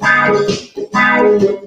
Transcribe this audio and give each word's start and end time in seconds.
Beija-flor 0.00 1.61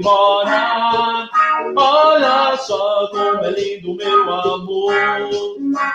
embora. 0.00 1.28
Olha 1.76 2.56
só 2.56 3.08
como 3.10 3.44
é 3.44 3.50
lindo 3.50 3.94
meu 3.94 4.32
amor. 4.32 4.92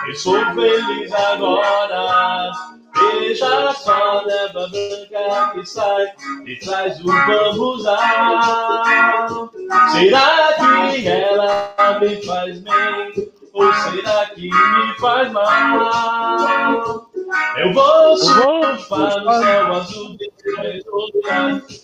Eu 0.08 0.14
sou 0.14 0.38
feliz 0.54 1.12
agora. 1.12 2.52
Veja 2.94 3.72
só, 3.72 4.22
leva 4.22 4.68
branca 4.68 5.52
que 5.52 5.66
sai 5.66 6.06
e 6.46 6.56
traz 6.56 6.98
o 7.00 7.04
bambuzal. 7.04 7.98
Será 9.92 10.54
que 10.54 11.06
ela 11.06 11.98
me 12.00 12.16
faz 12.24 12.60
bem 12.60 13.30
ou 13.52 13.72
será 13.74 14.26
que 14.26 14.48
me 14.48 14.94
faz 14.98 15.30
mal? 15.30 17.05
Eu 17.58 17.72
vou 17.72 18.16
surfar 18.16 19.24
no 19.24 19.32
céu 19.32 19.72
azul 19.72 20.16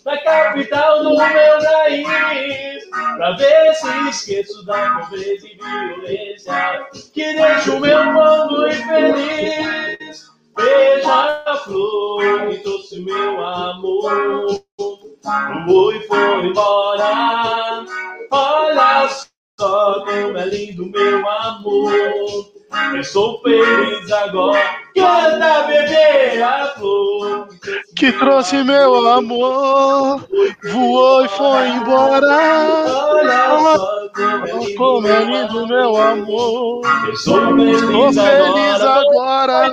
na 0.05 0.19
capital 0.19 1.03
do 1.03 1.11
meu 1.11 1.59
país, 1.62 2.89
pra 3.17 3.33
ver 3.33 3.75
se 3.75 4.09
esqueço 4.09 4.64
da 4.67 5.00
pobreza 5.00 5.47
e 5.47 5.56
violência 5.56 6.89
que 7.12 7.34
deixa 7.34 7.72
o 7.72 7.81
meu 7.81 8.05
mundo 8.05 8.69
infeliz. 8.69 10.33
Beija 10.55 11.42
a 11.47 11.56
flor 11.64 12.50
que 12.50 12.59
trouxe 12.59 13.00
meu 13.00 13.44
amor. 13.44 14.62
O 15.69 15.92
e 15.92 16.00
foi 16.06 16.47
embora. 16.47 17.84
Olha 18.31 19.09
só 19.59 20.05
como 20.05 20.37
é 20.37 20.47
lindo 20.47 20.87
meu 20.87 21.28
amor. 21.28 22.62
Eu 22.95 23.05
sou 23.05 23.41
feliz 23.42 24.11
agora. 24.12 24.61
Canta, 24.95 25.62
bebê, 25.62 26.42
a 26.42 26.67
flor 26.77 27.48
que 27.97 28.12
trouxe 28.12 28.65
meu 28.65 29.09
amor. 29.09 30.27
Voou 30.70 31.25
e 31.25 31.28
foi 31.28 31.69
embora. 31.69 32.27
Olha 32.27 33.77
só 33.77 34.77
como 34.77 35.06
é 35.06 35.25
lindo 35.25 35.67
meu 35.69 35.97
amor. 35.97 36.83
Eu 37.06 37.17
sou 37.17 37.56
feliz, 37.56 38.81
agora. 38.81 39.73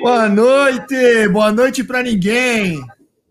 Boa 0.00 0.28
noite, 0.28 1.28
boa 1.28 1.50
noite 1.52 1.82
pra 1.82 2.02
ninguém. 2.02 2.84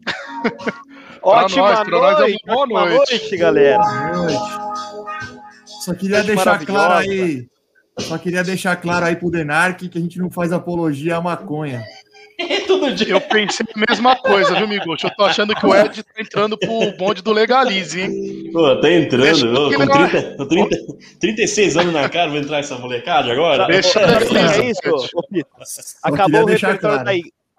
Ótima 1.22 1.70
nós, 1.70 1.80
pra 1.88 1.98
nós 2.00 2.16
é 2.18 2.20
noite, 2.20 2.44
uma 2.46 2.68
boa 2.68 2.90
noite. 2.90 3.38
galera. 3.38 3.78
Boa 3.78 4.12
noite. 4.18 4.64
Só 5.66 5.94
queria 5.94 6.18
Noite 6.18 6.28
deixar 6.36 6.66
claro 6.66 6.94
aí, 6.94 7.48
só 8.00 8.18
queria 8.18 8.44
deixar 8.44 8.76
claro 8.76 9.06
aí 9.06 9.16
pro 9.16 9.30
Denark 9.30 9.88
que 9.88 9.98
a 9.98 10.02
gente 10.02 10.20
não 10.20 10.30
faz 10.30 10.52
apologia 10.52 11.18
à 11.18 11.22
maconha. 11.22 11.84
Todo 12.68 12.92
dia. 12.94 13.10
Eu 13.10 13.22
pensei 13.22 13.66
a 13.76 13.92
mesma 13.92 14.16
coisa, 14.16 14.56
viu, 14.56 14.68
Miguel? 14.68 14.96
Eu 15.04 15.10
tô 15.16 15.24
achando 15.24 15.56
que 15.56 15.66
o 15.66 15.76
Ed 15.76 16.04
tá 16.04 16.22
entrando 16.22 16.58
pro 16.58 16.92
bonde 16.98 17.22
do 17.22 17.32
Legalize, 17.32 18.02
hein? 18.02 18.50
Pô, 18.52 18.76
tá 18.78 18.92
entrando. 18.92 19.24
Deixa 19.24 19.48
ô, 19.48 19.54
com 19.54 19.74
ele 19.74 19.86
vai- 19.86 20.10
30, 20.10 20.38
com 20.38 20.46
30, 20.48 20.78
36 21.20 21.78
anos 21.78 21.94
na 21.94 22.10
cara, 22.10 22.32
vou 22.32 22.40
entrar 22.40 22.60
essa 22.60 22.78
molecada 22.78 23.32
agora? 23.32 23.68
Deixa 23.68 24.00
Legalize, 24.00 24.62
é 24.62 24.72
isso, 24.72 25.98
Acabou 26.02 26.42
o, 26.42 26.46
repertório 26.46 26.80
claro. 26.80 27.04
da, 27.06 27.12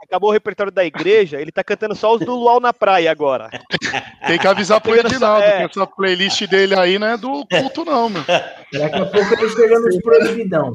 acabou 0.04 0.30
o 0.30 0.32
repertório 0.32 0.70
da 0.72 0.84
igreja, 0.84 1.40
ele 1.40 1.50
tá 1.52 1.62
cantando 1.64 1.94
só 1.94 2.14
os 2.14 2.20
do 2.20 2.34
Luau 2.34 2.60
na 2.60 2.72
praia 2.72 3.10
agora. 3.10 3.48
Tem 4.26 4.38
que 4.38 4.46
avisar 4.46 4.80
pro 4.80 4.92
Pegando 4.92 5.12
Edinaldo, 5.12 5.42
essa- 5.42 5.54
é. 5.54 5.68
que 5.68 5.78
essa 5.78 5.86
playlist 5.86 6.46
dele 6.48 6.78
aí 6.78 6.98
não 6.98 7.06
é 7.08 7.16
do 7.16 7.46
culto, 7.46 7.84
não, 7.84 8.08
meu. 8.08 8.22
Daqui 8.24 8.96
a 8.96 9.06
pouco 9.06 9.34
ele 9.34 9.48
chega 9.50 9.78
nos 9.80 9.96
proibidão. 10.00 10.72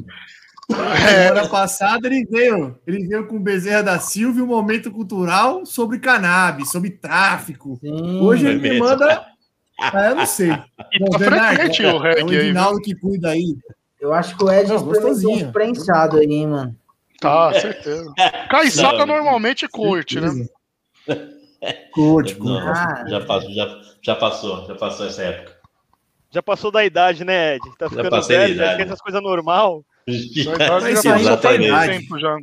Semana 0.70 1.48
passada 1.48 2.06
ele 2.06 2.24
veio, 2.30 2.78
ele 2.86 3.06
veio 3.08 3.26
com 3.26 3.40
Bezerra 3.40 3.82
da 3.82 3.98
Silva 3.98 4.38
e 4.38 4.42
um 4.42 4.46
momento 4.46 4.90
cultural 4.92 5.66
sobre 5.66 5.98
cannabis, 5.98 6.70
sobre 6.70 6.90
tráfico. 6.90 7.76
Sim. 7.80 8.20
Hoje 8.20 8.46
é 8.46 8.50
ele 8.50 8.70
me 8.70 8.78
manda. 8.78 9.26
Ah, 9.80 10.10
eu 10.10 10.14
não 10.14 10.26
sei. 10.26 10.50
E 10.92 10.98
Bom, 11.00 11.06
tá 11.10 11.18
o 11.18 12.06
é 12.06 12.22
o 12.22 12.26
viu? 12.28 12.40
Edinaldo 12.40 12.80
que 12.80 12.94
cuida 12.94 13.30
aí. 13.30 13.56
Eu 14.00 14.12
acho 14.14 14.36
que 14.36 14.44
o 14.44 14.50
Ed 14.50 14.68
Não, 14.68 14.76
experimentou 14.76 15.08
gostosinho. 15.10 15.46
uns 15.48 15.52
prensado 15.52 16.18
aí, 16.18 16.26
hein, 16.32 16.46
mano. 16.46 16.76
Tá, 17.20 17.52
certeza. 17.60 18.12
Caiçada 18.50 19.04
normalmente 19.06 19.68
curte, 19.68 20.20
né? 20.20 20.28
Curte, 21.92 22.36
curte. 22.36 22.66
Ah. 22.68 23.04
já, 23.06 23.20
passou, 23.20 23.52
já, 23.52 23.80
já 24.02 24.14
passou, 24.16 24.66
já 24.66 24.74
passou 24.76 25.06
essa 25.06 25.22
época. 25.22 25.58
Já 26.30 26.42
passou 26.42 26.70
da 26.70 26.82
idade, 26.84 27.22
né, 27.22 27.56
Ed? 27.56 27.60
Tá 27.78 27.90
ficando 27.90 28.08
passei 28.08 28.36
da 28.38 28.42
velho, 28.44 28.54
já 28.56 28.62
idade. 28.62 28.72
esquece 28.78 28.92
as 28.94 29.00
coisas 29.02 29.22
normal. 29.22 29.84
Já, 30.08 30.56
já, 30.56 30.80
Mas 30.80 30.82
já 30.82 30.90
isso 30.92 31.08
aí 31.08 31.12
passou 31.24 31.30
não 31.30 31.36
tem 31.36 31.50
faz 31.50 31.64
idade. 31.66 31.98
tempo 31.98 32.18
já. 32.18 32.36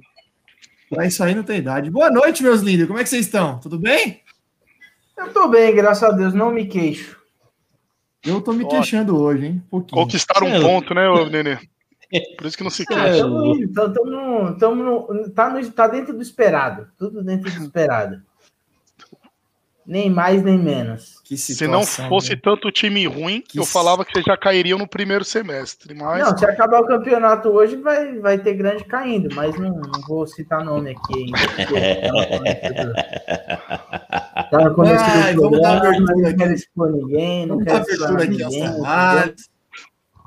Pra 0.90 1.06
isso 1.08 1.24
aí 1.24 1.34
não 1.36 1.44
tem 1.44 1.58
idade. 1.58 1.90
Boa 1.90 2.12
noite, 2.12 2.44
meus 2.44 2.62
lindos. 2.62 2.86
Como 2.86 3.00
é 3.00 3.04
que 3.04 3.10
vocês 3.10 3.26
estão? 3.26 3.60
Tudo 3.60 3.80
bem? 3.80 4.22
Eu 5.18 5.34
tô 5.34 5.48
bem, 5.48 5.74
graças 5.76 6.04
a 6.04 6.12
Deus, 6.12 6.34
não 6.36 6.52
me 6.52 6.68
queixo. 6.68 7.18
Eu 8.24 8.40
tô 8.42 8.52
me 8.54 8.64
Ótimo. 8.66 8.70
queixando 8.82 9.20
hoje, 9.20 9.46
hein? 9.48 9.64
Um 9.66 9.70
pouquinho. 9.70 10.02
Conquistaram 10.04 10.48
É. 10.48 10.60
um 10.60 10.62
ponto, 10.62 10.94
né, 10.94 11.10
ô 11.10 11.26
Nenê? 11.26 11.58
Por 12.38 12.46
isso 12.48 12.58
que 12.58 12.64
não 12.64 12.70
se 12.70 12.84
Ah, 12.90 12.96
tamo 14.60 14.84
no- 14.84 15.30
tá, 15.34 15.50
no- 15.50 15.72
tá 15.72 15.88
dentro 15.88 16.14
do 16.14 16.22
esperado. 16.22 16.88
Tudo 16.98 17.24
dentro 17.24 17.52
do 17.52 17.64
esperado. 17.64 18.22
Nem 19.86 20.10
mais, 20.10 20.44
nem 20.44 20.58
menos. 20.60 21.22
Que 21.24 21.38
Se 21.38 21.66
não 21.66 21.82
situação, 21.82 22.10
fosse 22.10 22.32
né? 22.32 22.40
tanto 22.44 22.70
time 22.72 23.08
ruim, 23.08 23.42
Que 23.42 23.58
eu 23.58 23.66
falava 23.66 24.04
que 24.04 24.12
vocês 24.12 24.26
já 24.26 24.36
cairiam 24.36 24.78
no 24.78 24.86
primeiro 24.86 25.24
semestre. 25.24 25.94
Mas 25.96 26.22
Não, 26.28 26.38
se 26.38 26.46
acabar 26.46 26.82
o 26.82 26.86
campeonato 26.86 27.48
hoje, 27.48 27.78
vai, 27.78 28.20
vai 28.20 28.38
ter 28.38 28.54
grande 28.56 28.84
caindo, 28.84 29.34
mas 29.34 29.58
não, 29.58 29.70
não 29.70 30.02
vou 30.06 30.28
citar 30.28 30.62
nome 30.66 30.92
aqui 30.92 31.14
ainda. 31.24 31.38
porque 31.56 31.80
Tá 34.52 34.58
no 34.64 34.74
começo 34.76 35.04
do 35.06 35.10
Ai, 35.24 35.36
vamos 35.36 35.62
dar 35.62 35.78
abertura 35.78 36.16
não 36.16 36.26
aqui. 36.28 36.38
quero 36.38 36.54
expor 36.54 36.92
ninguém, 36.92 37.46
não 37.46 37.58
quero 37.64 37.80
expor 37.90 38.08
abertura 38.08 38.24
aqui 38.34 38.44
aos 38.44 38.54
ninguém. 38.56 38.72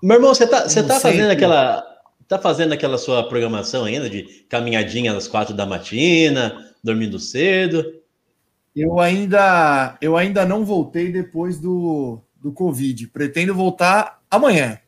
Meu 0.03 0.16
irmão, 0.16 0.34
você 0.34 0.47
tá, 0.47 0.69
você 0.69 0.83
tá 0.83 0.99
fazendo 0.99 1.31
aquela. 1.31 1.84
Tá 2.27 2.38
fazendo 2.38 2.72
aquela 2.72 2.97
sua 2.97 3.28
programação 3.28 3.84
ainda 3.84 4.09
de 4.09 4.22
caminhadinha 4.49 5.12
às 5.16 5.27
quatro 5.27 5.53
da 5.53 5.66
matina, 5.66 6.72
dormindo 6.83 7.19
cedo? 7.19 7.84
Eu 8.75 9.00
ainda, 9.00 9.99
eu 10.00 10.16
ainda 10.16 10.47
não 10.47 10.65
voltei 10.65 11.10
depois 11.10 11.59
do, 11.59 12.21
do 12.41 12.53
Covid. 12.53 13.09
Pretendo 13.09 13.53
voltar 13.53 14.21
amanhã. 14.31 14.78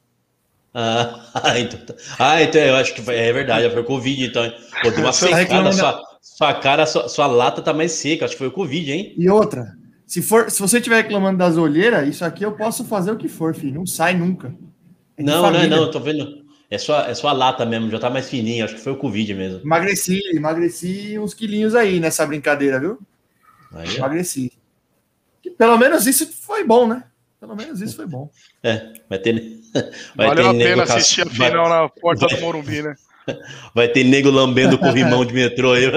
Ah, 0.72 1.20
então, 1.58 1.80
tá. 1.84 1.94
ah, 2.18 2.42
então 2.42 2.60
eu 2.60 2.76
acho 2.76 2.94
que 2.94 3.02
foi- 3.02 3.16
é 3.16 3.32
verdade, 3.32 3.68
foi 3.70 3.82
o 3.82 3.86
Covid, 3.86 4.24
então. 4.24 4.50
Pô, 4.80 4.90
deu 4.90 5.00
uma 5.00 5.12
Você 5.12 5.28
secada, 5.28 5.72
sua, 5.72 6.02
sua 6.20 6.54
cara, 6.54 6.86
sua, 6.86 7.08
sua 7.08 7.26
lata 7.26 7.60
tá 7.60 7.72
mais 7.74 7.92
seca, 7.92 8.24
acho 8.24 8.34
que 8.34 8.38
foi 8.38 8.48
o 8.48 8.52
Covid, 8.52 8.92
hein? 8.92 9.14
E 9.18 9.28
outra, 9.28 9.66
se, 10.06 10.22
for, 10.22 10.50
se 10.50 10.60
você 10.60 10.78
estiver 10.78 11.02
reclamando 11.02 11.38
das 11.38 11.56
olheiras, 11.56 12.08
isso 12.08 12.24
aqui 12.24 12.44
eu 12.44 12.52
posso 12.52 12.84
fazer 12.84 13.10
o 13.10 13.16
que 13.16 13.28
for, 13.28 13.54
filho. 13.54 13.74
Não 13.74 13.86
sai 13.86 14.14
nunca. 14.14 14.54
É 15.16 15.22
Não, 15.22 15.42
não, 15.42 15.42
família. 15.52 15.68
não, 15.76 15.82
eu 15.84 15.90
tô 15.90 16.00
vendo. 16.00 16.42
É 16.70 16.78
sua, 16.78 17.06
é 17.08 17.14
sua 17.14 17.32
lata 17.32 17.66
mesmo, 17.66 17.90
já 17.90 17.98
tá 17.98 18.08
mais 18.08 18.30
fininha, 18.30 18.64
acho 18.64 18.74
que 18.76 18.80
foi 18.80 18.92
o 18.92 18.96
Covid 18.96 19.34
mesmo. 19.34 19.60
Emagreci, 19.60 20.20
emagreci 20.34 21.18
uns 21.18 21.34
quilinhos 21.34 21.74
aí 21.74 22.00
nessa 22.00 22.24
brincadeira, 22.26 22.80
viu? 22.80 22.98
Aí. 23.74 23.96
Emagreci. 23.96 24.50
Que 25.42 25.50
pelo 25.50 25.76
menos 25.76 26.06
isso 26.06 26.26
foi 26.32 26.64
bom, 26.64 26.86
né? 26.86 27.04
Pelo 27.38 27.54
menos 27.56 27.80
isso 27.82 27.96
foi 27.96 28.06
bom. 28.06 28.30
é, 28.64 28.90
vai 29.08 29.18
ter. 29.18 29.60
Vai 30.14 30.28
valeu 30.28 30.50
a 30.50 30.52
nego 30.52 30.68
pena 30.70 30.82
assistir 30.84 31.22
a 31.22 31.24
vai- 31.24 31.48
final 31.50 31.66
na 31.68 31.88
porta 31.88 32.26
vai- 32.26 32.36
do 32.36 32.42
Morumbi, 32.42 32.82
né? 32.82 32.94
Vai 33.74 33.88
ter 33.88 34.02
nego 34.04 34.30
lambendo 34.30 34.76
com 34.76 34.90
rimão 34.90 35.24
de 35.24 35.32
metrô 35.32 35.72
aí. 35.74 35.86
O. 35.86 35.92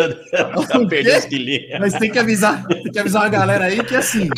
Mas 1.80 1.94
tem 1.96 2.12
que 2.12 2.20
avisar, 2.20 2.64
tem 2.68 2.84
que 2.92 3.00
avisar 3.00 3.24
a 3.24 3.30
galera 3.30 3.66
aí 3.66 3.84
que 3.84 3.96
assim, 3.96 4.30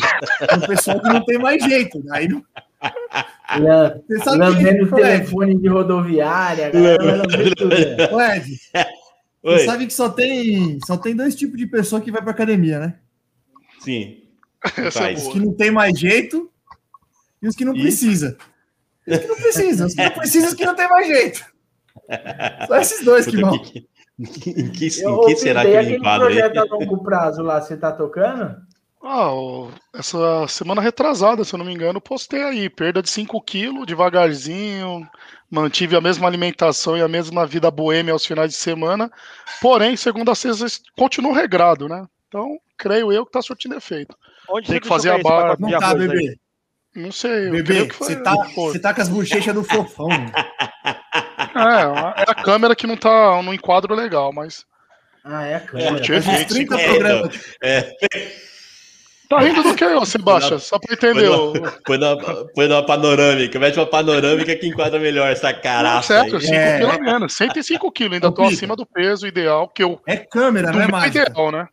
um 0.56 0.66
pessoal 0.66 0.98
que 1.00 1.08
não 1.08 1.22
tem 1.24 1.38
mais 1.38 1.62
jeito. 1.62 2.02
Aí 2.10 2.26
não, 2.28 2.42
Lambendo 4.36 4.84
o 4.84 4.88
que, 4.88 4.96
telefone 4.96 5.58
de 5.58 5.68
rodoviária, 5.68 6.66
a 6.66 6.70
galera 6.70 7.02
né? 7.04 8.86
você 9.42 9.64
sabe 9.64 9.86
que 9.86 9.92
só 9.92 10.10
tem, 10.10 10.78
só 10.84 10.96
tem 10.96 11.16
dois 11.16 11.34
tipos 11.34 11.56
de 11.56 11.66
pessoa 11.66 12.00
que 12.00 12.10
vai 12.10 12.20
pra 12.20 12.32
academia, 12.32 12.78
né? 12.78 12.94
sim. 13.80 14.22
É. 14.76 15.14
Os 15.14 15.28
que 15.28 15.38
não 15.38 15.52
tem 15.54 15.70
mais 15.70 15.98
jeito 15.98 16.50
e 17.40 17.46
os 17.48 17.54
que 17.54 17.64
não 17.64 17.76
E? 17.76 17.80
precisa. 17.80 18.36
Os 19.06 19.18
que 19.18 19.26
não 19.26 19.36
precisam, 19.36 19.86
os 19.86 19.94
que 19.94 20.02
não 20.02 20.10
precisam, 20.10 20.48
os 20.48 20.54
que 20.54 20.66
não 20.66 20.74
tem 20.74 20.88
mais 20.88 21.06
jeito. 21.06 21.46
Só 22.66 22.76
esses 22.76 23.04
dois 23.04 23.26
que 23.26 23.40
vão. 23.40 23.58
que, 23.58 23.86
Em 24.18 24.24
que, 24.24 24.50
em 24.50 24.70
que 24.70 24.90
será 25.36 25.62
que 25.62 25.68
e 25.68 25.70
ele 25.70 25.78
aquele 25.78 25.96
enquadra 25.98 26.26
projeto 26.26 26.58
a 26.58 26.64
longo 26.64 27.02
prazo 27.04 27.42
lá, 27.42 27.60
você 27.60 27.76
tá 27.76 27.92
tocando? 27.92 28.56
Ah, 29.10 29.30
essa 29.94 30.46
semana 30.48 30.82
retrasada, 30.82 31.42
se 31.42 31.54
eu 31.54 31.58
não 31.58 31.64
me 31.64 31.72
engano, 31.72 31.98
postei 31.98 32.42
aí, 32.42 32.68
perda 32.68 33.00
de 33.00 33.08
5 33.08 33.40
quilos, 33.40 33.86
devagarzinho, 33.86 35.08
mantive 35.50 35.96
a 35.96 36.00
mesma 36.00 36.26
alimentação 36.28 36.94
e 36.94 37.00
a 37.00 37.08
mesma 37.08 37.46
vida 37.46 37.70
boêmia 37.70 38.12
aos 38.12 38.26
finais 38.26 38.50
de 38.50 38.58
semana, 38.58 39.10
porém, 39.62 39.96
segunda 39.96 40.32
a 40.32 40.34
sexta, 40.34 40.66
continuo 40.94 41.32
regrado, 41.32 41.88
né? 41.88 42.04
Então, 42.28 42.58
creio 42.76 43.10
eu 43.10 43.24
que 43.24 43.32
tá 43.32 43.40
surtindo 43.40 43.76
efeito. 43.76 44.14
Onde 44.50 44.68
Tem 44.68 44.78
que 44.78 44.86
fazer 44.86 45.10
a 45.10 45.22
pacote 45.22 45.62
Não 45.62 45.70
tá, 45.70 45.86
arroz 45.86 46.02
aí? 46.02 46.08
bebê. 46.08 46.38
Não 46.94 47.12
sei, 47.12 47.48
eu 47.48 47.52
Bebê, 47.52 47.84
você 47.84 48.16
tá, 48.16 48.34
você 48.54 48.78
tá 48.78 48.92
com 48.92 49.00
as 49.00 49.08
bochechas 49.08 49.54
do 49.54 49.64
fofão. 49.64 50.08
É, 51.54 52.20
é 52.22 52.30
a 52.30 52.34
câmera 52.34 52.76
que 52.76 52.86
não 52.86 52.96
tá 52.96 53.40
no 53.42 53.54
enquadro 53.54 53.94
legal, 53.94 54.32
mas... 54.34 54.66
Ah, 55.24 55.44
é 55.46 55.54
a 55.54 55.60
câmera. 55.60 55.98
Efeito, 55.98 56.48
30 56.54 56.78
É, 56.78 56.88
programas. 56.88 57.54
Tá 59.28 59.40
rindo 59.40 59.62
do 59.62 59.74
que, 59.74 59.84
ô 59.84 60.06
Sebastião? 60.06 60.58
Só 60.58 60.78
pra 60.78 60.94
entender. 60.94 61.28
põe, 61.84 61.98
numa, 61.98 62.16
põe 62.54 62.66
numa 62.68 62.86
panorâmica, 62.86 63.58
mete 63.58 63.76
uma 63.78 63.86
panorâmica 63.86 64.56
que 64.56 64.66
enquadra 64.66 64.98
melhor 64.98 65.30
essa 65.30 65.52
Não, 65.52 65.60
caraça 65.60 66.14
certo, 66.14 66.36
aí. 66.36 66.42
5 66.42 66.54
É. 66.54 66.78
quilos 66.78 66.94
a 66.94 66.98
menos, 66.98 67.32
105 67.34 67.92
quilos, 67.92 68.14
ainda 68.14 68.28
Ô, 68.28 68.32
tô 68.32 68.42
acima 68.44 68.74
do 68.74 68.86
peso 68.86 69.26
ideal, 69.26 69.68
que 69.68 69.82
eu 69.82 70.00
É 70.06 70.16
câmera, 70.16 70.68
do 70.72 70.78
não 70.78 70.84
é 70.84 70.88
mágica. 70.88 71.24
ideal, 71.28 71.52
né? 71.52 71.68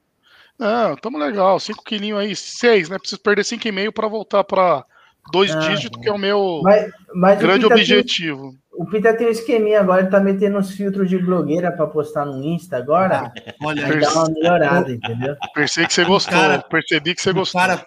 Não, 0.60 0.96
tamo 0.98 1.18
legal, 1.18 1.60
5 1.60 1.84
quilinhos 1.84 2.20
aí, 2.20 2.36
6, 2.36 2.90
né? 2.90 2.98
Preciso 3.00 3.22
perder 3.22 3.44
5,5 3.46 3.92
pra 3.94 4.08
voltar 4.08 4.44
pra 4.44 4.84
dois 5.32 5.52
Ah, 5.56 5.60
dígitos, 5.60 6.00
que 6.02 6.10
é 6.10 6.12
o 6.14 6.18
meu 6.18 6.60
Mas, 6.64 6.92
mas 7.16 7.40
grande 7.40 7.66
o 7.66 7.70
objetivo. 7.70 8.54
O 8.78 8.86
Pita 8.86 9.16
tem 9.16 9.28
um 9.28 9.32
esqueminha 9.32 9.80
agora, 9.80 10.02
ele 10.02 10.10
tá 10.10 10.20
metendo 10.20 10.58
uns 10.58 10.72
filtros 10.72 11.10
de 11.10 11.18
blogueira 11.18 11.72
pra 11.72 11.88
postar 11.88 12.26
no 12.26 12.44
Insta 12.44 12.78
agora. 12.78 13.32
Olha, 13.64 13.88
Vai 13.88 14.00
dar 14.00 14.14
uma 14.14 14.30
melhorada, 14.30 14.92
entendeu? 14.92 15.36
Percebi 15.54 15.88
que 15.88 15.94
você 15.94 16.04
gostou, 16.04 16.34
cara- 16.38 16.60
percebi 16.62 17.16
que 17.16 17.22
você 17.22 17.32
gostou. 17.34 17.62
cara, 17.62 17.86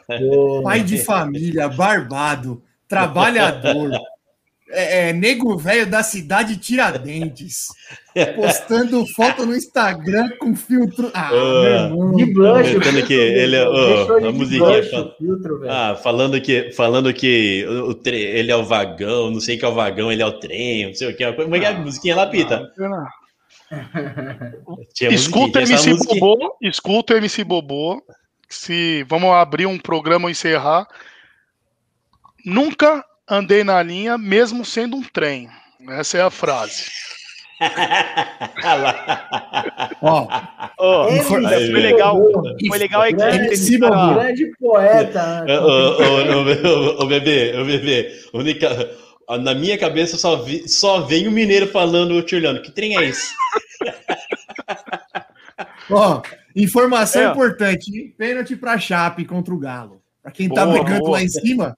pai 0.62 0.82
de 0.82 0.98
família, 1.04 1.68
barbado, 1.68 2.62
trabalhador, 2.88 3.90
é, 4.70 5.08
é, 5.08 5.12
nego 5.12 5.56
velho 5.56 5.86
da 5.86 6.02
cidade 6.02 6.54
de 6.54 6.60
Tiradentes, 6.60 7.68
postando 8.36 9.06
foto 9.14 9.46
no 9.46 9.54
Instagram 9.56 10.28
com 10.38 10.54
filtro. 10.54 11.10
Ah, 11.14 11.30
meu 11.30 11.64
irmão. 11.64 12.16
de 12.16 12.26
blush. 12.32 12.68
Filtro 12.68 13.06
que 13.06 13.14
ele 13.14 13.56
é- 13.56 13.62
ele 13.64 14.26
a 14.26 14.32
musiquinha 14.32 14.82
blush, 14.82 15.14
filtro. 15.18 15.60
Ah, 15.70 15.94
falando 16.02 16.40
que, 16.40 16.70
falando 16.72 17.12
que 17.14 17.64
o, 17.68 17.88
o 17.90 17.94
tre- 17.94 18.20
ele 18.20 18.50
é 18.52 18.56
o 18.56 18.64
vagão, 18.64 19.30
não 19.30 19.40
sei 19.40 19.56
o 19.56 19.58
que 19.58 19.64
é 19.64 19.68
o 19.68 19.74
vagão, 19.74 20.12
ele 20.12 20.22
é 20.22 20.26
o 20.26 20.38
trem, 20.38 20.86
não 20.88 20.94
sei 20.94 21.10
o 21.10 21.16
que. 21.16 21.32
Como 21.32 21.56
é 21.56 21.60
que 21.60 21.64
é 21.64 21.68
a 21.68 21.78
musiquinha 21.78 22.16
lá, 22.16 22.26
Pita? 22.26 22.70
Escuta 25.10 25.60
MC 25.60 25.90
musiquinha. 25.90 26.20
Bobô, 26.20 26.56
escuta 26.62 27.16
MC 27.16 27.44
Bobô. 27.44 28.02
Se 28.48 29.04
vamos 29.04 29.30
abrir 29.30 29.66
um 29.66 29.78
programa 29.78 30.24
ou 30.24 30.30
encerrar. 30.30 30.86
Nunca 32.46 33.04
andei 33.30 33.64
na 33.64 33.82
linha, 33.82 34.18
mesmo 34.18 34.64
sendo 34.64 34.96
um 34.96 35.02
trem. 35.02 35.48
Essa 35.90 36.18
é 36.18 36.22
a 36.22 36.30
frase. 36.30 36.84
Lá. 38.62 39.90
Ó, 40.00 40.28
Ô, 40.78 41.08
Ele 41.08 41.22
Foi- 41.24 41.42
foi 41.42 41.80
legal. 41.80 42.16
Foi 42.68 42.78
legal 42.78 43.02
aí 43.02 43.10
que 43.12 43.18
Grande, 43.18 43.84
a- 43.84 44.14
grande 44.14 44.52
poeta. 44.58 45.44
Ô, 45.60 47.02
ô, 47.02 47.06
bebê, 47.06 47.56
ô, 47.58 47.64
bebê. 47.64 48.12
Única, 48.32 48.90
na 49.40 49.54
minha 49.54 49.76
cabeça 49.76 50.16
só, 50.16 50.36
vi, 50.36 50.68
só 50.68 51.00
vem 51.00 51.26
o 51.26 51.32
mineiro 51.32 51.66
falando, 51.66 52.22
Tirlando, 52.22 52.62
que 52.62 52.70
trem 52.70 52.96
é 52.96 53.04
esse? 53.06 53.34
ó, 55.90 56.22
informação 56.54 57.22
É, 57.22 57.30
importante? 57.32 58.14
Pênalti 58.16 58.54
pra 58.56 58.78
Chape 58.78 59.24
contra 59.24 59.52
o 59.54 59.58
Galo. 59.58 60.00
Pra 60.22 60.30
quem 60.32 60.48
tá 60.48 60.64
Boa, 60.64 60.78
brigando 60.78 61.00
boa. 61.00 61.18
lá 61.18 61.22
em 61.24 61.28
cima, 61.28 61.76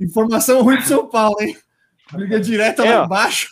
informação 0.00 0.62
ruim 0.62 0.76
pro 0.76 0.86
São 0.86 1.08
Paulo, 1.08 1.36
hein? 1.40 1.56
Briga 2.12 2.38
direta 2.40 2.84
É, 2.84 2.98
lá 2.98 3.04
embaixo. 3.04 3.48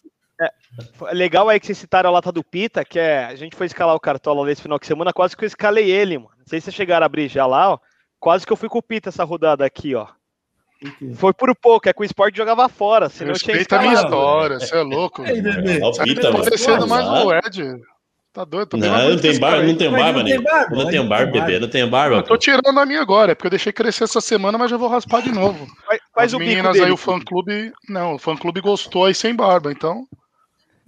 Legal 1.13 1.49
aí 1.49 1.61
que 1.61 1.67
vocês 1.67 1.79
citaram 1.79 2.09
a 2.11 2.13
lata 2.15 2.33
do 2.33 2.43
Pita, 2.43 2.85
que 2.85 2.99
é. 2.99 3.25
A 3.27 3.35
gente 3.37 3.55
foi 3.55 3.67
escalar 3.67 3.95
o 3.95 4.01
Cartola 4.01 4.45
nesse 4.47 4.63
final 4.63 4.79
de 4.79 4.87
semana, 4.87 5.13
quase 5.13 5.37
que 5.37 5.45
eu 5.45 5.47
escalei 5.47 5.91
ele, 5.91 6.19
mano. 6.19 6.31
Não 6.39 6.47
sei 6.47 6.61
se 6.61 6.65
vocês 6.65 6.75
chegaram 6.75 7.05
a 7.05 7.07
abrir 7.07 7.29
já 7.29 7.47
lá, 7.47 7.73
ó. 7.75 7.79
Quase 8.19 8.47
que 8.47 8.53
eu 8.53 8.57
fui 8.57 8.69
com 8.69 8.79
o 8.79 8.83
Pita 8.83 9.09
essa 9.11 9.23
rodada 9.25 9.65
aqui, 9.65 9.95
ó. 9.95 10.07
Foi 11.15 11.33
por 11.33 11.55
pouco, 11.55 11.89
é 11.89 11.93
que 11.93 12.01
o 12.01 12.05
esporte 12.05 12.37
jogava 12.37 12.69
fora, 12.69 13.09
senão 13.09 13.33
eu 13.33 13.39
tinha 13.39 13.55
Respeita 13.55 13.77
a 13.77 13.83
minha 13.83 13.93
escalado. 13.95 14.17
história, 14.17 14.59
você 14.61 14.77
é 14.77 14.81
louco. 14.83 15.23
Aí, 15.23 15.41
bebê. 15.41 15.79
Ó, 15.83 15.91
o 15.91 15.95
Sabe 15.95 16.15
Pita, 16.15 16.31
mano. 16.33 16.45
parecendo 16.45 16.89
mais 16.89 17.07
Ah, 17.07 17.25
o 17.25 17.33
Ed. 17.35 17.81
Tá 18.33 18.45
doido? 18.45 18.79
Não, 18.79 19.11
não 19.11 19.19
tem 19.19 19.39
barba, 19.39 19.63
não 19.63 19.77
tem 19.77 19.91
barba, 19.91 20.13
não 20.13 20.25
né? 20.25 20.31
tem 20.31 20.43
barba, 20.43 20.77
Não 20.77 20.87
tem 20.91 21.07
barba, 21.07 21.33
bebê, 21.33 21.59
não 21.59 21.69
tem 21.69 21.87
barba. 21.87 22.17
Eu 22.17 22.23
tô 22.23 22.39
tirando 22.39 22.79
a 22.79 22.87
minha 22.87 23.03
agora, 23.03 23.33
é 23.33 23.35
porque 23.35 23.49
eu 23.49 23.51
deixei 23.51 23.73
crescer 23.75 24.05
essa 24.05 24.23
semana, 24.23 24.57
mas 24.57 24.71
já 24.71 24.79
vou 24.79 24.89
raspar 24.89 25.21
de 25.21 25.31
novo. 25.31 25.67
Faz, 25.85 26.01
faz 26.15 26.27
As 26.29 26.33
o 26.33 26.39
bico 26.39 26.49
meninas 26.49 26.73
dele. 26.73 26.87
aí, 26.87 26.93
o 26.93 26.97
fã 26.97 27.21
clube. 27.21 27.71
Não, 27.89 28.15
o 28.15 28.19
fã 28.19 28.35
clube 28.35 28.63
gostou 28.63 29.05
aí 29.05 29.15
sem 29.15 29.35
barba, 29.37 29.71
então 29.71 30.07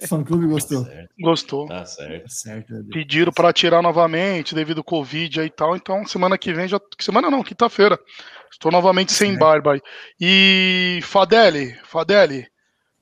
O 0.02 0.08
fã 0.08 0.24
clube 0.24 0.46
gostou. 0.46 0.84
Certo, 0.86 1.10
gostou. 1.20 1.66
tá 1.68 1.84
certo. 1.84 2.22
Tá 2.22 2.28
certo, 2.30 2.72
bebê. 2.72 2.90
Pediram 2.94 3.30
pra 3.32 3.52
tirar 3.52 3.82
novamente 3.82 4.54
devido 4.54 4.78
ao 4.78 4.84
Covid 4.84 5.40
aí 5.40 5.46
e 5.48 5.50
tal, 5.50 5.76
então 5.76 6.06
semana 6.06 6.38
que 6.38 6.50
vem 6.50 6.66
já. 6.66 6.80
Semana 6.98 7.30
não, 7.30 7.42
quinta-feira. 7.42 7.98
Estou 8.50 8.72
novamente 8.72 9.12
sem 9.12 9.30
Certo. 9.32 9.40
barba 9.40 9.74
aí. 9.74 9.82
E 10.18 11.00
Fadeli, 11.02 11.76
Fadeli, 11.84 12.46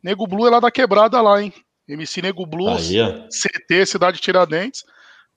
Nego 0.03 0.27
Blue 0.27 0.49
é 0.49 0.51
lá 0.51 0.59
da 0.59 0.71
quebrada 0.71 1.21
lá, 1.21 1.41
hein? 1.41 1.53
MC 1.89 2.23
Nego 2.23 2.47
Blue, 2.47 2.69
Aí. 2.69 2.97
CT, 3.29 3.87
Cidade 3.87 4.21
Tiradentes. 4.21 4.85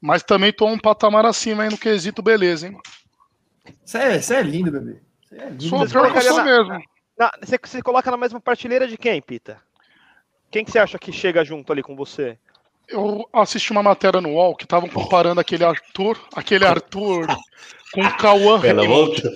Mas 0.01 0.23
também 0.23 0.51
tô 0.51 0.67
um 0.67 0.77
patamar 0.77 1.25
acima 1.25 1.63
aí 1.63 1.69
no 1.69 1.77
quesito 1.77 2.21
beleza, 2.21 2.67
hein? 2.67 2.77
Você 3.83 3.97
é, 3.97 4.39
é 4.39 4.43
lindo, 4.43 4.71
bebê. 4.71 4.99
Você 5.27 5.35
é 5.35 5.49
lindo. 5.49 5.69
Sou 5.69 5.87
pior 5.87 6.11
que 6.11 6.27
eu 6.27 6.43
mesmo. 6.43 6.83
Você, 7.41 7.57
você 7.63 7.81
coloca 7.81 8.11
na 8.11 8.17
mesma 8.17 8.39
prateleira 8.39 8.87
de 8.87 8.97
quem, 8.97 9.21
Pita? 9.21 9.57
Quem 10.51 10.63
que 10.63 10.71
você 10.71 10.79
acha 10.79 10.99
que 10.99 11.11
chega 11.11 11.43
junto 11.43 11.71
ali 11.71 11.81
com 11.81 11.95
você? 11.95 12.37
Eu 12.87 13.27
assisti 13.33 13.71
uma 13.71 13.81
matéria 13.81 14.21
no 14.21 14.29
UOL 14.33 14.55
que 14.55 14.63
estavam 14.63 14.87
comparando 14.87 15.41
aquele 15.41 15.63
Arthur, 15.63 16.19
aquele 16.35 16.65
Arthur 16.65 17.25
com 17.91 18.01
o 18.01 18.17
Cauã 18.17 18.59
Ela 18.63 18.81
Raymond. 18.83 18.87
voltou. 18.87 19.31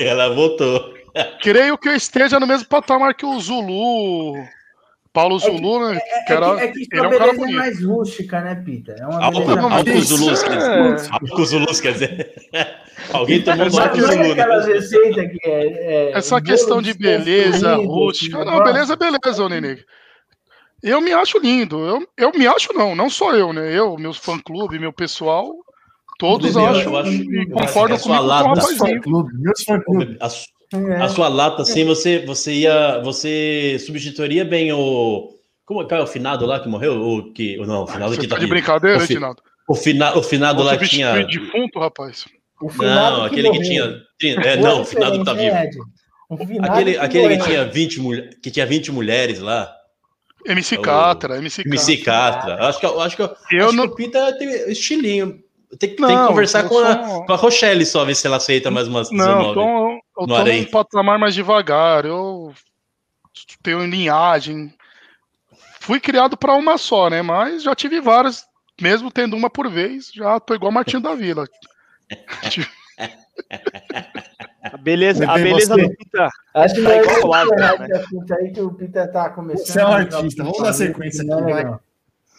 Ela 0.00 0.34
voltou. 0.34 0.94
Creio 1.42 1.76
que 1.76 1.88
eu 1.88 1.94
esteja 1.94 2.40
no 2.40 2.46
mesmo 2.46 2.66
patamar 2.66 3.14
que 3.14 3.26
o 3.26 3.38
Zulu. 3.38 4.34
Paulo 5.14 5.38
Zulu, 5.38 5.88
né? 5.88 5.96
É, 5.96 6.24
Que 6.24 6.32
era, 6.32 6.56
que, 6.56 6.62
é 6.62 6.68
que 6.72 6.78
ele 6.80 6.88
é 6.92 6.96
um 7.06 7.10
cara 7.10 7.10
beleza 7.10 7.30
é 7.30 7.34
bonito. 7.38 7.56
mais 7.56 7.84
rústica, 7.84 8.40
né, 8.42 8.54
Pita? 8.56 8.92
É 8.98 9.06
uma 9.06 9.20
não, 9.30 9.70
mais 9.70 10.04
Zulus, 10.08 10.42
quer 10.42 10.56
dizer. 10.56 10.70
É. 10.72 10.96
Álcool 11.12 11.44
Zulus, 11.46 11.80
quer 11.80 11.92
dizer. 11.92 12.32
Alguém 13.12 13.42
tomou 13.42 13.66
Essa 13.66 13.82
é 13.84 13.94
Zulu, 13.94 14.34
né? 14.34 15.28
que 15.28 15.38
é, 15.48 15.66
é 16.10 16.12
Essa 16.18 16.40
questão 16.42 16.82
de 16.82 16.92
beleza 16.94 17.76
rústica. 17.76 18.44
Não, 18.44 18.62
beleza, 18.62 18.96
beleza, 18.96 19.44
ô 19.44 19.48
Nenê. 19.48 19.78
Eu 20.82 21.00
me 21.00 21.12
acho 21.12 21.38
lindo. 21.38 21.78
Eu, 21.78 22.06
eu 22.18 22.32
me 22.32 22.46
acho, 22.46 22.68
não, 22.74 22.94
não 22.94 23.08
sou 23.08 23.34
eu, 23.34 23.52
né? 23.52 23.72
Eu, 23.72 23.96
meus 23.96 24.18
fã-clube, 24.18 24.78
meu 24.78 24.92
pessoal, 24.92 25.50
todos 26.18 26.56
eu 26.56 26.66
acham 26.66 26.96
acho- 26.96 27.10
e 27.12 27.42
eu 27.42 27.50
concordam 27.56 27.64
acho 27.72 27.72
que 27.86 27.92
a 27.92 27.98
sua 27.98 28.18
comigo 28.18 28.18
com 28.18 28.24
o 28.24 28.26
lata- 28.26 28.44
Meus 28.48 28.58
fã 28.58 28.72
rapazinho. 28.84 29.00
clube, 29.02 29.32
meus 29.38 29.62
fã 29.64 29.80
clube. 29.80 30.16
A, 30.20 30.28
su- 30.28 30.46
É. 30.74 30.96
a 31.02 31.08
sua 31.08 31.28
lata, 31.28 31.62
assim, 31.62 31.84
você, 31.84 32.24
você 32.24 32.52
ia. 32.52 33.00
Você 33.02 33.76
substituiria 33.84 34.44
bem 34.44 34.72
o. 34.72 35.30
Como 35.64 35.80
é 35.82 36.00
o 36.02 36.06
finado 36.06 36.44
lá 36.46 36.60
que 36.60 36.68
morreu? 36.68 37.00
O 37.00 37.32
que. 37.32 37.56
Não, 37.58 37.84
o 37.84 37.86
finado 37.86 38.14
Você 38.14 38.20
que 38.20 38.26
tá 38.28 38.36
tá 38.36 38.40
de 38.40 38.46
brincadeira, 38.46 38.98
O 38.98 39.00
fi-? 39.00 39.18
O, 39.66 39.74
fina, 39.74 40.16
o 40.18 40.22
finado 40.22 40.62
lá 40.62 40.76
que 40.76 40.86
tinha. 40.86 41.24
defunto, 41.24 41.78
rapaz. 41.78 42.24
O 42.60 42.68
finado 42.68 43.18
Não, 43.18 43.24
aquele 43.24 43.50
que 43.50 43.56
morreu. 43.58 43.62
tinha. 43.68 44.00
tinha- 44.20 44.40
É, 44.46 44.56
não, 44.56 44.82
o 44.82 44.84
finado 44.84 45.18
que 45.18 45.24
tá 45.24 45.32
vivo. 45.32 45.56
Ed. 45.56 45.76
O 46.30 46.36
finado 46.46 46.72
Aquele, 46.72 46.98
aquele 46.98 47.36
que 47.38 47.44
tinha 47.44 47.64
20, 47.66 48.00
mulher- 48.00 48.30
que 48.42 48.50
tinha 48.50 48.66
20 48.66 48.92
mulheres 48.92 49.38
lá. 49.40 49.70
MC 50.46 50.74
O- 50.76 50.82
Catra, 50.82 51.38
MC 51.38 51.62
Catra. 51.64 51.70
MC 51.78 51.96
Catra. 51.98 52.54
Acho 52.68 52.78
que, 52.80 52.86
acho 52.86 53.16
que, 53.16 53.22
Eu 53.56 53.66
acho 53.68 53.76
não- 53.76 53.86
que 53.86 53.92
o 53.92 53.96
Pita 53.96 54.36
tem 54.38 54.48
estilinho. 54.70 55.38
Tem, 55.78 55.90
que- 55.90 55.96
tem 55.96 56.06
Não, 56.06 56.22
que 56.22 56.28
conversar 56.28 56.68
com 56.68 56.78
a, 56.78 57.08
sou- 57.08 57.24
com 57.26 57.32
a 57.32 57.36
Rochelle 57.36 57.84
só, 57.86 58.04
ver 58.04 58.14
se 58.14 58.26
ela 58.26 58.36
aceita 58.36 58.70
mais 58.70 58.86
umas 58.86 59.08
19. 59.10 59.56
Não, 59.56 59.98
eu 60.16 60.26
no 60.26 60.34
tô 60.34 60.44
num 60.44 60.64
patamar 60.66 61.18
mais 61.18 61.34
devagar. 61.34 62.04
Eu 62.04 62.54
tenho 63.62 63.84
linhagem. 63.86 64.72
Fui 65.80 66.00
criado 66.00 66.36
para 66.36 66.54
uma 66.54 66.78
só, 66.78 67.10
né? 67.10 67.22
Mas 67.22 67.62
já 67.62 67.74
tive 67.74 68.00
várias, 68.00 68.44
mesmo 68.80 69.10
tendo 69.10 69.36
uma 69.36 69.50
por 69.50 69.68
vez. 69.68 70.10
Já 70.12 70.38
tô 70.40 70.54
igual 70.54 70.72
Martinho 70.72 71.02
da 71.02 71.14
Vila. 71.14 71.46
A 74.62 74.76
beleza, 74.78 75.30
a 75.30 75.34
beleza 75.34 75.76
do 75.76 75.96
Pita. 75.96 76.28
Acho 76.54 76.74
que 76.74 76.82
Tá 76.82 76.88
não 76.88 76.94
é 76.94 77.02
igual 77.02 77.22
o 77.22 77.26
Lázaro, 77.26 77.54
esse 77.54 77.92
né? 77.92 77.98
assunto 77.98 78.34
aí 78.34 78.52
que 78.52 78.60
o 78.60 78.72
Peter 78.72 79.12
tá 79.12 79.30
começando. 79.30 79.66
Você 79.66 79.80
é 79.80 79.86
um 79.86 79.92
artista, 79.92 80.42
vamos 80.42 80.62
dar 80.62 80.72
sequência 80.72 81.24
Não 81.24 81.38
é 81.40 81.42
aqui, 81.42 81.52
legal. 81.52 81.80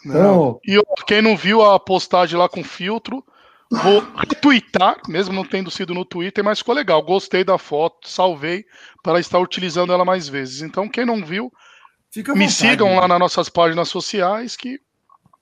Então, 0.04 0.60
E 0.66 0.82
quem 1.06 1.22
não 1.22 1.36
viu 1.36 1.62
a 1.62 1.78
postagem 1.78 2.38
lá 2.38 2.48
com 2.48 2.62
filtro, 2.64 3.24
vou 3.70 4.00
retweetar, 4.16 5.00
mesmo 5.08 5.34
não 5.34 5.44
tendo 5.44 5.70
sido 5.70 5.94
no 5.94 6.04
Twitter, 6.04 6.44
mas 6.44 6.58
ficou 6.58 6.74
legal. 6.74 7.02
Gostei 7.02 7.44
da 7.44 7.58
foto, 7.58 8.08
salvei 8.08 8.64
para 9.02 9.20
estar 9.20 9.38
utilizando 9.38 9.92
ela 9.92 10.04
mais 10.04 10.28
vezes. 10.28 10.62
Então, 10.62 10.88
quem 10.88 11.04
não 11.04 11.24
viu, 11.24 11.52
fica 12.10 12.32
me 12.32 12.46
vontade, 12.46 12.52
sigam 12.52 12.88
né? 12.90 13.00
lá 13.00 13.08
nas 13.08 13.18
nossas 13.20 13.48
páginas 13.48 13.88
sociais 13.88 14.56
que 14.56 14.80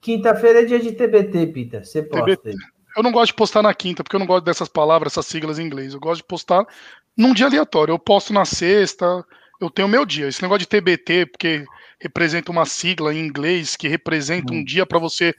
Quinta-feira 0.05 0.61
é 0.61 0.65
dia 0.67 0.79
de 0.79 0.93
TBT, 0.93 1.47
Pita. 1.47 1.83
Você 1.83 2.03
posta 2.03 2.37
TBT. 2.37 2.51
aí. 2.51 2.55
Eu 2.95 3.03
não 3.03 3.11
gosto 3.11 3.29
de 3.29 3.35
postar 3.35 3.63
na 3.63 3.73
quinta, 3.73 4.05
porque 4.05 4.15
eu 4.15 4.21
não 4.21 4.27
gosto 4.27 4.45
dessas 4.45 4.69
palavras, 4.69 5.15
essas 5.15 5.25
siglas 5.25 5.59
em 5.59 5.65
inglês. 5.65 5.95
Eu 5.95 5.99
gosto 5.99 6.21
de 6.21 6.27
postar 6.27 6.65
num 7.17 7.33
dia 7.33 7.47
aleatório. 7.47 7.93
Eu 7.93 7.99
posto 7.99 8.31
na 8.31 8.45
sexta, 8.45 9.25
eu 9.59 9.71
tenho 9.71 9.89
meu 9.89 10.05
dia. 10.05 10.29
Esse 10.29 10.43
negócio 10.43 10.61
de 10.61 10.69
TBT, 10.69 11.27
porque 11.27 11.65
representa 11.99 12.53
uma 12.53 12.67
sigla 12.67 13.15
em 13.15 13.19
inglês 13.19 13.77
que 13.77 13.89
representa 13.89 14.53
um 14.53 14.63
dia 14.63 14.85
para 14.85 14.99
você 14.99 15.35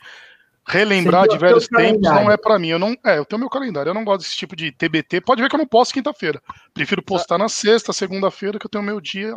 relembrar 0.67 1.27
de 1.27 1.37
velhos 1.37 1.67
tempos, 1.67 2.01
não 2.01 2.09
calendário. 2.11 2.31
é 2.31 2.37
para 2.37 2.57
mim. 2.59 2.69
Eu 2.69 2.79
não, 2.79 2.95
é, 3.05 3.17
eu 3.17 3.25
tenho 3.25 3.39
meu 3.39 3.49
calendário. 3.49 3.89
Eu 3.89 3.93
não 3.93 4.03
gosto 4.03 4.21
desse 4.21 4.35
tipo 4.35 4.55
de 4.55 4.71
TBT. 4.71 5.21
Pode 5.21 5.41
ver 5.41 5.49
que 5.49 5.55
eu 5.55 5.59
não 5.59 5.67
posto 5.67 5.93
quinta-feira. 5.93 6.41
Prefiro 6.73 7.01
postar 7.03 7.37
na 7.37 7.47
sexta, 7.49 7.93
segunda-feira, 7.93 8.57
que 8.59 8.65
eu 8.65 8.69
tenho 8.69 8.83
meu 8.83 8.99
dia 8.99 9.33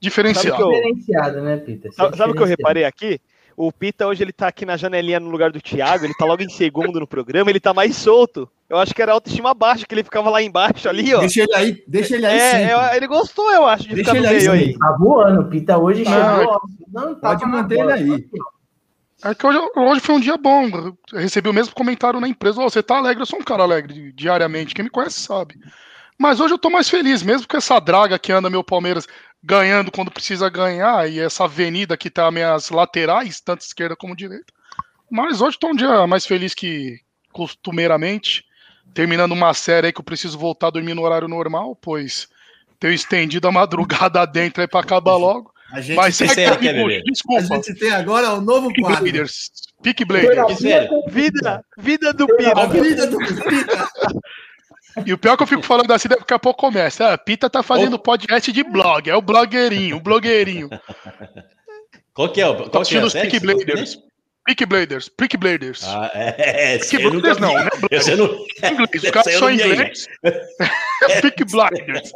diferenciado. 0.00 0.48
Sabe 0.48 0.56
que 0.56 0.62
eu- 0.62 0.70
Diferenciado, 0.72 1.40
né, 1.42 1.56
Pita? 1.56 1.88
É 1.88 1.92
Sabe, 1.92 2.32
o 2.32 2.34
que 2.34 2.42
eu 2.42 2.46
reparei 2.46 2.84
aqui? 2.84 3.20
O 3.56 3.72
Pita 3.72 4.06
hoje 4.06 4.22
ele 4.22 4.32
tá 4.34 4.48
aqui 4.48 4.66
na 4.66 4.76
janelinha 4.76 5.18
no 5.18 5.30
lugar 5.30 5.50
do 5.50 5.58
Thiago, 5.62 6.04
ele 6.04 6.12
tá 6.12 6.26
logo 6.26 6.42
em 6.42 6.48
segundo 6.50 7.00
no 7.00 7.06
programa, 7.06 7.48
ele 7.48 7.58
tá 7.58 7.72
mais 7.72 7.96
solto. 7.96 8.46
Eu 8.68 8.76
acho 8.76 8.94
que 8.94 9.00
era 9.00 9.12
autoestima 9.12 9.54
baixa, 9.54 9.86
que 9.86 9.94
ele 9.94 10.04
ficava 10.04 10.28
lá 10.28 10.42
embaixo 10.42 10.86
ali, 10.90 11.14
ó. 11.14 11.20
Deixa 11.20 11.40
ele 11.42 11.54
aí, 11.54 11.84
deixa 11.88 12.16
ele 12.16 12.26
aí 12.26 12.38
É, 12.38 12.72
eu- 12.74 12.96
ele 12.96 13.06
gostou, 13.06 13.50
eu 13.50 13.64
acho, 13.66 13.84
de 13.88 13.94
Deixa 13.94 14.10
ficar 14.10 14.20
no 14.20 14.26
ele 14.26 14.36
aí 14.36 14.48
meio 14.48 14.52
aí. 14.52 14.78
Tá 14.78 14.96
voando, 14.98 15.40
o 15.40 15.44
Pita 15.48 15.78
hoje 15.78 16.04
Não, 16.04 16.12
chegou. 16.12 16.52
ó, 16.52 16.60
Não, 16.92 17.14
pode 17.14 17.20
tava 17.20 17.46
na 17.46 17.62
manter 17.62 17.78
ele 17.78 17.92
aí. 17.92 18.28
É 19.24 19.34
que 19.34 19.46
hoje, 19.46 19.58
hoje 19.76 20.00
foi 20.00 20.14
um 20.14 20.20
dia 20.20 20.36
bom. 20.36 20.68
Eu 21.12 21.18
recebi 21.18 21.48
o 21.48 21.52
mesmo 21.52 21.74
comentário 21.74 22.20
na 22.20 22.28
empresa. 22.28 22.60
"Ô, 22.60 22.68
você 22.68 22.82
tá 22.82 22.98
alegre? 22.98 23.22
Eu 23.22 23.26
sou 23.26 23.38
um 23.38 23.44
cara 23.44 23.62
alegre 23.62 24.12
diariamente. 24.12 24.74
Quem 24.74 24.84
me 24.84 24.90
conhece 24.90 25.20
sabe. 25.20 25.58
Mas 26.18 26.40
hoje 26.40 26.54
eu 26.54 26.58
tô 26.58 26.70
mais 26.70 26.88
feliz, 26.88 27.22
mesmo 27.22 27.46
com 27.46 27.56
essa 27.56 27.78
draga 27.78 28.18
que 28.18 28.32
anda 28.32 28.50
meu 28.50 28.64
Palmeiras 28.64 29.06
ganhando 29.42 29.90
quando 29.90 30.10
precisa 30.10 30.48
ganhar 30.48 31.08
e 31.10 31.20
essa 31.20 31.44
avenida 31.44 31.96
que 31.96 32.10
tá 32.10 32.30
minhas 32.30 32.70
laterais, 32.70 33.40
tanto 33.40 33.60
esquerda 33.60 33.94
como 33.96 34.16
direita. 34.16 34.52
Mas 35.10 35.40
hoje 35.40 35.58
tô 35.58 35.68
um 35.68 35.74
dia 35.76 36.06
mais 36.06 36.26
feliz 36.26 36.54
que 36.54 36.98
costumeiramente. 37.32 38.44
Terminando 38.94 39.32
uma 39.32 39.52
série 39.52 39.88
aí 39.88 39.92
que 39.92 40.00
eu 40.00 40.04
preciso 40.04 40.38
voltar 40.38 40.68
a 40.68 40.70
dormir 40.70 40.94
no 40.94 41.02
horário 41.02 41.28
normal, 41.28 41.76
pois 41.76 42.28
tenho 42.80 42.94
estendido 42.94 43.46
a 43.48 43.52
madrugada 43.52 44.26
dentro 44.26 44.62
aí 44.62 44.68
pra 44.68 44.80
acabar 44.80 45.16
logo. 45.16 45.52
A 45.72 45.80
gente, 45.80 45.96
Mas 45.96 46.16
que 46.16 46.24
que 46.58 46.68
é, 46.68 46.72
Gugu, 46.72 46.86
bebê? 46.88 46.98
a 47.00 47.02
desculpa. 47.12 47.42
gente 47.56 47.74
tem 47.74 47.90
agora 47.90 48.32
o 48.34 48.40
novo 48.40 48.68
Peak 48.68 48.80
quadro. 48.82 49.02
Bladers. 49.02 49.50
Peak 49.82 50.04
sério? 50.56 50.88
com 50.88 51.10
Vida, 51.10 51.64
vida 51.78 52.12
do 52.12 52.24
A 52.24 52.36
Pita. 52.36 52.66
vida 52.68 53.06
do 53.08 53.18
Pita. 53.18 53.88
E 55.04 55.12
o 55.12 55.18
pior 55.18 55.34
é 55.34 55.36
que 55.36 55.42
eu 55.42 55.46
fico 55.46 55.62
falando 55.62 55.90
assim, 55.92 56.08
daqui 56.08 56.32
a 56.32 56.38
pouco 56.38 56.58
começa. 56.60 57.12
Ah, 57.12 57.18
Pita 57.18 57.50
tá 57.50 57.62
fazendo 57.62 57.98
podcast 57.98 58.50
de 58.50 58.62
blog, 58.64 59.10
é 59.10 59.14
o 59.16 59.20
blogueirinho, 59.20 59.96
o 59.96 60.00
blogueirinho. 60.00 60.70
Qual 62.14 62.32
que 62.32 62.40
é? 62.40 62.46
o- 62.48 62.54
Tô 62.54 62.70
Qual 62.70 62.84
que 62.84 62.96
é 62.96 63.00
a 63.00 63.04
assistindo 63.04 63.06
os? 63.06 63.12
Peak 63.12 63.40
Bladers. 63.40 63.98
Peak 64.46 64.64
Bladers, 64.64 65.08
Peak 65.08 65.36
Bladers. 65.36 65.82
Ah, 65.84 66.08
é, 66.14 66.78
Peak 66.78 66.98
Bladers 67.02 67.38
não, 67.38 67.52
né? 67.52 67.68
Esse 67.90 68.12
eu 68.12 68.16
não... 68.16 68.26
Inglês, 68.70 69.02
o 69.02 69.12
cara 69.12 69.30
só 69.32 69.50
inglês. 69.50 70.06
Peak 71.20 71.44
Blinders. 71.44 72.12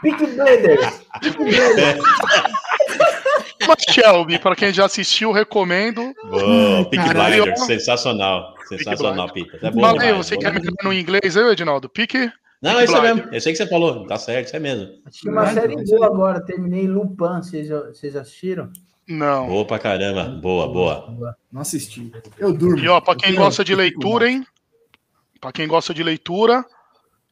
Peak 0.00 0.26
Bladers. 0.26 1.02
Peak 1.20 1.36
Bladers. 1.38 2.04
Mas 3.66 3.82
Shelby, 3.90 4.38
para 4.38 4.54
quem 4.54 4.72
já 4.72 4.84
assistiu, 4.84 5.32
recomendo. 5.32 6.14
Boa, 6.30 6.88
Peak. 6.88 7.08
Blinders, 7.08 7.66
sensacional. 7.66 8.54
Sensacional, 8.68 9.28
Pita. 9.32 9.58
É 9.66 9.70
bom 9.72 9.80
Mas 9.80 9.92
aí, 9.94 10.06
demais, 10.06 10.26
você 10.26 10.36
quer 10.36 10.52
melhorar 10.52 10.84
no 10.84 10.92
inglês 10.92 11.36
aí, 11.36 11.50
Edinaldo? 11.50 11.88
Peak? 11.88 12.30
Não, 12.62 12.78
é 12.78 12.84
isso 12.84 13.02
mesmo. 13.02 13.28
Eu 13.32 13.40
sei 13.40 13.52
que 13.52 13.58
você 13.58 13.66
falou. 13.66 14.06
Tá 14.06 14.16
certo, 14.18 14.46
isso 14.46 14.56
é 14.56 14.60
mesmo. 14.60 14.88
Assisti 15.04 15.28
uma 15.28 15.52
série 15.52 15.74
boa 15.84 16.06
agora. 16.06 16.40
Terminei 16.44 16.86
Lupin. 16.86 17.42
Vocês, 17.42 17.68
vocês 17.68 18.14
assistiram? 18.14 18.70
Não. 19.08 19.46
Boa 19.46 19.64
pra 19.64 19.78
caramba. 19.78 20.24
Boa, 20.24 20.68
boa. 20.68 21.36
Não 21.52 21.60
assisti. 21.60 22.10
Eu 22.38 22.52
durmo. 22.52 22.78
E 22.78 22.88
ó, 22.88 23.00
pra 23.00 23.14
quem 23.16 23.34
gosta 23.34 23.64
de 23.64 23.74
leitura, 23.74 24.28
hein? 24.28 24.44
Pra 25.40 25.52
quem 25.52 25.68
gosta 25.68 25.94
de 25.94 26.02
leitura, 26.02 26.64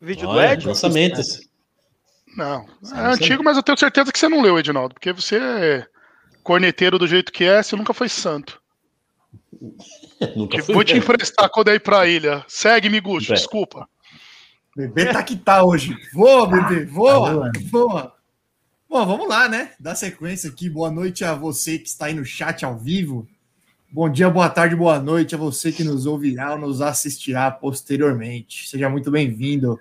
Vídeo 0.01 0.29
do 0.29 0.35
Olha, 0.35 0.53
Ed? 0.53 0.67
lançamentos. 0.67 1.49
não. 2.37 2.67
É 2.95 3.01
antigo, 3.07 3.43
mas 3.43 3.57
eu 3.57 3.63
tenho 3.63 3.79
certeza 3.79 4.13
que 4.13 4.19
você 4.19 4.29
não 4.29 4.41
leu, 4.43 4.59
Edinaldo, 4.59 4.95
porque 4.95 5.13
você 5.13 5.37
é 5.39 5.87
corneteiro 6.43 6.99
do 6.99 7.07
jeito 7.09 7.33
que 7.33 7.43
é, 7.45 7.63
você 7.63 7.75
nunca 7.75 7.95
foi 7.95 8.09
santo. 8.09 8.63
Nunca 10.37 10.63
fui. 10.63 10.75
vou 10.75 10.85
te 10.85 10.97
emprestar 10.97 11.49
quando 11.51 11.69
eu 11.69 11.75
ir 11.75 11.81
pra 11.81 12.07
ilha. 12.07 12.45
Segue, 12.47 12.89
Miguxo, 12.91 13.29
Vai. 13.29 13.37
desculpa. 13.37 13.89
Bebê 14.77 15.07
tá 15.07 15.23
que 15.23 15.37
tá 15.37 15.65
hoje. 15.65 15.97
Voa, 16.13 16.47
bebê, 16.47 16.85
Tá 16.87 16.93
voa, 16.93 17.33
voando. 17.33 17.61
voa. 17.71 18.14
Bom, 18.89 19.05
vamos 19.07 19.29
lá, 19.29 19.49
né? 19.49 19.73
Dá 19.81 19.95
sequência 19.95 20.51
aqui. 20.51 20.69
Boa 20.69 20.91
noite 20.91 21.25
a 21.25 21.35
você 21.35 21.79
que 21.79 21.89
está 21.89 22.07
aí 22.07 22.15
no 22.15 22.25
chat 22.25 22.65
ao 22.65 22.79
vivo. 22.79 23.27
Bom 23.91 24.09
dia, 24.09 24.29
boa 24.29 24.49
tarde, 24.49 24.77
boa 24.77 24.99
noite 24.99 25.35
a 25.35 25.39
você 25.39 25.73
que 25.73 25.83
nos 25.83 26.07
ouvirá 26.07 26.53
ou 26.53 26.59
nos 26.59 26.81
assistirá 26.81 27.51
posteriormente. 27.51 28.69
Seja 28.69 28.89
muito 28.89 29.11
bem-vindo 29.11 29.79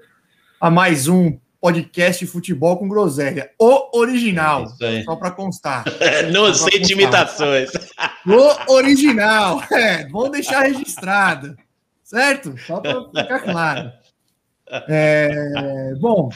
a 0.59 0.71
mais 0.71 1.07
um 1.07 1.37
podcast 1.59 2.25
de 2.25 2.31
futebol 2.31 2.77
com 2.77 2.87
groselha. 2.87 3.51
O 3.59 3.97
original, 3.97 4.65
aí. 4.81 5.03
só 5.03 5.15
para 5.15 5.31
constar. 5.31 5.83
Não 6.31 6.45
aceite 6.45 6.93
imitações. 6.93 7.71
O 8.25 8.73
original. 8.73 9.61
É, 9.69 10.07
vamos 10.07 10.31
deixar 10.31 10.61
registrado. 10.61 11.57
Certo? 12.01 12.55
Só 12.57 12.79
para 12.79 13.03
ficar 13.23 13.39
claro. 13.41 13.91
É, 14.87 15.93
bom, 15.99 16.29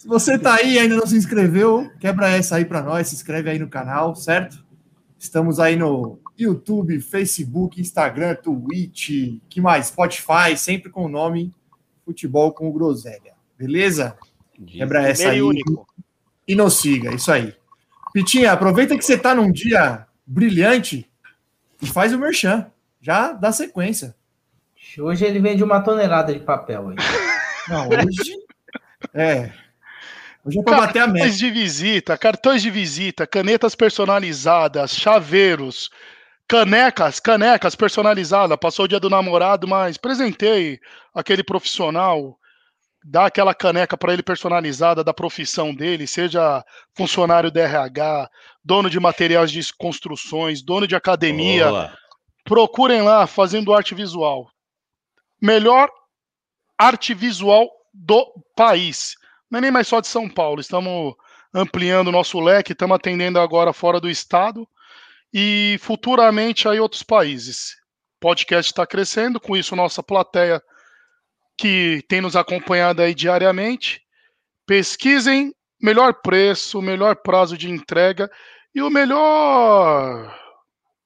se 0.00 0.08
você 0.08 0.38
tá 0.38 0.54
aí 0.54 0.76
e 0.76 0.78
ainda 0.78 0.96
não 0.96 1.06
se 1.06 1.14
inscreveu, 1.14 1.92
quebra 2.00 2.30
essa 2.30 2.56
aí 2.56 2.64
para 2.64 2.80
nós, 2.80 3.08
se 3.08 3.14
inscreve 3.14 3.50
aí 3.50 3.58
no 3.58 3.68
canal, 3.68 4.16
certo? 4.16 4.64
Estamos 5.18 5.60
aí 5.60 5.76
no 5.76 6.18
YouTube, 6.38 6.98
Facebook, 7.02 7.78
Instagram, 7.78 8.34
Twitch, 8.36 9.10
que 9.46 9.60
mais? 9.60 9.88
Spotify, 9.88 10.56
sempre 10.56 10.90
com 10.90 11.04
o 11.04 11.08
nome 11.08 11.52
Futebol 12.02 12.50
com 12.50 12.72
Groselha. 12.72 13.34
Beleza? 13.58 14.16
Quebra 14.66 15.06
essa 15.06 15.28
aí 15.28 15.40
e 15.40 15.42
único. 15.42 15.86
e 16.48 16.54
nos 16.54 16.80
siga, 16.80 17.14
isso 17.14 17.30
aí. 17.30 17.54
Pitinha, 18.10 18.52
aproveita 18.52 18.96
que 18.96 19.04
você 19.04 19.18
tá 19.18 19.34
num 19.34 19.52
dia 19.52 20.06
brilhante 20.26 21.10
e 21.82 21.86
faz 21.86 22.14
o 22.14 22.18
merchan. 22.18 22.70
Já 23.02 23.32
dá 23.32 23.52
sequência. 23.52 24.16
Hoje 24.98 25.26
ele 25.26 25.40
vende 25.40 25.62
uma 25.62 25.82
tonelada 25.82 26.32
de 26.32 26.40
papel. 26.40 26.88
Aí. 26.88 26.96
Não, 27.68 27.86
hoje. 27.86 28.32
É. 29.14 29.50
Hoje 30.50 30.58
é 30.58 30.62
pra 30.62 30.76
bater 30.78 31.02
a 31.02 31.06
meta. 31.06 31.20
Cartões 31.20 31.38
de 31.38 31.50
visita, 31.50 32.18
cartões 32.18 32.62
de 32.62 32.70
visita, 32.70 33.26
canetas 33.26 33.74
personalizadas, 33.76 34.96
chaveiros, 34.96 35.90
canecas, 36.48 37.20
canecas 37.20 37.76
personalizadas. 37.76 38.58
Passou 38.60 38.84
o 38.84 38.88
dia 38.88 38.98
do 38.98 39.08
namorado, 39.08 39.68
mas 39.68 39.96
presentei 39.96 40.80
aquele 41.14 41.44
profissional, 41.44 42.36
dá 43.04 43.26
aquela 43.26 43.54
caneca 43.54 43.96
para 43.96 44.12
ele 44.12 44.24
personalizada 44.24 45.04
da 45.04 45.14
profissão 45.14 45.72
dele, 45.72 46.06
seja 46.06 46.64
funcionário 46.96 47.50
da 47.50 47.60
RH, 47.60 48.28
dono 48.64 48.90
de 48.90 48.98
materiais 48.98 49.52
de 49.52 49.72
construções, 49.74 50.62
dono 50.62 50.86
de 50.86 50.96
academia. 50.96 51.68
Boa. 51.68 51.98
Procurem 52.44 53.02
lá 53.02 53.26
fazendo 53.28 53.72
arte 53.72 53.94
visual. 53.94 54.50
Melhor 55.40 55.88
arte 56.76 57.14
visual 57.14 57.70
do 57.94 58.26
país. 58.56 59.14
Não 59.50 59.58
é 59.58 59.60
nem 59.62 59.70
mais 59.70 59.88
só 59.88 60.00
de 60.00 60.06
São 60.06 60.28
Paulo. 60.28 60.60
Estamos 60.60 61.14
ampliando 61.52 62.08
o 62.08 62.12
nosso 62.12 62.38
leque, 62.38 62.72
estamos 62.72 62.94
atendendo 62.94 63.40
agora 63.40 63.72
fora 63.72 64.00
do 64.00 64.08
estado 64.08 64.66
e 65.32 65.76
futuramente 65.80 66.68
aí 66.68 66.78
outros 66.78 67.02
países. 67.02 67.74
O 68.16 68.20
podcast 68.20 68.70
está 68.70 68.86
crescendo, 68.86 69.40
com 69.40 69.56
isso 69.56 69.74
nossa 69.74 70.02
plateia 70.02 70.62
que 71.58 72.02
tem 72.08 72.20
nos 72.20 72.36
acompanhado 72.36 73.02
aí 73.02 73.14
diariamente. 73.14 74.00
Pesquisem 74.66 75.52
melhor 75.82 76.14
preço, 76.22 76.80
melhor 76.80 77.16
prazo 77.16 77.56
de 77.58 77.68
entrega 77.68 78.30
e 78.74 78.80
o 78.82 78.90
melhor 78.90 80.38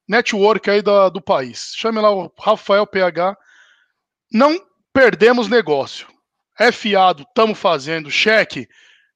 network 0.09 0.69
aí 0.69 0.83
da- 0.83 1.09
do 1.09 1.21
país. 1.21 1.73
Chame 1.77 2.01
lá 2.01 2.11
o 2.11 2.31
Rafael 2.39 2.87
PH. 2.87 3.37
Não 4.31 4.59
perdemos 4.93 5.49
negócio. 5.49 6.07
É 6.59 6.71
fiado, 6.71 7.23
estamos 7.23 7.59
fazendo 7.59 8.11
cheque. 8.11 8.69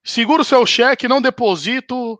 Segura 0.02 0.42
o 0.42 0.44
seu 0.44 0.64
cheque, 0.66 1.08
não 1.08 1.20
deposito 1.20 2.18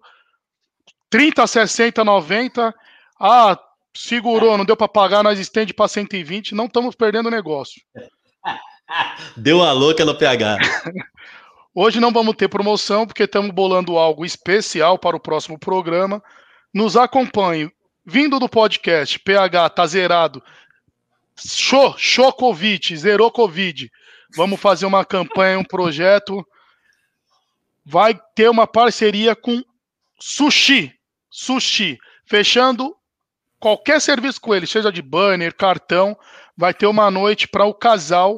30, 1.11 1.47
60, 1.47 2.05
90. 2.05 2.75
Ah, 3.21 3.59
segurou, 3.95 4.57
não 4.57 4.65
deu 4.65 4.77
para 4.77 4.89
pagar, 4.89 5.25
nós 5.25 5.39
estende 5.39 5.75
para 5.75 5.89
120, 5.89 6.55
não 6.55 6.67
estamos 6.67 6.95
perdendo 6.95 7.31
negócio. 7.31 7.83
Deu 9.37 9.63
a 9.63 9.73
louca 9.73 10.05
no 10.05 10.17
PH. 10.17 10.57
Hoje 11.75 12.01
não 12.01 12.11
vamos 12.11 12.35
ter 12.35 12.49
promoção 12.49 13.07
porque 13.07 13.25
estamos 13.25 13.51
bolando 13.51 13.99
algo 13.99 14.25
especial 14.25 14.99
para 14.99 15.17
o 15.17 15.21
próximo 15.21 15.59
programa. 15.59 16.23
Nos 16.73 16.97
acompanhe. 16.97 17.71
Vindo 18.05 18.39
do 18.39 18.49
podcast, 18.49 19.19
PH 19.19 19.69
tá 19.71 19.87
zerado. 19.87 20.43
Show, 21.37 21.95
show 21.99 22.33
Covid, 22.33 22.97
zerou 22.97 23.31
Covid. 23.31 23.91
Vamos 24.35 24.61
fazer 24.61 24.87
uma 24.87 25.05
campanha, 25.05 25.59
um 25.59 25.65
projeto. 25.65 26.47
Vai 27.85 28.19
ter 28.35 28.49
uma 28.49 28.67
parceria 28.67 29.35
com 29.35 29.63
Sushi. 30.21 30.93
Sushi. 31.31 31.99
Fechando 32.27 32.95
qualquer 33.59 34.01
serviço 34.01 34.41
com 34.41 34.55
ele, 34.55 34.67
seja 34.67 34.93
de 34.93 35.03
banner, 35.03 35.55
cartão, 35.55 36.17
vai 36.57 36.73
ter 36.73 36.87
uma 36.87 37.11
noite 37.11 37.49
para 37.49 37.65
o 37.65 37.75
casal 37.75 38.35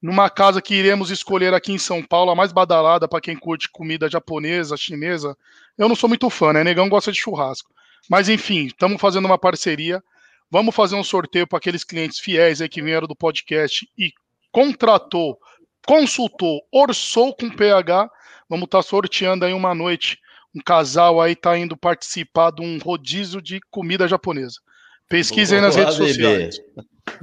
numa 0.00 0.28
casa 0.28 0.60
que 0.60 0.74
iremos 0.74 1.10
escolher 1.10 1.54
aqui 1.54 1.72
em 1.72 1.78
São 1.78 2.02
Paulo, 2.02 2.30
a 2.30 2.34
mais 2.34 2.52
badalada 2.52 3.08
para 3.08 3.20
quem 3.20 3.36
curte 3.36 3.70
comida 3.70 4.08
japonesa, 4.08 4.76
chinesa. 4.76 5.36
Eu 5.78 5.88
não 5.88 5.96
sou 5.96 6.08
muito 6.08 6.28
fã, 6.28 6.52
né? 6.52 6.62
Negão 6.62 6.88
gosta 6.88 7.10
de 7.10 7.18
churrasco. 7.18 7.70
Mas 8.08 8.28
enfim, 8.28 8.66
estamos 8.66 9.00
fazendo 9.00 9.24
uma 9.24 9.38
parceria. 9.38 10.02
Vamos 10.50 10.74
fazer 10.74 10.94
um 10.94 11.04
sorteio 11.04 11.46
para 11.46 11.56
aqueles 11.56 11.84
clientes 11.84 12.18
fiéis 12.18 12.60
aí 12.60 12.68
que 12.68 12.82
vieram 12.82 13.06
do 13.06 13.16
podcast 13.16 13.88
e 13.96 14.12
contratou, 14.54 15.36
consultou, 15.84 16.62
orçou 16.72 17.34
com 17.34 17.50
PH. 17.50 18.08
Vamos 18.48 18.66
estar 18.66 18.78
tá 18.78 18.82
sorteando 18.82 19.44
aí 19.44 19.52
uma 19.52 19.74
noite. 19.74 20.16
Um 20.54 20.60
casal 20.64 21.20
aí 21.20 21.32
está 21.32 21.58
indo 21.58 21.76
participar 21.76 22.52
de 22.52 22.62
um 22.62 22.78
rodízio 22.78 23.42
de 23.42 23.58
comida 23.68 24.06
japonesa. 24.06 24.60
Pesquisem 25.08 25.60
nas 25.60 25.74
redes 25.74 25.98
bebê. 25.98 26.12
sociais. 26.12 26.56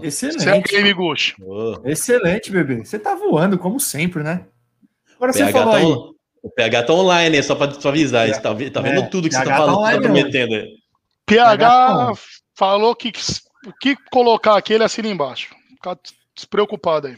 Excelente. 0.01 0.69
Segue 0.69 0.93
Gush. 0.93 1.35
Excelente, 1.85 2.51
bebê. 2.51 2.83
Você 2.83 2.99
tá 2.99 3.15
voando, 3.15 3.57
como 3.57 3.79
sempre, 3.79 4.21
né? 4.21 4.45
Agora 5.15 5.31
você 5.31 5.49
falou 5.51 5.71
tá 5.71 5.77
aí. 5.77 5.85
O 6.43 6.49
PH 6.49 6.83
tá 6.83 6.93
online, 6.93 7.37
é 7.37 7.41
só 7.41 7.55
para 7.55 7.71
avisar. 7.89 8.27
Você 8.27 8.41
tá, 8.41 8.49
tá 8.49 8.81
vendo 8.81 9.01
é, 9.01 9.07
tudo 9.07 9.29
que 9.29 9.35
PH 9.35 9.43
você 9.43 9.49
tá 9.49 9.57
falando, 9.57 9.83
tá, 9.83 9.91
tá 9.91 10.01
prometendo. 10.01 10.65
PH, 11.25 11.57
PH 11.57 12.13
falou 12.55 12.95
que 12.95 13.11
o 13.65 13.73
que 13.79 13.95
colocar 14.11 14.57
aqui, 14.57 14.73
ele 14.73 14.83
assina 14.83 15.07
embaixo. 15.07 15.55
Despreocupado 16.35 17.07
aí. 17.07 17.17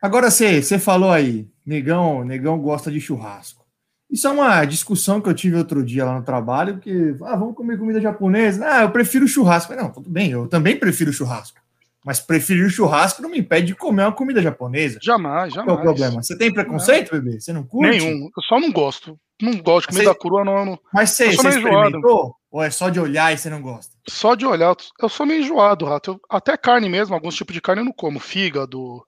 Agora 0.00 0.30
você, 0.30 0.78
falou 0.78 1.10
aí, 1.10 1.48
negão, 1.64 2.24
negão 2.24 2.58
gosta 2.58 2.90
de 2.90 3.00
churrasco. 3.00 3.64
Isso 4.10 4.28
é 4.28 4.30
uma 4.30 4.64
discussão 4.64 5.20
que 5.20 5.28
eu 5.28 5.34
tive 5.34 5.56
outro 5.56 5.82
dia 5.84 6.04
lá 6.04 6.14
no 6.14 6.24
trabalho, 6.24 6.78
que, 6.78 7.16
ah, 7.22 7.34
vamos 7.34 7.56
comer 7.56 7.76
comida 7.76 8.00
japonesa. 8.00 8.64
Ah, 8.64 8.82
eu 8.82 8.90
prefiro 8.90 9.26
churrasco. 9.26 9.74
Não, 9.74 9.90
tudo 9.90 10.08
bem, 10.08 10.30
eu 10.30 10.46
também 10.46 10.78
prefiro 10.78 11.12
churrasco. 11.12 11.60
Mas 12.06 12.20
preferir 12.20 12.70
churrasco 12.70 13.20
não 13.20 13.28
me 13.28 13.40
impede 13.40 13.66
de 13.66 13.74
comer 13.74 14.04
uma 14.04 14.12
comida 14.12 14.40
japonesa. 14.40 15.00
Jamais, 15.02 15.52
jamais. 15.52 15.66
Qual 15.66 15.76
é 15.76 15.80
o 15.80 15.82
problema? 15.82 16.22
Você 16.22 16.38
tem 16.38 16.52
preconceito, 16.52 17.12
não. 17.12 17.20
bebê? 17.20 17.40
Você 17.40 17.52
não 17.52 17.64
curte? 17.64 17.98
Nenhum. 17.98 18.26
Eu 18.26 18.42
só 18.44 18.60
não 18.60 18.70
gosto. 18.70 19.18
Não 19.42 19.58
gosto 19.58 19.88
de 19.88 19.94
comida 19.96 20.12
você... 20.12 20.18
crua, 20.20 20.44
não, 20.44 20.64
não. 20.64 20.78
Mas 20.94 21.10
você, 21.10 21.34
você 21.34 21.48
experimentou? 21.48 22.36
Ou 22.48 22.62
é 22.62 22.70
só 22.70 22.90
de 22.90 23.00
olhar 23.00 23.34
e 23.34 23.38
você 23.38 23.50
não 23.50 23.60
gosta? 23.60 23.95
Só 24.08 24.34
de 24.34 24.46
olhar. 24.46 24.74
Eu 25.00 25.08
sou 25.08 25.26
meio 25.26 25.42
enjoado, 25.42 25.84
rato. 25.84 26.12
Eu, 26.12 26.20
até 26.30 26.56
carne 26.56 26.88
mesmo, 26.88 27.14
alguns 27.14 27.34
tipos 27.34 27.54
de 27.54 27.60
carne 27.60 27.82
eu 27.82 27.86
não 27.86 27.92
como. 27.92 28.20
Fígado, 28.20 29.04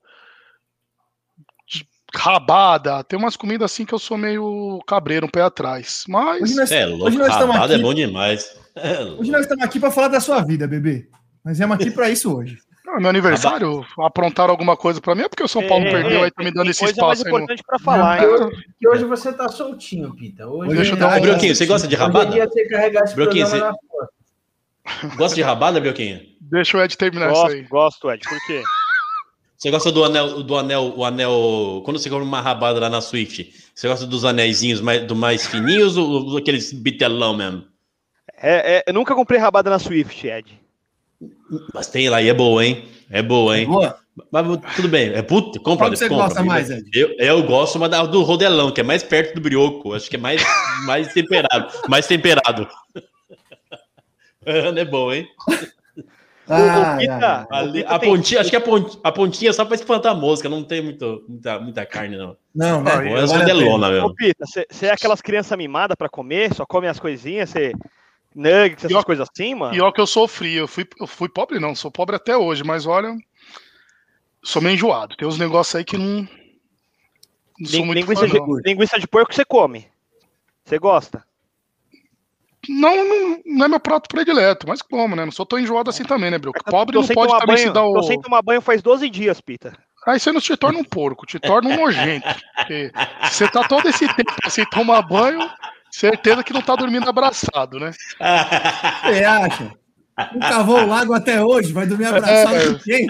rabada. 2.13 3.03
Tem 3.03 3.17
umas 3.17 3.35
comidas 3.35 3.71
assim 3.71 3.85
que 3.85 3.93
eu 3.93 3.99
sou 3.99 4.17
meio 4.17 4.79
cabreiro, 4.87 5.25
um 5.25 5.29
pé 5.29 5.41
atrás. 5.41 6.03
Mas. 6.07 6.41
Hoje 6.41 6.55
nós, 6.55 6.71
é 6.71 6.85
louco, 6.85 7.05
hoje 7.05 7.17
nós 7.17 7.29
rabada 7.29 7.73
é 7.73 7.75
aqui, 7.75 7.75
é 7.75 7.77
bom 7.77 7.93
demais. 7.93 8.59
É 8.75 9.03
hoje 9.03 9.31
nós 9.31 9.41
estamos 9.41 9.63
aqui 9.63 9.79
para 9.79 9.91
falar 9.91 10.07
da 10.07 10.19
sua 10.19 10.41
vida, 10.43 10.67
bebê. 10.67 11.07
Nós 11.43 11.57
viemos 11.57 11.75
aqui 11.75 11.91
para 11.91 12.09
isso 12.09 12.35
hoje. 12.35 12.57
Não, 12.85 12.99
meu 12.99 13.09
aniversário, 13.09 13.85
aprontaram 13.99 14.49
alguma 14.49 14.75
coisa 14.75 14.99
para 14.99 15.13
mim, 15.13 15.21
é 15.21 15.29
porque 15.29 15.43
o 15.43 15.47
São 15.47 15.65
Paulo 15.67 15.85
é, 15.85 15.91
perdeu, 15.91 16.23
aí 16.23 16.31
tá 16.31 16.43
me 16.43 16.51
dando 16.51 16.71
esse 16.71 16.83
espaço. 16.83 17.05
mais 17.05 17.21
importante 17.21 17.59
no... 17.59 17.65
para 17.65 17.77
falar, 17.77 18.23
hein? 18.23 18.49
Que 18.79 18.89
hoje 18.89 19.05
você 19.05 19.31
tá 19.31 19.47
soltinho, 19.47 20.15
Pita. 20.15 20.47
Hoje, 20.47 20.75
Deixa 20.75 20.93
eu 20.93 20.97
dar 20.97 21.15
um... 21.15 21.21
Brioquinho, 21.21 21.55
você 21.55 21.67
gosta 21.67 21.87
de 21.87 21.95
rabada? 21.95 22.35
Eu 22.35 22.49
ter 22.49 22.67
carregar 22.67 23.03
esse 23.03 23.13
Brioquinho, 23.13 23.45
você... 23.45 23.61
Gosta 25.15 25.35
de 25.35 25.41
rabada, 25.41 25.79
Brioquinho? 25.79 26.21
Deixa 26.41 26.77
o 26.77 26.81
Ed 26.81 26.97
terminar 26.97 27.29
gosto, 27.29 27.47
isso 27.47 27.55
aí. 27.55 27.63
Gosto, 27.63 28.11
Ed, 28.11 28.23
por 28.27 28.47
quê? 28.47 28.63
Você 29.57 29.69
gosta 29.71 29.91
do 29.91 30.05
anel, 30.05 30.41
do 30.41 30.55
anel, 30.55 30.93
o 30.95 31.03
anel. 31.03 31.81
Quando 31.83 31.99
você 31.99 32.09
compra 32.09 32.23
uma 32.23 32.39
rabada 32.39 32.79
lá 32.79 32.89
na 32.89 33.01
Swift, 33.01 33.53
você 33.75 33.87
gosta 33.89 34.05
dos 34.05 34.23
anéisinhos 34.23 34.79
mais, 34.79 35.05
do 35.05 35.15
mais 35.15 35.45
fininhos 35.45 35.97
ou 35.97 36.37
aqueles 36.37 36.71
bitelão 36.71 37.35
mesmo? 37.35 37.65
É, 38.41 38.77
é, 38.77 38.83
eu 38.87 38.93
nunca 38.93 39.13
comprei 39.13 39.37
rabada 39.37 39.69
na 39.69 39.77
Swift, 39.77 40.25
Ed. 40.25 40.57
Mas 41.73 41.87
tem 41.87 42.09
lá 42.09 42.21
e 42.21 42.29
é 42.29 42.33
boa, 42.33 42.65
hein? 42.65 42.85
É 43.11 43.21
boa, 43.21 43.57
hein? 43.57 43.63
É 43.63 43.67
boa. 43.67 43.99
Mas 44.31 44.75
tudo 44.75 44.87
bem, 44.87 45.09
é 45.13 45.21
puta, 45.21 45.59
compra. 45.59 45.87
Qual 45.87 45.95
você 45.95 46.07
compra, 46.07 46.25
gosta 46.25 46.43
mais, 46.43 46.69
Ed? 46.69 46.89
Eu, 46.93 47.15
eu 47.17 47.43
gosto 47.43 47.77
mas 47.77 47.89
do 48.07 48.23
rodelão, 48.23 48.71
que 48.71 48.79
é 48.79 48.83
mais 48.83 49.03
perto 49.03 49.35
do 49.35 49.41
brioco. 49.41 49.93
Acho 49.93 50.09
que 50.09 50.15
é 50.15 50.19
mais, 50.19 50.41
mais 50.85 51.11
temperado. 51.13 51.67
Mais 51.89 52.07
temperado. 52.07 52.65
É 54.49 54.85
boa, 54.85 55.15
hein? 55.15 55.27
Ah, 56.51 56.97
Pita, 56.97 57.47
ali, 57.51 57.85
a 57.87 57.99
pontinha, 57.99 58.41
acho 58.41 58.49
que 58.49 58.55
a 58.55 58.61
pontinha, 58.61 58.99
a 59.03 59.11
pontinha 59.11 59.49
é 59.51 59.53
só 59.53 59.63
para 59.63 59.75
espantar 59.75 60.13
a 60.13 60.15
mosca, 60.15 60.49
não 60.49 60.63
tem 60.63 60.81
muito, 60.81 61.23
muita, 61.29 61.59
muita 61.59 61.85
carne, 61.85 62.17
não. 62.17 62.35
Não, 62.55 62.81
não. 62.81 62.91
É, 62.91 63.23
é 63.23 63.45
delona 63.45 63.91
mesmo. 63.91 64.07
Ô, 64.07 64.15
Pita, 64.15 64.45
você 64.47 64.87
é 64.87 64.91
aquelas 64.91 65.21
crianças 65.21 65.55
mimadas 65.55 65.95
para 65.95 66.09
comer, 66.09 66.51
só 66.55 66.65
come 66.65 66.87
as 66.87 66.99
coisinhas, 66.99 67.51
você. 67.51 67.71
Nuggets, 68.33 68.85
essas 68.85 69.03
coisas 69.03 69.27
assim, 69.31 69.53
mano? 69.53 69.73
Pior 69.73 69.91
que 69.91 70.01
eu 70.01 70.07
sofri, 70.07 70.55
eu 70.55 70.67
fui, 70.67 70.87
eu 70.99 71.05
fui 71.05 71.29
pobre, 71.29 71.59
não, 71.59 71.75
sou 71.75 71.91
pobre 71.91 72.15
até 72.15 72.35
hoje, 72.35 72.63
mas 72.63 72.85
olha, 72.87 73.15
sou 74.43 74.61
meio 74.61 74.73
enjoado. 74.73 75.15
Tem 75.15 75.27
uns 75.27 75.37
negócios 75.37 75.75
aí 75.75 75.83
que 75.83 75.97
não. 75.97 76.27
não 77.59 77.67
sou 77.69 77.85
muito 77.85 77.99
linguiça, 77.99 78.27
fã, 78.27 78.33
de, 78.33 78.69
linguiça 78.69 78.99
de 78.99 79.07
porco 79.07 79.33
você 79.33 79.45
come. 79.45 79.87
Você 80.65 80.79
gosta? 80.79 81.23
Não, 82.67 83.05
não, 83.05 83.41
não, 83.45 83.65
é 83.65 83.67
meu 83.69 83.79
prato 83.79 84.09
predileto, 84.09 84.67
mas 84.67 84.81
como, 84.81 85.15
né? 85.15 85.23
Não 85.23 85.31
sou 85.31 85.45
tão 85.45 85.57
enjoado 85.57 85.89
assim 85.89 86.03
também, 86.03 86.29
né, 86.29 86.37
Bro? 86.37 86.51
Pobre 86.65 86.97
não 86.97 87.07
pode 87.07 87.31
também 87.39 87.55
banho, 87.55 87.67
se 87.67 87.73
dar 87.73 87.85
o. 87.85 87.95
Eu 87.95 88.03
sem 88.03 88.19
tomar 88.19 88.41
banho 88.41 88.61
faz 88.61 88.81
12 88.81 89.09
dias, 89.09 89.39
Pita. 89.39 89.73
Aí 90.05 90.19
você 90.19 90.31
não 90.31 90.41
te 90.41 90.55
torna 90.57 90.79
um 90.79 90.83
porco, 90.83 91.25
te 91.25 91.39
torna 91.39 91.69
um 91.69 91.75
nojento. 91.75 92.27
Porque 92.55 92.91
você 93.23 93.47
tá 93.47 93.67
todo 93.67 93.87
esse 93.87 94.07
tempo 94.13 94.49
sem 94.49 94.65
tomar 94.65 95.01
banho, 95.01 95.49
certeza 95.91 96.43
que 96.43 96.53
não 96.53 96.61
tá 96.61 96.75
dormindo 96.75 97.09
abraçado, 97.09 97.79
né? 97.79 97.91
Você 99.03 99.23
acha? 99.23 99.71
Um 100.35 100.39
cavou 100.39 100.81
o 100.81 100.87
lago 100.87 101.13
até 101.13 101.41
hoje, 101.43 101.71
vai 101.71 101.85
dormir 101.85 102.05
abraçado 102.05 102.55
é, 102.55 102.73
com 102.73 102.79
quem? 102.79 103.07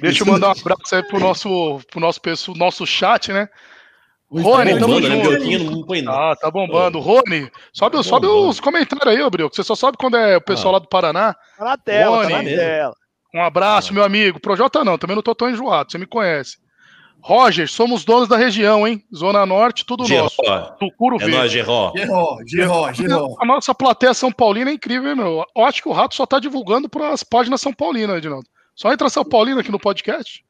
Deixa 0.00 0.22
eu 0.22 0.26
mandar 0.26 0.48
um 0.48 0.60
abraço 0.60 0.94
aí 0.94 1.02
pro 1.02 1.18
nosso, 1.18 1.80
pro 1.90 2.00
nosso, 2.00 2.20
nosso, 2.24 2.54
nosso 2.54 2.86
chat, 2.86 3.32
né? 3.32 3.48
Rony, 4.30 4.78
tá 4.78 4.86
bombando, 4.86 5.08
né? 5.08 5.58
não 5.58 5.82
põe 5.82 6.04
Ah, 6.06 6.36
tá 6.40 6.50
bombando. 6.50 7.00
Rony, 7.00 7.50
sobe, 7.72 7.96
tá 7.96 8.02
sobe 8.02 8.26
os 8.28 8.60
comentários 8.60 9.06
aí, 9.08 9.20
Abril, 9.20 9.50
que 9.50 9.56
você 9.56 9.64
só 9.64 9.74
sabe 9.74 9.96
quando 9.98 10.16
é 10.16 10.36
o 10.36 10.40
pessoal 10.40 10.74
ah. 10.74 10.76
lá 10.76 10.78
do 10.78 10.88
Paraná. 10.88 11.34
Tá 11.58 11.64
na 11.64 11.76
tela, 11.76 12.16
Rony, 12.18 12.30
tá 12.30 12.42
na 12.42 12.44
tela. 12.44 12.94
Um 13.34 13.42
abraço, 13.42 13.90
ah. 13.90 13.94
meu 13.94 14.04
amigo. 14.04 14.40
Projota 14.40 14.84
não, 14.84 14.96
também 14.96 15.16
não 15.16 15.22
tô 15.22 15.34
tão 15.34 15.50
enjoado, 15.50 15.90
você 15.90 15.98
me 15.98 16.06
conhece. 16.06 16.58
Roger, 17.22 17.68
somos 17.68 18.04
donos 18.04 18.28
da 18.28 18.36
região, 18.36 18.86
hein? 18.86 19.02
Zona 19.14 19.44
Norte, 19.44 19.84
tudo 19.84 20.06
Geró. 20.06 20.22
nosso. 20.22 20.36
Tucuro 20.78 21.20
é 21.20 21.26
nós, 21.26 21.52
Geró. 21.52 21.92
Geró, 21.94 22.38
Geró, 22.46 22.92
Geró. 22.92 23.36
A 23.40 23.44
nossa 23.44 23.74
plateia 23.74 24.14
São 24.14 24.32
Paulina 24.32 24.70
é 24.70 24.74
incrível, 24.74 25.10
hein, 25.10 25.16
meu? 25.16 25.44
Eu 25.54 25.64
acho 25.64 25.82
que 25.82 25.88
o 25.88 25.92
Rato 25.92 26.14
só 26.14 26.24
tá 26.24 26.38
divulgando 26.38 26.88
para 26.88 27.10
as 27.10 27.22
páginas 27.22 27.60
São 27.60 27.72
Paulina, 27.72 28.16
Edinaldo. 28.16 28.46
Só 28.74 28.92
entra 28.92 29.10
São 29.10 29.24
Paulina 29.24 29.60
aqui 29.60 29.70
no 29.70 29.78
podcast. 29.78 30.42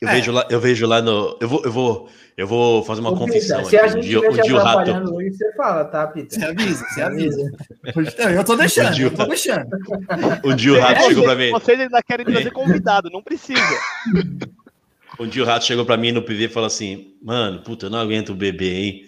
Eu, 0.00 0.08
é. 0.08 0.14
vejo 0.14 0.32
lá, 0.32 0.46
eu 0.50 0.60
vejo 0.60 0.86
lá 0.86 1.00
no. 1.00 1.38
Eu 1.40 1.48
vou, 1.48 1.62
eu 1.64 1.72
vou, 1.72 2.08
eu 2.36 2.46
vou 2.46 2.84
fazer 2.84 3.00
uma 3.00 3.16
confissão. 3.16 3.64
se 3.64 3.78
a 3.78 3.86
gente 3.86 4.00
estiver 4.00 4.30
dia, 4.42 4.58
atrapalhando 4.58 5.14
hoje, 5.14 5.32
você 5.32 5.52
fala, 5.54 5.84
tá, 5.84 6.06
Peter? 6.06 6.38
Você 6.38 6.44
avisa, 6.44 6.84
você 6.88 7.02
avisa. 7.02 7.52
eu 8.36 8.44
tô 8.44 8.56
deixando, 8.56 8.94
dia, 8.94 9.06
eu 9.06 9.14
tô 9.14 9.24
deixando. 9.24 9.66
Um 10.44 10.54
dia 10.54 10.72
o 10.72 10.80
rato 10.80 11.00
é, 11.00 11.06
chegou 11.08 11.24
pra 11.24 11.34
mim. 11.34 11.50
Vocês 11.50 11.80
ainda 11.80 12.02
querem 12.02 12.26
trazer 12.26 12.50
convidado, 12.50 13.10
não 13.10 13.22
precisa. 13.22 13.60
Um 15.18 15.26
dia 15.28 15.42
o 15.42 15.46
rato 15.46 15.64
chegou 15.64 15.86
pra 15.86 15.96
mim 15.96 16.12
no 16.12 16.22
PV 16.22 16.44
e 16.44 16.48
falou 16.48 16.66
assim: 16.66 17.14
Mano, 17.22 17.62
puta, 17.62 17.86
eu 17.86 17.90
não 17.90 17.98
aguento 17.98 18.30
o 18.30 18.34
bebê, 18.34 18.74
hein? 18.74 19.04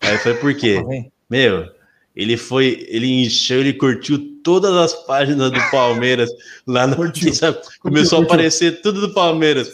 Aí 0.00 0.12
eu 0.12 0.18
falei, 0.18 0.38
por 0.38 0.54
quê? 0.54 0.82
Meu, 1.28 1.68
ele 2.14 2.36
foi, 2.36 2.86
ele 2.88 3.22
encheu, 3.22 3.60
ele 3.60 3.72
curtiu 3.72 4.40
todas 4.42 4.72
as 4.74 4.94
páginas 5.06 5.50
do 5.50 5.70
Palmeiras 5.70 6.30
lá 6.66 6.86
no. 6.86 6.96
Curtiu. 6.96 7.32
Começou 7.80 8.18
curtiu, 8.18 8.18
a 8.18 8.22
aparecer 8.22 8.80
tudo 8.80 9.00
do 9.00 9.12
Palmeiras. 9.12 9.72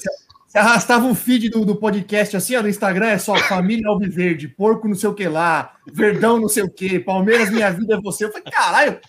Você 0.53 0.59
arrastava 0.59 1.07
o 1.07 1.15
feed 1.15 1.49
do, 1.49 1.65
do 1.65 1.75
podcast 1.75 2.37
assim, 2.37 2.55
ó, 2.57 2.61
no 2.63 2.69
Instagram 2.69 3.07
é 3.07 3.17
só 3.17 3.35
família 3.37 3.89
Alviverde, 3.89 4.49
porco 4.49 4.87
não 4.87 4.95
sei 4.95 5.09
o 5.09 5.15
que 5.15 5.27
lá, 5.27 5.77
verdão 5.91 6.39
não 6.39 6.47
sei 6.47 6.63
o 6.63 6.71
que, 6.71 6.99
Palmeiras, 6.99 7.49
minha 7.49 7.71
vida 7.71 7.95
é 7.95 7.99
você. 7.99 8.27
Eu 8.27 8.29
falei, 8.31 8.53
caralho, 8.53 9.01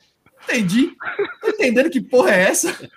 entendi. 0.46 0.94
Tô 1.42 1.50
entendendo 1.50 1.90
que 1.90 2.00
porra 2.00 2.32
é 2.32 2.44
essa? 2.44 2.90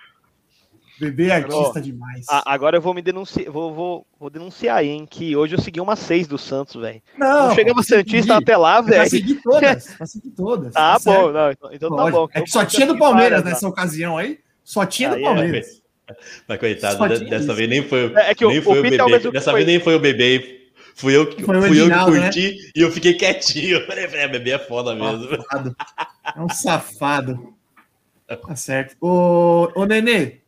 Bebê 1.00 1.32
artista 1.32 1.80
demais. 1.80 2.24
agora 2.28 2.76
eu 2.76 2.80
vou 2.80 2.94
me 2.94 3.02
denunciar, 3.02 3.50
vou, 3.50 3.74
vou, 3.74 4.06
vou 4.16 4.30
denunciar 4.30 4.76
aí, 4.76 4.90
hein, 4.90 5.08
que 5.10 5.34
hoje 5.34 5.56
eu 5.56 5.60
segui 5.60 5.80
uma 5.80 5.96
seis 5.96 6.28
do 6.28 6.38
Santos, 6.38 6.80
velho. 6.80 7.02
Não, 7.18 7.48
não 7.48 7.54
chegava 7.56 7.82
Santista 7.82 8.36
até 8.36 8.56
lá, 8.56 8.80
velho. 8.80 8.98
Vai 8.98 9.10
seguir 9.10 9.42
todas, 9.42 9.96
vai 9.98 10.06
seguir 10.06 10.30
todas. 10.30 10.72
Ah, 10.76 11.00
tá 11.02 11.10
bom, 11.10 11.32
não, 11.32 11.50
então, 11.50 11.72
então 11.72 11.96
tá 11.96 12.10
bom. 12.12 12.28
É 12.32 12.42
que 12.42 12.50
só 12.50 12.64
tinha 12.64 12.86
do 12.86 12.96
Palmeiras 12.96 13.42
nessa 13.42 13.66
ocasião 13.66 14.16
aí, 14.16 14.38
só 14.62 14.86
tinha 14.86 15.10
do 15.10 15.16
é, 15.16 15.22
Palmeiras. 15.22 15.82
Mas 16.46 16.58
coitado, 16.58 17.08
dessa 17.28 17.52
vez 17.52 17.68
nem 17.68 17.82
foi, 17.82 18.12
é, 18.14 18.30
é 18.30 18.34
que 18.34 18.46
nem 18.46 18.58
o, 18.58 18.62
foi 18.62 18.76
o, 18.76 18.80
o 18.80 18.82
bebê. 18.82 19.30
Dessa 19.30 19.52
vez 19.52 19.66
nem 19.66 19.80
foi 19.80 19.94
o 19.94 20.00
bebê. 20.00 20.56
Fui 20.94 21.14
eu 21.14 21.28
que, 21.28 21.42
fui 21.42 21.56
original, 21.56 22.08
eu 22.08 22.14
que 22.14 22.20
curti 22.20 22.50
né? 22.52 22.70
e 22.74 22.80
eu 22.80 22.90
fiquei 22.90 23.14
quietinho. 23.14 23.76
Eu 23.78 23.86
falei, 23.86 24.04
é, 24.04 24.28
bebê 24.28 24.52
é 24.52 24.58
foda 24.58 24.94
mesmo. 24.94 25.28
Safado. 25.28 25.76
É 26.34 26.40
um 26.40 26.48
safado. 26.48 27.54
Tá 28.26 28.56
certo. 28.56 28.96
Ô, 28.98 29.70
ô 29.74 29.84
Nenê. 29.84 30.38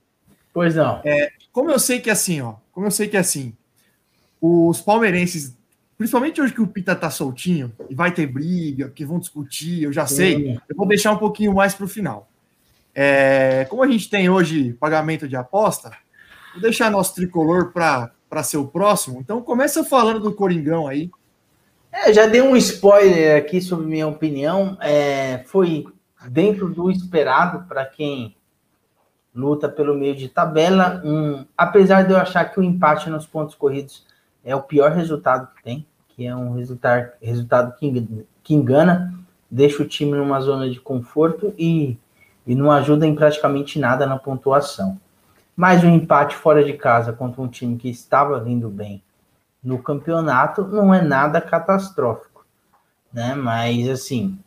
Pois 0.52 0.74
não. 0.74 1.02
É, 1.04 1.30
como 1.52 1.70
eu 1.70 1.78
sei 1.78 2.00
que 2.00 2.08
é 2.08 2.12
assim, 2.12 2.40
ó. 2.40 2.54
Como 2.72 2.86
eu 2.86 2.90
sei 2.90 3.08
que 3.08 3.16
é 3.16 3.20
assim. 3.20 3.54
Os 4.40 4.80
palmeirenses, 4.80 5.54
principalmente 5.98 6.40
hoje 6.40 6.54
que 6.54 6.62
o 6.62 6.66
Pita 6.66 6.96
tá 6.96 7.10
soltinho 7.10 7.70
e 7.90 7.94
vai 7.94 8.12
ter 8.12 8.26
briga, 8.26 8.88
que 8.88 9.04
vão 9.04 9.18
discutir, 9.18 9.82
eu 9.82 9.92
já 9.92 10.06
Sim. 10.06 10.16
sei. 10.16 10.58
Eu 10.68 10.76
vou 10.76 10.88
deixar 10.88 11.12
um 11.12 11.18
pouquinho 11.18 11.54
mais 11.54 11.74
pro 11.74 11.86
final. 11.86 12.28
É, 13.00 13.64
como 13.66 13.84
a 13.84 13.86
gente 13.86 14.10
tem 14.10 14.28
hoje 14.28 14.72
pagamento 14.72 15.28
de 15.28 15.36
aposta, 15.36 15.92
vou 16.52 16.60
deixar 16.60 16.90
nosso 16.90 17.14
tricolor 17.14 17.70
para 17.72 18.42
ser 18.42 18.56
o 18.56 18.66
próximo. 18.66 19.20
Então 19.20 19.40
começa 19.40 19.84
falando 19.84 20.18
do 20.18 20.34
Coringão 20.34 20.88
aí. 20.88 21.08
É, 21.92 22.12
já 22.12 22.26
dei 22.26 22.42
um 22.42 22.56
spoiler 22.56 23.38
aqui 23.38 23.60
sobre 23.60 23.86
minha 23.86 24.08
opinião. 24.08 24.76
É, 24.80 25.44
foi 25.46 25.86
dentro 26.28 26.68
do 26.70 26.90
esperado 26.90 27.68
para 27.68 27.84
quem 27.84 28.34
luta 29.32 29.68
pelo 29.68 29.94
meio 29.94 30.16
de 30.16 30.28
tabela. 30.28 31.00
Um, 31.04 31.46
apesar 31.56 32.02
de 32.02 32.12
eu 32.12 32.16
achar 32.16 32.46
que 32.46 32.58
o 32.58 32.64
empate 32.64 33.08
nos 33.08 33.28
pontos 33.28 33.54
corridos 33.54 34.04
é 34.44 34.56
o 34.56 34.62
pior 34.62 34.90
resultado 34.90 35.48
que 35.54 35.62
tem, 35.62 35.86
que 36.08 36.26
é 36.26 36.34
um 36.34 36.54
resultado, 36.54 37.12
resultado 37.22 37.76
que, 37.78 38.26
que 38.42 38.54
engana, 38.54 39.14
deixa 39.48 39.84
o 39.84 39.86
time 39.86 40.18
numa 40.18 40.40
zona 40.40 40.68
de 40.68 40.80
conforto 40.80 41.54
e 41.56 41.96
e 42.48 42.54
não 42.54 42.72
ajuda 42.72 43.06
em 43.06 43.14
praticamente 43.14 43.78
nada 43.78 44.06
na 44.06 44.18
pontuação. 44.18 44.98
Mas 45.54 45.84
um 45.84 45.94
empate 45.94 46.34
fora 46.34 46.64
de 46.64 46.72
casa 46.72 47.12
contra 47.12 47.40
um 47.40 47.46
time 47.46 47.76
que 47.76 47.88
estava 47.88 48.40
vindo 48.40 48.68
bem 48.68 49.02
no 49.62 49.78
campeonato 49.82 50.66
não 50.66 50.94
é 50.94 51.02
nada 51.02 51.40
catastrófico, 51.40 52.46
né? 53.12 53.34
Mas 53.34 53.88
assim, 53.88 54.38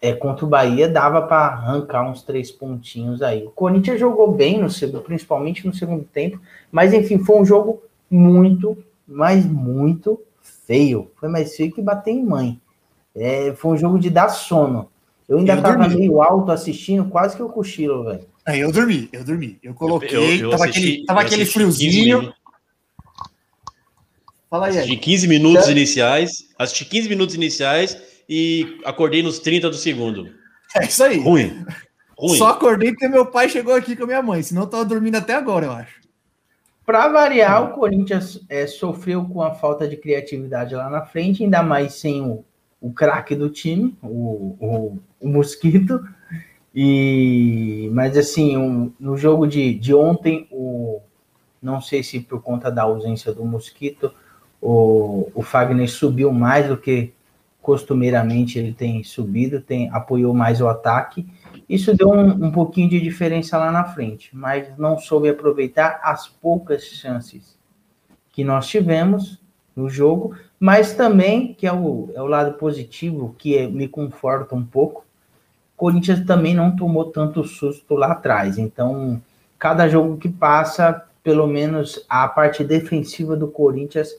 é 0.00 0.12
contra 0.12 0.44
o 0.44 0.48
Bahia 0.48 0.88
dava 0.88 1.22
para 1.22 1.46
arrancar 1.46 2.08
uns 2.08 2.22
três 2.22 2.50
pontinhos 2.52 3.22
aí. 3.22 3.44
O 3.44 3.50
Corinthians 3.50 3.98
jogou 3.98 4.32
bem 4.32 4.60
no 4.60 4.70
segundo, 4.70 5.02
principalmente 5.02 5.66
no 5.66 5.74
segundo 5.74 6.04
tempo, 6.04 6.38
mas 6.70 6.92
enfim, 6.92 7.18
foi 7.18 7.40
um 7.40 7.44
jogo 7.44 7.82
muito, 8.10 8.76
mas 9.08 9.44
muito 9.44 10.20
feio. 10.40 11.10
Foi 11.16 11.28
mais 11.28 11.56
feio 11.56 11.72
que 11.72 11.82
bater 11.82 12.12
em 12.12 12.24
mãe. 12.24 12.60
É, 13.14 13.52
foi 13.54 13.72
um 13.72 13.76
jogo 13.76 13.98
de 13.98 14.10
dar 14.10 14.28
sono. 14.28 14.88
Eu 15.28 15.38
ainda 15.38 15.54
eu 15.54 15.62
tava 15.62 15.88
dormi. 15.88 15.96
meio 15.96 16.22
alto 16.22 16.52
assistindo, 16.52 17.08
quase 17.08 17.36
que 17.36 17.42
eu 17.42 17.48
cochilo, 17.48 18.04
velho. 18.04 18.26
Aí 18.46 18.60
eu 18.60 18.70
dormi, 18.70 19.08
eu 19.12 19.24
dormi. 19.24 19.58
Eu 19.62 19.74
coloquei, 19.74 20.42
eu, 20.42 20.44
eu 20.44 20.50
tava, 20.50 20.64
assisti, 20.64 20.80
aquele, 20.80 21.04
tava 21.06 21.20
aquele 21.22 21.46
friozinho. 21.46 22.34
Fala 24.50 24.66
aí. 24.66 24.78
Assisti 24.78 24.96
15 24.96 25.28
minutos 25.28 25.68
é. 25.68 25.72
iniciais, 25.72 26.30
assisti 26.58 26.84
15 26.84 27.08
minutos 27.08 27.34
iniciais 27.34 27.96
e 28.28 28.78
acordei 28.84 29.22
nos 29.22 29.38
30 29.38 29.70
do 29.70 29.76
segundo. 29.76 30.30
É 30.76 30.84
isso 30.84 31.02
aí. 31.02 31.18
Ruim. 31.18 31.64
Ruim. 32.18 32.38
Só 32.38 32.48
acordei 32.48 32.90
porque 32.90 33.08
meu 33.08 33.26
pai 33.26 33.48
chegou 33.48 33.74
aqui 33.74 33.96
com 33.96 34.04
a 34.04 34.06
minha 34.06 34.22
mãe, 34.22 34.42
senão 34.42 34.62
eu 34.62 34.68
tava 34.68 34.84
dormindo 34.84 35.16
até 35.16 35.34
agora, 35.34 35.66
eu 35.66 35.72
acho. 35.72 36.00
Para 36.84 37.08
variar, 37.08 37.64
o 37.64 37.74
Corinthians 37.74 38.40
é, 38.48 38.66
sofreu 38.66 39.24
com 39.24 39.42
a 39.42 39.54
falta 39.54 39.88
de 39.88 39.96
criatividade 39.96 40.74
lá 40.74 40.90
na 40.90 41.06
frente, 41.06 41.42
ainda 41.42 41.62
mais 41.62 41.94
sem 41.94 42.20
o, 42.20 42.44
o 42.84 42.92
craque 42.92 43.34
do 43.34 43.48
time, 43.48 43.96
o, 44.02 44.58
o, 44.60 44.98
o, 45.18 45.26
Mosquito. 45.26 46.06
E, 46.74 47.88
mas 47.94 48.14
assim, 48.14 48.58
um, 48.58 48.92
no 49.00 49.16
jogo 49.16 49.46
de, 49.46 49.74
de 49.74 49.94
ontem, 49.94 50.46
o, 50.50 51.00
não 51.62 51.80
sei 51.80 52.02
se 52.02 52.20
por 52.20 52.42
conta 52.42 52.70
da 52.70 52.82
ausência 52.82 53.32
do 53.32 53.42
Mosquito, 53.42 54.12
o, 54.60 55.30
o 55.34 55.40
Fagner 55.40 55.90
subiu 55.90 56.30
mais 56.30 56.68
do 56.68 56.76
que 56.76 57.14
costumeiramente 57.62 58.58
ele 58.58 58.74
tem 58.74 59.02
subido, 59.02 59.62
tem 59.62 59.88
apoiou 59.88 60.34
mais 60.34 60.60
o 60.60 60.68
ataque. 60.68 61.26
Isso 61.66 61.96
deu 61.96 62.10
um, 62.10 62.48
um 62.48 62.52
pouquinho 62.52 62.90
de 62.90 63.00
diferença 63.00 63.56
lá 63.56 63.72
na 63.72 63.84
frente, 63.84 64.28
mas 64.36 64.76
não 64.76 64.98
soube 64.98 65.30
aproveitar 65.30 66.00
as 66.02 66.28
poucas 66.28 66.84
chances 66.84 67.58
que 68.30 68.44
nós 68.44 68.66
tivemos 68.66 69.42
no 69.74 69.88
jogo, 69.88 70.36
mas 70.58 70.94
também, 70.94 71.52
que 71.54 71.66
é 71.66 71.72
o, 71.72 72.10
é 72.14 72.22
o 72.22 72.26
lado 72.26 72.56
positivo, 72.56 73.34
que 73.36 73.56
é, 73.56 73.66
me 73.66 73.88
conforta 73.88 74.54
um 74.54 74.64
pouco, 74.64 75.04
Corinthians 75.76 76.24
também 76.24 76.54
não 76.54 76.74
tomou 76.74 77.06
tanto 77.06 77.42
susto 77.44 77.94
lá 77.94 78.12
atrás. 78.12 78.58
Então, 78.58 79.20
cada 79.58 79.88
jogo 79.88 80.16
que 80.16 80.28
passa, 80.28 81.04
pelo 81.22 81.46
menos 81.46 82.04
a 82.08 82.28
parte 82.28 82.62
defensiva 82.62 83.36
do 83.36 83.48
Corinthians 83.48 84.16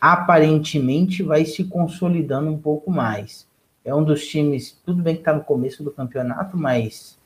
aparentemente 0.00 1.22
vai 1.22 1.44
se 1.44 1.64
consolidando 1.64 2.50
um 2.50 2.58
pouco 2.58 2.90
mais. 2.90 3.46
É 3.84 3.94
um 3.94 4.04
dos 4.04 4.26
times, 4.26 4.78
tudo 4.84 5.02
bem 5.02 5.14
que 5.14 5.20
está 5.20 5.32
no 5.32 5.44
começo 5.44 5.82
do 5.82 5.90
campeonato, 5.90 6.56
mas 6.56 7.18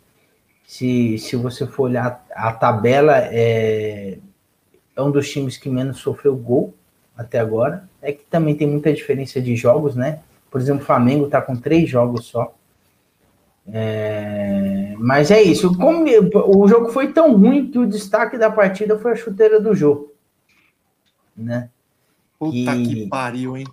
se, 0.66 1.18
se 1.18 1.35
você 1.37 1.66
for 1.66 1.85
olhar 1.85 2.25
a 2.33 2.53
tabela, 2.53 3.16
é, 3.18 4.18
é 4.94 5.03
um 5.03 5.11
dos 5.11 5.31
times 5.31 5.57
que 5.57 5.68
menos 5.68 5.99
sofreu 5.99 6.37
gol 6.37 6.75
até 7.18 7.40
agora. 7.40 7.88
É 8.00 8.12
que 8.12 8.24
também 8.31 8.54
tem 8.54 8.68
muita 8.68 8.92
diferença 8.92 9.40
de 9.40 9.57
jogos, 9.57 9.96
né? 9.96 10.20
Por 10.48 10.61
exemplo, 10.61 10.83
o 10.83 10.87
Flamengo 10.87 11.26
está 11.26 11.42
com 11.42 11.57
três 11.57 11.90
jogos 11.90 12.26
só. 12.26 12.54
É... 13.66 14.94
Mas 14.98 15.33
é 15.33 15.42
isso. 15.42 15.76
Como 15.76 16.04
o 16.07 16.68
jogo 16.68 16.90
foi 16.90 17.12
tão 17.12 17.37
ruim 17.37 17.70
que 17.70 17.78
o 17.78 17.87
destaque 17.87 18.38
da 18.38 18.50
partida 18.50 18.96
foi 18.96 19.12
a 19.12 19.16
chuteira 19.16 19.61
do 19.61 19.74
jogo. 19.74 20.12
Né? 21.37 21.68
Puta 22.38 22.72
que, 22.76 22.94
que 22.94 23.09
pariu, 23.09 23.57
hein? 23.57 23.66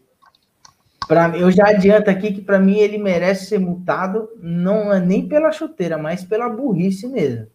Pra, 1.07 1.37
eu 1.37 1.51
já 1.51 1.69
adianto 1.69 2.09
aqui 2.09 2.33
que 2.33 2.41
para 2.41 2.59
mim 2.59 2.79
ele 2.79 2.97
merece 2.97 3.45
ser 3.45 3.59
multado, 3.59 4.27
não 4.41 4.91
é 4.91 4.99
nem 4.99 5.27
pela 5.27 5.51
chuteira, 5.51 5.99
mas 5.99 6.23
pela 6.23 6.49
burrice 6.49 7.07
mesmo. 7.07 7.45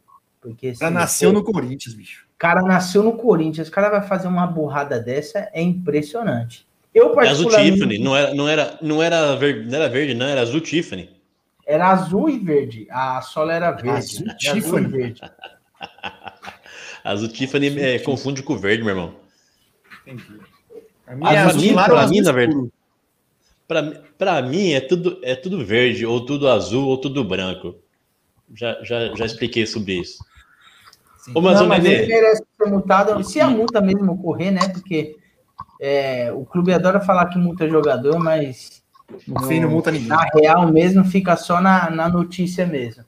Porque 0.41 0.73
Já 0.73 0.89
nasceu 0.89 1.33
no 1.33 1.43
Corinthians, 1.43 1.95
bicho 1.95 2.30
cara 2.41 2.63
nasceu 2.63 3.03
no 3.03 3.13
Corinthians, 3.13 3.69
o 3.69 3.71
cara 3.71 3.91
vai 3.91 4.01
fazer 4.01 4.27
uma 4.27 4.47
burrada 4.47 4.99
dessa, 4.99 5.51
é 5.53 5.61
impressionante. 5.61 6.67
Eu 6.93 7.11
particularmente... 7.15 7.55
É 7.55 7.61
azul 7.61 7.73
Tiffany, 7.73 7.99
não 7.99 8.17
era, 8.17 8.35
não 8.35 8.49
era, 8.49 8.79
não 8.81 9.03
era, 9.03 9.37
verde, 9.37 9.71
não 9.71 9.77
era 9.77 9.89
verde, 9.91 10.15
não, 10.15 10.27
era 10.27 10.41
azul 10.41 10.61
Tiffany. 10.61 11.11
Era 11.67 11.89
azul 11.91 12.31
e 12.31 12.39
verde, 12.39 12.89
a 12.91 13.21
sola 13.21 13.53
era 13.53 13.71
verde. 13.73 13.91
Azul, 13.91 14.27
era 14.27 14.37
Tiffany. 14.41 14.65
azul 14.65 14.79
e 14.81 14.87
verde. 14.89 15.21
azul 17.05 17.29
Tiffany 17.29 17.79
é, 17.79 17.99
confunde 17.99 18.43
com 18.43 18.57
verde, 18.57 18.83
meu 18.83 18.95
irmão. 18.95 19.15
Entendi. 20.07 20.41
A 21.07 21.15
minha 21.15 21.33
é 21.33 21.39
azul, 21.41 21.61
mim, 21.61 21.75
pra 21.75 22.07
mim, 22.07 22.21
na 22.23 22.33
verdade, 22.33 22.71
pra, 23.69 23.83
pra 24.17 24.43
mim 24.43 24.73
é 24.73 24.81
tudo, 24.81 25.21
é 25.23 25.35
tudo 25.35 25.63
verde, 25.63 26.07
ou 26.07 26.25
tudo 26.25 26.49
azul, 26.49 26.89
ou 26.89 26.97
tudo 26.97 27.23
branco. 27.23 27.77
Já, 28.55 28.83
já, 28.83 29.15
já 29.15 29.27
expliquei 29.27 29.67
sobre 29.67 30.01
isso. 30.01 30.25
Ô, 31.35 31.41
mas 31.41 31.61
não, 31.61 31.69
mas 31.69 31.85
ele 31.85 32.07
merece 32.07 32.43
ser 32.57 32.71
multado. 32.71 33.23
Se 33.25 33.41
a 33.41 33.49
multa 33.49 33.81
mesmo 33.81 34.13
ocorrer, 34.13 34.53
né? 34.53 34.69
Porque 34.69 35.17
é, 35.81 36.33
o 36.33 36.45
clube 36.45 36.73
adora 36.73 37.01
falar 37.01 37.27
que 37.27 37.39
multa 37.39 37.69
jogador, 37.69 38.19
mas 38.19 38.83
no, 39.27 39.43
fim 39.45 39.61
não 39.61 39.71
multa 39.71 39.91
ninguém. 39.91 40.09
Na 40.09 40.25
real 40.35 40.73
mesmo 40.73 41.05
fica 41.05 41.37
só 41.37 41.61
na, 41.61 41.91
na 41.91 42.09
notícia 42.09 42.67
mesmo. 42.67 43.05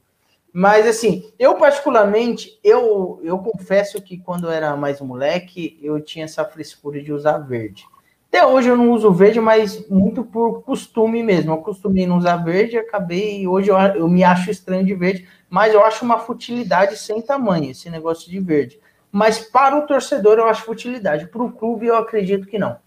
Mas 0.52 0.86
assim, 0.86 1.32
eu 1.38 1.54
particularmente, 1.54 2.58
eu, 2.62 3.20
eu 3.24 3.38
confesso 3.38 4.02
que 4.02 4.18
quando 4.18 4.48
eu 4.48 4.50
era 4.50 4.76
mais 4.76 5.00
moleque, 5.00 5.78
eu 5.82 5.98
tinha 6.00 6.26
essa 6.26 6.44
frescura 6.44 7.02
de 7.02 7.12
usar 7.12 7.38
verde. 7.38 7.84
Até 8.32 8.46
hoje 8.46 8.66
eu 8.66 8.78
não 8.78 8.92
uso 8.92 9.12
verde, 9.12 9.38
mas 9.42 9.86
muito 9.90 10.24
por 10.24 10.62
costume 10.62 11.22
mesmo. 11.22 11.50
Eu 11.50 11.56
acostumei 11.56 12.06
não 12.06 12.16
usar 12.16 12.38
verde, 12.38 12.78
acabei. 12.78 13.46
Hoje 13.46 13.68
eu, 13.68 13.76
eu 13.76 14.08
me 14.08 14.24
acho 14.24 14.50
estranho 14.50 14.86
de 14.86 14.94
verde, 14.94 15.28
mas 15.50 15.74
eu 15.74 15.84
acho 15.84 16.02
uma 16.02 16.18
futilidade 16.18 16.96
sem 16.96 17.20
tamanho 17.20 17.70
esse 17.70 17.90
negócio 17.90 18.30
de 18.30 18.40
verde. 18.40 18.80
Mas 19.12 19.38
para 19.38 19.76
o 19.76 19.86
torcedor 19.86 20.38
eu 20.38 20.46
acho 20.46 20.64
futilidade. 20.64 21.26
Para 21.26 21.42
o 21.42 21.52
clube 21.52 21.88
eu 21.88 21.94
acredito 21.94 22.46
que 22.46 22.58
não. 22.58 22.78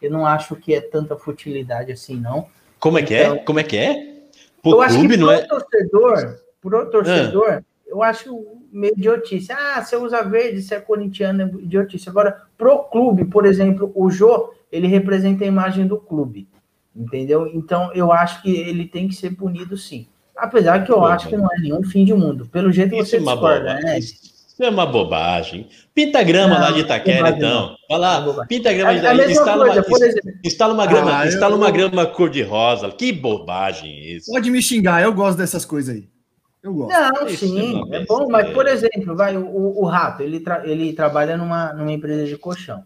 Eu 0.00 0.12
não 0.12 0.24
acho 0.24 0.54
que 0.54 0.72
é 0.72 0.80
tanta 0.80 1.16
futilidade 1.16 1.90
assim, 1.90 2.14
não. 2.14 2.46
Como 2.78 2.96
é 2.96 3.02
que 3.02 3.12
é? 3.12 3.24
então, 3.24 3.34
é? 3.34 3.38
Como 3.38 3.58
é 3.58 3.64
que 3.64 3.76
é? 3.76 3.94
Pro 4.62 4.70
eu 4.70 4.82
acho 4.82 5.00
que 5.00 5.16
não 5.16 5.32
é... 5.32 5.40
torcedor, 5.40 6.38
pro 6.60 6.90
torcedor, 6.92 7.50
ah. 7.50 7.62
eu 7.88 8.04
acho 8.04 8.30
meio 8.72 8.94
idiotice. 8.96 9.52
Ah, 9.52 9.82
você 9.82 9.96
usa 9.96 10.22
verde, 10.22 10.62
você 10.62 10.76
é 10.76 10.80
corintiano, 10.80 11.42
é 11.42 11.46
idiotice. 11.62 12.08
Agora, 12.08 12.42
pro 12.56 12.78
clube, 12.84 13.26
por 13.26 13.44
exemplo, 13.44 13.92
o 13.94 14.10
Jô, 14.10 14.52
ele 14.70 14.86
representa 14.86 15.44
a 15.44 15.46
imagem 15.46 15.86
do 15.86 15.98
clube. 15.98 16.48
Entendeu? 16.94 17.46
Então, 17.46 17.90
eu 17.94 18.12
acho 18.12 18.42
que 18.42 18.50
ele 18.50 18.86
tem 18.86 19.08
que 19.08 19.14
ser 19.14 19.30
punido 19.36 19.76
sim. 19.76 20.06
Apesar 20.36 20.84
que 20.84 20.90
eu 20.90 20.96
Pô, 20.96 21.06
acho 21.06 21.28
que 21.28 21.36
não 21.36 21.46
é 21.46 21.58
nenhum 21.60 21.82
fim 21.82 22.04
de 22.04 22.12
mundo. 22.12 22.46
Pelo 22.46 22.72
jeito 22.72 22.90
que 22.90 22.96
você 22.96 23.16
é 23.16 23.20
discorda, 23.20 23.74
né? 23.80 23.98
Isso 23.98 24.62
é 24.62 24.68
uma 24.68 24.84
bobagem. 24.84 25.68
Pinta 25.94 26.22
grama 26.22 26.54
não, 26.54 26.60
lá 26.60 26.70
de 26.70 26.80
Itaquera, 26.80 27.30
então. 27.30 27.74
Vai 27.88 27.98
lá, 27.98 28.46
pinta 28.46 28.72
grama 28.72 28.92
de 28.92 28.98
Itaquera. 28.98 29.30
Instala, 29.30 29.64
coisa, 29.66 29.86
uma, 29.88 30.06
exemplo, 30.06 30.32
instala 30.44 30.74
uma 30.74 30.86
grama, 30.86 31.18
ah, 31.18 31.26
instala 31.26 31.54
eu... 31.54 31.58
uma 31.58 31.70
grama 31.70 32.06
cor-de-rosa. 32.06 32.90
Que 32.90 33.12
bobagem 33.12 34.14
isso. 34.14 34.30
Pode 34.30 34.50
me 34.50 34.62
xingar, 34.62 35.02
eu 35.02 35.12
gosto 35.12 35.38
dessas 35.38 35.64
coisas 35.64 35.94
aí. 35.94 36.11
Eu 36.62 36.74
gosto. 36.74 36.92
Não, 36.92 37.26
isso 37.26 37.46
sim, 37.46 37.82
é, 37.90 37.96
é 37.96 38.04
bom, 38.04 38.28
mas 38.30 38.50
por 38.50 38.66
exemplo, 38.68 39.16
vai, 39.16 39.36
o, 39.36 39.80
o 39.80 39.84
Rato, 39.84 40.22
ele, 40.22 40.40
tra 40.40 40.66
ele 40.66 40.92
trabalha 40.92 41.36
numa, 41.36 41.72
numa 41.72 41.92
empresa 41.92 42.24
de 42.24 42.36
colchão. 42.36 42.84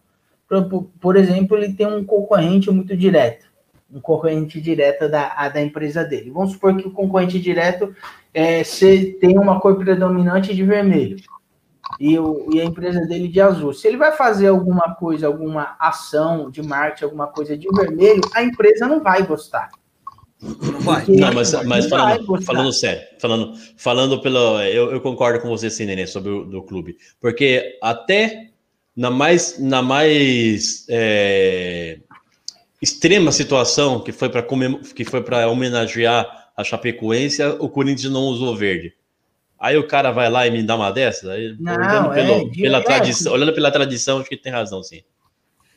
Por, 0.49 0.85
por 1.01 1.17
exemplo, 1.17 1.57
ele 1.57 1.75
tem 1.75 1.87
um 1.87 2.05
concorrente 2.05 2.71
muito 2.71 2.97
direto 2.97 3.47
um 3.91 4.01
concorrente 4.01 4.61
direto 4.61 5.09
da, 5.09 5.49
da 5.49 5.62
empresa 5.62 6.05
dele. 6.05 6.31
Vamos 6.31 6.53
supor 6.53 6.77
que 6.77 6.89
o 6.89 6.91
concorrente 6.91 7.39
direto 7.39 7.95
é, 8.35 8.65
se, 8.65 9.17
tem 9.21 9.39
uma 9.39 9.61
cor 9.61 9.77
predominante 9.77 10.55
de 10.55 10.62
vermelho 10.62 11.17
e, 11.99 12.19
o, 12.19 12.49
e 12.53 12.61
a 12.61 12.65
empresa 12.65 13.01
dele 13.07 13.29
de 13.29 13.41
azul. 13.41 13.73
Se 13.73 13.87
ele 13.87 13.97
vai 13.97 14.12
fazer 14.12 14.49
alguma 14.49 14.95
coisa, 14.97 15.27
alguma 15.27 15.77
ação 15.79 16.51
de 16.51 16.62
marketing, 16.62 17.05
alguma 17.05 17.29
coisa 17.29 17.57
de 17.57 17.69
vermelho, 17.69 18.21
a 18.35 18.43
empresa 18.43 18.87
não 18.87 19.03
vai 19.03 19.23
gostar. 19.23 19.71
Não 20.40 20.81
vai. 20.81 21.05
Não, 21.09 21.33
mas, 21.33 21.53
mas 21.64 21.88
falando, 21.88 22.42
falando 22.42 22.72
sério, 22.72 23.03
falando, 23.18 23.55
falando 23.77 24.20
pelo. 24.20 24.61
Eu, 24.61 24.92
eu 24.92 25.01
concordo 25.01 25.40
com 25.40 25.49
você, 25.49 25.70
sim, 25.70 25.87
Nenê, 25.87 26.07
sobre 26.07 26.31
o 26.31 26.44
do 26.44 26.62
clube. 26.62 26.96
Porque 27.20 27.79
até 27.83 28.51
na 28.96 29.11
mais, 29.11 29.59
na 29.59 29.83
mais 29.83 30.87
é, 30.88 31.99
extrema 32.81 33.33
situação 33.33 34.01
que 34.01 34.12
foi 34.12 34.29
para 34.29 34.44
que 34.94 35.05
foi 35.05 35.22
para 35.22 35.49
homenagear 35.49 36.51
a 36.57 36.64
Chapecoense, 36.64 37.42
o 37.59 37.68
Corinthians 37.68 38.12
não 38.12 38.22
usou 38.22 38.57
verde. 38.57 38.94
Aí 39.59 39.77
o 39.77 39.87
cara 39.87 40.11
vai 40.11 40.31
lá 40.31 40.46
e 40.46 40.51
me 40.51 40.62
dá 40.62 40.77
uma 40.77 40.90
dessa? 40.90 41.33
Aí, 41.33 41.57
não, 41.59 41.75
olhando, 41.75 42.11
pelo, 42.12 42.33
é, 42.33 42.51
pela 42.51 42.83
tradição, 42.83 43.33
olhando 43.33 43.55
pela 43.55 43.70
tradição, 43.70 44.18
acho 44.18 44.29
que 44.29 44.37
tem 44.37 44.53
razão, 44.53 44.83
sim. 44.83 45.03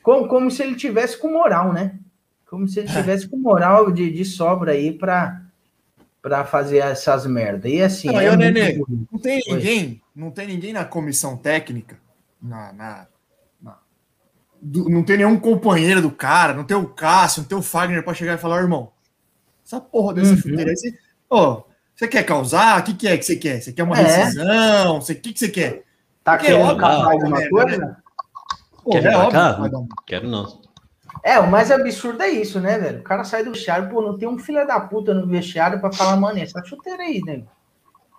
Como, 0.02 0.28
como 0.28 0.50
se 0.50 0.62
ele 0.62 0.74
tivesse 0.74 1.18
com 1.18 1.30
moral, 1.30 1.72
né? 1.72 1.98
Como 2.50 2.66
se 2.66 2.80
ele 2.80 2.88
tivesse 2.88 3.28
com 3.28 3.36
moral 3.36 3.92
de, 3.92 4.10
de 4.10 4.24
sobra 4.24 4.72
aí 4.72 4.92
para 4.92 5.40
para 6.20 6.44
fazer 6.44 6.78
essas 6.78 7.24
merdas. 7.24 7.70
E 7.70 7.80
assim. 7.80 8.08
Não, 8.08 8.20
é 8.20 8.36
Nenê, 8.36 8.82
não 9.10 9.18
tem 9.18 9.40
ninguém, 9.46 10.02
não 10.14 10.30
tem 10.32 10.46
ninguém 10.48 10.72
na 10.72 10.84
comissão 10.84 11.36
técnica, 11.36 11.96
na, 12.42 12.72
na, 12.72 13.06
na 13.62 13.78
do, 14.60 14.90
não 14.90 15.02
tem 15.02 15.18
nenhum 15.18 15.38
companheiro 15.38 16.02
do 16.02 16.10
cara, 16.10 16.52
não 16.52 16.64
tem 16.64 16.76
o 16.76 16.88
Cássio, 16.88 17.42
não 17.42 17.48
tem 17.48 17.56
o 17.56 17.62
Fagner 17.62 18.02
para 18.02 18.14
chegar 18.14 18.34
e 18.34 18.38
falar, 18.38 18.60
irmão, 18.60 18.90
essa 19.64 19.80
porra 19.80 20.14
desse 20.14 20.46
uhum. 20.46 20.58
aí, 20.58 20.74
oh, 21.30 21.62
você 21.94 22.08
quer 22.08 22.24
causar? 22.24 22.80
O 22.80 22.82
que, 22.82 22.94
que 22.94 23.08
é 23.08 23.16
que 23.16 23.24
você 23.24 23.36
quer? 23.36 23.62
Você 23.62 23.72
quer 23.72 23.84
uma 23.84 23.98
é. 23.98 24.02
rescisão? 24.02 24.98
O 24.98 25.04
que, 25.04 25.32
que 25.32 25.38
você 25.38 25.48
quer? 25.48 25.84
Tá 26.24 26.36
querendo 26.36 26.76
causar 26.76 27.12
alguma 27.12 27.48
coisa? 27.48 27.78
Né? 27.78 27.96
Pô, 28.82 28.90
Quer 28.90 29.04
é 29.06 29.16
óbvio, 29.16 29.88
Quero 30.06 30.28
não. 30.28 30.59
É, 31.22 31.38
o 31.38 31.50
mais 31.50 31.70
absurdo 31.70 32.22
é 32.22 32.28
isso, 32.28 32.60
né, 32.60 32.78
velho? 32.78 33.00
O 33.00 33.04
cara 33.04 33.24
sai 33.24 33.44
do 33.44 33.52
vestiário, 33.52 33.88
pô, 33.88 34.00
não 34.00 34.16
tem 34.16 34.28
um 34.28 34.38
filho 34.38 34.66
da 34.66 34.80
puta 34.80 35.12
no 35.12 35.26
vestiário 35.26 35.80
para 35.80 35.92
falar, 35.92 36.16
mano, 36.16 36.38
essa 36.38 36.62
chuteira 36.64 37.02
aí, 37.02 37.20
né? 37.24 37.42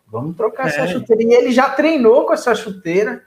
Vamos 0.07 0.35
trocar 0.35 0.65
é. 0.65 0.69
essa 0.69 0.87
chuteira. 0.87 1.23
E 1.23 1.33
ele 1.33 1.51
já 1.51 1.69
treinou 1.69 2.25
com 2.25 2.33
essa 2.33 2.53
chuteira, 2.53 3.23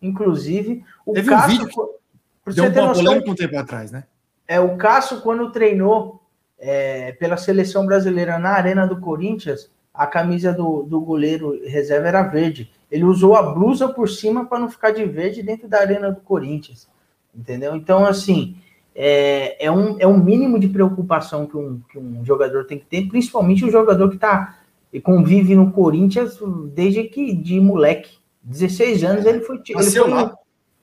inclusive. 0.00 0.84
O 1.04 1.12
Teve 1.12 1.28
Cássio, 1.28 1.62
um 1.62 1.66
vídeo 1.66 2.70
deu 2.72 2.84
um 2.84 2.92
polêmico 2.92 3.30
um 3.30 3.34
tempo 3.34 3.58
atrás, 3.58 3.90
né? 3.90 4.04
É, 4.46 4.58
o 4.58 4.76
Cássio, 4.76 5.20
quando 5.20 5.52
treinou 5.52 6.22
é, 6.58 7.12
pela 7.12 7.36
seleção 7.36 7.84
brasileira 7.84 8.38
na 8.38 8.50
Arena 8.50 8.86
do 8.86 9.00
Corinthians, 9.00 9.70
a 9.92 10.06
camisa 10.06 10.52
do, 10.52 10.84
do 10.84 11.00
goleiro 11.00 11.60
reserva 11.66 12.08
era 12.08 12.22
verde. 12.22 12.70
Ele 12.90 13.04
usou 13.04 13.34
a 13.34 13.42
blusa 13.42 13.88
por 13.88 14.08
cima 14.08 14.46
para 14.46 14.58
não 14.58 14.70
ficar 14.70 14.92
de 14.92 15.04
verde 15.04 15.42
dentro 15.42 15.68
da 15.68 15.80
arena 15.80 16.10
do 16.10 16.20
Corinthians. 16.20 16.88
Entendeu? 17.34 17.76
Então, 17.76 18.06
assim, 18.06 18.56
é, 18.94 19.66
é, 19.66 19.70
um, 19.70 19.96
é 19.98 20.06
um 20.06 20.18
mínimo 20.18 20.58
de 20.58 20.68
preocupação 20.68 21.46
que 21.46 21.56
um, 21.56 21.80
que 21.90 21.98
um 21.98 22.24
jogador 22.24 22.64
tem 22.64 22.78
que 22.78 22.86
ter, 22.86 23.08
principalmente 23.08 23.64
o 23.64 23.70
jogador 23.70 24.08
que 24.08 24.16
está 24.16 24.58
convive 25.02 25.54
no 25.54 25.70
Corinthians 25.70 26.38
desde 26.72 27.04
que 27.04 27.34
de 27.34 27.60
moleque. 27.60 28.18
16 28.42 29.04
anos 29.04 29.26
ele 29.26 29.40
foi. 29.40 29.60
Ele 29.68 29.90
foi 29.90 30.08
lá. 30.08 30.34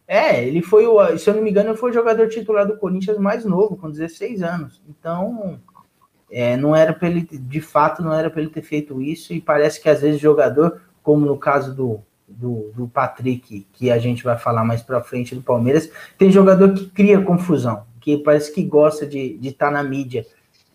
É, 0.08 0.46
ele 0.46 0.62
foi, 0.62 0.86
o, 0.86 1.18
se 1.18 1.28
eu 1.28 1.34
não 1.34 1.42
me 1.42 1.50
engano, 1.50 1.70
ele 1.70 1.78
foi 1.78 1.90
o 1.90 1.94
jogador 1.94 2.30
titular 2.30 2.68
do 2.68 2.78
Corinthians 2.78 3.18
mais 3.18 3.44
novo, 3.44 3.76
com 3.76 3.90
16 3.90 4.44
anos. 4.44 4.80
Então, 4.88 5.60
é, 6.30 6.56
não 6.56 6.76
era 6.76 6.94
para 6.94 7.08
ele, 7.08 7.22
de 7.24 7.60
fato, 7.60 8.04
não 8.04 8.14
era 8.14 8.30
para 8.30 8.42
ele 8.42 8.52
ter 8.52 8.62
feito 8.62 9.02
isso, 9.02 9.34
e 9.34 9.42
parece 9.42 9.82
que 9.82 9.90
às 9.90 10.02
vezes 10.02 10.22
jogador, 10.22 10.80
como 11.02 11.26
no 11.26 11.38
caso 11.38 11.74
do, 11.74 12.02
do, 12.28 12.72
do 12.76 12.88
Patrick, 12.88 13.66
que 13.74 13.90
a 13.90 13.98
gente 13.98 14.24
vai 14.24 14.38
falar 14.38 14.64
mais 14.64 14.84
para 14.84 15.04
frente 15.04 15.34
do 15.34 15.42
Palmeiras, 15.42 15.90
tem 16.20 16.30
jogador 16.30 16.74
que 16.76 16.88
cria 16.88 17.22
confusão, 17.22 17.84
que 18.06 18.20
parece 18.20 18.54
que 18.54 18.62
gosta 18.62 19.08
de 19.08 19.40
estar 19.42 19.66
tá 19.66 19.72
na 19.72 19.84
mídia, 19.84 20.28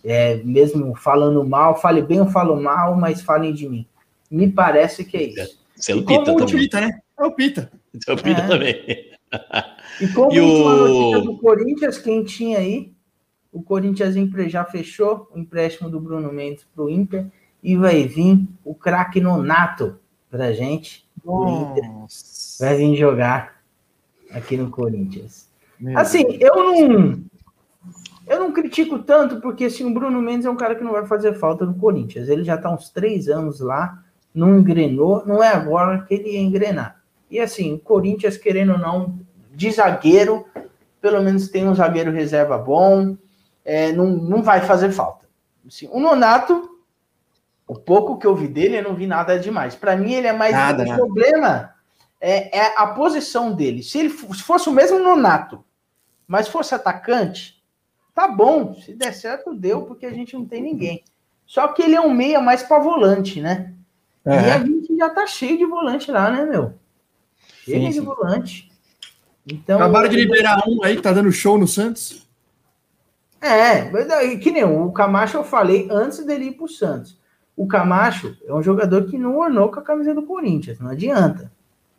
é, 0.04 0.38
mesmo 0.38 0.96
falando 0.96 1.46
mal, 1.46 1.80
fale 1.80 2.02
bem 2.02 2.20
ou 2.20 2.26
falo 2.26 2.60
mal, 2.60 2.96
mas 2.96 3.22
falem 3.22 3.54
de 3.54 3.68
mim. 3.68 3.86
Me 4.28 4.50
parece 4.50 5.04
que 5.04 5.16
é 5.16 5.22
isso. 5.22 5.60
Você 5.76 5.92
é 5.92 5.94
o 5.94 6.04
Pita 6.04 6.24
também. 6.24 6.46
Pita, 6.46 6.80
né? 6.80 7.00
É 7.16 7.24
o 7.24 7.30
Pita. 7.30 7.72
É 8.08 8.12
o 8.12 8.16
Pita 8.16 8.40
é. 8.40 8.48
também. 8.48 8.74
E 10.00 10.08
como 10.08 10.32
e 10.34 10.40
o... 10.40 11.20
do 11.20 11.38
Corinthians, 11.38 11.98
quem 11.98 12.24
tinha 12.24 12.58
aí, 12.58 12.92
o 13.52 13.62
Corinthians 13.62 14.16
já 14.48 14.64
fechou 14.64 15.28
o 15.32 15.38
empréstimo 15.38 15.88
do 15.88 16.00
Bruno 16.00 16.32
Mendes 16.32 16.66
para 16.74 16.84
o 16.84 16.90
Inter 16.90 17.26
e 17.62 17.76
vai 17.76 18.08
vir 18.08 18.44
o 18.64 18.74
craque 18.74 19.20
Nonato 19.20 20.00
para 20.28 20.46
a 20.46 20.52
gente. 20.52 21.08
Vai 22.58 22.76
vir 22.76 22.96
jogar 22.96 23.62
aqui 24.32 24.56
no 24.56 24.68
Corinthians. 24.68 25.49
Assim, 25.96 26.24
eu 26.40 26.54
não, 26.54 27.22
eu 28.26 28.40
não 28.40 28.52
critico 28.52 28.98
tanto, 28.98 29.40
porque 29.40 29.64
assim, 29.64 29.84
o 29.84 29.94
Bruno 29.94 30.20
Mendes 30.20 30.46
é 30.46 30.50
um 30.50 30.56
cara 30.56 30.74
que 30.74 30.84
não 30.84 30.92
vai 30.92 31.06
fazer 31.06 31.34
falta 31.34 31.64
no 31.64 31.74
Corinthians. 31.74 32.28
Ele 32.28 32.44
já 32.44 32.56
está 32.56 32.70
uns 32.70 32.90
três 32.90 33.28
anos 33.28 33.60
lá, 33.60 34.02
não 34.34 34.58
engrenou, 34.58 35.24
não 35.26 35.42
é 35.42 35.48
agora 35.48 36.02
que 36.02 36.14
ele 36.14 36.30
ia 36.30 36.40
engrenar. 36.40 37.00
E 37.30 37.40
assim, 37.40 37.74
o 37.74 37.78
Corinthians, 37.78 38.36
querendo 38.36 38.72
ou 38.72 38.78
não, 38.78 39.18
de 39.52 39.70
zagueiro, 39.70 40.44
pelo 41.00 41.22
menos 41.22 41.48
tem 41.48 41.66
um 41.66 41.74
zagueiro 41.74 42.12
reserva 42.12 42.58
bom, 42.58 43.16
é, 43.64 43.92
não, 43.92 44.06
não 44.06 44.42
vai 44.42 44.60
fazer 44.60 44.90
falta. 44.90 45.26
Assim, 45.66 45.88
o 45.90 46.00
Nonato, 46.00 46.68
o 47.66 47.74
pouco 47.74 48.18
que 48.18 48.26
eu 48.26 48.34
vi 48.34 48.48
dele, 48.48 48.78
eu 48.78 48.82
não 48.82 48.94
vi 48.94 49.06
nada 49.06 49.38
demais. 49.38 49.74
Para 49.74 49.96
mim, 49.96 50.12
ele 50.12 50.26
é 50.26 50.32
mais. 50.32 50.52
Nada, 50.52 50.82
o 50.82 50.86
nada. 50.86 50.96
problema 50.96 51.74
é, 52.20 52.58
é, 52.58 52.74
a 52.76 52.88
posição 52.88 53.52
dele. 53.52 53.82
Se 53.82 53.98
ele 53.98 54.10
se 54.10 54.42
fosse 54.42 54.68
o 54.68 54.72
mesmo 54.72 54.98
Nonato, 54.98 55.64
mas 56.30 56.46
fosse 56.46 56.72
atacante, 56.76 57.60
tá 58.14 58.28
bom. 58.28 58.72
Se 58.76 58.94
der 58.94 59.12
certo, 59.12 59.52
deu, 59.52 59.82
porque 59.82 60.06
a 60.06 60.12
gente 60.12 60.34
não 60.34 60.46
tem 60.46 60.62
ninguém. 60.62 61.02
Só 61.44 61.66
que 61.66 61.82
ele 61.82 61.96
é 61.96 62.00
um 62.00 62.14
meia 62.14 62.40
mais 62.40 62.62
para 62.62 62.78
volante, 62.78 63.40
né? 63.40 63.74
E 64.24 64.30
a 64.30 64.60
gente 64.60 64.96
já 64.96 65.10
tá 65.10 65.26
cheio 65.26 65.58
de 65.58 65.66
volante 65.66 66.08
lá, 66.12 66.30
né, 66.30 66.44
meu? 66.44 66.74
Cheio 67.64 67.80
sim, 67.80 67.88
de 67.88 67.94
sim. 67.94 68.00
volante. 68.02 68.70
Então, 69.44 69.78
Acabaram 69.78 70.08
de 70.08 70.14
liberar 70.14 70.62
um 70.68 70.84
aí 70.84 71.00
tá 71.00 71.12
dando 71.12 71.32
show 71.32 71.58
no 71.58 71.66
Santos. 71.66 72.24
É, 73.40 73.90
que 74.36 74.52
nem 74.52 74.62
o 74.62 74.92
Camacho 74.92 75.36
eu 75.36 75.42
falei 75.42 75.88
antes 75.90 76.24
dele 76.24 76.44
ir 76.44 76.52
para 76.52 76.66
o 76.66 76.68
Santos. 76.68 77.18
O 77.56 77.66
Camacho 77.66 78.36
é 78.46 78.54
um 78.54 78.62
jogador 78.62 79.06
que 79.10 79.18
não 79.18 79.36
ornou 79.36 79.68
com 79.68 79.80
a 79.80 79.82
camisa 79.82 80.14
do 80.14 80.22
Corinthians, 80.22 80.78
não 80.78 80.90
adianta. 80.90 81.50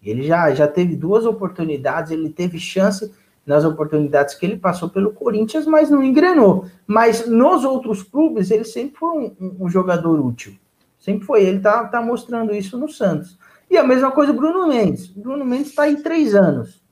Ele 0.02 0.24
já, 0.24 0.54
já 0.54 0.70
teve 0.70 0.96
duas 0.96 1.26
oportunidades, 1.26 2.14
ele 2.14 2.30
teve 2.30 2.58
chance 2.58 3.14
nas 3.46 3.66
oportunidades 3.66 4.36
que 4.36 4.46
ele 4.46 4.58
passou 4.58 4.90
pelo 4.90 5.12
Corinthians, 5.12 5.66
mas 5.66 5.90
não 5.90 6.04
engrenou. 6.04 6.66
Mas 6.86 7.28
nos 7.28 7.64
outros 7.64 8.04
clubes, 8.04 8.52
ele 8.52 8.64
sempre 8.64 8.98
foi 8.98 9.36
um, 9.40 9.58
um, 9.62 9.70
jogador 9.70 10.20
útil. 10.20 10.56
Sempre 11.00 11.26
foi. 11.26 11.44
Ele 11.44 11.60
tá, 11.60 11.86
tá 11.86 12.02
mostrando 12.02 12.54
isso 12.54 12.78
no 12.78 12.88
Santos. 12.88 13.38
E 13.70 13.78
a 13.78 13.84
mesma 13.84 14.12
coisa 14.12 14.34
Bruno 14.34 14.68
Mendes. 14.68 15.10
O 15.16 15.20
Bruno 15.20 15.44
Mendes 15.44 15.70
está 15.70 15.90
em 15.90 16.02
três 16.02 16.36
anos. 16.36 16.84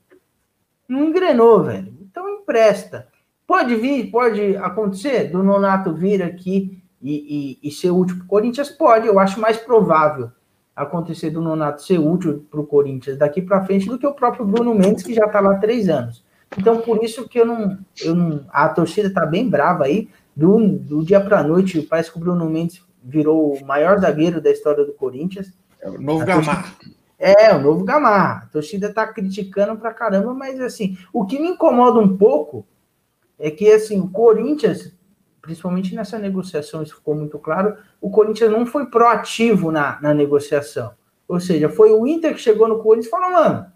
Não 0.88 1.04
engrenou, 1.04 1.62
velho. 1.62 1.94
Então 2.00 2.28
empresta. 2.28 3.06
Pode 3.46 3.74
vir, 3.76 4.10
pode 4.10 4.56
acontecer 4.56 5.30
do 5.30 5.42
Nonato 5.42 5.92
vir 5.92 6.22
aqui 6.22 6.82
e, 7.02 7.58
e, 7.62 7.68
e 7.68 7.70
ser 7.72 7.90
útil 7.90 8.16
para 8.16 8.24
o 8.24 8.28
Corinthians? 8.28 8.70
Pode, 8.70 9.06
eu 9.06 9.18
acho 9.18 9.40
mais 9.40 9.56
provável 9.56 10.30
acontecer 10.74 11.30
do 11.30 11.40
Nonato 11.40 11.82
ser 11.82 11.98
útil 11.98 12.46
para 12.50 12.60
o 12.60 12.66
Corinthians 12.66 13.18
daqui 13.18 13.42
para 13.42 13.64
frente 13.64 13.88
do 13.88 13.98
que 13.98 14.06
o 14.06 14.14
próprio 14.14 14.46
Bruno 14.46 14.74
Mendes, 14.74 15.02
que 15.02 15.14
já 15.14 15.26
está 15.26 15.40
lá 15.40 15.56
três 15.56 15.88
anos. 15.88 16.24
Então, 16.58 16.80
por 16.80 17.02
isso 17.04 17.28
que 17.28 17.38
eu 17.38 17.46
não. 17.46 17.78
Eu 18.00 18.14
não 18.14 18.44
a 18.50 18.68
torcida 18.68 19.08
está 19.08 19.24
bem 19.24 19.48
brava 19.48 19.84
aí. 19.84 20.08
Do, 20.34 20.78
do 20.78 21.04
dia 21.04 21.20
para 21.20 21.40
a 21.40 21.42
noite, 21.42 21.82
parece 21.82 22.10
que 22.10 22.16
o 22.16 22.20
Bruno 22.20 22.48
Mendes 22.48 22.82
virou 23.02 23.54
o 23.54 23.64
maior 23.64 23.98
zagueiro 23.98 24.40
da 24.40 24.50
história 24.50 24.84
do 24.84 24.92
Corinthians. 24.92 25.52
É 25.80 25.88
o 25.88 26.00
novo 26.00 26.24
Gamar. 26.24 26.76
É, 27.18 27.54
o 27.54 27.60
novo 27.60 27.84
Gamar. 27.84 28.44
A 28.44 28.46
torcida 28.46 28.88
está 28.88 29.06
criticando 29.06 29.76
para 29.76 29.92
caramba, 29.92 30.32
mas 30.32 30.60
assim, 30.60 30.96
o 31.12 31.26
que 31.26 31.38
me 31.38 31.48
incomoda 31.48 31.98
um 31.98 32.16
pouco 32.16 32.66
é 33.38 33.50
que 33.50 33.70
assim, 33.70 34.00
o 34.00 34.08
Corinthians, 34.08 34.94
principalmente 35.42 35.94
nessa 35.94 36.18
negociação, 36.18 36.82
isso 36.82 36.96
ficou 36.96 37.14
muito 37.14 37.38
claro, 37.38 37.76
o 38.00 38.10
Corinthians 38.10 38.50
não 38.50 38.64
foi 38.64 38.86
proativo 38.86 39.70
na, 39.70 40.00
na 40.00 40.14
negociação. 40.14 40.92
Ou 41.28 41.38
seja, 41.40 41.68
foi 41.68 41.92
o 41.92 42.06
Inter 42.06 42.34
que 42.34 42.40
chegou 42.40 42.68
no 42.68 42.82
Corinthians 42.82 43.06
e 43.06 43.10
falou, 43.10 43.32
mano, 43.32 43.66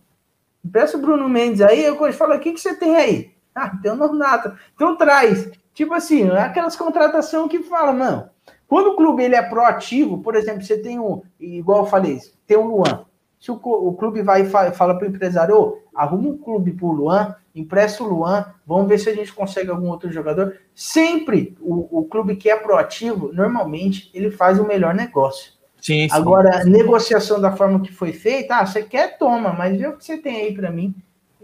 peça 0.69 0.97
o 0.97 1.01
Bruno 1.01 1.29
Mendes 1.29 1.61
aí, 1.61 1.89
o 1.89 1.97
Corinthians 1.97 2.19
falou, 2.19 2.37
o 2.37 2.41
que, 2.41 2.53
que 2.53 2.61
você 2.61 2.75
tem 2.75 2.97
aí? 2.97 3.35
Ah, 3.55 3.71
tem 3.83 3.93
o 3.93 3.97
Nonato. 3.97 4.53
Então 4.75 4.97
traz. 4.97 5.51
Tipo 5.73 5.95
assim, 5.95 6.31
é 6.31 6.41
aquelas 6.41 6.77
contratações 6.77 7.51
que 7.51 7.63
fala, 7.63 7.93
não. 7.93 8.31
Quando 8.67 8.89
o 8.89 8.97
clube 8.97 9.23
ele 9.23 9.35
é 9.35 9.43
proativo, 9.43 10.19
por 10.19 10.35
exemplo, 10.35 10.63
você 10.63 10.79
tem 10.79 10.99
um, 10.99 11.23
igual 11.39 11.81
eu 11.81 11.87
falei, 11.87 12.19
tem 12.47 12.57
o 12.57 12.67
Luan. 12.67 13.05
Se 13.39 13.51
o, 13.51 13.61
o 13.63 13.93
clube 13.95 14.23
vai 14.23 14.43
e 14.43 14.47
fala, 14.47 14.73
fala 14.73 14.97
para 14.97 15.07
o 15.07 15.11
empresário, 15.11 15.79
arruma 15.95 16.31
um 16.31 16.39
clube 16.39 16.73
para 16.73 16.87
o 16.87 16.93
Luan, 16.93 17.37
empresta 17.55 18.03
o 18.03 18.09
Luan, 18.09 18.47
vamos 18.67 18.89
ver 18.89 18.99
se 18.99 19.11
a 19.11 19.15
gente 19.15 19.33
consegue 19.33 19.71
algum 19.71 19.89
outro 19.89 20.11
jogador. 20.11 20.59
Sempre 20.75 21.57
o, 21.61 22.01
o 22.01 22.05
clube 22.05 22.37
que 22.37 22.49
é 22.49 22.57
proativo, 22.57 23.33
normalmente, 23.33 24.11
ele 24.15 24.31
faz 24.31 24.59
o 24.59 24.67
melhor 24.67 24.95
negócio. 24.95 25.53
Sim, 25.85 26.09
sim. 26.09 26.15
Agora, 26.17 26.65
negociação 26.65 27.39
da 27.39 27.55
forma 27.55 27.79
que 27.81 27.93
foi 27.93 28.11
feita, 28.11 28.57
ah, 28.57 28.65
você 28.65 28.83
quer, 28.83 29.19
toma, 29.19 29.53
mas 29.53 29.79
vê 29.79 29.87
o 29.87 29.99
que 29.99 30.03
você 30.03 30.17
tem 30.17 30.37
aí 30.37 30.55
para 30.55 30.71
mim. 30.71 30.95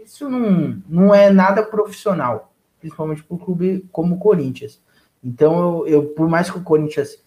Isso 0.03 0.27
não, 0.27 0.81
não 0.89 1.13
é 1.13 1.29
nada 1.29 1.61
profissional, 1.61 2.51
principalmente 2.79 3.23
para 3.23 3.35
um 3.35 3.37
clube 3.37 3.85
como 3.91 4.15
o 4.15 4.17
Corinthians. 4.17 4.81
Então, 5.23 5.85
eu, 5.85 5.87
eu, 5.87 6.05
por 6.05 6.27
mais 6.27 6.49
que 6.49 6.57
o 6.57 6.63
Corinthians 6.63 7.23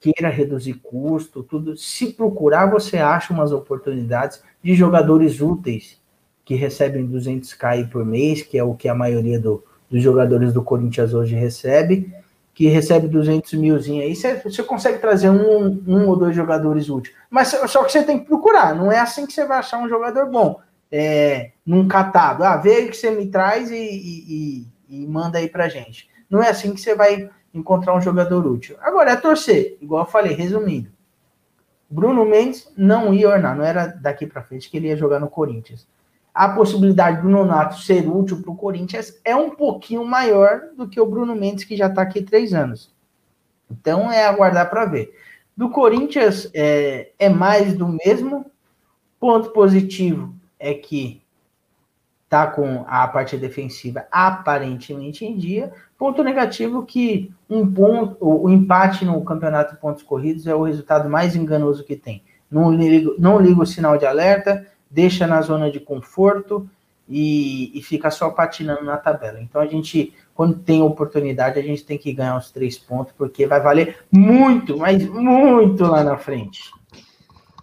queira 0.00 0.30
reduzir 0.30 0.72
custo, 0.82 1.42
tudo, 1.42 1.76
se 1.76 2.14
procurar, 2.14 2.70
você 2.70 2.96
acha 2.96 3.34
umas 3.34 3.52
oportunidades 3.52 4.42
de 4.62 4.74
jogadores 4.74 5.42
úteis 5.42 6.00
que 6.46 6.54
recebem 6.54 7.06
200k 7.06 7.90
por 7.90 8.06
mês, 8.06 8.40
que 8.40 8.56
é 8.56 8.64
o 8.64 8.74
que 8.74 8.88
a 8.88 8.94
maioria 8.94 9.38
do, 9.38 9.62
dos 9.90 10.02
jogadores 10.02 10.54
do 10.54 10.62
Corinthians 10.62 11.12
hoje 11.12 11.34
recebe, 11.34 12.10
que 12.54 12.68
recebe 12.68 13.08
200 13.08 13.52
milzinho 13.54 14.00
aí, 14.00 14.14
você, 14.14 14.62
consegue 14.62 14.98
trazer 14.98 15.28
um, 15.28 15.82
um 15.86 16.08
ou 16.08 16.16
dois 16.16 16.36
jogadores 16.36 16.88
úteis. 16.88 17.14
Mas 17.28 17.48
só 17.48 17.82
que 17.82 17.90
você 17.90 18.04
tem 18.04 18.20
que 18.20 18.26
procurar, 18.26 18.74
não 18.76 18.92
é 18.92 19.00
assim 19.00 19.26
que 19.26 19.32
você 19.32 19.44
vai 19.44 19.58
achar 19.58 19.78
um 19.78 19.88
jogador 19.88 20.30
bom. 20.30 20.60
É, 20.90 21.50
num 21.66 21.88
catado, 21.88 22.44
ah, 22.44 22.56
vê 22.56 22.86
que 22.86 22.96
você 22.96 23.10
me 23.10 23.26
traz 23.26 23.72
e, 23.72 23.74
e, 23.76 24.66
e, 24.88 25.06
manda 25.08 25.38
aí 25.38 25.48
pra 25.48 25.68
gente. 25.68 26.08
Não 26.30 26.40
é 26.40 26.50
assim 26.50 26.72
que 26.72 26.80
você 26.80 26.94
vai 26.94 27.28
encontrar 27.52 27.96
um 27.96 28.00
jogador 28.00 28.46
útil. 28.46 28.76
Agora 28.80 29.10
é 29.10 29.16
torcer, 29.16 29.76
igual 29.80 30.04
eu 30.04 30.10
falei, 30.10 30.34
resumindo. 30.34 30.92
Bruno 31.90 32.24
Mendes 32.24 32.72
não 32.76 33.12
ia 33.12 33.28
ornar, 33.28 33.56
não 33.56 33.64
era 33.64 33.86
daqui 33.86 34.26
para 34.26 34.42
frente 34.42 34.70
que 34.70 34.76
ele 34.76 34.86
ia 34.86 34.96
jogar 34.96 35.18
no 35.18 35.28
Corinthians 35.28 35.86
a 36.34 36.48
possibilidade 36.48 37.22
do 37.22 37.28
Nonato 37.28 37.78
ser 37.78 38.08
útil 38.08 38.42
para 38.42 38.50
o 38.50 38.56
Corinthians 38.56 39.20
é 39.24 39.36
um 39.36 39.50
pouquinho 39.50 40.04
maior 40.04 40.62
do 40.76 40.88
que 40.88 41.00
o 41.00 41.06
Bruno 41.06 41.36
Mendes, 41.36 41.64
que 41.64 41.76
já 41.76 41.86
está 41.86 42.02
aqui 42.02 42.22
três 42.22 42.52
anos. 42.52 42.92
Então 43.70 44.10
é 44.10 44.26
aguardar 44.26 44.68
para 44.68 44.84
ver. 44.84 45.14
Do 45.56 45.70
Corinthians 45.70 46.50
é, 46.52 47.12
é 47.18 47.28
mais 47.28 47.74
do 47.74 47.86
mesmo. 47.86 48.46
Ponto 49.20 49.50
positivo 49.50 50.34
é 50.58 50.74
que 50.74 51.22
tá 52.28 52.48
com 52.48 52.84
a 52.88 53.06
parte 53.06 53.36
defensiva 53.36 54.06
aparentemente 54.10 55.24
em 55.24 55.36
dia. 55.36 55.72
Ponto 55.96 56.22
negativo 56.24 56.84
que 56.84 57.32
um 57.48 57.72
ponto, 57.72 58.16
o 58.20 58.50
empate 58.50 59.04
no 59.04 59.24
campeonato 59.24 59.74
de 59.74 59.80
pontos 59.80 60.02
corridos 60.02 60.46
é 60.46 60.54
o 60.54 60.64
resultado 60.64 61.08
mais 61.08 61.36
enganoso 61.36 61.84
que 61.84 61.94
tem. 61.94 62.22
Não 62.50 62.72
ligo, 62.72 63.14
não 63.18 63.40
ligo 63.40 63.62
o 63.62 63.66
sinal 63.66 63.96
de 63.96 64.04
alerta 64.04 64.66
deixa 64.94 65.26
na 65.26 65.42
zona 65.42 65.70
de 65.70 65.80
conforto 65.80 66.68
e, 67.08 67.76
e, 67.76 67.82
fica 67.82 68.10
só 68.10 68.30
patinando 68.30 68.84
na 68.84 68.96
tabela. 68.96 69.40
Então 69.40 69.60
a 69.60 69.66
gente, 69.66 70.14
quando 70.34 70.58
tem 70.58 70.80
oportunidade, 70.80 71.58
a 71.58 71.62
gente 71.62 71.84
tem 71.84 71.98
que 71.98 72.12
ganhar 72.12 72.38
os 72.38 72.50
três 72.50 72.78
pontos, 72.78 73.12
porque 73.18 73.46
vai 73.46 73.60
valer 73.60 73.98
muito, 74.10 74.78
mas 74.78 75.04
muito 75.06 75.84
lá 75.84 76.04
na 76.04 76.16
frente. 76.16 76.70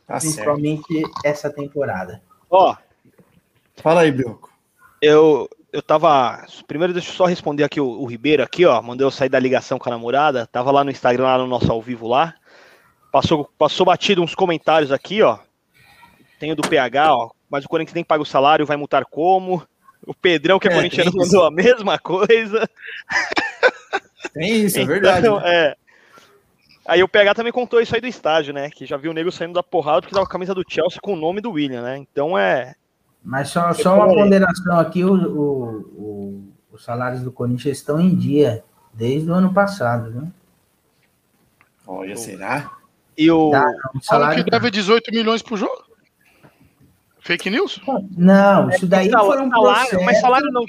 Tá 0.06 0.18
Principalmente 0.18 0.94
certo. 0.94 1.12
essa 1.24 1.50
temporada. 1.50 2.22
Ó, 2.50 2.76
fala 3.78 4.02
aí, 4.02 4.12
Bilco. 4.12 4.52
Eu, 5.02 5.50
eu 5.72 5.82
tava. 5.82 6.46
Primeiro, 6.68 6.94
deixa 6.94 7.10
eu 7.10 7.16
só 7.16 7.26
responder 7.26 7.64
aqui 7.64 7.80
o, 7.80 7.88
o, 7.88 8.06
Ribeiro 8.06 8.44
aqui, 8.44 8.66
ó. 8.66 8.82
Mandou 8.82 9.08
eu 9.08 9.12
sair 9.12 9.30
da 9.30 9.40
ligação 9.40 9.80
com 9.80 9.90
a 9.90 9.94
namorada. 9.94 10.46
Tava 10.46 10.70
lá 10.70 10.84
no 10.84 10.92
Instagram, 10.92 11.24
lá 11.24 11.38
no 11.38 11.48
nosso 11.48 11.72
ao 11.72 11.82
vivo 11.82 12.08
lá. 12.08 12.36
Passou, 13.12 13.50
passou 13.58 13.86
batido 13.86 14.22
uns 14.22 14.36
comentários 14.36 14.92
aqui, 14.92 15.22
ó. 15.22 15.40
Tem 16.42 16.52
o 16.52 16.56
do 16.56 16.68
PH, 16.68 17.16
ó, 17.16 17.30
mas 17.48 17.64
o 17.64 17.70
Corinthians 17.70 17.94
nem 17.94 18.04
paga 18.04 18.24
o 18.24 18.26
salário, 18.26 18.66
vai 18.66 18.76
multar 18.76 19.06
como? 19.06 19.62
O 20.04 20.12
Pedrão, 20.12 20.58
que 20.58 20.68
é, 20.68 20.72
é 20.72 20.74
corintiano, 20.74 21.12
mandou 21.14 21.46
a 21.46 21.52
mesma 21.52 22.00
coisa. 22.00 22.68
Tem 24.34 24.66
isso, 24.66 24.80
é 24.80 24.82
então, 24.82 24.92
verdade. 24.92 25.30
Né? 25.30 25.42
É. 25.46 25.78
Aí 26.88 27.04
o 27.04 27.08
PH 27.08 27.36
também 27.36 27.54
contou 27.54 27.80
isso 27.80 27.94
aí 27.94 28.02
do 28.02 28.08
estádio, 28.08 28.56
né? 28.56 28.72
Que 28.72 28.88
já 28.88 28.98
viu 28.98 29.12
o 29.12 29.14
nego 29.14 29.32
saindo 29.32 29.54
da 29.54 29.62
porrada 29.62 30.02
porque 30.02 30.16
tava 30.16 30.26
com 30.26 30.32
a 30.32 30.34
camisa 30.34 30.56
do 30.56 30.66
Chelsea 30.68 31.00
com 31.00 31.14
o 31.14 31.16
nome 31.16 31.42
do 31.42 31.52
William, 31.52 31.84
né? 31.84 31.98
Então 31.98 32.36
é. 32.36 32.74
Mas 33.24 33.50
só, 33.50 33.72
só 33.74 33.94
uma 33.94 34.08
ponderação 34.08 34.80
aqui: 34.80 35.04
o, 35.04 35.14
o, 35.14 35.78
o, 35.96 36.54
os 36.72 36.84
salários 36.84 37.22
do 37.22 37.32
Corinthians 37.32 37.78
estão 37.78 38.02
em 38.02 38.16
dia 38.16 38.64
desde 38.92 39.30
o 39.30 39.34
ano 39.36 39.54
passado, 39.54 40.10
né? 40.10 40.28
Olha, 41.86 42.16
será? 42.16 42.72
E 43.16 43.30
o. 43.30 43.52
Tá, 43.52 43.72
o 43.94 44.04
salário 44.04 44.44
que 44.44 44.50
deve 44.50 44.72
18 44.72 45.12
milhões 45.12 45.44
pro 45.44 45.56
jogo. 45.56 45.91
Fake 47.22 47.50
news? 47.50 47.80
Não, 48.18 48.70
isso 48.70 48.88
daí 48.88 49.08
é, 49.08 49.12
foi 49.12 49.42
um 49.42 49.50
salário. 49.50 50.04
Mas 50.04 50.20
salário 50.20 50.52
não, 50.52 50.64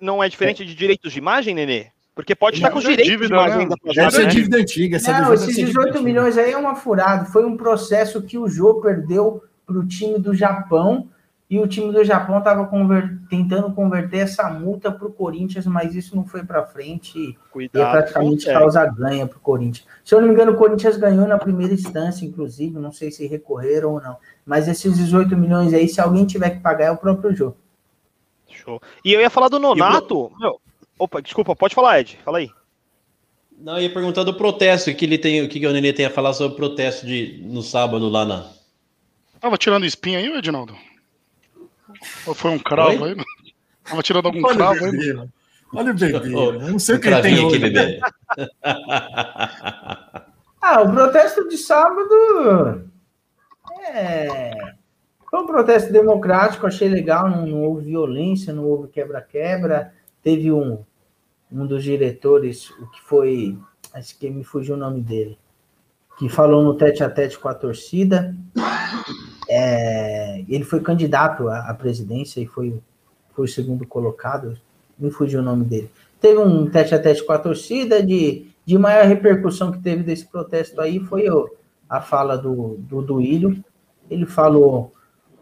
não 0.00 0.22
é 0.22 0.28
diferente 0.28 0.64
de 0.64 0.74
direitos 0.74 1.12
de 1.12 1.18
imagem, 1.18 1.54
Nenê? 1.54 1.86
Porque 2.14 2.34
pode 2.34 2.56
estar 2.56 2.70
com 2.70 2.78
os 2.78 2.84
direitos 2.84 3.10
dívida, 3.10 3.28
de 3.28 3.34
imagem 3.34 3.60
ainda. 3.62 3.74
Essa 3.96 4.22
é 4.22 4.26
dívida 4.26 4.58
antiga. 4.58 4.96
Essa 4.96 5.20
não, 5.20 5.34
esses 5.34 5.56
18 5.56 6.00
milhões 6.02 6.38
aí 6.38 6.52
é 6.52 6.56
uma 6.56 6.76
furada. 6.76 7.24
Foi 7.24 7.44
um 7.44 7.56
processo 7.56 8.22
que 8.22 8.38
o 8.38 8.48
Jô 8.48 8.74
perdeu 8.80 9.42
para 9.66 9.78
o 9.78 9.86
time 9.86 10.18
do 10.18 10.34
Japão 10.34 11.08
e 11.48 11.58
o 11.58 11.68
time 11.68 11.92
do 11.92 12.02
Japão 12.02 12.38
estava 12.38 12.66
conver... 12.66 13.20
tentando 13.28 13.72
converter 13.72 14.18
essa 14.18 14.48
multa 14.50 14.90
para 14.90 15.06
o 15.06 15.12
Corinthians, 15.12 15.66
mas 15.66 15.94
isso 15.94 16.16
não 16.16 16.24
foi 16.24 16.42
para 16.42 16.64
frente 16.64 17.38
Cuidado, 17.50 17.82
e 17.82 17.86
é 17.86 17.90
praticamente 17.90 18.46
causa 18.46 18.86
ganha 18.86 19.26
para 19.26 19.36
o 19.36 19.40
Corinthians. 19.40 19.86
Se 20.02 20.14
eu 20.14 20.20
não 20.20 20.28
me 20.28 20.34
engano, 20.34 20.52
o 20.52 20.56
Corinthians 20.56 20.96
ganhou 20.96 21.28
na 21.28 21.38
primeira 21.38 21.74
instância, 21.74 22.24
inclusive, 22.24 22.78
não 22.78 22.92
sei 22.92 23.10
se 23.10 23.26
recorreram 23.26 23.92
ou 23.92 24.00
não. 24.00 24.16
Mas 24.44 24.68
esses 24.68 24.96
18 24.96 25.36
milhões 25.36 25.74
aí, 25.74 25.86
se 25.86 26.00
alguém 26.00 26.24
tiver 26.24 26.50
que 26.50 26.60
pagar, 26.60 26.86
é 26.86 26.90
o 26.90 26.96
próprio 26.96 27.34
jogo. 27.34 27.56
Show. 28.48 28.80
E 29.04 29.12
eu 29.12 29.20
ia 29.20 29.30
falar 29.30 29.48
do 29.48 29.58
Nonato. 29.58 30.32
Meu, 30.38 30.60
opa, 30.98 31.20
desculpa, 31.20 31.54
pode 31.54 31.74
falar, 31.74 32.00
Ed. 32.00 32.18
Fala 32.24 32.38
aí. 32.38 32.50
Não, 33.58 33.76
eu 33.76 33.82
ia 33.82 33.92
perguntar 33.92 34.24
do 34.24 34.34
protesto, 34.34 34.90
o 34.90 34.94
que 34.94 35.04
ele 35.04 35.18
tem, 35.18 35.42
o 35.42 35.48
que 35.48 35.64
o 35.66 35.72
Nenê 35.72 35.92
tem 35.92 36.06
a 36.06 36.10
falar 36.10 36.32
sobre 36.32 36.54
o 36.54 36.56
protesto 36.56 37.06
de, 37.06 37.42
no 37.44 37.62
sábado 37.62 38.08
lá 38.08 38.24
na. 38.24 38.50
Tava 39.40 39.58
tirando 39.58 39.86
espinha 39.86 40.18
aí, 40.18 40.26
Edinaldo? 40.26 40.74
Ou 42.26 42.34
foi 42.34 42.50
um 42.50 42.58
cravo 42.58 43.04
Oi? 43.04 43.12
aí? 43.12 43.24
Tava 43.84 44.02
tirando 44.02 44.26
algum 44.26 44.44
Olha 44.44 44.56
cravo 44.56 44.84
aí? 44.84 45.28
Olha 45.74 45.90
o 45.90 45.94
bebê, 45.94 46.28
não 46.70 46.78
sei 46.78 46.96
o 46.96 47.00
que 47.00 47.08
ele 47.08 47.22
tem 47.22 47.44
hoje. 47.44 47.58
Bebê. 47.58 48.00
ah, 50.62 50.82
o 50.82 50.92
protesto 50.92 51.48
de 51.48 51.58
sábado 51.58 52.88
é. 53.92 54.50
Foi 55.30 55.40
um 55.40 55.46
protesto 55.46 55.92
democrático, 55.92 56.66
achei 56.66 56.88
legal, 56.88 57.28
não, 57.28 57.44
não 57.46 57.62
houve 57.62 57.86
violência, 57.86 58.52
não 58.52 58.64
houve 58.64 58.88
quebra-quebra. 58.88 59.92
Teve 60.22 60.52
um, 60.52 60.84
um 61.50 61.66
dos 61.66 61.82
diretores, 61.82 62.70
o 62.70 62.86
que 62.90 63.02
foi. 63.02 63.58
Acho 63.92 64.16
que 64.18 64.30
me 64.30 64.44
fugiu 64.44 64.74
o 64.74 64.78
nome 64.78 65.00
dele, 65.00 65.38
que 66.18 66.28
falou 66.28 66.62
no 66.62 66.74
tete 66.74 67.02
a 67.02 67.10
tete 67.10 67.38
com 67.38 67.48
a 67.48 67.54
torcida. 67.54 68.34
É, 69.48 70.44
ele 70.48 70.64
foi 70.64 70.80
candidato 70.80 71.48
à, 71.48 71.70
à, 71.70 71.74
presidência 71.74 72.40
e 72.40 72.46
foi, 72.46 72.78
foi 73.34 73.44
o 73.44 73.48
segundo 73.48 73.86
colocado, 73.86 74.58
me 74.98 75.10
fugiu 75.10 75.40
o 75.40 75.42
nome 75.42 75.64
dele. 75.64 75.90
Teve 76.20 76.38
um 76.38 76.68
tete 76.70 76.94
a 76.94 76.98
tete 76.98 77.24
com 77.24 77.32
a 77.32 77.38
torcida, 77.38 78.02
de, 78.02 78.46
de 78.64 78.78
maior 78.78 79.04
repercussão 79.06 79.70
que 79.70 79.78
teve 79.78 80.02
desse 80.02 80.26
protesto 80.26 80.80
aí 80.80 80.98
foi 81.00 81.28
o, 81.28 81.50
a 81.88 82.00
fala 82.00 82.36
do, 82.36 82.76
do 82.78 83.02
Duílio, 83.02 83.62
ele 84.10 84.26
falou 84.26 84.92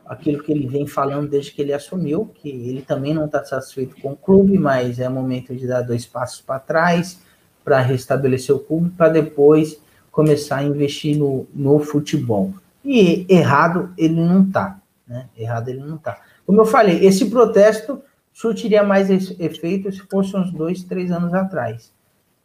aquilo 0.04 0.42
que 0.42 0.52
ele 0.52 0.66
vem 0.66 0.86
falando 0.86 1.28
desde 1.28 1.52
que 1.52 1.62
ele 1.62 1.72
assumiu, 1.72 2.30
que 2.34 2.48
ele 2.48 2.82
também 2.82 3.14
não 3.14 3.26
está 3.26 3.44
satisfeito 3.44 3.96
com 4.00 4.12
o 4.12 4.16
clube, 4.16 4.58
mas 4.58 4.98
é 4.98 5.08
momento 5.08 5.54
de 5.54 5.66
dar 5.66 5.82
dois 5.82 6.04
passos 6.04 6.40
para 6.40 6.58
trás 6.58 7.20
para 7.64 7.80
restabelecer 7.80 8.54
o 8.54 8.58
clube, 8.58 8.90
para 8.90 9.08
depois 9.08 9.80
começar 10.10 10.58
a 10.58 10.64
investir 10.64 11.16
no, 11.16 11.46
no 11.54 11.78
futebol. 11.78 12.52
E 12.84 13.26
errado 13.28 13.92
ele 13.96 14.20
não 14.20 14.42
está, 14.42 14.80
né? 15.06 15.28
Errado 15.36 15.68
ele 15.68 15.80
não 15.80 15.96
está. 15.96 16.20
Como 16.44 16.60
eu 16.60 16.64
falei, 16.64 17.04
esse 17.04 17.30
protesto 17.30 18.02
surtiria 18.32 18.82
mais 18.82 19.10
efeito 19.10 19.92
se 19.92 20.00
fosse 20.10 20.36
uns 20.36 20.50
dois, 20.50 20.82
três 20.82 21.10
anos 21.12 21.32
atrás. 21.34 21.92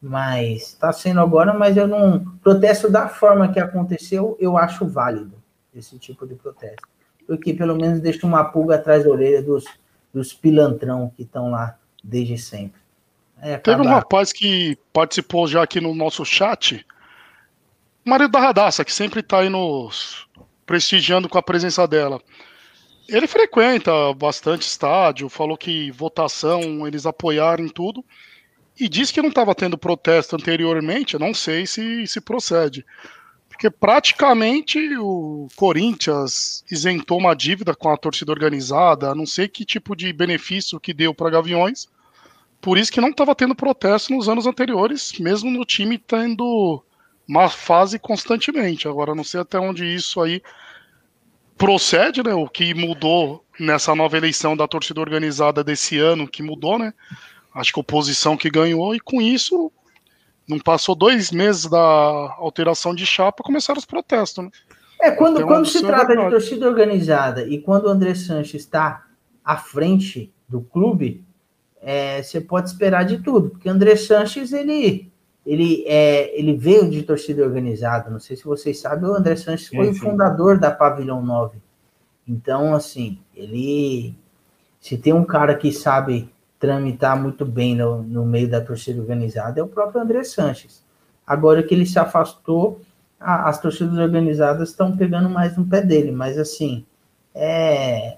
Mas 0.02 0.74
está 0.74 0.92
sendo 0.94 1.20
agora, 1.20 1.54
mas 1.54 1.76
eu 1.76 1.88
não. 1.88 2.20
Protesto 2.44 2.90
da 2.90 3.08
forma 3.08 3.52
que 3.52 3.60
aconteceu, 3.60 4.38
eu 4.40 4.58
acho 4.58 4.86
válido 4.86 5.34
esse 5.74 5.98
tipo 5.98 6.28
de 6.28 6.36
protesto. 6.36 6.88
Porque 7.26 7.54
pelo 7.54 7.76
menos 7.76 8.00
deixa 8.00 8.26
uma 8.26 8.44
pulga 8.46 8.76
atrás 8.76 9.04
da 9.04 9.10
orelha 9.10 9.42
dos, 9.42 9.66
dos 10.14 10.34
pilantrão 10.34 11.12
que 11.16 11.24
estão 11.24 11.50
lá 11.50 11.78
desde 12.04 12.38
sempre. 12.38 12.80
É 13.42 13.58
Teve 13.58 13.82
um 13.82 13.88
rapaz 13.88 14.32
que 14.32 14.78
participou 14.94 15.48
já 15.48 15.62
aqui 15.62 15.80
no 15.80 15.94
nosso 15.94 16.26
chat, 16.26 16.86
marido 18.04 18.32
da 18.32 18.40
Radassa, 18.40 18.84
que 18.84 18.94
sempre 18.94 19.20
está 19.20 19.40
aí 19.40 19.50
nos 19.50 20.27
prestigiando 20.68 21.30
com 21.30 21.38
a 21.38 21.44
presença 21.44 21.88
dela. 21.88 22.22
Ele 23.08 23.26
frequenta 23.26 24.14
bastante 24.14 24.64
estádio, 24.64 25.30
falou 25.30 25.58
que 25.58 25.90
votação 25.92 26.86
eles 26.86 27.06
apoiaram 27.06 27.70
tudo 27.70 28.04
e 28.78 28.90
disse 28.90 29.14
que 29.14 29.22
não 29.22 29.30
estava 29.30 29.56
tendo 29.56 29.78
protesto 29.78 30.36
anteriormente. 30.36 31.18
Não 31.18 31.34
sei 31.34 31.66
se 31.66 32.06
se 32.06 32.20
procede, 32.20 32.86
porque 33.48 33.70
praticamente 33.72 34.78
o 34.98 35.48
Corinthians 35.56 36.66
isentou 36.70 37.18
uma 37.18 37.34
dívida 37.34 37.74
com 37.74 37.90
a 37.90 37.98
torcida 37.98 38.34
organizada, 38.34 39.16
não 39.16 39.26
sei 39.26 39.48
que 39.48 39.64
tipo 39.64 39.96
de 39.96 40.12
benefício 40.12 40.80
que 40.80 40.94
deu 40.94 41.14
para 41.14 41.30
Gaviões. 41.30 41.88
Por 42.60 42.78
isso 42.78 42.92
que 42.92 43.00
não 43.00 43.10
estava 43.10 43.34
tendo 43.34 43.56
protesto 43.56 44.14
nos 44.14 44.28
anos 44.28 44.46
anteriores, 44.46 45.14
mesmo 45.20 45.50
no 45.50 45.64
time 45.64 45.98
tendo 45.98 46.84
uma 47.28 47.50
fase 47.50 48.00
constantemente. 48.00 48.88
Agora 48.88 49.14
não 49.14 49.24
sei 49.24 49.42
até 49.42 49.60
onde 49.60 49.86
isso 49.86 50.22
aí 50.22 50.42
procede, 51.58 52.24
né? 52.24 52.34
O 52.34 52.48
que 52.48 52.74
mudou 52.74 53.44
nessa 53.60 53.96
nova 53.96 54.16
eleição 54.16 54.56
da 54.56 54.68
torcida 54.68 55.02
organizada 55.02 55.64
desse 55.64 55.98
ano, 55.98 56.28
que 56.28 56.44
mudou, 56.44 56.78
né? 56.80 56.94
Acho 57.54 57.74
que 57.74 57.80
a 57.80 57.82
oposição 57.82 58.38
que 58.38 58.50
ganhou, 58.50 58.96
e 58.96 59.00
com 59.00 59.22
isso 59.22 59.72
Não 60.48 60.60
passou 60.60 60.96
dois 60.96 61.30
meses 61.30 61.66
da 61.66 61.80
alteração 62.38 62.96
de 62.96 63.06
chapa, 63.06 63.44
começaram 63.44 63.78
os 63.78 63.86
protestos, 63.86 64.46
né? 64.46 64.50
É, 65.00 65.12
quando, 65.12 65.46
quando 65.46 65.66
se 65.68 65.82
trata 65.82 66.16
de 66.16 66.30
torcida 66.30 66.68
organizada 66.68 67.44
e 67.48 67.60
quando 67.60 67.86
o 67.86 67.90
André 67.90 68.16
Sanches 68.16 68.62
está 68.62 69.06
à 69.44 69.58
frente 69.58 70.34
do 70.48 70.62
clube, 70.62 71.24
é, 71.82 72.24
você 72.24 72.42
pode 72.42 72.70
esperar 72.70 73.04
de 73.04 73.20
tudo, 73.20 73.50
porque 73.50 73.70
o 73.70 73.72
André 73.72 73.96
Sanches, 73.96 74.54
ele, 74.54 75.12
ele, 75.48 75.86
é, 75.88 76.38
ele 76.38 76.58
veio 76.58 76.90
de 76.90 77.02
torcida 77.04 77.42
organizada, 77.42 78.10
não 78.10 78.20
sei 78.20 78.36
se 78.36 78.44
vocês 78.44 78.82
sabem, 78.82 79.10
o 79.10 79.14
André 79.14 79.38
Sanches 79.38 79.70
foi 79.70 79.90
o 79.90 79.96
fundador 79.96 80.60
da 80.60 80.70
Pavilhão 80.70 81.26
9. 81.26 81.58
Então, 82.28 82.76
assim, 82.76 83.18
ele, 83.34 84.14
se 84.82 84.98
tem 84.98 85.14
um 85.14 85.24
cara 85.24 85.56
que 85.56 85.72
sabe 85.72 86.30
tramitar 86.60 87.20
muito 87.22 87.46
bem 87.46 87.76
no, 87.76 88.04
no 88.04 88.26
meio 88.26 88.50
da 88.50 88.60
torcida 88.60 89.00
organizada, 89.00 89.62
é 89.62 89.64
o 89.64 89.70
próprio 89.70 90.02
André 90.02 90.26
Sanches. 90.26 90.84
Agora 91.26 91.64
que 91.64 91.74
ele 91.74 91.86
se 91.86 91.98
afastou, 91.98 92.82
a, 93.18 93.48
as 93.48 93.62
torcidas 93.62 93.98
organizadas 93.98 94.70
estão 94.70 94.98
pegando 94.98 95.30
mais 95.30 95.56
no 95.56 95.66
pé 95.66 95.82
dele, 95.82 96.12
mas 96.12 96.38
assim, 96.38 96.86
é, 97.34 98.18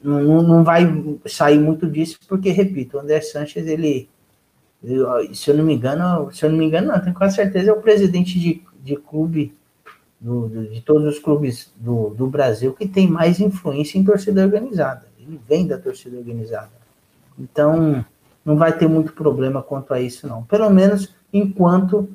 não, 0.00 0.42
não 0.44 0.62
vai 0.62 0.86
sair 1.26 1.58
muito 1.58 1.90
disso, 1.90 2.20
porque, 2.28 2.50
repito, 2.50 2.96
o 2.96 3.00
André 3.00 3.20
Sanches, 3.20 3.66
ele, 3.66 4.08
se 5.32 5.50
eu 5.50 5.56
não 5.56 5.64
me 5.64 5.74
engano, 5.74 6.32
se 6.32 6.44
eu 6.44 6.50
não 6.50 6.58
me 6.58 6.64
engano, 6.66 6.88
não, 6.88 7.00
tenho 7.00 7.14
quase 7.14 7.36
certeza, 7.36 7.70
é 7.70 7.72
o 7.72 7.80
presidente 7.80 8.38
de, 8.38 8.62
de 8.82 8.96
clube, 8.96 9.54
do, 10.20 10.48
do, 10.48 10.68
de 10.68 10.80
todos 10.80 11.06
os 11.06 11.20
clubes 11.20 11.72
do, 11.76 12.10
do 12.10 12.26
Brasil, 12.26 12.72
que 12.72 12.88
tem 12.88 13.08
mais 13.08 13.38
influência 13.38 13.98
em 13.98 14.04
torcida 14.04 14.42
organizada. 14.42 15.06
Ele 15.18 15.40
vem 15.48 15.66
da 15.66 15.78
torcida 15.78 16.18
organizada. 16.18 16.70
Então, 17.38 18.04
não 18.44 18.56
vai 18.56 18.76
ter 18.76 18.88
muito 18.88 19.12
problema 19.12 19.62
quanto 19.62 19.94
a 19.94 20.00
isso, 20.00 20.26
não. 20.26 20.42
Pelo 20.42 20.68
menos 20.68 21.14
enquanto 21.32 22.08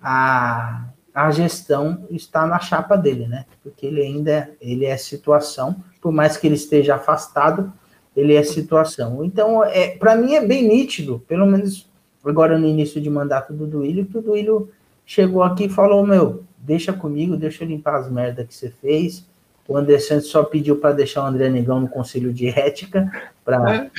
a, 0.00 0.86
a 1.14 1.30
gestão 1.30 2.06
está 2.10 2.46
na 2.46 2.58
chapa 2.58 2.96
dele, 2.96 3.26
né? 3.26 3.44
Porque 3.62 3.86
ele 3.86 4.02
ainda 4.02 4.50
ele 4.60 4.86
é 4.86 4.96
situação, 4.96 5.76
por 6.00 6.10
mais 6.10 6.38
que 6.38 6.46
ele 6.46 6.54
esteja 6.54 6.96
afastado, 6.96 7.72
ele 8.16 8.34
é 8.34 8.42
situação. 8.42 9.24
Então, 9.24 9.62
é, 9.62 9.96
para 9.96 10.16
mim 10.16 10.34
é 10.34 10.44
bem 10.44 10.66
nítido, 10.66 11.22
pelo 11.28 11.46
menos 11.46 11.88
agora 12.24 12.58
no 12.58 12.66
início 12.66 13.00
de 13.00 13.10
mandato 13.10 13.52
do 13.52 13.66
Duílio, 13.66 14.06
que 14.06 14.18
o 14.18 14.22
Duílio 14.22 14.70
chegou 15.04 15.42
aqui 15.42 15.64
e 15.64 15.68
falou: 15.68 16.06
Meu, 16.06 16.44
deixa 16.58 16.92
comigo, 16.92 17.36
deixa 17.36 17.64
eu 17.64 17.68
limpar 17.68 17.96
as 17.96 18.10
merdas 18.10 18.46
que 18.46 18.54
você 18.54 18.70
fez. 18.70 19.26
O 19.66 19.76
André 19.76 19.98
Santos 19.98 20.28
só 20.28 20.42
pediu 20.44 20.76
para 20.76 20.92
deixar 20.94 21.22
o 21.22 21.26
André 21.26 21.48
Negão 21.48 21.80
no 21.80 21.88
conselho 21.88 22.32
de 22.32 22.48
ética, 22.48 23.10
para 23.44 23.90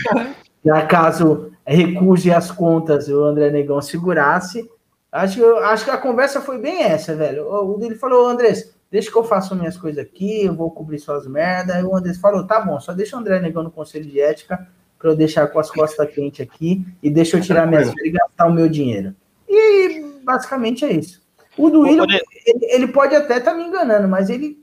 caso 0.84 1.52
recuse 1.66 2.32
as 2.32 2.52
contas, 2.52 3.08
o 3.08 3.24
André 3.24 3.50
Negão 3.50 3.82
segurasse. 3.82 4.70
Acho, 5.12 5.44
acho 5.58 5.86
que 5.86 5.92
a 5.92 5.98
conversa 5.98 6.42
foi 6.42 6.60
bem 6.60 6.84
essa, 6.84 7.16
velho. 7.16 7.48
O 7.48 7.78
dele 7.78 7.96
falou, 7.96 8.28
Andrés, 8.28 8.76
deixa 8.92 9.10
que 9.10 9.18
eu 9.18 9.24
faço 9.24 9.56
minhas 9.56 9.78
coisas 9.78 10.04
aqui, 10.04 10.46
eu 10.46 10.54
vou 10.54 10.70
cobrir 10.70 11.00
suas 11.00 11.26
merdas. 11.26 11.78
Aí 11.78 11.84
o 11.84 11.96
Andrés 11.96 12.18
falou, 12.18 12.46
tá 12.46 12.60
bom, 12.60 12.80
só 12.80 12.94
deixa 12.94 13.16
o 13.16 13.20
André 13.20 13.40
Negão 13.40 13.64
no 13.64 13.72
conselho 13.72 14.06
de 14.06 14.20
ética 14.20 14.68
para 15.06 15.12
eu 15.12 15.16
deixar 15.16 15.48
com 15.50 15.60
as 15.60 15.70
costas 15.70 16.12
quentes 16.12 16.42
aqui 16.42 16.84
e 17.04 17.12
deixa 17.12 17.38
eu 17.38 17.42
tirar 17.42 17.68
minhas 17.68 17.92
férias 17.92 18.08
e 18.08 18.10
gastar 18.10 18.48
o 18.48 18.54
meu 18.54 18.68
dinheiro. 18.68 19.16
E 19.48 20.04
basicamente 20.24 20.84
é 20.84 20.92
isso. 20.94 21.22
O 21.56 21.70
Duílio, 21.70 22.04
ele, 22.44 22.66
ele, 22.74 22.88
pode 22.88 23.16
até 23.16 23.38
estar 23.38 23.52
tá 23.52 23.58
me 23.58 23.66
enganando, 23.66 24.08
mas 24.08 24.32
ele, 24.32 24.58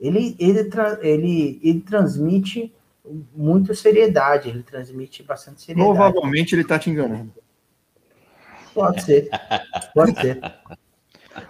ele, 0.00 0.34
ele, 0.40 0.68
ele, 1.00 1.60
ele 1.62 1.80
transmite 1.80 2.74
muito 3.32 3.72
seriedade, 3.72 4.48
ele 4.48 4.64
transmite 4.64 5.22
bastante 5.22 5.62
seriedade. 5.62 5.96
Provavelmente 5.96 6.56
ele 6.56 6.62
está 6.62 6.76
te 6.76 6.90
enganando. 6.90 7.32
Pode 8.74 9.02
ser. 9.04 9.28
Pode 9.94 10.20
ser. 10.20 10.40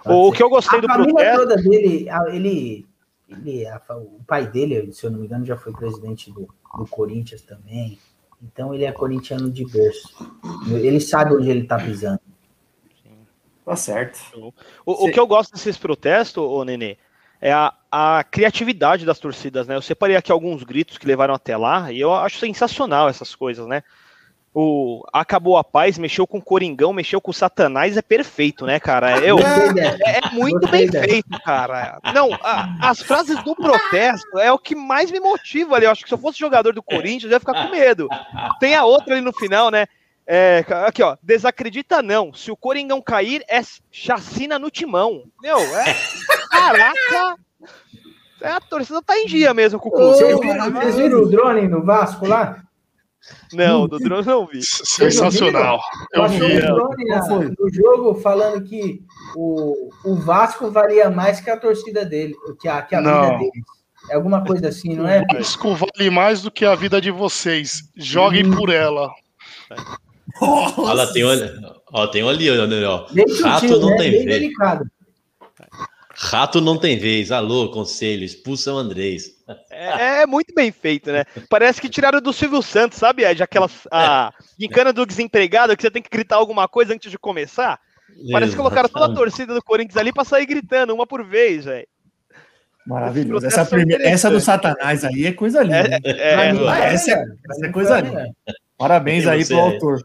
Pode 0.03 0.05
o 0.05 0.29
ser. 0.29 0.37
que 0.37 0.43
eu 0.43 0.49
gostei 0.49 0.77
a 0.77 0.81
do 0.81 0.87
protesto... 0.87 1.39
toda 1.39 1.55
dele, 1.55 2.07
ele, 2.31 2.87
ele 3.27 3.67
o 3.89 4.23
pai 4.23 4.45
dele, 4.45 4.93
se 4.93 5.03
eu 5.03 5.09
não 5.09 5.17
me 5.17 5.25
engano, 5.25 5.43
já 5.43 5.57
foi 5.57 5.73
presidente 5.73 6.31
do, 6.31 6.47
do 6.77 6.85
Corinthians 6.85 7.41
também. 7.41 7.97
Então 8.41 8.73
ele 8.73 8.85
é 8.85 8.91
corintiano 8.91 9.51
de 9.51 9.65
berço. 9.65 10.09
Ele 10.69 10.99
sabe 10.99 11.35
onde 11.35 11.49
ele 11.49 11.61
está 11.61 11.77
pisando. 11.77 12.19
Tá 13.65 13.75
certo. 13.75 14.19
O, 14.85 15.05
o, 15.05 15.11
que 15.11 15.19
eu 15.19 15.27
gosto 15.27 15.51
desses 15.51 15.77
protestos, 15.77 16.43
ô 16.43 16.63
Nenê, 16.63 16.97
é 17.39 17.51
a, 17.51 17.73
a 17.91 18.23
criatividade 18.23 19.05
das 19.05 19.19
torcidas, 19.19 19.67
né? 19.67 19.75
Eu 19.75 19.81
separei 19.81 20.15
aqui 20.15 20.31
alguns 20.31 20.63
gritos 20.63 20.97
que 20.97 21.05
levaram 21.05 21.33
até 21.33 21.55
lá 21.55 21.91
e 21.91 21.99
eu 21.99 22.13
acho 22.13 22.39
sensacional 22.39 23.07
essas 23.07 23.35
coisas, 23.35 23.67
né? 23.67 23.83
O 24.53 25.03
Acabou 25.13 25.57
a 25.57 25.63
Paz, 25.63 25.97
mexeu 25.97 26.25
com 26.25 26.39
o 26.39 26.43
Coringão, 26.43 26.91
mexeu 26.91 27.21
com 27.21 27.31
o 27.31 27.33
Satanás, 27.33 27.97
é 27.97 28.01
perfeito, 28.01 28.65
né, 28.65 28.79
cara? 28.79 29.19
Eu, 29.19 29.37
é, 29.39 30.17
é 30.17 30.29
muito 30.31 30.67
bem 30.67 30.89
feito, 30.89 31.29
cara. 31.43 31.99
Não, 32.13 32.33
a, 32.41 32.89
as 32.89 33.01
frases 33.01 33.41
do 33.43 33.55
protesto 33.55 34.39
é 34.39 34.51
o 34.51 34.57
que 34.57 34.75
mais 34.75 35.11
me 35.11 35.19
motiva 35.19 35.75
ali. 35.75 35.85
Eu 35.85 35.91
acho 35.91 36.03
que 36.03 36.09
se 36.09 36.13
eu 36.13 36.19
fosse 36.19 36.39
jogador 36.39 36.73
do 36.73 36.83
Corinthians, 36.83 37.25
eu 37.25 37.31
ia 37.31 37.39
ficar 37.39 37.53
com 37.53 37.71
medo. 37.71 38.07
Tem 38.59 38.75
a 38.75 38.85
outra 38.85 39.13
ali 39.13 39.21
no 39.21 39.33
final, 39.33 39.69
né? 39.69 39.85
É, 40.25 40.63
aqui, 40.85 41.01
ó, 41.01 41.17
desacredita 41.23 42.03
não. 42.03 42.33
Se 42.33 42.51
o 42.51 42.57
Coringão 42.57 43.01
cair, 43.01 43.43
é 43.47 43.61
chacina 43.91 44.59
no 44.59 44.69
timão. 44.69 45.23
Meu, 45.41 45.57
é. 45.57 45.95
Caraca! 46.51 47.35
É, 48.41 48.49
a 48.51 48.61
torcida 48.61 49.01
tá 49.01 49.17
em 49.17 49.25
dia 49.25 49.53
mesmo 49.53 49.79
com 49.79 49.89
o 49.89 49.91
clube. 49.91 50.13
Vocês 50.13 50.95
viram 50.95 51.23
o 51.23 51.29
drone 51.29 51.67
no 51.67 51.83
Vasco 51.83 52.27
lá? 52.27 52.63
Não, 53.53 53.87
do 53.87 53.99
drone 53.99 54.25
não 54.25 54.45
vi. 54.45 54.59
Sensacional. 54.63 55.79
Eu 56.13 56.27
vi. 56.27 56.59
No, 56.61 57.39
no 57.39 57.73
jogo 57.73 58.15
falando 58.15 58.63
que 58.63 59.01
o, 59.35 59.89
o 60.03 60.15
Vasco 60.15 60.71
valia 60.71 61.09
mais 61.09 61.39
que 61.39 61.49
a 61.49 61.57
torcida 61.57 62.05
dele, 62.05 62.35
que 62.59 62.67
a, 62.67 62.81
que 62.81 62.95
a 62.95 62.99
vida 63.01 63.37
dele. 63.37 63.51
É 64.09 64.15
alguma 64.15 64.43
coisa 64.43 64.69
assim, 64.69 64.95
não 64.95 65.07
é? 65.07 65.21
O 65.21 65.37
Vasco 65.37 65.75
vale 65.75 66.09
mais 66.09 66.41
do 66.41 66.49
que 66.49 66.65
a 66.65 66.75
vida 66.75 66.99
de 66.99 67.11
vocês. 67.11 67.83
Joguem 67.95 68.47
hum. 68.47 68.55
por 68.55 68.69
ela. 68.69 69.09
Olha, 70.41 71.05
tem, 71.11 71.23
ó, 71.91 72.07
tem 72.07 72.23
um 72.23 72.29
ali, 72.29 72.49
ó. 72.49 73.07
Rato 73.43 73.79
não 73.79 73.89
né? 73.89 73.97
tem 73.97 74.25
vez. 74.25 74.53
Rato 76.21 76.59
não 76.59 76.77
tem 76.77 76.97
vez. 76.97 77.31
Alô, 77.31 77.71
conselho, 77.71 78.25
expulsa 78.25 78.73
o 78.73 78.77
Andrés. 78.77 79.31
É, 79.71 80.21
é, 80.21 80.25
muito 80.25 80.53
bem 80.53 80.69
feito, 80.69 81.09
né? 81.13 81.23
Parece 81.49 81.79
que 81.79 81.87
tiraram 81.87 82.19
do 82.19 82.33
Silvio 82.33 82.61
Santos, 82.61 82.97
sabe, 82.97 83.23
Ed? 83.23 83.41
Aquela 83.41 83.69
a 83.89 84.33
gincana 84.59 84.91
do 84.91 85.05
desempregado 85.05 85.77
que 85.77 85.81
você 85.81 85.89
tem 85.89 86.01
que 86.01 86.09
gritar 86.09 86.35
alguma 86.35 86.67
coisa 86.67 86.93
antes 86.93 87.09
de 87.09 87.17
começar. 87.17 87.79
Parece 88.33 88.51
que 88.51 88.57
colocaram 88.57 88.89
toda 88.89 89.05
a 89.05 89.15
torcida 89.15 89.53
do 89.53 89.63
Corinthians 89.63 89.95
ali 89.95 90.11
para 90.11 90.25
sair 90.25 90.45
gritando, 90.45 90.93
uma 90.93 91.07
por 91.07 91.25
vez, 91.25 91.63
velho. 91.63 91.87
Maravilhoso. 92.85 93.45
Essa, 93.45 93.65
primeira, 93.65 94.03
essa 94.03 94.29
do 94.29 94.41
Satanás 94.41 95.05
aí 95.05 95.25
é 95.25 95.31
coisa 95.31 95.63
linda. 95.63 95.99
É, 96.03 96.11
é, 96.11 96.47
é, 96.47 96.93
essa, 96.93 97.11
é, 97.11 97.25
essa 97.49 97.65
é 97.65 97.71
coisa 97.71 98.01
linda. 98.01 98.27
Parabéns 98.77 99.25
aí 99.25 99.45
pro 99.45 99.57
autor. 99.57 100.01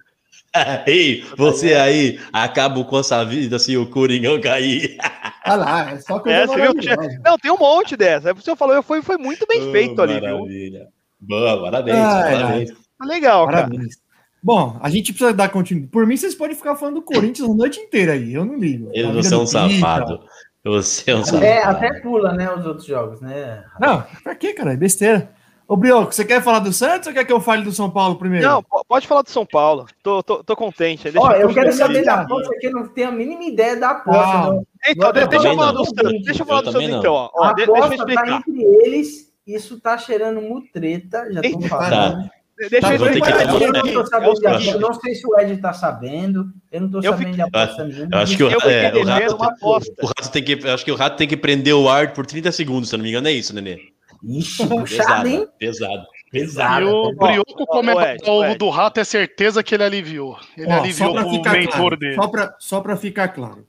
Ei, 0.87 1.25
você 1.37 1.75
aí 1.75 2.21
acaba 2.33 2.83
com 2.85 2.99
essa 2.99 3.25
vida 3.25 3.59
se 3.59 3.77
o 3.77 3.87
Coringão 3.87 4.41
cair. 4.41 4.97
Ah 5.47 5.57
lá, 5.57 5.91
é 5.91 6.01
só 6.01 6.19
coisa 6.21 6.39
é, 6.39 7.21
Não, 7.23 7.37
tem 7.37 7.53
um 7.53 7.59
monte 7.59 7.99
dessa. 7.99 8.33
O 8.33 8.41
senhor 8.41 8.57
falou, 8.57 8.83
foi, 8.83 9.03
foi 9.03 9.19
muito 9.19 9.47
bem 9.47 9.69
oh, 9.69 9.73
feito 9.73 10.01
ali, 10.01 10.19
maravilha. 10.19 10.79
viu? 10.79 10.89
Boa, 11.21 11.61
parabéns, 11.61 11.99
parabéns. 11.99 12.71
Tá 12.71 13.05
legal, 13.05 13.45
parabéns. 13.45 13.97
cara. 13.97 14.05
Bom, 14.43 14.79
a 14.81 14.89
gente 14.89 15.13
precisa 15.13 15.35
dar 15.35 15.51
continuidade. 15.51 15.93
Por 15.93 16.07
mim, 16.07 16.17
vocês 16.17 16.35
podem 16.35 16.57
ficar 16.57 16.77
falando 16.77 16.95
do 16.95 17.03
Corinthians 17.03 17.47
a 17.47 17.55
noite 17.55 17.79
inteira 17.79 18.13
aí. 18.13 18.33
Eu 18.33 18.47
não 18.47 18.57
ligo. 18.57 18.91
Eu 18.95 19.13
você 19.13 19.35
é 19.35 19.37
um 19.37 19.47
safado. 19.47 20.21
Você 20.65 21.11
é 21.11 21.17
um 21.17 21.25
safado. 21.25 21.45
É, 21.45 21.63
até 21.63 22.01
pula, 22.01 22.33
né, 22.33 22.51
os 22.51 22.65
outros 22.65 22.87
jogos, 22.87 23.21
né? 23.21 23.63
Não, 23.79 24.03
pra 24.23 24.35
quê, 24.35 24.55
cara? 24.55 24.73
É 24.73 24.77
besteira. 24.79 25.31
Ô, 25.67 25.77
Brioco, 25.77 26.13
você 26.13 26.25
quer 26.25 26.43
falar 26.43 26.59
do 26.59 26.73
Santos 26.73 27.09
ou 27.09 27.15
quer 27.15 27.25
que 27.25 27.33
eu 27.33 27.41
fale 27.41 27.65
do 27.65 27.73
São 27.73 27.91
Paulo 27.91 28.17
primeiro? 28.17 28.47
Não, 28.47 28.63
pode 28.87 29.07
falar 29.07 29.23
do 29.23 29.31
São 29.31 29.47
Paulo. 29.47 29.87
Tô, 30.03 30.23
tô, 30.23 30.45
tô 30.45 30.55
contente. 30.55 31.05
Deixa 31.05 31.21
Ó, 31.21 31.33
eu, 31.33 31.49
eu 31.49 31.55
quero 31.55 31.73
saber 31.73 32.05
da 32.05 32.21
aposta, 32.21 32.55
que 32.61 32.67
eu 32.67 32.73
não 32.73 32.89
tenho 32.89 33.09
a 33.09 33.13
mínima 33.13 33.45
ideia 33.45 33.77
da 33.77 33.91
aposta. 33.91 34.23
Ah, 34.23 34.61
então, 34.87 35.13
deixa, 35.13 35.29
deixa 35.29 35.49
eu 35.49 35.57
falar 35.57 35.73
do 35.73 35.85
Santos. 35.87 36.25
Deixa 36.25 36.43
eu 36.43 36.47
falar 36.47 36.61
do 36.61 36.73
Santos, 36.73 36.89
então. 36.89 37.15
Ó. 37.15 37.31
Ó, 37.35 37.45
a 37.45 37.53
deixa 37.55 37.71
eu 37.71 37.93
explicar. 37.95 38.25
Tá 38.27 38.37
entre 38.37 38.63
eles, 38.63 39.33
isso 39.47 39.81
tá 39.81 39.97
cheirando 39.97 40.43
mutreta, 40.43 41.33
já 41.33 41.41
tô 41.41 41.61
falando. 41.63 41.91
Tá. 41.91 42.31
Deixa 42.57 42.81
tá, 42.81 42.95
eu 42.95 43.05
explicar. 43.07 43.41
Eu 43.41 43.73
não, 43.73 44.07
sabendo 44.07 44.71
eu 44.71 44.81
não 44.81 44.95
sei 44.95 45.15
se 45.15 45.27
o 45.27 45.41
Ed 45.41 45.57
tá 45.57 45.73
sabendo. 45.73 46.53
Eu 46.71 46.83
não 46.83 46.91
tô 46.91 46.99
eu 46.99 47.05
sabendo 47.05 47.19
fico, 47.19 47.35
de 47.37 47.43
aposta. 47.43 47.89
Eu 48.13 48.19
acho 48.19 48.37
que 48.37 48.45
o, 48.45 48.49
é, 48.49 48.95
o, 48.95 49.05
rato, 49.37 49.67
o, 49.67 50.07
rato 50.07 50.31
tem 50.31 50.45
que, 50.45 50.69
acho 50.69 50.85
que 50.85 50.93
o 50.93 50.95
rato 50.95 51.17
tem 51.17 51.27
que 51.27 51.37
prender 51.37 51.75
o 51.75 51.89
ar 51.89 52.13
por 52.13 52.27
30 52.27 52.53
segundos, 52.53 52.91
se 52.91 52.95
eu 52.95 52.99
não 52.99 53.03
me 53.03 53.11
engano, 53.11 53.29
é 53.29 53.33
isso, 53.33 53.55
Nenê. 53.55 53.94
Ixi, 54.27 54.67
puxado, 54.69 55.29
hein? 55.29 55.47
Pesado. 55.59 56.07
Pesado. 56.31 56.87
E 56.87 56.89
o 56.89 57.13
Brioco 57.15 57.67
comentar 57.67 58.17
o 58.27 58.43
ovo 58.43 58.59
do 58.59 58.71
rato 58.71 58.99
é 58.99 59.05
certeza 59.05 59.63
que 59.63 59.75
ele 59.75 59.85
aliviou. 59.85 60.39
Ele 60.57 60.73
Ó, 60.73 60.81
aliviou 60.81 61.13
o 61.13 61.43
mentor 61.43 61.69
claro, 61.71 61.97
dele. 61.97 62.15
Só 62.15 62.29
para 62.29 62.57
só 62.59 62.81
pra 62.81 62.97
ficar 62.97 63.29
claro. 63.29 63.67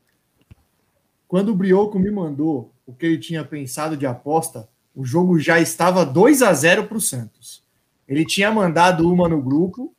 Quando 1.28 1.50
o 1.50 1.56
Brioco 1.56 2.00
me 2.00 2.10
mandou 2.10 2.74
o 2.86 2.94
que 2.94 3.06
ele 3.06 3.18
tinha 3.18 3.44
pensado 3.44 3.98
de 3.98 4.06
aposta, 4.06 4.70
o 4.96 5.04
jogo 5.04 5.40
já 5.40 5.60
estava 5.60 6.06
2 6.06 6.42
a 6.42 6.54
0 6.54 6.86
para 6.86 6.98
o 6.98 7.02
Santos. 7.02 7.64
Ele 8.08 8.26
tinha 8.26 8.52
mandado 8.52 9.12
uma 9.12 9.28
no 9.28 9.42
grupo 9.42 9.94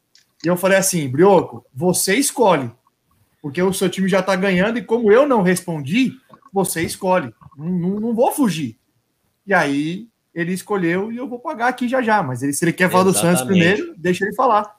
e 0.45 0.49
eu 0.49 0.57
falei 0.57 0.79
assim: 0.79 1.09
Brioco, 1.09 1.65
você 1.75 2.17
escolhe. 2.17 2.71
Porque 3.43 3.63
o 3.63 3.73
seu 3.73 3.89
time 3.89 4.09
já 4.09 4.23
tá 4.23 4.35
ganhando 4.35 4.79
e 4.79 4.83
como 4.83 5.13
eu 5.13 5.29
não 5.29 5.43
respondi, 5.43 6.13
você 6.53 6.83
escolhe. 6.83 7.33
Não, 7.57 7.69
não, 7.69 8.01
não 8.01 8.15
vou 8.15 8.33
fugir. 8.33 8.77
E 9.47 9.55
aí 9.55 10.09
ele 10.37 10.53
escolheu 10.53 11.11
e 11.11 11.17
eu 11.17 11.27
vou 11.27 11.39
pagar 11.39 11.69
aqui 11.69 11.89
já 11.89 12.03
já. 12.03 12.23
Mas 12.23 12.43
ele, 12.43 12.53
se 12.53 12.63
ele 12.63 12.75
quer 12.75 12.91
falar 12.91 13.09
Exatamente. 13.09 13.33
do 13.33 13.39
Santos 13.39 13.47
primeiro, 13.47 13.95
deixa 13.97 14.27
ele 14.27 14.35
falar. 14.35 14.77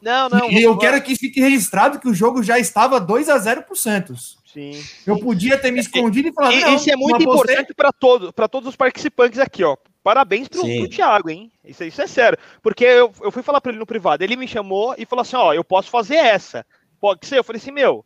Não, 0.00 0.30
não. 0.30 0.50
e 0.50 0.62
eu 0.62 0.78
quero 0.78 1.02
que 1.02 1.16
fique 1.16 1.40
registrado 1.40 1.98
que 1.98 2.08
o 2.08 2.14
jogo 2.14 2.42
já 2.42 2.58
estava 2.58 3.00
2 3.00 3.28
a 3.28 3.36
0 3.36 3.64
pro 3.64 3.76
Santos. 3.76 4.38
Sim. 4.46 4.72
Eu 5.06 5.18
podia 5.18 5.58
ter 5.58 5.70
me 5.70 5.80
escondido 5.80 6.28
e 6.28 6.32
falado, 6.32 6.54
E 6.54 6.60
não, 6.60 6.76
isso 6.76 6.90
é 6.90 6.96
muito 6.96 7.22
importante 7.22 7.74
para 7.74 7.92
todos, 7.92 8.30
para 8.30 8.48
todos 8.48 8.68
os 8.68 8.76
participantes 8.76 9.38
aqui, 9.38 9.62
ó. 9.62 9.76
Parabéns 10.02 10.48
pro, 10.48 10.62
Sim. 10.62 10.80
pro 10.80 10.88
Thiago, 10.88 11.28
hein? 11.28 11.52
Isso, 11.62 11.84
isso 11.84 12.00
é 12.00 12.06
sério. 12.06 12.38
Porque 12.62 12.84
eu, 12.84 13.12
eu 13.20 13.30
fui 13.30 13.42
falar 13.42 13.60
para 13.60 13.72
ele 13.72 13.78
no 13.78 13.86
privado, 13.86 14.24
ele 14.24 14.36
me 14.36 14.48
chamou 14.48 14.94
e 14.96 15.04
falou 15.04 15.20
assim: 15.20 15.36
ó, 15.36 15.52
eu 15.52 15.62
posso 15.62 15.90
fazer 15.90 16.16
essa. 16.16 16.64
Pode 17.00 17.26
ser? 17.26 17.38
Eu 17.38 17.44
falei 17.44 17.60
assim, 17.60 17.70
meu, 17.70 18.04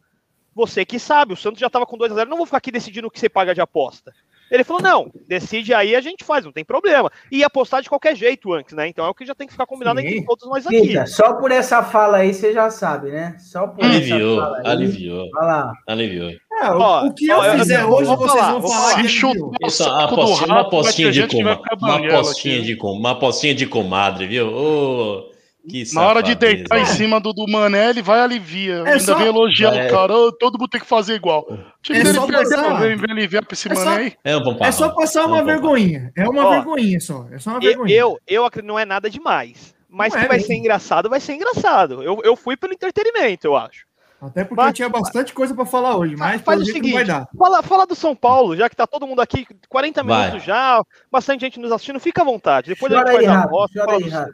você 0.54 0.84
que 0.84 0.98
sabe, 0.98 1.32
o 1.32 1.36
Santos 1.36 1.60
já 1.60 1.70
tava 1.70 1.86
com 1.86 1.98
2x0, 1.98 2.26
não 2.26 2.36
vou 2.38 2.46
ficar 2.46 2.58
aqui 2.58 2.72
decidindo 2.72 3.06
o 3.06 3.10
que 3.10 3.20
você 3.20 3.28
paga 3.28 3.54
de 3.54 3.60
aposta. 3.60 4.12
Ele 4.50 4.62
falou: 4.64 4.82
não, 4.82 5.10
decide 5.26 5.72
aí, 5.74 5.96
a 5.96 6.00
gente 6.00 6.22
faz, 6.24 6.44
não 6.44 6.52
tem 6.52 6.64
problema. 6.64 7.10
E 7.30 7.38
ia 7.38 7.46
apostar 7.46 7.82
de 7.82 7.88
qualquer 7.88 8.14
jeito 8.14 8.52
antes, 8.52 8.74
né? 8.74 8.86
Então 8.88 9.04
é 9.04 9.08
o 9.08 9.14
que 9.14 9.26
já 9.26 9.34
tem 9.34 9.46
que 9.46 9.52
ficar 9.52 9.66
combinado 9.66 10.00
Sim. 10.00 10.06
entre 10.06 10.24
todos 10.26 10.46
nós 10.48 10.66
aqui. 10.66 10.80
Pita, 10.88 11.06
só 11.06 11.34
por 11.34 11.50
essa 11.50 11.82
fala 11.82 12.18
aí 12.18 12.32
você 12.34 12.52
já 12.52 12.70
sabe, 12.70 13.10
né? 13.10 13.36
Só 13.38 13.66
por 13.66 13.84
Aliviou, 13.84 14.32
essa 14.38 14.42
fala 14.44 14.58
aí. 14.58 14.66
aliviou, 14.66 15.28
Olha 15.36 15.46
lá. 15.46 15.72
aliviou. 15.88 16.30
É, 16.62 16.70
o, 16.70 16.78
Ó, 16.78 17.06
o 17.06 17.14
que 17.14 17.32
ó, 17.32 17.44
eu 17.44 17.52
eu- 17.52 17.58
fizer 17.58 17.82
eu- 17.82 17.90
hoje, 17.90 18.04
vou 18.06 18.16
vocês 18.16 18.32
falar, 18.40 18.52
vão 18.58 18.70
falar 18.70 19.02
Se 19.02 19.08
chutar 19.08 19.40
o 19.40 19.48
uma 19.60 19.70
saco 19.70 20.14
apostinha, 20.54 21.08
uma 21.08 21.12
de 21.12 21.20
gente 21.20 21.36
que 21.36 21.42
vai 21.42 21.56
com, 21.56 21.62
ficar 21.64 21.76
uma 21.76 21.96
aqui. 22.30 22.60
de 22.62 22.76
com, 22.76 22.92
uma 22.92 23.10
apostinha 23.10 23.54
de 23.54 23.66
comadre, 23.66 24.26
viu? 24.28 24.46
Ô, 24.54 25.33
que 25.68 25.94
Na 25.94 26.02
hora 26.06 26.22
de 26.22 26.34
deitar 26.34 26.78
em 26.78 26.86
cima 26.86 27.18
do, 27.20 27.32
do 27.32 27.46
Mané, 27.50 27.90
ele 27.90 28.02
vai 28.02 28.20
alivia. 28.20 28.82
É 28.86 28.92
Ainda 28.92 28.98
só- 29.00 29.14
vem 29.16 29.26
elogiando 29.26 29.76
É. 29.78 29.86
o 29.86 29.90
cara. 29.90 30.14
"Ô, 30.16 30.32
todo 30.32 30.58
mundo 30.58 30.68
tem 30.68 30.80
que 30.80 30.86
fazer 30.86 31.14
igual. 31.14 31.40
O 31.48 31.56
time 31.82 31.98
É 32.00 32.02
dele 32.04 32.14
só 32.14 32.26
perdeu, 32.26 32.42
passar. 32.58 32.80
vem, 32.80 32.96
vem 32.96 33.10
aliviar 33.10 33.44
pra 33.44 33.54
esse 33.54 33.70
É 33.70 33.74
só- 33.74 33.84
Mané 33.84 33.96
aí. 34.02 34.12
É, 34.24 34.36
um 34.36 34.56
É 34.60 34.72
só 34.72 34.88
passar 34.90 35.26
uma 35.26 35.42
vergonha. 35.42 36.12
É 36.16 36.28
uma 36.28 36.46
Ó, 36.46 36.50
vergonhinha 36.50 37.00
só. 37.00 37.26
É 37.32 37.38
só 37.38 37.50
uma 37.50 37.56
Eu, 37.58 37.62
vergonhinha. 37.62 37.96
eu, 37.98 38.18
eu 38.26 38.44
acredito 38.44 38.64
que 38.66 38.68
não 38.68 38.78
é 38.78 38.84
nada 38.84 39.08
demais. 39.10 39.74
Mas 39.88 40.12
Não 40.12 40.18
que 40.20 40.24
é 40.24 40.28
vai 40.28 40.36
mesmo. 40.38 40.48
ser 40.48 40.54
engraçado, 40.56 41.08
vai 41.08 41.20
ser 41.20 41.34
engraçado. 41.34 42.02
Eu, 42.02 42.20
eu 42.24 42.34
fui 42.36 42.56
pelo 42.56 42.72
entretenimento, 42.72 43.46
eu 43.46 43.56
acho. 43.56 43.84
Até 44.20 44.42
porque 44.42 44.54
Mas- 44.56 44.68
eu 44.68 44.72
tinha 44.72 44.88
bastante 44.88 45.32
coisa 45.34 45.54
pra 45.54 45.66
falar 45.66 45.96
hoje, 45.96 46.16
mas 46.16 46.40
Faz 46.40 46.58
o 46.58 46.64
não 46.64 46.72
vai 46.72 46.82
seguinte, 46.82 47.04
dar. 47.04 47.28
fala, 47.38 47.62
fala 47.62 47.86
do 47.86 47.94
São 47.94 48.16
Paulo, 48.16 48.56
já 48.56 48.70
que 48.70 48.74
tá 48.76 48.86
todo 48.86 49.06
mundo 49.06 49.20
aqui, 49.20 49.46
40 49.68 50.02
Vai. 50.02 50.26
minutos 50.26 50.44
já, 50.46 50.82
bastante 51.12 51.42
gente 51.42 51.60
nos 51.60 51.70
assistindo, 51.70 52.00
fica 52.00 52.22
à 52.22 52.24
vontade. 52.24 52.68
Depois 52.70 52.90
a 52.92 52.96
Chora 53.00 53.10
gente 53.12 53.20
aí, 53.20 53.26
faz 53.26 53.38
a 53.38 53.42
fala 53.84 53.96
aí, 53.98 54.08
Rafa. 54.08 54.30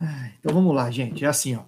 Então 0.00 0.54
vamos 0.54 0.74
lá, 0.74 0.90
gente. 0.90 1.24
É 1.24 1.28
assim, 1.28 1.56
ó. 1.56 1.62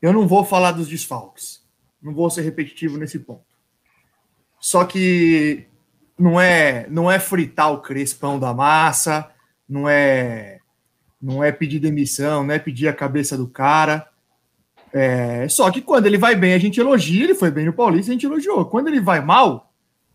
Eu 0.00 0.12
não 0.12 0.28
vou 0.28 0.44
falar 0.44 0.72
dos 0.72 0.88
desfalques. 0.88 1.62
Não 2.00 2.14
vou 2.14 2.30
ser 2.30 2.42
repetitivo 2.42 2.98
nesse 2.98 3.18
ponto. 3.18 3.44
Só 4.60 4.84
que 4.84 5.66
não 6.18 6.40
é, 6.40 6.86
não 6.88 7.10
é 7.10 7.18
fritar 7.18 7.72
o 7.72 7.80
crespão 7.80 8.38
da 8.38 8.52
massa, 8.52 9.30
não 9.68 9.88
é, 9.88 10.58
não 11.20 11.42
é 11.42 11.50
pedir 11.50 11.78
demissão, 11.78 12.44
não 12.44 12.54
é 12.54 12.58
pedir 12.58 12.88
a 12.88 12.92
cabeça 12.92 13.36
do 13.36 13.48
cara. 13.48 14.08
É, 14.92 15.48
só 15.48 15.70
que 15.70 15.82
quando 15.82 16.06
ele 16.06 16.18
vai 16.18 16.34
bem, 16.34 16.54
a 16.54 16.58
gente 16.58 16.80
elogia. 16.80 17.24
Ele 17.24 17.34
foi 17.34 17.50
bem 17.50 17.66
no 17.66 17.72
Paulista, 17.72 18.10
a 18.10 18.14
gente 18.14 18.26
elogiou. 18.26 18.64
Quando 18.66 18.88
ele 18.88 19.00
vai 19.00 19.20
mal, 19.20 19.72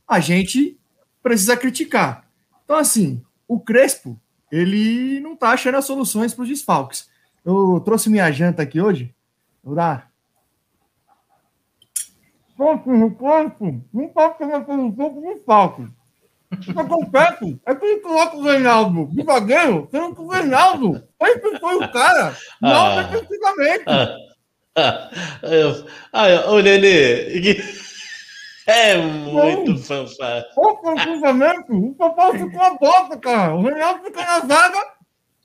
a 0.07 0.19
gente 0.19 0.77
precisa 1.21 1.55
criticar. 1.55 2.27
Então, 2.63 2.77
assim, 2.77 3.21
o 3.47 3.59
Crespo, 3.59 4.19
ele 4.55 5.19
não 5.19 5.35
tá 5.35 5.49
achando 5.49 5.77
as 5.77 5.85
soluções 5.85 6.33
para 6.33 6.43
os 6.43 6.47
desfalques. 6.49 7.09
Eu 7.43 7.81
trouxe 7.83 8.09
minha 8.09 8.31
janta 8.31 8.61
aqui 8.61 8.79
hoje. 8.79 9.13
Vou 9.63 9.73
dar. 9.75 10.11
Ponto 12.55 12.89
no 12.91 13.09
corpo, 13.15 13.83
não 13.91 14.07
pode 14.09 14.37
ter 14.37 14.45
uma 14.45 14.63
solução 14.63 14.93
para 15.09 15.19
os 15.19 15.35
desfalques. 15.35 15.87
O 16.51 16.57
que 16.57 16.79
acontece 16.79 17.59
é 17.65 17.73
que 17.73 17.83
ele 17.85 17.99
coloca 18.01 18.37
o 18.37 18.43
Reinaldo 18.43 19.07
de 19.07 19.23
zagueiro, 19.23 19.87
sendo 19.89 20.13
que 20.13 20.21
o 20.21 20.27
Reinaldo 20.27 21.03
sempre 21.21 21.59
foi 21.59 21.75
o 21.77 21.91
cara, 21.91 22.37
não 22.61 22.85
Ah. 22.85 23.01
defensivamente. 23.03 23.83
Ah, 23.87 24.17
ah, 24.75 25.09
ah, 26.13 26.29
que- 27.41 27.63
é 28.67 28.97
muito 28.97 29.77
fanfá. 29.77 30.45
Ofensivamente, 30.55 31.71
o 31.71 31.95
São 31.97 32.13
Paulo 32.13 32.39
ficou 32.39 32.61
uma 32.61 32.77
bosta, 32.77 33.17
cara. 33.17 33.55
O 33.55 33.61
Reinaldo 33.61 34.03
fica 34.03 34.21
na 34.21 34.39
zaga, 34.39 34.93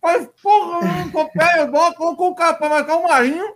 faz 0.01 0.29
porra, 0.43 0.81
não 0.81 1.11
copeia 1.11 1.63
a 1.63 1.67
bola, 1.67 1.95
colocou 1.95 2.31
o 2.31 2.35
cara 2.35 2.55
pra 2.55 2.69
marcar 2.69 2.97
o 2.97 3.03
Marinho. 3.03 3.55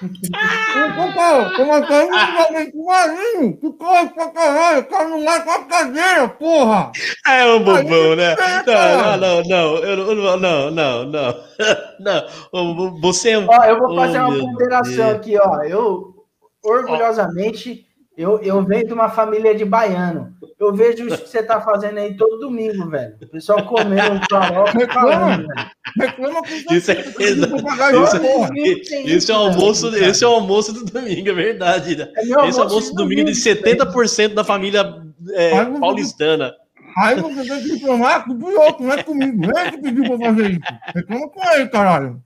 O 0.00 0.94
São 0.94 1.12
Paulo, 1.12 1.56
tô 1.56 1.64
marcando 1.66 2.10
novamente 2.10 2.72
o 2.76 2.86
Marinho, 2.86 3.56
que 3.58 3.72
corre 3.72 4.08
pra 4.10 4.30
caralho, 4.30 4.80
o 4.80 4.84
cara 4.84 5.08
não 5.08 5.24
marca 5.24 5.54
a 5.54 5.64
cadeira, 5.64 6.28
porra. 6.28 6.92
É 7.26 7.44
um 7.46 7.64
bobão, 7.64 8.14
né? 8.14 8.34
é. 8.34 8.62
Não, 8.64 9.16
não, 9.16 9.42
não, 9.42 9.76
eu 9.78 10.14
não, 10.14 10.36
não, 10.36 10.70
não, 10.70 11.04
não, 11.04 11.34
não, 11.98 13.00
Você 13.00 13.30
é 13.30 13.38
um. 13.38 13.46
Ó, 13.48 13.64
eu 13.64 13.78
vou 13.78 13.96
fazer 13.96 14.20
Oh, 14.20 14.28
uma 14.28 14.38
ponderação 14.38 15.10
aqui, 15.10 15.36
ó. 15.36 15.62
Eu, 15.62 16.14
orgulhosamente, 16.62 17.87
eu, 18.18 18.40
eu 18.42 18.64
venho 18.64 18.86
de 18.86 18.92
uma 18.92 19.08
família 19.08 19.54
de 19.54 19.64
baiano. 19.64 20.32
Eu 20.58 20.74
vejo 20.74 21.06
isso 21.06 21.18
que 21.22 21.28
você 21.28 21.40
tá 21.40 21.60
fazendo 21.60 21.98
aí 21.98 22.16
todo 22.16 22.40
domingo, 22.40 22.90
velho. 22.90 23.14
O 23.22 23.28
pessoal 23.28 23.64
comendo 23.64 24.14
um 24.14 24.20
farofa 24.28 24.76
e 24.82 24.92
falando, 24.92 25.46
velho. 25.46 25.70
Reclama 25.96 26.40
com 26.42 26.74
Isso 26.74 26.90
é 26.90 27.02
Vou 27.48 27.62
pagar 27.62 27.94
Isso- 27.94 28.16
isso. 28.56 28.94
Isso 29.06 29.32
é 29.32 29.34
o 29.36 29.38
almoço, 29.38 29.96
esse 29.96 30.24
é 30.24 30.26
o 30.26 30.32
almoço 30.32 30.72
do 30.72 30.84
domingo, 30.84 31.28
é 31.28 31.32
verdade. 31.32 31.94
Né? 31.96 32.08
É 32.16 32.22
Esse 32.22 32.32
é 32.32 32.36
o 32.36 32.64
almoço 32.64 32.90
do 32.90 32.96
domingo 32.96 33.24
de 33.24 33.30
70% 33.32 34.34
da 34.34 34.42
família 34.42 35.00
é, 35.30 35.56
Ai, 35.56 35.70
meu 35.70 35.80
paulistana. 35.80 36.52
Aí 36.98 37.14
você 37.20 37.44
tem 37.48 37.62
que 37.62 37.68
reclamar 37.74 38.24
com 38.24 38.32
o 38.32 38.60
outro, 38.60 38.84
não 38.84 38.92
é 38.92 39.02
comigo. 39.04 39.46
Não 39.46 39.56
é 39.56 39.70
que 39.70 39.78
pediu 39.78 40.04
pra 40.04 40.18
fazer 40.26 40.50
isso. 40.50 40.60
Reclama 40.94 41.28
com 41.28 41.50
ele, 41.52 41.68
caralho. 41.68 42.20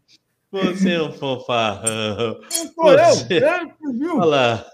Você 0.50 0.92
é 0.92 1.02
um 1.02 1.12
fanfarrão. 1.12 2.38
Não 2.40 2.72
sou 2.74 2.92
eu. 2.92 3.04
Você- 3.14 3.34
Ele 3.34 3.66
que 3.66 3.86
pediu. 3.92 4.16
Olha 4.16 4.24
lá. 4.24 4.64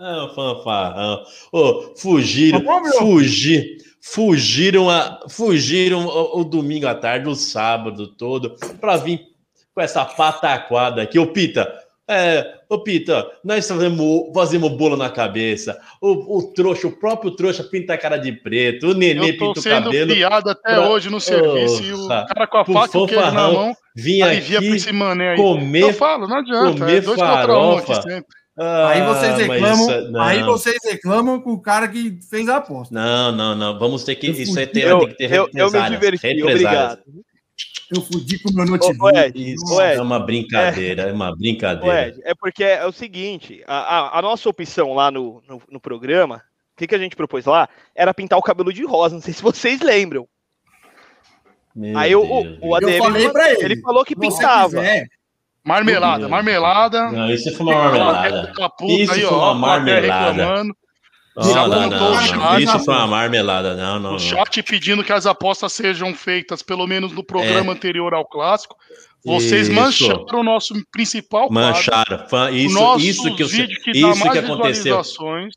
É 0.00 0.22
um 0.24 0.28
fanfarrão. 0.34 1.22
Ô, 1.52 1.94
fugiram, 1.96 2.60
Tá 2.60 2.64
bom, 2.80 2.84
fugir, 2.98 3.76
fugiram, 4.02 4.88
a, 4.88 5.20
fugiram 5.28 6.06
o, 6.06 6.40
o 6.40 6.44
domingo 6.44 6.86
à 6.86 6.94
tarde, 6.94 7.28
o 7.28 7.34
sábado 7.34 8.06
todo, 8.16 8.54
para 8.80 8.96
vir 8.96 9.20
com 9.74 9.80
essa 9.82 10.04
pataquada 10.04 11.02
aqui. 11.02 11.18
Ô, 11.18 11.26
Pita, 11.26 11.70
é, 12.08 12.54
ô, 12.68 12.78
Pita, 12.82 13.26
nós 13.44 13.68
fazemos, 13.68 14.30
fazemos 14.34 14.70
bolo 14.72 14.96
na 14.96 15.10
cabeça. 15.10 15.78
O, 16.00 16.38
o 16.38 16.52
trouxa, 16.54 16.86
o 16.88 16.98
próprio 16.98 17.30
trouxa 17.32 17.62
pinta 17.62 17.92
a 17.94 17.98
cara 17.98 18.16
de 18.16 18.32
preto, 18.32 18.88
o 18.88 18.94
nenê 18.94 19.34
pinta 19.34 19.60
o 19.60 19.62
cabelo. 19.62 20.12
piada 20.14 20.52
até 20.52 20.74
pra- 20.76 20.88
hoje 20.88 21.10
no 21.10 21.20
serviço 21.20 21.84
e 21.84 21.92
o 21.92 22.08
cara 22.08 22.46
com 22.46 22.56
a 22.58 22.64
faca 22.64 22.98
e 22.98 23.00
o 23.02 23.06
queijo 23.06 23.22
na 23.22 23.50
mão 23.52 23.74
Vinha 23.94 24.30
aqui 24.30 24.54
esse 24.54 24.92
mané 24.92 25.32
aí. 25.32 25.36
comer 25.36 25.82
Eu 25.82 25.92
falo, 25.92 26.26
não 26.26 26.38
adianta. 26.38 26.78
comer 26.78 26.96
É 26.96 27.00
dois 27.00 27.18
contra 27.18 27.58
um 27.58 27.76
aqui 27.76 27.86
farofa. 27.92 28.24
Sempre. 28.56 28.92
Aí 28.92 29.02
vocês 29.06 29.32
Ah, 29.32 29.36
reclamam, 29.36 29.90
isso- 30.00 30.10
não. 30.10 30.20
aí 30.22 30.42
vocês 30.42 30.76
reclamam 30.84 31.40
com 31.40 31.52
o 31.52 31.60
cara 31.60 31.88
que 31.88 32.18
fez 32.28 32.48
a 32.48 32.56
aposta. 32.56 32.94
Não, 32.94 33.32
não, 33.32 33.54
não. 33.54 33.78
Vamos 33.78 34.04
ter 34.04 34.14
que. 34.16 34.28
Eu 34.28 34.32
Isso 34.34 34.52
fudi. 34.54 34.66
tem, 34.66 34.82
Eu, 34.82 34.98
tem 35.00 35.08
que 35.08 35.14
ter 35.14 35.32
eu, 35.32 35.48
eu 35.54 35.70
me 35.70 35.90
diverti, 35.90 36.42
obrigado. 36.42 37.00
Eu 37.94 38.02
fudi 38.02 38.38
com 38.38 38.50
o 38.50 38.54
meu 38.54 38.64
notebook. 38.66 39.02
ô, 39.02 39.18
Ed, 39.18 39.52
Isso 39.54 39.80
Ed, 39.80 39.98
é 39.98 40.02
uma 40.02 40.20
brincadeira, 40.20 41.02
é 41.02 41.12
uma 41.12 41.30
Ô, 41.30 41.36
brincadeira. 41.36 42.08
Ed, 42.08 42.20
é 42.24 42.34
porque 42.34 42.62
é 42.62 42.86
o 42.86 42.92
seguinte, 42.92 43.62
a, 43.66 43.74
a- 44.14 44.18
a 44.18 44.22
nossa 44.22 44.48
opção 44.48 44.94
lá 44.94 45.10
no, 45.10 45.42
no, 45.48 45.60
no 45.68 45.80
programa, 45.80 46.36
o 46.36 46.76
que, 46.76 46.86
que 46.86 46.94
a 46.94 46.98
gente 46.98 47.16
propôs 47.16 47.44
lá, 47.46 47.68
era 47.94 48.14
pintar 48.14 48.38
o 48.38 48.42
cabelo 48.42 48.72
de 48.72 48.84
rosa, 48.84 49.16
não 49.16 49.22
sei 49.22 49.34
se 49.34 49.42
vocês 49.42 49.80
lembram. 49.80 50.28
Meu 51.74 51.98
Aí 51.98 52.14
o, 52.14 52.22
Deus, 52.22 52.58
o, 52.62 52.68
o 52.68 52.74
ADM, 52.76 52.90
Eu 52.92 52.98
falei 52.98 53.28
pra 53.30 53.50
ele, 53.52 53.64
ele 53.64 53.80
falou 53.80 54.04
que 54.04 54.14
você 54.14 54.20
pintava. 54.20 54.68
quiser, 54.80 55.06
Marmelada, 55.64 56.28
marmelada. 56.28 57.10
Não, 57.12 57.30
isso 57.30 57.54
foi 57.56 57.66
uma 57.66 57.74
marmelada. 57.84 58.52
Puta 58.78 58.84
Isso 58.92 59.12
aí, 59.12 59.20
foi 59.22 59.28
ó, 59.36 59.52
uma 59.52 59.66
plateia 59.76 59.94
marmelada. 60.10 60.30
reclamando, 60.32 60.76
Não, 61.36 61.68
não, 61.68 61.90
não. 61.90 62.58
Isso 62.58 62.78
foi 62.80 62.94
uma 62.94 63.06
marmelada. 63.06 63.74
Não, 63.74 63.98
não, 64.00 64.10
O 64.10 64.12
não. 64.12 64.18
chat 64.18 64.62
pedindo 64.62 65.04
que 65.04 65.12
as 65.12 65.26
apostas 65.26 65.72
sejam 65.72 66.14
feitas, 66.14 66.62
pelo 66.62 66.86
menos 66.86 67.12
no 67.12 67.22
programa 67.22 67.72
anterior 67.72 68.14
ao 68.14 68.24
clássico. 68.26 68.74
Vocês 69.24 69.68
Isso. 69.68 69.72
mancharam 69.78 70.40
o 70.40 70.42
nosso 70.42 70.74
principal 70.90 71.48
quadro. 71.48 71.54
Mancharam. 71.54 72.26
Fã- 72.28 72.50
Isso, 72.50 72.98
isso 72.98 73.36
que, 73.36 73.42
eu, 73.42 73.48
que 73.48 73.66
dá 74.00 74.08
isso 74.10 74.18
mais 74.20 74.32
que 74.32 74.38
aconteceu. 74.38 74.96
visualizações. 74.96 75.54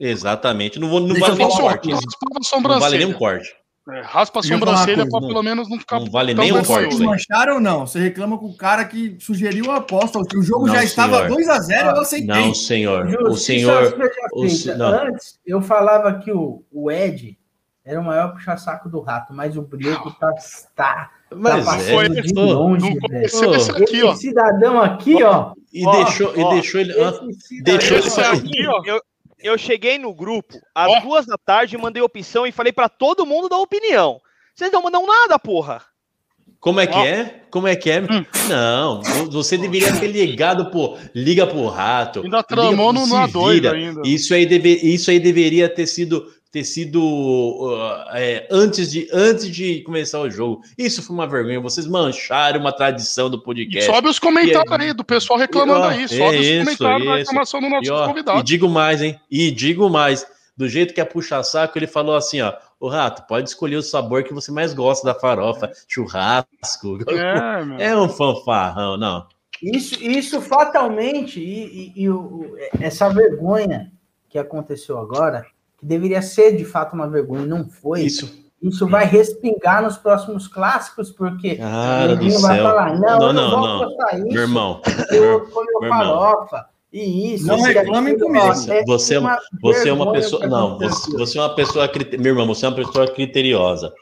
Exatamente. 0.00 0.78
Não, 0.80 0.88
vou, 0.88 1.00
não 1.00 1.08
Deixa 1.08 1.26
vale 1.26 1.38
nem 1.38 1.46
um 1.46 1.50
corte. 1.50 1.88
Não 1.88 2.80
vale 2.80 2.98
nem 2.98 3.06
um 3.06 3.12
corte. 3.12 3.48
É, 3.90 4.00
raspa 4.02 4.40
a 4.40 4.42
sobrancelha 4.42 5.04
não- 5.06 5.20
pelo 5.20 5.42
menos 5.42 5.68
não 5.68 5.78
ficar 5.78 5.98
não 6.00 6.10
vale 6.10 6.34
nem 6.34 6.52
um 6.52 6.56
vergonhoso. 6.56 6.72
corte, 6.72 6.94
vocês 6.96 7.08
mancharam 7.08 7.54
ou 7.54 7.60
não? 7.60 7.86
Você 7.86 7.98
reclama 8.00 8.36
com 8.38 8.46
o 8.46 8.56
cara 8.56 8.84
que 8.84 9.16
sugeriu 9.20 9.70
a 9.70 9.76
aposta. 9.76 10.18
O 10.18 10.42
jogo 10.42 10.66
Não, 10.66 10.74
já 10.74 10.84
estava 10.84 11.22
senhor. 11.26 11.38
2x0, 11.38 11.94
eu 11.96 12.00
aceitei. 12.02 12.26
Não, 12.28 12.54
senhor. 12.54 13.06
O 13.28 13.36
senhor. 13.36 13.84
seja 14.48 14.74
o 14.74 14.78
não. 14.78 14.88
Antes, 14.88 15.38
eu 15.46 15.62
falava 15.62 16.18
que 16.18 16.30
o, 16.30 16.62
o 16.70 16.90
Ed 16.90 17.38
era 17.84 17.98
o 17.98 18.04
maior 18.04 18.32
puxa-saco 18.34 18.88
do 18.90 19.00
rato, 19.00 19.32
mas 19.32 19.56
o 19.56 19.62
Brioco 19.62 20.10
tá, 20.20 20.30
tá, 20.76 21.10
Mas 21.34 21.64
tá 21.64 21.80
é, 21.80 21.94
passando 21.96 22.20
de 22.22 22.34
longe, 22.34 22.94
Não 23.10 23.22
esse 23.22 23.70
aqui, 23.70 24.02
ó. 24.02 24.12
Esse 24.12 24.20
cidadão 24.20 24.78
aqui, 24.82 25.22
ó. 25.22 25.52
E 25.72 25.86
Ó, 25.86 26.04
deixou, 26.04 26.32
ó, 26.36 26.52
e 26.52 26.54
deixou 26.54 26.80
ele. 26.80 26.92
ah, 27.00 27.20
esse 27.30 27.62
deixou 27.62 27.96
ele 27.96 28.08
aqui, 28.08 28.66
ó. 28.66 28.82
Eu, 28.84 29.00
eu 29.40 29.56
cheguei 29.56 29.98
no 29.98 30.14
grupo 30.14 30.58
às 30.74 31.02
duas 31.02 31.26
da 31.26 31.36
tarde, 31.36 31.78
mandei 31.78 32.02
opção 32.02 32.46
e 32.46 32.52
falei 32.52 32.72
pra 32.72 32.88
todo 32.88 33.26
mundo 33.26 33.48
dar 33.48 33.58
opinião. 33.58 34.20
Vocês 34.54 34.72
não 34.72 34.82
mandam 34.82 35.06
nada, 35.06 35.38
porra. 35.38 35.82
Como 36.60 36.80
é 36.80 36.86
que 36.86 36.98
é? 36.98 37.42
Como 37.50 37.68
é 37.68 37.76
que 37.76 37.88
é? 37.88 38.00
Hum. 38.00 38.24
Não, 38.48 39.00
você 39.30 39.56
deveria 39.56 39.92
ter 39.98 40.08
ligado, 40.08 40.70
pô. 40.70 40.98
Liga 41.14 41.46
pro 41.46 41.68
rato. 41.68 42.22
Ainda 42.22 42.42
tramou 42.42 42.92
no 42.92 43.04
se 43.04 43.10
no 43.10 43.16
A2 43.16 43.52
vira. 43.52 43.72
ainda. 43.72 44.02
Isso 44.04 44.34
aí, 44.34 44.44
deve, 44.44 44.74
isso 44.74 45.10
aí 45.10 45.20
deveria 45.20 45.68
ter 45.68 45.86
sido 45.86 46.26
ter 46.50 46.64
sido 46.64 47.02
uh, 47.02 48.08
é, 48.14 48.48
antes, 48.50 48.90
de, 48.90 49.08
antes 49.12 49.50
de 49.50 49.82
começar 49.82 50.20
o 50.20 50.30
jogo. 50.30 50.62
Isso 50.78 51.02
foi 51.02 51.14
uma 51.14 51.26
vergonha. 51.26 51.60
Vocês 51.60 51.86
mancharam 51.86 52.58
uma 52.60 52.72
tradição 52.72 53.28
do 53.28 53.36
E 53.36 53.42
podcast. 53.42 53.84
sobe 53.90 54.08
os 54.08 54.18
comentários 54.18 54.70
E- 54.78 54.82
aí 54.82 54.92
do 54.94 55.04
pessoal 55.04 55.38
reclamando 55.38 55.80
Ó, 55.80 55.88
aí. 55.88 56.08
Sobe 56.08 56.22
é 56.22 56.28
os 56.40 56.46
isso, 56.46 56.64
comentários 56.64 57.06
da 57.08 57.16
reclamação 57.16 57.60
do 57.60 57.66
E, 57.66 57.70
nosso 57.70 57.92
ó, 57.92 58.04
e 58.04 58.06
convidado. 58.08 58.42
digo 58.42 58.68
mais, 58.68 59.02
hein? 59.02 59.20
E 59.30 59.50
digo 59.50 59.90
mais. 59.90 60.26
Do 60.56 60.68
jeito 60.68 60.92
que 60.92 61.00
é 61.00 61.04
puxa-saco, 61.04 61.78
ele 61.78 61.86
falou 61.86 62.16
assim, 62.16 62.40
ó. 62.40 62.52
O 62.80 62.88
rato, 62.88 63.26
pode 63.26 63.48
escolher 63.48 63.76
o 63.76 63.82
sabor 63.82 64.22
que 64.24 64.32
você 64.32 64.50
mais 64.52 64.72
gosta 64.72 65.04
da 65.06 65.12
farofa. 65.14 65.70
Churrasco. 65.86 66.98
É, 67.08 67.64
meu. 67.64 67.76
É 67.78 67.96
um 67.96 68.08
fanfarrão, 68.08 68.96
não. 68.96 69.26
Isso, 69.62 70.00
isso 70.02 70.40
fatalmente, 70.40 71.40
e, 71.40 71.92
e- 71.96 72.02
e 72.04 72.08
o- 72.08 72.56
essa 72.80 73.08
vergonha 73.08 73.90
que 74.30 74.38
aconteceu 74.38 74.98
agora, 74.98 75.44
que 75.78 75.86
deveria 75.86 76.20
ser 76.22 76.56
de 76.56 76.64
fato 76.64 76.94
uma 76.94 77.08
vergonha, 77.08 77.44
e 77.44 77.48
não 77.48 77.68
foi. 77.68 78.02
Isso, 78.02 78.28
Isso. 78.62 78.86
vai 78.88 79.04
respingar 79.06 79.82
nos 79.82 79.96
próximos 79.96 80.48
clássicos, 80.48 81.10
porque 81.10 81.56
Cara 81.56 82.14
o 82.14 82.18
menino 82.18 82.40
vai 82.40 82.56
céu. 82.56 82.64
falar: 82.66 82.98
não, 82.98 83.18
Não, 83.18 83.26
eu 83.28 83.32
não, 83.32 83.50
não, 83.50 83.78
não. 83.80 83.88
isso, 84.18 84.24
Meu 84.26 84.42
irmão, 84.42 84.80
eu 85.12 85.40
comeu 85.48 85.80
meu 85.80 85.90
irmão. 85.90 86.18
farofa, 86.20 86.66
e 86.92 87.34
isso. 87.34 87.46
Não 87.46 87.60
reclamem 87.60 88.18
comigo. 88.18 88.44
ó, 88.46 88.52
Você- 88.54 88.84
você 88.86 89.14
é 89.14 89.18
uma 89.20 89.38
você 89.62 89.88
é 89.88 89.92
uma 89.92 90.12
pessoa. 90.12 90.46
Não, 90.46 90.78
você, 90.78 91.16
você 91.16 91.38
é 91.38 91.40
uma 91.42 91.54
pessoa. 91.54 91.90
Meu 92.18 92.32
irmão, 92.32 92.46
você 92.46 92.66
é 92.66 92.68
uma 92.68 92.74
pessoa 92.76 93.06
criteriosa. 93.06 93.92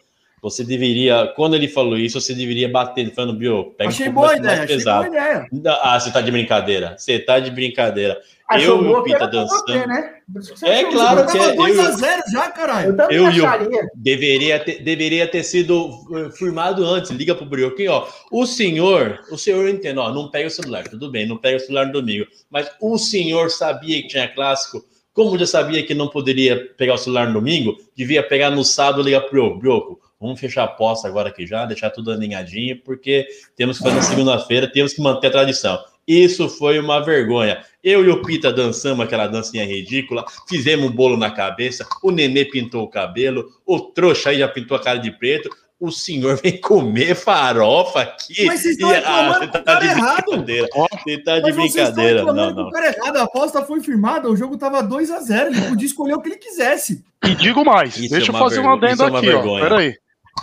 Você 0.47 0.63
deveria, 0.63 1.33
quando 1.35 1.55
ele 1.57 1.67
falou 1.67 1.99
isso, 1.99 2.21
você 2.21 2.33
deveria 2.33 2.69
bater, 2.69 3.13
falando, 3.13 3.35
Bio, 3.37 3.75
pega 3.77 3.91
Achei 3.91 4.09
um 4.09 4.13
boa 4.13 4.27
a 4.27 4.29
mais 4.31 4.39
ideia, 4.39 4.63
achei 4.63 4.77
pesado. 4.77 5.11
boa 5.11 5.19
ideia. 5.19 5.47
Ah, 5.83 5.99
você 5.99 6.13
tá 6.13 6.21
de 6.21 6.31
brincadeira. 6.31 6.95
Você 6.97 7.19
tá 7.19 7.41
de 7.41 7.51
brincadeira. 7.51 8.17
Achou 8.49 8.81
eu 8.85 8.91
e 8.91 8.95
o 8.95 9.03
Pita 9.03 9.27
você, 9.27 9.31
dançando. 9.33 9.87
né? 9.89 10.15
É 10.63 10.81
achou 10.81 10.93
claro 10.93 11.27
que 11.27 11.37
é, 11.37 11.57
2x0 11.57 12.23
já, 12.33 12.49
caralho. 12.53 12.91
Eu 12.91 12.97
também 12.97 13.17
eu 13.17 13.31
e 13.33 13.41
o- 13.41 13.45
acharia. 13.47 13.89
Deveria 13.97 14.61
ter, 14.61 14.83
deveria 14.85 15.27
ter 15.27 15.43
sido 15.43 15.91
eh, 16.15 16.31
firmado 16.31 16.85
antes. 16.87 17.11
Liga 17.11 17.35
pro 17.35 17.45
Brioquinho, 17.45 17.91
ó. 17.91 18.09
O 18.31 18.47
senhor, 18.47 19.19
o 19.33 19.37
senhor 19.37 19.69
entende, 19.69 19.99
ó, 19.99 20.13
não 20.13 20.31
pega 20.31 20.47
o 20.47 20.51
celular, 20.51 20.85
tudo 20.87 21.11
bem, 21.11 21.27
não 21.27 21.37
pega 21.37 21.57
o 21.57 21.61
celular 21.61 21.87
no 21.87 21.93
domingo. 21.95 22.25
Mas 22.49 22.71
o 22.81 22.97
senhor 22.99 23.51
sabia 23.51 24.01
que 24.03 24.07
tinha 24.07 24.29
clássico? 24.29 24.81
Como 25.13 25.37
já 25.37 25.47
sabia 25.47 25.83
que 25.85 25.93
não 25.95 26.07
poderia 26.09 26.57
pegar 26.77 26.95
o 26.95 26.99
celular 26.99 27.27
no 27.27 27.33
domingo, 27.35 27.75
devia 27.97 28.23
pegar 28.23 28.51
no 28.51 28.63
sábado 28.63 29.01
e 29.01 29.05
ligar 29.07 29.23
pro 29.23 29.59
Brioco. 29.59 29.99
Vamos 30.21 30.41
fechar 30.41 30.63
a 30.63 30.65
aposta 30.65 31.07
agora 31.07 31.29
aqui 31.29 31.47
já, 31.47 31.67
deixar 31.67 31.91
tudo 31.91 32.11
alinhadinho, 32.11 32.81
porque 32.83 33.27
temos 33.55 33.79
que 33.79 33.85
fazer 33.85 34.03
segunda-feira, 34.03 34.71
temos 34.71 34.93
que 34.95 35.03
manter 35.03 35.27
a 35.27 35.31
tradição. 35.31 35.79
Isso 36.07 36.49
foi 36.49 36.79
uma 36.79 37.05
vergonha. 37.05 37.63
Eu 37.83 38.05
e 38.05 38.09
o 38.09 38.23
Pita 38.23 38.53
dançamos 38.53 39.05
aquela 39.05 39.27
dancinha 39.27 39.65
ridícula, 39.65 40.25
fizemos 40.49 40.87
um 40.89 40.93
bolo 40.93 41.17
na 41.17 41.31
cabeça, 41.31 41.87
o 42.03 42.11
Nenê 42.11 42.45
pintou 42.45 42.85
o 42.85 42.89
cabelo, 42.89 43.47
o 43.67 43.81
trouxa 43.81 44.31
aí 44.31 44.39
já 44.39 44.49
pintou 44.49 44.77
a 44.77 44.81
cara 44.81 44.99
de 44.99 45.11
preto, 45.11 45.51
o 45.79 45.91
senhor 45.91 46.37
vem 46.43 46.59
comer 46.61 47.15
farofa 47.15 48.01
aqui. 48.01 48.47
Mas 48.47 48.61
vocês 48.61 48.75
estão 48.75 48.89
reclamando 48.89 49.41
você 49.41 49.47
com 49.47 49.53
tá 49.53 49.59
o 49.61 49.65
cara 49.65 49.81
de 49.81 49.87
errado. 49.87 50.25
brincadeira. 50.27 50.69
Você 50.73 51.19
tá 51.19 51.37
de 51.37 51.43
Mas 51.43 51.57
vocês 51.57 51.89
estão 51.89 52.05
brincadeira. 52.05 52.33
Não, 52.33 52.51
não. 52.55 52.69
o 52.69 52.71
cara 52.71 52.87
errado. 52.87 53.17
A 53.17 53.23
aposta 53.25 53.63
foi 53.63 53.81
firmada, 53.81 54.31
o 54.31 54.37
jogo 54.37 54.57
tava 54.57 54.83
2x0. 54.83 55.47
Ele 55.49 55.61
podia 55.69 55.87
escolher 55.87 56.15
o 56.15 56.21
que 56.23 56.29
ele 56.31 56.37
quisesse. 56.37 57.05
E 57.25 57.35
digo 57.35 57.65
mais, 57.65 57.97
Isso 57.99 58.11
deixa 58.11 58.27
é 58.27 58.31
eu 58.31 58.35
uma 58.35 58.39
fazer 58.39 58.61
um 58.61 58.63
vergonha, 58.63 58.93
adendo 58.93 58.95
isso 58.95 59.15
é 59.15 59.19
aqui, 59.19 59.29
ó. 59.29 59.59
vergonha. 59.61 59.97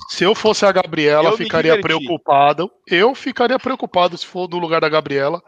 Se 0.10 0.24
eu 0.24 0.36
fosse 0.36 0.66
a 0.66 0.72
Gabriela, 0.72 1.30
Eu 1.30 1.38
ficaria 1.38 1.80
preocupado. 1.80 2.72
Eu 2.88 3.16
ficaria 3.16 3.60
preocupado 3.60 4.18
se 4.18 4.26
for 4.26 4.50
no 4.50 4.60
lugar 4.60 4.82
da 4.82 4.90
Gabriela. 4.90 5.42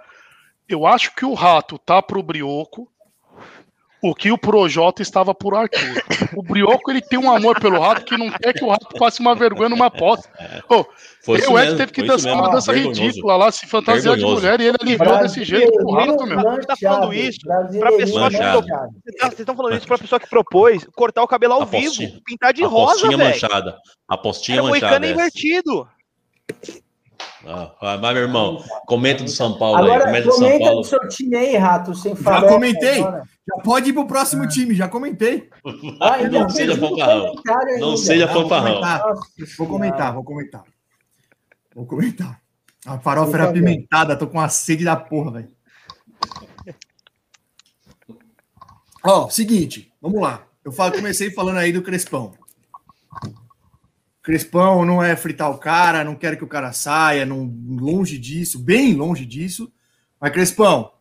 Eu 0.68 0.86
acho 0.86 1.14
que 1.16 1.26
o 1.26 1.34
rato 1.34 1.78
tá 1.78 2.02
pro 2.02 2.24
Brioco. 2.24 2.90
O 4.02 4.14
que 4.14 4.32
o 4.32 4.38
Projota 4.38 5.02
estava 5.02 5.34
por 5.34 5.56
Arthur. 5.56 6.04
O 6.36 6.44
Brioco 6.44 6.92
ele 6.92 7.02
tem 7.02 7.18
um 7.18 7.32
amor 7.32 7.60
pelo 7.60 7.80
rato 7.80 8.04
que 8.06 8.18
não 8.18 8.30
quer 8.30 8.54
que 8.54 8.64
o 8.64 8.70
rato 8.70 8.88
passe 8.98 9.20
uma 9.20 9.34
vergonha 9.36 9.70
numa 9.70 9.86
aposta. 9.88 10.30
O 11.28 11.36
Ed 11.36 11.50
mesmo, 11.50 11.78
teve 11.78 11.92
que 11.92 12.04
dançar 12.04 12.32
mesmo. 12.34 12.42
uma 12.44 12.52
dança 12.52 12.72
Vergonhoso. 12.72 13.02
ridícula 13.02 13.36
lá, 13.36 13.52
se 13.52 13.66
fantasiar 13.66 14.16
de 14.16 14.24
mulher 14.24 14.62
e 14.62 14.66
ele 14.68 14.78
aliviou 14.80 15.18
desse 15.20 15.44
jeito 15.44 15.72
pro 15.72 15.92
rato, 15.92 16.26
meu. 16.26 16.38
Brasileirinho 16.38 16.68
Tá 16.68 16.76
falando 16.76 17.14
isso 17.14 17.40
brasileirinho 17.44 17.98
pessoa 17.98 18.30
que. 18.30 18.38
Vocês 19.20 19.40
estão 19.40 19.56
falando 19.56 19.76
isso 19.78 19.88
pra 19.88 19.98
pessoa 19.98 20.20
que 20.20 20.30
propôs 20.30 20.86
cortar 20.96 21.24
o 21.24 21.28
cabelo 21.28 21.54
ao 21.54 21.62
Apostinha. 21.64 22.10
vivo, 22.10 22.22
pintar 22.24 22.54
de 22.54 22.64
rosa, 22.64 22.92
Apostinha 22.92 23.18
velho. 23.18 23.30
manchada. 23.30 23.78
Apostinha 24.08 24.56
Era 24.58 24.64
um 24.64 24.70
manchada. 24.70 24.88
moicano 25.00 25.06
é. 25.06 25.12
invertido. 25.12 25.88
Ah, 27.48 27.72
ah, 27.82 27.98
vai, 27.98 28.14
meu 28.14 28.24
irmão. 28.24 28.64
Comenta 28.88 29.24
do 29.24 29.30
São 29.30 29.58
Paulo 29.58 29.78
aí. 29.78 29.84
Agora, 29.92 30.06
Comenta 30.06 30.26
do 30.28 30.32
São 30.34 30.42
comenta 30.46 30.66
Paulo. 30.66 30.82
do 30.82 30.88
seu 30.88 31.08
time 31.10 31.36
aí, 31.38 31.56
Rato, 31.58 31.94
sem 31.96 32.16
Já 32.16 32.22
falar. 32.24 32.48
comentei. 32.48 33.00
agora. 33.02 33.24
Já 33.48 33.62
pode 33.64 33.90
ir 33.90 33.94
pro 33.94 34.08
próximo 34.08 34.48
time, 34.48 34.74
já 34.74 34.88
comentei. 34.88 35.50
Ah, 36.02 36.18
Não 36.28 36.50
seja 36.50 36.76
fanfarrão. 36.76 37.36
Não 37.80 37.96
seja 37.98 38.26
Ah, 38.26 38.34
vou 38.34 38.42
fanfarrão. 38.44 38.82
Vou 39.58 39.68
comentar, 39.68 40.14
vou 40.14 40.24
comentar. 40.24 40.64
Vou 41.76 41.86
comentar. 41.86 42.42
A 42.86 42.98
farofa 43.00 43.36
era 43.38 43.50
apimentada, 43.50 44.16
tô 44.16 44.28
com 44.28 44.38
uma 44.40 44.50
sede 44.50 44.84
da 44.84 44.96
porra, 44.96 45.32
velho. 45.32 45.50
Ó, 49.04 49.30
seguinte, 49.30 49.92
vamos 50.02 50.20
lá. 50.22 50.44
Eu 50.64 50.72
comecei 50.72 51.30
falando 51.32 51.58
aí 51.58 51.72
do 51.72 51.84
Crespão. 51.84 52.34
Crespão 54.26 54.84
não 54.84 55.04
é 55.04 55.16
fritar 55.16 55.52
o 55.52 55.60
cara, 55.60 56.04
não 56.04 56.16
quero 56.16 56.36
que 56.36 56.44
o 56.44 56.48
cara 56.48 56.74
saia, 56.74 57.28
não, 57.28 57.54
longe 57.70 58.18
disso, 58.18 58.58
bem 58.58 58.96
longe 58.96 59.24
disso. 59.24 59.72
Mas 60.20 60.34
Crespão, 60.34 60.92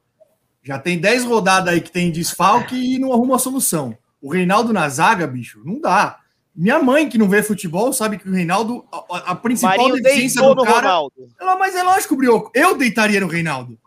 já 0.63 0.79
tem 0.79 0.99
10 0.99 1.25
rodadas 1.25 1.73
aí 1.73 1.81
que 1.81 1.91
tem 1.91 2.13
desfalque 2.13 2.77
e 2.77 2.99
não 2.99 3.15
arruma 3.15 3.39
solução. 3.39 3.97
O 4.21 4.31
Reinaldo 4.31 4.75
na 4.75 4.87
zaga, 4.91 5.27
bicho, 5.27 5.63
não 5.65 5.81
dá. 5.81 6.19
Minha 6.55 6.83
mãe, 6.83 7.09
que 7.09 7.17
não 7.17 7.27
vê 7.27 7.43
futebol, 7.43 7.95
sabe 7.95 8.19
que 8.19 8.29
o 8.29 8.33
Reinaldo, 8.33 8.85
a, 8.93 9.33
a 9.33 9.35
principal 9.35 9.79
Marinho 9.79 10.03
deficiência 10.03 10.43
do 10.43 10.63
cara. 10.63 10.77
Ronaldo. 10.77 11.29
Ela, 11.41 11.57
mas 11.57 11.75
é 11.75 11.83
lógico, 11.83 12.17
Brioco. 12.17 12.51
Eu 12.55 12.77
deitaria 12.77 13.21
no 13.21 13.27
Reinaldo. 13.27 13.79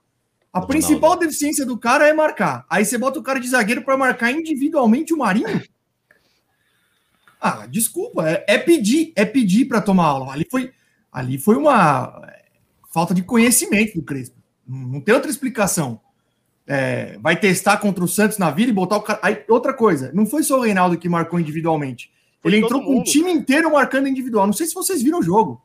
A 0.52 0.66
principal 0.66 1.12
Ronaldo. 1.12 1.28
deficiência 1.28 1.64
do 1.64 1.78
cara 1.78 2.08
é 2.08 2.14
marcar. 2.14 2.66
Aí 2.68 2.84
você 2.84 2.98
bota 2.98 3.20
o 3.20 3.24
cara 3.24 3.40
de 3.40 3.48
zagueiro 3.48 3.84
para 3.84 3.96
marcar 3.96 4.32
individualmente 4.32 5.14
o 5.14 5.18
Marinho. 5.18 5.62
Ah, 7.40 7.66
desculpa. 7.68 8.28
É, 8.30 8.44
é 8.48 8.58
pedir, 8.58 9.14
é 9.16 9.26
pedir 9.26 9.66
para 9.66 9.82
tomar 9.82 10.06
aula. 10.06 10.34
Ali 10.34 10.48
foi, 10.50 10.72
ali 11.12 11.38
foi 11.38 11.56
uma 11.56 12.22
é, 12.28 12.46
falta 12.94 13.14
de 13.14 13.22
conhecimento 13.22 13.96
do 13.96 14.04
Crespo. 14.04 14.38
Não, 14.68 15.00
tem 15.00 15.14
outra 15.14 15.30
explicação. 15.32 16.02
É, 16.66 17.18
vai 17.20 17.40
testar 17.40 17.78
contra 17.78 18.04
o 18.04 18.08
Santos 18.08 18.38
na 18.38 18.52
vida 18.52 18.70
e 18.70 18.74
botar 18.74 18.98
o 18.98 19.02
cara. 19.02 19.20
Aí, 19.22 19.44
outra 19.48 19.74
coisa, 19.74 20.12
não 20.14 20.26
foi 20.26 20.44
só 20.44 20.60
o 20.60 20.64
Reinaldo 20.64 20.98
que 20.98 21.08
marcou 21.08 21.40
individualmente. 21.40 22.12
Foi 22.42 22.52
Ele 22.52 22.64
entrou 22.64 22.84
com 22.84 23.00
o 23.00 23.04
time 23.04 23.32
inteiro 23.32 23.72
marcando 23.72 24.08
individual. 24.08 24.46
Não 24.46 24.54
sei 24.54 24.68
se 24.68 24.74
vocês 24.74 25.02
viram 25.02 25.20
o 25.20 25.24
jogo, 25.24 25.62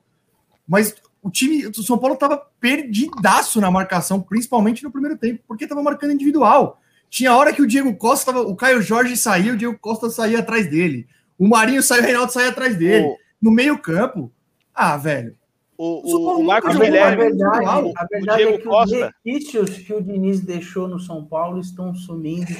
mas 0.67 0.95
o 1.23 1.31
time 1.31 1.69
do 1.69 1.83
São 1.83 1.99
Paulo 1.99 2.15
estava 2.15 2.37
perdidaço 2.61 3.61
na 3.61 3.71
marcação, 3.71 4.21
principalmente 4.21 4.83
no 4.83 4.91
primeiro 4.91 5.17
tempo, 5.17 5.43
porque 5.47 5.65
estava 5.65 5.83
marcando 5.83 6.13
individual. 6.13 6.81
Tinha 7.09 7.35
hora 7.37 7.53
que 7.53 7.63
o 7.63 7.67
Diego 7.67 7.95
Costa, 7.95 8.33
tava, 8.33 8.47
o 8.47 8.57
Caio 8.57 8.81
Jorge 8.81 9.17
saía, 9.17 9.53
o 9.53 9.57
Diego 9.57 9.79
Costa 9.79 10.09
saía 10.09 10.39
atrás 10.39 10.69
dele. 10.71 11.07
O 11.45 11.49
Marinho 11.49 11.83
saiu, 11.83 12.03
o 12.03 12.07
Reinaldo 12.07 12.33
saía 12.33 12.51
atrás 12.51 12.77
dele. 12.77 13.07
O, 13.07 13.17
No 13.41 13.51
meio-campo. 13.51 14.31
Ah, 14.75 14.97
velho. 14.97 15.37
o, 15.77 15.85
O 15.85 16.37
o, 16.37 16.41
o 16.41 16.45
Marcos 16.45 16.75
nunca 16.75 16.87
jogou 16.87 17.03
A 17.03 17.11
Guilherme, 17.11 17.37
verdade, 17.39 17.93
a 17.97 18.05
verdade 18.07 18.37
Diego 18.37 18.53
é 18.55 18.59
que 18.59 18.65
Costa. 18.65 19.15
os 19.63 19.79
que 19.79 19.93
o 19.95 20.01
Diniz 20.01 20.41
deixou 20.41 20.87
no 20.87 21.01
São 21.01 21.25
Paulo 21.25 21.59
estão 21.59 21.95
sumindo 21.95 22.55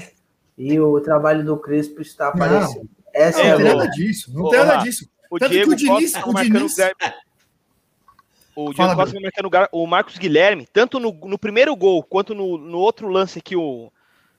e 0.59 0.81
o 0.81 1.01
trabalho 1.01 1.45
do 1.45 1.57
Crespo 1.57 2.03
está 2.03 2.29
aparecendo. 2.29 2.89
Essa 3.15 3.39
Não, 3.39 3.45
é, 3.45 3.49
não 3.51 3.55
a 3.55 3.57
tem 3.59 3.65
nada 3.67 3.79
verdade. 3.79 3.97
disso. 4.03 4.33
Não 4.35 4.49
tem 4.49 4.59
nada 4.59 4.77
disso. 4.83 5.09
o 5.31 5.39
Tanto 5.39 5.49
que 5.51 5.55
Diego 5.57 5.73
o 5.73 5.77
Diniz- 5.77 6.13
Costa 6.13 6.19
o 6.19 6.23
tá 6.23 6.33
marcando 6.33 6.53
Diniz- 6.57 6.73
o 6.73 6.77
Guilherme. 6.77 7.15
O 8.55 8.65
Diego 8.65 8.77
Fala, 8.77 8.97
Costa 8.97 9.13
vai 9.15 9.23
marcando 9.23 9.47
o 9.47 9.51
Gar- 9.51 9.69
o 9.73 9.87
Marcos 9.87 10.19
Guilherme, 10.19 10.67
tanto 10.73 10.99
no, 11.01 11.13
no 11.13 11.39
primeiro 11.39 11.75
gol 11.77 12.03
quanto 12.03 12.35
no, 12.35 12.59
no 12.59 12.79
outro 12.79 13.09
lance 13.09 13.41
que 13.41 13.57
o, 13.57 13.91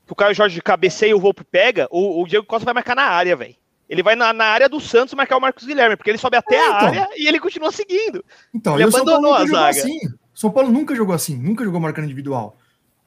que 0.05 0.11
o 0.13 0.15
Caio 0.15 0.35
Jorge 0.35 0.61
cabeceia 0.61 1.11
e 1.11 1.13
o 1.13 1.19
Volpe 1.19 1.43
pega, 1.43 1.87
o, 1.89 2.21
o 2.21 2.27
Diego 2.27 2.45
Costa 2.45 2.65
vai 2.65 2.73
marcar 2.75 2.95
na 2.95 3.03
área, 3.03 3.35
velho. 3.35 3.55
Ele 3.89 4.01
vai 4.01 4.15
na, 4.15 4.31
na 4.33 4.45
área 4.45 4.67
do 4.69 4.79
Santos 4.79 5.13
marcar 5.13 5.37
o 5.37 5.41
Marcos 5.41 5.65
Guilherme, 5.65 5.95
porque 5.95 6.09
ele 6.09 6.17
sobe 6.17 6.37
até 6.37 6.55
É, 6.55 6.59
a 6.61 6.65
então. 6.75 6.87
área 6.87 7.09
e 7.15 7.27
ele 7.27 7.39
continua 7.39 7.71
seguindo. 7.71 8.23
Então, 8.53 8.75
Ele 8.75 8.85
o 8.85 8.91
São 8.91 9.05
Paulo 9.05 9.11
abandonou 9.27 9.35
a 9.35 9.45
jogou 9.45 9.59
zaga. 9.59 9.79
assim. 9.79 9.99
São 10.33 10.49
Paulo 10.51 10.71
nunca 10.71 10.95
jogou 10.95 11.13
assim, 11.13 11.35
nunca 11.37 11.63
jogou 11.63 11.79
marcando 11.79 12.05
individual. 12.05 12.57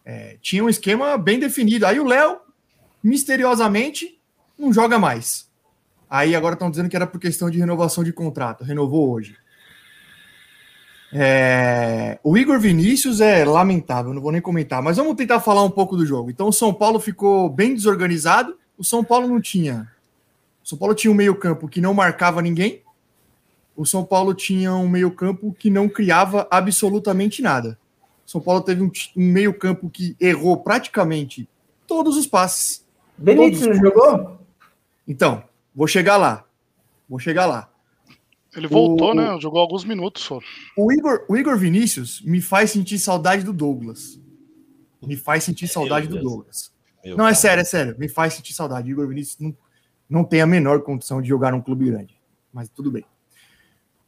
É, 0.05 0.37
tinha 0.41 0.62
um 0.62 0.68
esquema 0.68 1.18
bem 1.18 1.41
definido. 1.41 1.85
Aí 1.87 1.99
o 1.99 2.05
Léo, 2.07 2.39
misteriosamente, 3.03 4.20
não 4.59 4.72
joga 4.72 4.99
mais. 4.99 5.51
Aí 6.09 6.37
agora 6.37 6.53
estão 6.55 6.70
dizendo 6.70 6.89
que 6.89 6.95
era 6.95 7.07
por 7.07 7.18
questão 7.20 7.51
de 7.51 7.59
renovação 7.59 8.05
de 8.05 8.12
contrato. 8.12 8.62
Renovou 8.62 9.11
hoje. 9.11 9.37
É, 11.12 12.18
O 12.22 12.37
Igor 12.37 12.59
Vinícius 12.61 13.20
é 13.20 13.45
lamentável, 13.45 14.12
não 14.12 14.20
vou 14.20 14.33
nem 14.33 14.41
comentar, 14.41 14.83
mas 14.83 14.97
vamos 14.97 15.14
tentar 15.16 15.41
falar 15.41 15.62
um 15.64 15.70
pouco 15.70 15.97
do 15.97 16.05
jogo. 16.05 16.31
Então, 16.31 16.49
o 16.49 16.53
São 16.53 16.72
Paulo 16.74 17.01
ficou 17.01 17.49
bem 17.49 17.74
desorganizado. 17.74 18.57
O 18.77 18.85
São 18.85 19.03
Paulo 19.03 19.27
não 19.27 19.41
tinha. 19.41 19.91
O 20.67 20.69
São 20.69 20.77
Paulo 20.79 20.97
tinha 20.97 21.12
um 21.12 21.14
meio-campo 21.14 21.69
que 21.69 21.81
não 21.81 21.95
marcava 21.95 22.43
ninguém. 22.43 22.83
O 23.77 23.87
São 23.87 24.05
Paulo 24.05 24.35
tinha 24.35 24.75
um 24.75 24.89
meio-campo 24.89 25.55
que 25.57 25.71
não 25.71 25.89
criava 25.89 26.49
absolutamente 26.51 27.41
nada. 27.41 27.79
O 28.27 28.29
São 28.31 28.41
Paulo 28.41 28.61
teve 28.62 28.83
um, 28.83 28.91
um 29.17 29.27
meio-campo 29.31 29.89
que 29.89 30.17
errou 30.21 30.57
praticamente 30.57 31.49
todos 31.87 32.17
os 32.17 32.27
passes. 32.27 32.85
Benítez 33.17 33.61
não 33.64 33.75
jogou? 33.75 34.41
Então, 35.07 35.45
vou 35.73 35.87
chegar 35.87 36.17
lá. 36.17 36.45
Vou 37.09 37.21
chegar 37.21 37.47
lá. 37.47 37.71
Ele 38.57 38.67
voltou, 38.67 39.12
O- 39.12 39.14
né? 39.14 39.39
Jogou 39.41 39.61
alguns 39.61 39.85
minutos 39.85 40.25
só. 40.25 40.41
O 40.77 40.91
Igor, 40.93 41.25
o 41.29 41.37
Igor 41.37 41.57
Vinícius 41.57 42.21
me 42.23 42.41
faz 42.41 42.73
sentir 42.73 42.99
saudade 42.99 43.45
do 43.45 43.53
Douglas. 43.53 44.19
Me 45.01 45.14
faz 45.17 45.45
sentir 45.45 45.69
saudade 45.69 46.09
do 46.09 46.14
Deus. 46.14 46.25
Douglas. 46.25 46.73
Meu 47.05 47.17
Não, 47.17 47.25
é 47.25 47.29
cara. 47.29 47.35
sério, 47.37 47.61
é 47.61 47.64
sério. 47.64 47.95
Me 48.01 48.09
faz 48.09 48.35
sentir 48.35 48.53
saudade. 48.53 48.89
O 48.89 48.91
Igor 48.91 49.07
Vinícius 49.07 49.39
não, 49.39 49.55
não 50.09 50.25
tem 50.25 50.41
a 50.41 50.47
menor 50.47 50.83
condição 50.83 51.21
de 51.21 51.29
jogar 51.29 51.53
num 51.53 51.61
clube 51.61 51.87
grande. 51.87 52.17
Mas 52.53 52.69
tudo 52.69 52.91
bem. 52.91 53.05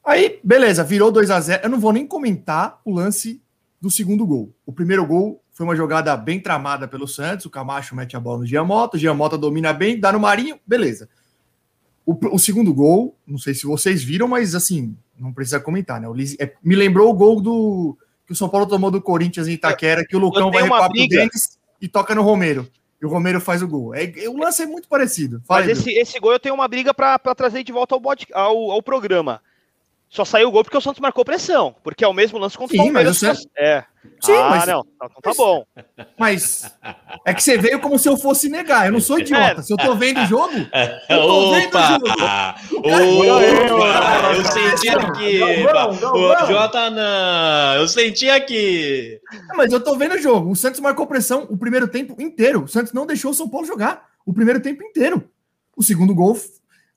Aí, 0.05 0.41
beleza, 0.43 0.83
virou 0.83 1.13
2 1.13 1.31
a 1.31 1.41
0 1.41 1.63
Eu 1.65 1.69
não 1.71 1.79
vou 1.79 1.93
nem 1.93 2.07
comentar 2.07 2.81
o 2.85 2.93
lance 2.95 3.43
do 3.81 3.91
segundo 3.91 4.27
gol. 4.27 4.55
O 4.65 4.73
primeiro 4.73 5.07
gol 5.07 5.43
foi 5.53 5.67
uma 5.67 5.77
jogada 5.77 6.17
bem 6.17 6.41
tramada 6.41 6.89
pelo 6.89 7.07
Santos. 7.07 7.47
O 7.47 7.51
Camacho 7.51 7.95
mete 7.95 8.17
a 8.17 8.21
bola 8.21 8.39
no 8.39 8.47
Giamota. 8.47 8.97
O 8.97 9.01
Giamota 9.01 9.37
domina 9.37 9.73
bem, 9.73 10.01
dá 10.01 10.13
no 10.13 10.21
Marinho. 10.21 10.59
Beleza. 10.67 11.09
O, 12.07 12.17
o 12.35 12.39
segundo 12.39 12.73
gol, 12.73 13.17
não 13.27 13.39
sei 13.39 13.53
se 13.55 13.67
vocês 13.67 14.03
viram, 14.03 14.27
mas 14.27 14.55
assim, 14.55 14.97
não 15.19 15.33
precisa 15.33 15.61
comentar, 15.61 16.01
né? 16.01 16.09
O 16.09 16.15
Liz- 16.15 16.37
é, 16.41 16.55
me 16.63 16.75
lembrou 16.75 17.11
o 17.11 17.15
gol 17.15 17.41
do 17.41 17.99
que 18.27 18.33
o 18.33 18.37
São 18.37 18.49
Paulo 18.49 18.67
tomou 18.67 18.91
do 18.91 19.01
Corinthians 19.03 19.47
em 19.47 19.53
Itaquera, 19.53 20.07
que 20.07 20.17
o 20.17 20.19
Lucão 20.19 20.51
vai 20.51 20.67
pro 20.67 20.89
briga. 20.91 21.17
Denis 21.19 21.59
e 21.81 21.87
toca 21.89 22.15
no 22.15 22.23
Romero. 22.23 22.67
E 23.01 23.07
o 23.07 23.09
Romero 23.09 23.41
faz 23.41 23.63
o 23.63 23.69
gol. 23.69 23.95
É, 23.95 24.05
é- 24.05 24.29
o 24.29 24.37
lance 24.37 24.63
é 24.63 24.67
muito 24.67 24.89
parecido. 24.89 25.41
Fala 25.47 25.61
Mas 25.61 25.69
aí, 25.69 25.73
esse, 25.73 25.91
esse 25.93 26.19
gol 26.21 26.33
eu 26.33 26.41
tenho 26.41 26.55
uma 26.55 26.67
briga 26.67 26.93
pra 26.93 27.19
trazer 27.19 27.63
de 27.63 27.73
volta 27.73 27.95
ao, 27.95 28.01
bode- 28.01 28.27
ao, 28.33 28.71
ao 28.73 28.83
programa. 28.83 29.41
Só 30.11 30.25
saiu 30.25 30.49
o 30.49 30.51
gol 30.51 30.65
porque 30.65 30.77
o 30.77 30.81
Santos 30.81 31.01
marcou 31.01 31.25
pressão. 31.25 31.75
Porque 31.85 32.03
é 32.03 32.09
o 32.09 32.15
mesmo 32.15 32.39
lance 32.39 32.57
contra 32.57 32.75
o 32.75 32.79
Sim, 32.79 32.85
Palmeiras. 32.85 33.21
mas 33.23 33.31
o 33.33 33.37
Santos- 33.37 33.47
É. 33.57 33.85
Sim, 34.23 34.33
ah, 34.33 34.49
mas- 34.51 34.67
não. 34.67 34.85
Então 34.95 35.11
tá 35.23 35.33
bom. 35.37 35.65
Mas 36.19 36.75
é 37.27 37.35
que 37.35 37.43
você 37.43 37.59
veio 37.59 37.79
como 37.79 37.99
se 37.99 38.09
eu 38.09 38.17
fosse 38.17 38.49
negar. 38.49 38.87
Eu 38.87 38.93
não 38.93 39.01
sou 39.01 39.19
idiota. 39.21 39.63
Se 39.63 39.71
eu 39.73 39.77
tô 39.77 39.95
vendo 39.95 40.21
o 40.23 40.27
jogo, 40.27 40.53
eu 41.11 41.21
tô 41.23 41.51
vendo 41.53 41.65
o 41.75 41.79
Opa! 41.79 41.89
jogo. 41.89 42.79
Opa! 42.79 44.33
Eu 44.35 44.45
senti 44.45 44.89
aqui! 44.89 45.41
Ô, 45.43 46.47
Jota, 46.47 46.91
não! 46.91 47.75
Eu 47.81 47.89
senti 47.89 48.31
aqui! 48.31 49.21
Mas 49.55 49.73
eu 49.73 49.81
tô 49.83 49.97
vendo 49.97 50.15
o 50.15 50.19
jogo. 50.19 50.51
O 50.51 50.57
Santos 50.57 50.81
marcou 50.81 51.07
pressão 51.07 51.47
o 51.51 51.57
primeiro 51.57 51.87
tempo 51.89 52.21
inteiro. 52.21 52.65
O 52.65 52.69
Santos 52.69 52.93
não 52.93 53.07
deixou 53.07 53.31
o 53.31 53.35
São 53.35 53.49
Paulo 53.49 53.67
jogar 53.67 54.07
o 54.27 54.33
primeiro 54.33 54.61
tempo 54.61 54.83
inteiro. 54.83 55.29
O 55.77 55.83
segundo 55.83 56.15
gol, 56.15 56.37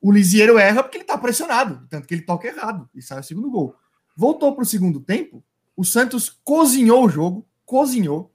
o 0.02 0.12
Lisieiro 0.12 0.58
erra 0.58 0.82
porque 0.82 0.98
ele 0.98 1.06
tá 1.06 1.18
pressionado. 1.18 1.86
Tanto 1.90 2.08
que 2.08 2.14
ele 2.14 2.24
toca 2.24 2.48
errado 2.48 2.90
e 2.96 3.02
sai 3.02 3.20
o 3.20 3.24
segundo 3.24 3.50
gol. 3.52 3.76
Voltou 4.18 4.56
pro 4.56 4.66
segundo 4.66 5.00
tempo. 5.00 5.44
O 5.78 5.86
Santos 5.86 6.30
cozinhou 6.44 7.06
o 7.06 7.10
jogo, 7.10 7.48
cozinhou, 7.66 8.34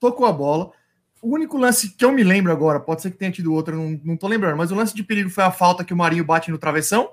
tocou 0.00 0.26
a 0.26 0.32
bola. 0.32 0.72
O 1.22 1.34
único 1.34 1.58
lance 1.58 1.90
que 1.90 2.04
eu 2.04 2.12
me 2.12 2.22
lembro 2.22 2.50
agora, 2.50 2.80
pode 2.80 3.02
ser 3.02 3.10
que 3.10 3.18
tenha 3.18 3.30
tido 3.30 3.52
outro, 3.52 3.76
não, 3.76 4.00
não 4.04 4.16
tô 4.16 4.26
lembrando, 4.26 4.56
mas 4.56 4.70
o 4.70 4.74
lance 4.74 4.94
de 4.94 5.02
perigo 5.02 5.30
foi 5.30 5.44
a 5.44 5.50
falta 5.50 5.84
que 5.84 5.92
o 5.92 5.96
Marinho 5.96 6.24
bate 6.24 6.50
no 6.50 6.58
travessão. 6.58 7.12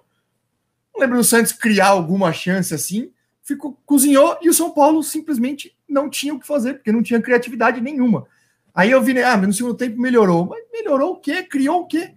Não 0.93 1.01
lembro 1.01 1.17
do 1.17 1.23
Santos 1.23 1.51
criar 1.51 1.87
alguma 1.87 2.31
chance 2.31 2.73
assim. 2.73 3.11
Ficou, 3.41 3.77
cozinhou 3.85 4.37
e 4.41 4.49
o 4.49 4.53
São 4.53 4.71
Paulo 4.71 5.03
simplesmente 5.03 5.75
não 5.87 6.09
tinha 6.09 6.33
o 6.33 6.39
que 6.39 6.47
fazer, 6.47 6.75
porque 6.75 6.91
não 6.91 7.03
tinha 7.03 7.21
criatividade 7.21 7.81
nenhuma. 7.81 8.25
Aí 8.73 8.89
eu 8.89 9.01
vi, 9.01 9.13
né, 9.13 9.23
ah, 9.23 9.37
no 9.37 9.53
segundo 9.53 9.75
tempo 9.75 9.99
melhorou. 9.99 10.45
Mas 10.45 10.63
melhorou 10.71 11.13
o 11.13 11.19
quê? 11.19 11.43
Criou 11.43 11.81
o 11.81 11.87
quê? 11.87 12.15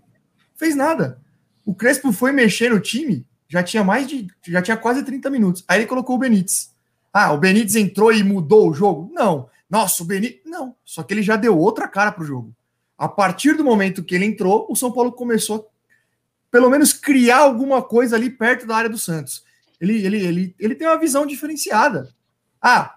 Fez 0.55 0.75
nada. 0.75 1.21
O 1.67 1.75
Crespo 1.75 2.13
foi 2.13 2.33
mexer 2.33 2.71
no 2.71 2.81
time, 2.81 3.27
já 3.49 3.63
tinha 3.63 3.85
mais 3.85 4.07
de. 4.07 4.27
já 4.47 4.63
tinha 4.63 4.77
quase 4.77 5.03
30 5.05 5.29
minutos. 5.29 5.63
Aí 5.69 5.81
ele 5.81 5.87
colocou 5.87 6.17
o 6.17 6.19
Benítez. 6.19 6.73
Ah, 7.13 7.33
o 7.33 7.39
Benítez 7.39 7.77
entrou 7.77 8.11
e 8.13 8.23
mudou 8.23 8.71
o 8.71 8.73
jogo? 8.75 9.11
Não. 9.13 9.51
Nossa, 9.69 10.03
o 10.03 10.07
Benítez. 10.07 10.41
Não. 10.47 10.75
Só 10.85 11.03
que 11.03 11.13
ele 11.13 11.23
já 11.23 11.37
deu 11.37 11.59
outra 11.59 11.87
cara 11.89 12.11
pro 12.13 12.25
jogo. 12.25 12.55
A 12.97 13.09
partir 13.09 13.55
do 13.55 13.65
momento 13.65 14.03
que 14.03 14.15
ele 14.15 14.25
entrou, 14.25 14.67
o 14.71 14.75
São 14.77 14.91
Paulo 14.91 15.13
começou 15.13 15.69
pelo 16.51 16.71
menos, 16.71 16.93
criar 16.95 17.39
alguma 17.39 17.83
coisa 17.83 18.17
ali 18.17 18.31
perto 18.31 18.67
da 18.67 18.77
área 18.77 18.89
do 18.89 18.97
Santos. 18.97 19.45
Ele, 19.79 20.07
ele, 20.07 20.25
ele, 20.25 20.55
ele 20.59 20.75
tem 20.75 20.87
uma 20.87 20.99
visão 20.99 21.27
diferenciada. 21.27 22.15
Ah, 22.63 22.95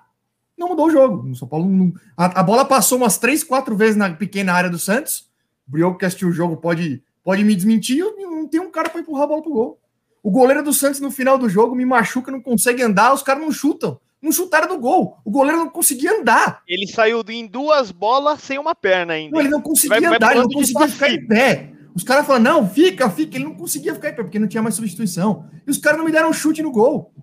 não 0.58 0.70
mudou 0.70 0.86
o 0.88 0.92
jogo. 0.92 1.30
O 1.30 1.36
São 1.36 1.46
Paulo 1.48 1.68
não- 1.68 1.94
a, 2.16 2.40
a 2.40 2.44
bola 2.44 2.64
passou 2.64 2.98
umas 2.98 3.18
três, 3.18 3.44
quatro 3.44 3.76
vezes 3.76 3.98
na 3.98 4.12
pequena 4.14 4.54
área 4.54 4.70
do 4.70 4.80
Santos. 4.80 5.28
O 5.68 5.72
Brioco 5.72 5.98
que 5.98 6.06
assistiu 6.06 6.30
o 6.30 6.32
jogo 6.32 6.56
pode, 6.58 7.04
pode 7.22 7.44
me 7.44 7.54
desmentir. 7.56 8.02
Não 8.40 8.48
tem 8.48 8.60
um 8.60 8.72
cara 8.72 8.90
para 8.90 9.02
empurrar 9.02 9.24
a 9.24 9.28
bola 9.28 9.42
pro 9.42 9.52
gol. 9.52 9.80
O 10.24 10.32
goleiro 10.32 10.64
do 10.64 10.74
Santos 10.74 11.00
no 11.00 11.12
final 11.12 11.38
do 11.38 11.48
jogo 11.50 11.76
me 11.76 11.86
machuca, 11.86 12.32
não 12.32 12.42
consegue 12.42 12.82
andar, 12.84 13.14
os 13.14 13.22
caras 13.24 13.42
não 13.42 13.52
chutam. 13.52 14.00
Não 14.22 14.32
chutaram 14.34 14.68
do 14.68 14.78
gol. 14.78 15.18
O 15.24 15.32
goleiro 15.32 15.60
não 15.60 15.70
conseguia 15.70 16.20
andar. 16.20 16.62
Ele 16.68 16.86
saiu 16.88 17.24
em 17.30 17.48
duas 17.48 17.90
bolas 17.90 18.42
sem 18.42 18.60
uma 18.60 18.76
perna 18.76 19.14
ainda. 19.14 19.32
Não, 19.34 19.40
ele 19.40 19.50
não 19.50 19.62
conseguia 19.62 20.00
Vai- 20.02 20.10
vai 20.10 20.16
andar, 20.18 20.32
ele 20.34 20.42
não 20.42 20.50
conseguia 20.50 20.88
ficar 20.90 21.10
em 21.10 21.26
pé. 21.28 21.72
Os 21.96 22.04
caras 22.04 22.26
falam, 22.28 22.42
não, 22.42 22.70
fica, 22.70 23.10
fica. 23.10 23.38
Ele 23.38 23.46
não 23.46 23.56
conseguia 23.56 23.94
ficar 23.96 24.10
em 24.10 24.16
pé, 24.16 24.22
porque 24.24 24.38
não 24.40 24.48
tinha 24.48 24.62
mais 24.62 24.76
substituição. 24.76 25.50
E 25.66 25.72
os 25.72 25.78
caras 25.78 25.98
não 25.98 26.06
me 26.06 26.12
deram 26.12 26.30
um 26.30 26.34
chute 26.34 26.62
no 26.62 26.72
gol. 26.72 27.14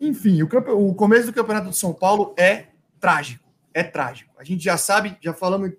Enfim, 0.00 0.42
o, 0.42 0.48
campe- 0.48 0.70
o 0.70 0.94
começo 0.94 1.26
do 1.26 1.32
Campeonato 1.32 1.70
de 1.70 1.76
São 1.76 1.92
Paulo 1.92 2.34
é 2.36 2.68
trágico. 2.98 3.44
É 3.72 3.82
trágico. 3.82 4.32
A 4.38 4.44
gente 4.44 4.62
já 4.64 4.76
sabe, 4.76 5.16
já 5.20 5.32
falamos 5.32 5.70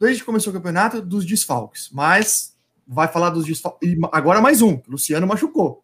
desde 0.00 0.20
que 0.20 0.26
começou 0.26 0.50
o 0.52 0.56
campeonato 0.56 1.00
dos 1.02 1.24
desfalques, 1.24 1.90
mas 1.92 2.55
vai 2.86 3.08
falar 3.08 3.30
dos 3.30 3.44
desfalques. 3.44 3.96
Agora 4.12 4.40
mais 4.40 4.62
um, 4.62 4.80
Luciano 4.86 5.26
machucou. 5.26 5.82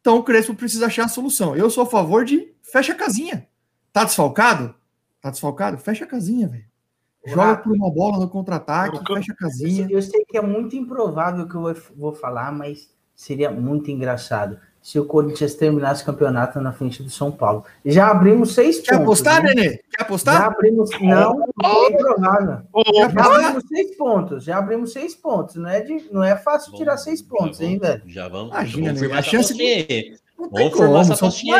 Então 0.00 0.16
o 0.18 0.22
Crespo 0.22 0.54
precisa 0.54 0.86
achar 0.86 1.04
a 1.04 1.08
solução. 1.08 1.56
Eu 1.56 1.70
sou 1.70 1.84
a 1.84 1.86
favor 1.86 2.24
de 2.24 2.52
fecha 2.62 2.92
a 2.92 2.96
casinha. 2.96 3.48
Tá 3.92 4.04
desfalcado? 4.04 4.74
Tá 5.20 5.30
desfalcado? 5.30 5.78
Fecha 5.78 6.04
a 6.04 6.08
casinha, 6.08 6.48
velho. 6.48 6.64
Joga 7.24 7.56
por 7.58 7.72
uma 7.72 7.88
bola 7.88 8.18
no 8.18 8.28
contra-ataque, 8.28 8.96
Eu- 8.96 9.04
fecha 9.16 9.32
a 9.32 9.36
casinha. 9.36 9.86
eu 9.88 10.02
sei 10.02 10.24
que 10.24 10.36
é 10.36 10.42
muito 10.42 10.74
improvável 10.74 11.46
que 11.48 11.54
eu 11.54 11.72
vou 11.96 12.12
falar, 12.12 12.50
mas 12.50 12.90
seria 13.14 13.48
muito 13.50 13.90
engraçado 13.92 14.58
se 14.82 14.98
o 14.98 15.04
Corinthians 15.04 15.54
terminasse 15.54 16.02
o 16.02 16.06
campeonato 16.06 16.60
na 16.60 16.72
frente 16.72 17.02
do 17.04 17.08
São 17.10 17.30
Paulo. 17.30 17.64
Já 17.86 18.10
abrimos 18.10 18.52
seis 18.54 18.80
Quer 18.80 18.98
pontos. 18.98 19.02
apostar, 19.20 19.42
né? 19.42 19.54
Nenê? 19.54 19.68
Quer 19.70 19.80
Já 19.98 20.02
apostar? 20.04 20.42
abrimos. 20.42 20.90
Não, 21.00 21.34
não 21.62 21.86
é 21.86 21.90
Quer 21.92 22.02
Já 22.02 23.04
apostar? 23.06 23.44
abrimos 23.44 23.64
seis 23.68 23.96
pontos. 23.96 24.44
Já 24.44 24.58
abrimos 24.58 24.92
seis 24.92 25.14
pontos. 25.14 25.54
Não 25.54 25.68
é, 25.68 25.80
de, 25.80 26.04
não 26.12 26.24
é 26.24 26.36
fácil 26.36 26.72
tirar 26.74 26.96
seis 26.98 27.22
pontos, 27.22 27.58
já 27.58 27.64
hein, 27.64 27.78
velho? 27.78 28.02
Já 28.06 28.28
vamos. 28.28 28.52
Imagina, 28.52 28.92
vamos 28.92 29.08
né? 29.08 29.18
A 29.18 29.22
chance 29.22 29.54
de- 29.54 30.16
Vamos 30.50 30.76
formar 30.76 31.00
essa 31.02 31.14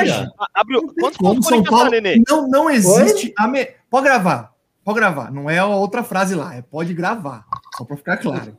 já. 0.04 0.28
Ah, 0.40 0.62
Quantos 0.98 1.16
pontos 1.18 1.46
o 1.46 1.48
São 1.48 1.62
Corinthians 1.62 1.68
Paulo 1.70 1.84
tá, 1.84 1.90
Nenê? 1.90 2.22
não, 2.28 2.48
não 2.48 2.68
existe. 2.70 3.32
A 3.38 3.46
me... 3.46 3.68
Pode 3.88 4.04
gravar. 4.06 4.52
Pode 4.84 4.98
gravar. 4.98 5.30
Não 5.30 5.48
é 5.48 5.58
a 5.58 5.66
outra 5.66 6.02
frase 6.02 6.34
lá. 6.34 6.56
É 6.56 6.62
pode 6.62 6.92
gravar. 6.92 7.44
Só 7.76 7.84
para 7.84 7.96
ficar 7.96 8.16
claro. 8.16 8.56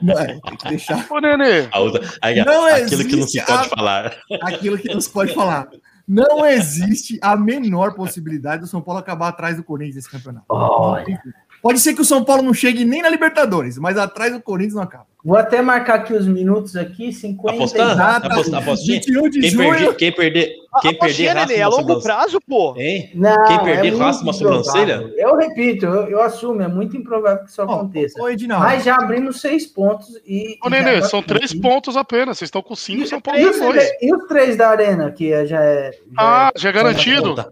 Não, 0.00 0.18
é, 0.18 0.26
tem 0.40 0.56
que 0.56 0.68
deixar 0.68 1.06
ô 1.10 1.20
Nenê, 1.20 1.68
A 1.72 1.80
outra- 1.80 2.02
aí, 2.22 2.44
Não 2.44 2.64
aquilo 2.66 3.04
que 3.04 3.16
não 3.16 3.26
se 3.26 3.38
existe 3.38 3.44
pode 3.46 3.66
a- 3.66 3.68
falar. 3.76 4.16
aquilo 4.42 4.78
que 4.78 4.92
não 4.92 5.00
se 5.00 5.10
pode 5.10 5.34
falar. 5.34 5.68
Não 6.06 6.44
existe 6.44 7.18
a 7.22 7.34
menor 7.36 7.94
possibilidade 7.94 8.60
do 8.62 8.66
São 8.68 8.80
Paulo 8.82 9.00
acabar 9.00 9.28
atrás 9.28 9.56
do 9.56 9.64
Corinthians 9.64 9.96
nesse 9.96 10.10
campeonato. 10.10 10.44
Olha. 10.48 11.20
Pode 11.62 11.80
ser 11.80 11.94
que 11.94 12.02
o 12.02 12.04
São 12.04 12.22
Paulo 12.22 12.42
não 12.42 12.52
chegue 12.52 12.84
nem 12.84 13.00
na 13.00 13.08
Libertadores, 13.08 13.78
mas 13.78 13.96
atrás 13.96 14.32
do 14.32 14.40
Corinthians 14.42 14.74
não 14.74 14.82
acaba. 14.82 15.06
Vou 15.24 15.38
até 15.38 15.62
marcar 15.62 15.94
aqui 15.94 16.12
os 16.12 16.26
minutos 16.26 16.76
aqui, 16.76 17.10
50 17.10 17.56
Apostando? 17.56 17.92
Exato. 17.92 18.26
Aposta- 18.26 18.58
apostinha? 18.58 19.00
21 19.00 19.28
de 19.30 19.40
Quem 19.40 19.50
junho. 19.50 19.70
perder, 19.70 19.94
quem 19.96 20.12
perder, 20.12 20.56
A 20.70 20.80
quem 20.80 20.98
perder 20.98 21.26
raspa 21.28 21.46
Nenê, 21.46 21.60
é 21.60 21.66
longo 21.66 22.02
prazo, 22.02 22.38
pô. 22.46 22.74
Hein? 22.76 23.10
Não, 23.14 23.44
Quem 23.46 23.58
perder, 23.64 23.90
muito 23.92 23.98
raspa 24.04 24.22
uma 24.22 24.32
sobrancelha? 24.34 25.10
Eu 25.16 25.34
repito, 25.36 25.86
eu, 25.86 26.08
eu 26.10 26.20
assumo, 26.20 26.60
é 26.60 26.68
muito 26.68 26.94
improvável 26.98 27.42
que 27.42 27.50
isso 27.50 27.62
aconteça. 27.62 28.20
Ô, 28.22 28.28
Edinaldo. 28.28 28.66
Mas 28.66 28.84
já 28.84 28.96
abrimos 28.96 29.40
seis 29.40 29.66
pontos 29.66 30.08
e. 30.26 30.58
ô 30.62 30.66
e 30.66 30.70
Nenê, 30.70 31.00
são 31.02 31.20
aqui. 31.20 31.28
três 31.28 31.54
pontos 31.54 31.96
apenas. 31.96 32.36
Vocês 32.36 32.48
estão 32.48 32.60
com 32.62 32.76
cinco, 32.76 33.06
São 33.06 33.18
E 33.18 33.22
tem 33.22 33.46
os, 33.48 33.58
dois. 33.58 33.72
três- 33.72 33.92
e 34.02 34.14
os 34.14 34.28
três 34.28 34.56
da 34.58 34.68
Arena, 34.68 35.10
que 35.10 35.32
é- 35.32 35.46
já 35.46 35.62
é. 35.62 35.90
já 35.92 35.98
Ah, 36.18 36.52
é- 36.54 36.58
já 36.60 36.68
é 36.68 36.72
garantido. 36.72 37.34
Tá, 37.34 37.48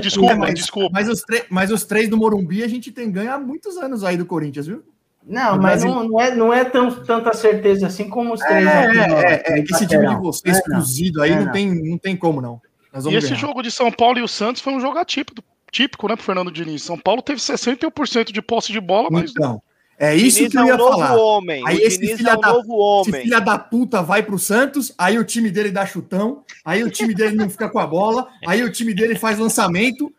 desculpa, 0.00 0.34
mas- 0.34 0.54
desculpa. 0.54 0.90
Mas 0.92 1.08
os, 1.08 1.22
tre- 1.22 1.44
mas 1.48 1.70
os 1.70 1.84
três 1.84 2.08
do 2.08 2.16
Morumbi 2.16 2.64
a 2.64 2.68
gente 2.68 2.90
tem 2.90 3.12
ganho 3.12 3.32
há 3.32 3.38
muitos 3.38 3.76
anos 3.76 4.02
aí 4.02 4.16
do 4.16 4.26
Corinthians, 4.26 4.66
viu? 4.66 4.82
Não, 5.26 5.58
mas 5.58 5.84
não, 5.84 6.08
não 6.08 6.20
é, 6.20 6.34
não 6.34 6.52
é 6.52 6.64
tão, 6.64 6.90
tanta 6.90 7.32
certeza 7.34 7.86
assim 7.86 8.08
como 8.08 8.32
os 8.34 8.40
É, 8.42 8.46
três. 8.46 8.66
aqui 8.68 8.96
no- 8.96 9.16
é, 9.16 9.42
é, 9.46 9.56
no 9.56 9.64
que 9.64 9.74
esse 9.74 9.86
time 9.86 10.06
de 10.08 10.14
vocês 10.16 10.58
É, 10.58 10.62
cozido 10.62 11.22
aí 11.22 11.32
É, 11.32 11.36
não, 11.36 11.44
não. 11.46 11.52
tem, 11.52 11.90
não 11.90 11.98
tem 11.98 12.16
como 12.16 12.40
não. 12.40 12.60
Nós 12.92 13.02
E 13.04 13.06
vamos 13.06 13.18
esse 13.18 13.28
ganhar. 13.28 13.40
jogo 13.40 13.62
de 13.62 13.70
São 13.70 13.92
Paulo 13.92 14.18
e 14.18 14.22
o 14.22 14.28
Santos 14.28 14.62
foi 14.62 14.72
um 14.72 14.80
jogo 14.80 14.98
atípico, 14.98 15.42
típico, 15.70 16.08
né, 16.08 16.16
pro 16.16 16.24
Fernando 16.24 16.50
Diniz. 16.50 16.82
São 16.82 16.98
Paulo 16.98 17.22
teve 17.22 17.40
61% 17.40 18.32
de 18.32 18.42
posse 18.42 18.72
de 18.72 18.80
bola, 18.80 19.08
mas 19.10 19.30
Então, 19.30 19.62
É 19.98 20.16
isso 20.16 20.38
Diniz 20.38 20.52
que 20.52 20.56
eu 20.56 20.62
é 20.62 20.64
um 20.64 20.68
ia 20.68 20.76
novo 20.78 20.92
falar. 20.98 21.16
homem. 21.16 21.62
Aí 21.66 21.76
o 21.76 21.80
esse 21.86 21.98
Diniz 22.00 22.16
filha 22.16 22.30
é 22.30 22.36
um 22.36 22.40
da- 22.40 22.48
novo 22.54 23.02
Esse 23.02 23.10
homem. 23.10 23.22
filha 23.22 23.40
da 23.40 23.58
puta 23.58 24.02
vai 24.02 24.22
pro 24.22 24.38
Santos, 24.38 24.92
aí 24.96 25.18
o 25.18 25.24
time 25.24 25.50
dele 25.50 25.70
dá 25.70 25.84
chutão, 25.84 26.42
aí 26.64 26.82
o 26.82 26.90
time 26.90 27.14
dele 27.14 27.36
não 27.36 27.50
fica 27.50 27.68
com 27.68 27.78
a 27.78 27.86
bola, 27.86 28.26
aí 28.46 28.62
o 28.62 28.72
time 28.72 28.94
dele 28.94 29.14
faz 29.14 29.38
lançamento. 29.38 30.10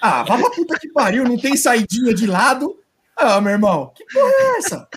Ah, 0.00 0.22
vá 0.22 0.38
pra 0.38 0.50
puta 0.50 0.78
que 0.78 0.88
pariu, 0.88 1.22
não 1.24 1.36
tem 1.36 1.54
saidinha 1.56 2.14
de 2.14 2.26
lado. 2.26 2.76
Ah, 3.16 3.40
meu 3.40 3.52
irmão, 3.52 3.92
que 3.94 4.04
porra 4.12 4.28
é 4.30 4.58
essa? 4.58 4.88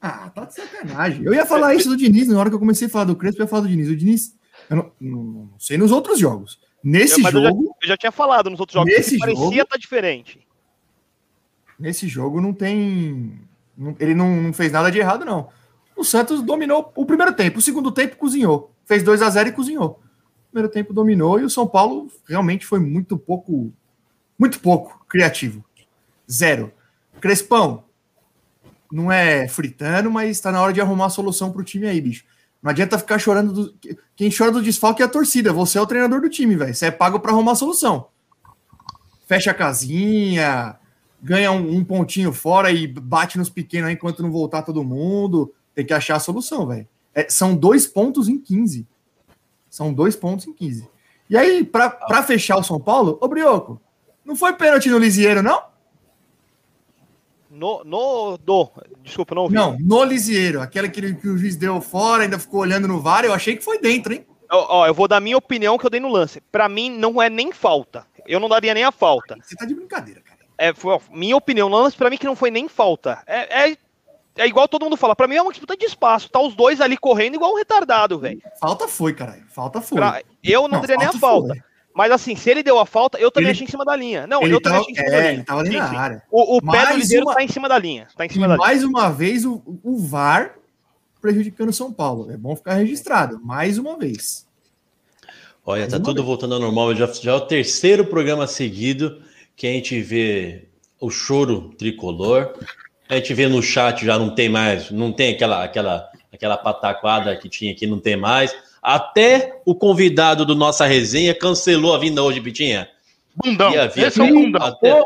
Ah, 0.00 0.28
tá 0.30 0.44
de 0.44 0.54
sacanagem. 0.54 1.24
Eu 1.24 1.32
ia 1.32 1.46
falar 1.46 1.74
isso 1.74 1.88
do 1.88 1.96
Diniz, 1.96 2.28
na 2.28 2.38
hora 2.38 2.50
que 2.50 2.54
eu 2.54 2.60
comecei 2.60 2.86
a 2.86 2.90
falar 2.90 3.06
do 3.06 3.16
Crespo, 3.16 3.40
eu 3.40 3.44
ia 3.44 3.48
falar 3.48 3.62
do 3.62 3.68
Diniz. 3.68 3.88
O 3.88 3.96
Diniz, 3.96 4.36
eu 4.68 4.76
não, 4.76 4.92
não- 5.00 5.22
não 5.50 5.58
sei 5.58 5.78
nos 5.78 5.90
outros 5.90 6.18
jogos. 6.18 6.60
Nesse 6.82 7.14
Eu- 7.14 7.22
mas 7.22 7.34
eu 7.34 7.40
já- 7.42 7.48
jogo, 7.48 7.76
Eu 7.82 7.88
já 7.88 7.96
tinha 7.96 8.12
falado 8.12 8.50
nos 8.50 8.60
outros 8.60 8.74
jogos 8.74 8.92
Nesse 8.94 9.12
que 9.12 9.18
parecia 9.18 9.42
jogo- 9.42 9.66
tá 9.66 9.76
diferente. 9.78 10.46
nesse 11.78 12.06
jogo 12.06 12.40
não 12.40 12.52
tem. 12.52 13.40
não- 13.76 13.96
ele 13.98 14.14
não, 14.14 14.42
não 14.42 14.52
fez 14.52 14.70
nada 14.70 14.90
de 14.90 14.98
errado, 14.98 15.24
não. 15.24 15.48
O 15.96 16.04
Santos 16.04 16.42
dominou 16.42 16.92
o 16.94 17.06
primeiro 17.06 17.32
tempo, 17.32 17.58
o 17.58 17.62
segundo 17.62 17.90
tempo 17.90 18.16
cozinhou. 18.16 18.70
Fez 18.84 19.02
2 19.02 19.22
a 19.22 19.30
0 19.30 19.48
e 19.48 19.52
cozinhou. 19.52 20.00
O 20.48 20.50
primeiro 20.52 20.70
tempo 20.70 20.92
dominou 20.92 21.40
e 21.40 21.44
o 21.44 21.50
São 21.50 21.66
Paulo 21.66 22.08
realmente 22.28 22.66
foi 22.66 22.78
muito 22.78 23.16
pouco. 23.16 23.72
Muito 24.38 24.60
pouco 24.60 25.02
criativo. 25.08 25.64
Zero. 26.30 26.72
Crespão, 27.20 27.84
não 28.90 29.10
é 29.10 29.48
fritando, 29.48 30.10
mas 30.10 30.30
está 30.30 30.52
na 30.52 30.60
hora 30.60 30.72
de 30.72 30.80
arrumar 30.80 31.06
a 31.06 31.10
solução 31.10 31.50
para 31.50 31.60
o 31.60 31.64
time 31.64 31.86
aí, 31.86 32.00
bicho. 32.00 32.24
Não 32.62 32.70
adianta 32.70 32.98
ficar 32.98 33.18
chorando. 33.18 33.52
Do... 33.52 33.74
Quem 34.16 34.30
chora 34.30 34.50
do 34.50 34.62
desfalque 34.62 35.02
é 35.02 35.04
a 35.04 35.08
torcida. 35.08 35.52
Você 35.52 35.76
é 35.76 35.80
o 35.80 35.86
treinador 35.86 36.20
do 36.20 36.30
time, 36.30 36.56
velho. 36.56 36.74
Você 36.74 36.86
é 36.86 36.90
pago 36.90 37.20
para 37.20 37.32
arrumar 37.32 37.52
a 37.52 37.56
solução. 37.56 38.06
Fecha 39.26 39.50
a 39.50 39.54
casinha, 39.54 40.76
ganha 41.22 41.52
um, 41.52 41.76
um 41.76 41.84
pontinho 41.84 42.32
fora 42.32 42.70
e 42.70 42.86
bate 42.86 43.36
nos 43.36 43.50
pequenos 43.50 43.88
aí 43.88 43.94
enquanto 43.94 44.22
não 44.22 44.30
voltar 44.30 44.62
todo 44.62 44.84
mundo. 44.84 45.52
Tem 45.74 45.84
que 45.84 45.92
achar 45.92 46.16
a 46.16 46.20
solução, 46.20 46.66
velho. 46.66 46.88
É, 47.14 47.28
são 47.28 47.54
dois 47.54 47.86
pontos 47.86 48.28
em 48.28 48.38
15. 48.38 48.86
São 49.68 49.92
dois 49.92 50.16
pontos 50.16 50.46
em 50.46 50.52
15. 50.52 50.88
E 51.28 51.36
aí, 51.36 51.64
para 51.64 52.22
fechar 52.22 52.56
o 52.56 52.62
São 52.62 52.78
Paulo, 52.78 53.18
ô 53.20 53.26
Brioco, 53.26 53.80
não 54.24 54.36
foi 54.36 54.52
pênalti 54.52 54.88
no 54.88 54.98
Lisieiro, 54.98 55.42
não? 55.42 55.73
No, 57.54 57.82
no, 57.84 58.36
do. 58.38 58.68
Desculpa, 59.02 59.34
não 59.34 59.42
ouvi. 59.42 59.54
Não, 59.54 59.76
no 59.78 60.02
Lisieiro. 60.02 60.60
Aquela 60.60 60.88
que, 60.88 61.14
que 61.14 61.28
o 61.28 61.38
juiz 61.38 61.56
deu 61.56 61.80
fora, 61.80 62.24
ainda 62.24 62.38
ficou 62.38 62.60
olhando 62.60 62.88
no 62.88 63.00
VAR, 63.00 63.24
eu 63.24 63.32
achei 63.32 63.56
que 63.56 63.62
foi 63.64 63.78
dentro, 63.78 64.12
hein? 64.12 64.26
Ó, 64.50 64.80
ó, 64.80 64.86
eu 64.86 64.94
vou 64.94 65.06
dar 65.08 65.20
minha 65.20 65.36
opinião 65.36 65.78
que 65.78 65.86
eu 65.86 65.90
dei 65.90 66.00
no 66.00 66.08
lance. 66.08 66.40
Pra 66.52 66.68
mim, 66.68 66.90
não 66.90 67.20
é 67.22 67.30
nem 67.30 67.52
falta. 67.52 68.06
Eu 68.26 68.40
não 68.40 68.48
daria 68.48 68.74
nem 68.74 68.84
a 68.84 68.92
falta. 68.92 69.36
Você 69.40 69.54
tá 69.54 69.64
de 69.64 69.74
brincadeira, 69.74 70.20
cara. 70.20 70.38
É, 70.58 70.72
foi, 70.74 70.94
ó, 70.94 71.00
minha 71.10 71.36
opinião, 71.36 71.68
no 71.68 71.76
lance 71.76 71.96
pra 71.96 72.10
mim 72.10 72.16
que 72.16 72.26
não 72.26 72.36
foi 72.36 72.50
nem 72.50 72.68
falta. 72.68 73.22
É, 73.26 73.70
é, 73.70 73.76
é 74.36 74.46
igual 74.46 74.66
todo 74.68 74.84
mundo 74.84 74.96
fala. 74.96 75.14
Pra 75.16 75.26
mim 75.28 75.36
é 75.36 75.42
uma 75.42 75.50
disputa 75.52 75.76
de 75.76 75.84
espaço. 75.84 76.28
Tá 76.30 76.40
os 76.40 76.54
dois 76.54 76.80
ali 76.80 76.96
correndo 76.96 77.34
igual 77.34 77.52
um 77.52 77.56
retardado, 77.56 78.18
velho. 78.18 78.40
Falta 78.60 78.88
foi, 78.88 79.12
caralho. 79.14 79.44
Falta 79.48 79.80
foi. 79.80 79.98
Pra- 79.98 80.22
Eu 80.42 80.62
não, 80.62 80.68
Não, 80.68 80.80
daria 80.80 80.96
nem 80.96 81.06
a 81.08 81.12
falta 81.12 81.18
falta. 81.26 81.48
foi. 81.54 81.62
Mas 81.94 82.10
assim, 82.10 82.34
se 82.34 82.50
ele 82.50 82.62
deu 82.62 82.78
a 82.80 82.84
falta, 82.84 83.18
eu 83.18 83.30
também 83.30 83.46
Ele- 83.48 83.52
achei 83.52 83.66
em 83.66 83.70
cima 83.70 83.84
da 83.84 83.94
linha. 83.94 84.26
Não, 84.26 84.42
ele 84.42 84.54
eu 84.54 84.60
também 84.60 84.80
achei 84.80 84.92
em 84.92 84.96
cima 84.96 85.10
da 85.10 85.16
é, 85.16 85.20
linha. 85.20 85.32
ele 85.34 85.44
tava 85.44 85.60
ali 85.60 85.70
Sim, 85.70 85.76
na 85.76 85.88
sim. 85.90 85.96
área. 85.96 86.22
O, 86.30 86.56
o 86.56 86.60
pé 86.60 86.66
Mais 86.66 86.88
do 86.88 86.96
Liseiro 86.96 87.26
uma- 87.26 87.34
tá 87.34 87.42
em 87.44 87.48
cima 87.48 87.68
da 87.68 87.78
linha. 87.78 88.08
Tá 88.16 88.24
em 88.24 88.28
E 88.28 88.32
cima 88.32 88.48
da 88.48 88.54
linha. 88.56 88.66
mais 88.66 88.82
uma 88.82 89.10
vez 89.10 89.44
o, 89.44 89.62
o 89.82 89.98
VAR 89.98 90.56
prejudicando 91.22 91.72
São 91.72 91.92
Paulo. 91.92 92.30
É 92.32 92.36
bom 92.36 92.56
ficar 92.56 92.74
registrado. 92.74 93.40
Mais 93.44 93.78
uma 93.78 93.96
vez. 93.96 94.44
Olha, 95.64 95.86
tá 95.88 95.96
Uma 95.96 96.04
tudo 96.04 96.16
vez. 96.16 96.26
voltando 96.26 96.54
ao 96.54 96.60
normal. 96.60 96.94
Já, 96.94 97.06
já 97.06 97.30
é 97.30 97.34
o 97.34 97.40
terceiro 97.42 98.04
programa 98.06 98.46
seguido 98.46 99.22
que 99.56 99.66
a 99.66 99.70
gente 99.70 100.00
vê 100.02 100.64
o 101.00 101.08
choro 101.10 101.70
tricolor. 101.78 102.54
A 103.08 103.14
gente 103.14 103.32
vê 103.34 103.46
no 103.46 103.62
chat 103.62 104.04
já 104.04 104.18
não 104.18 104.34
tem 104.34 104.48
mais, 104.48 104.90
não 104.90 105.12
tem 105.12 105.32
aquela 105.34 105.62
aquela 105.64 106.08
aquela 106.34 106.56
pataquada 106.56 107.36
que 107.36 107.48
tinha 107.48 107.72
aqui, 107.72 107.86
não 107.86 107.98
tem 107.98 108.16
mais. 108.16 108.54
Até 108.82 109.60
o 109.64 109.74
convidado 109.74 110.44
do 110.44 110.54
nossa 110.54 110.84
resenha 110.86 111.34
cancelou 111.34 111.94
a 111.94 111.98
vinda 111.98 112.22
hoje, 112.22 112.40
Pitinha. 112.40 112.88
Bundão. 113.42 113.72
E 113.72 113.78
havia 113.78 114.06
Esse 114.08 114.20
é 114.20 114.22
o 114.22 114.26
até- 114.26 114.34
bundão. 114.34 114.62
até- 114.66 115.02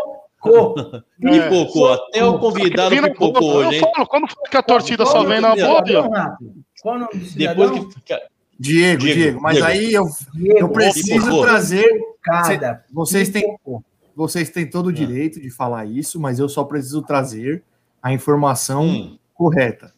Pipocou, 1.20 1.92
até 1.92 2.24
o 2.24 2.38
convidado 2.38 2.90
pipocou 2.94 3.54
hoje, 3.56 3.68
Eu 3.68 3.72
hein? 3.86 3.92
falo, 3.94 4.06
quando 4.06 4.28
foi 4.28 4.44
que 4.50 4.56
a 4.56 4.62
torcida 4.62 5.04
Qual 5.04 5.16
só 5.16 5.24
vem 5.24 5.40
na 5.40 5.54
do 5.54 5.60
boa, 5.60 5.78
cidadão, 5.84 5.84
Bia? 5.84 6.02
Renato? 6.02 6.44
Qual 6.80 6.94
o 6.94 6.98
nome 7.00 7.10
do 7.14 7.38
Depois 7.38 7.70
que 7.72 7.94
fica. 7.94 8.22
Diego, 8.60 9.00
Diego, 9.02 9.20
Diego. 9.20 9.40
Mas 9.40 9.52
Diego. 9.54 9.68
aí 9.68 9.94
eu, 9.94 10.04
Diego, 10.34 10.58
eu 10.60 10.68
preciso 10.68 11.12
Pipocou. 11.24 11.42
trazer. 11.42 11.88
Cada. 12.22 12.84
Vocês 12.92 13.28
têm, 13.30 13.56
vocês 14.14 14.50
têm 14.50 14.68
todo 14.68 14.86
o 14.86 14.92
direito 14.92 15.40
de 15.40 15.50
falar 15.50 15.86
isso, 15.86 16.20
mas 16.20 16.38
eu 16.38 16.48
só 16.48 16.62
preciso 16.64 17.02
trazer 17.02 17.62
a 18.02 18.12
informação 18.12 18.84
Hum, 18.84 19.18
correta. 19.34 19.92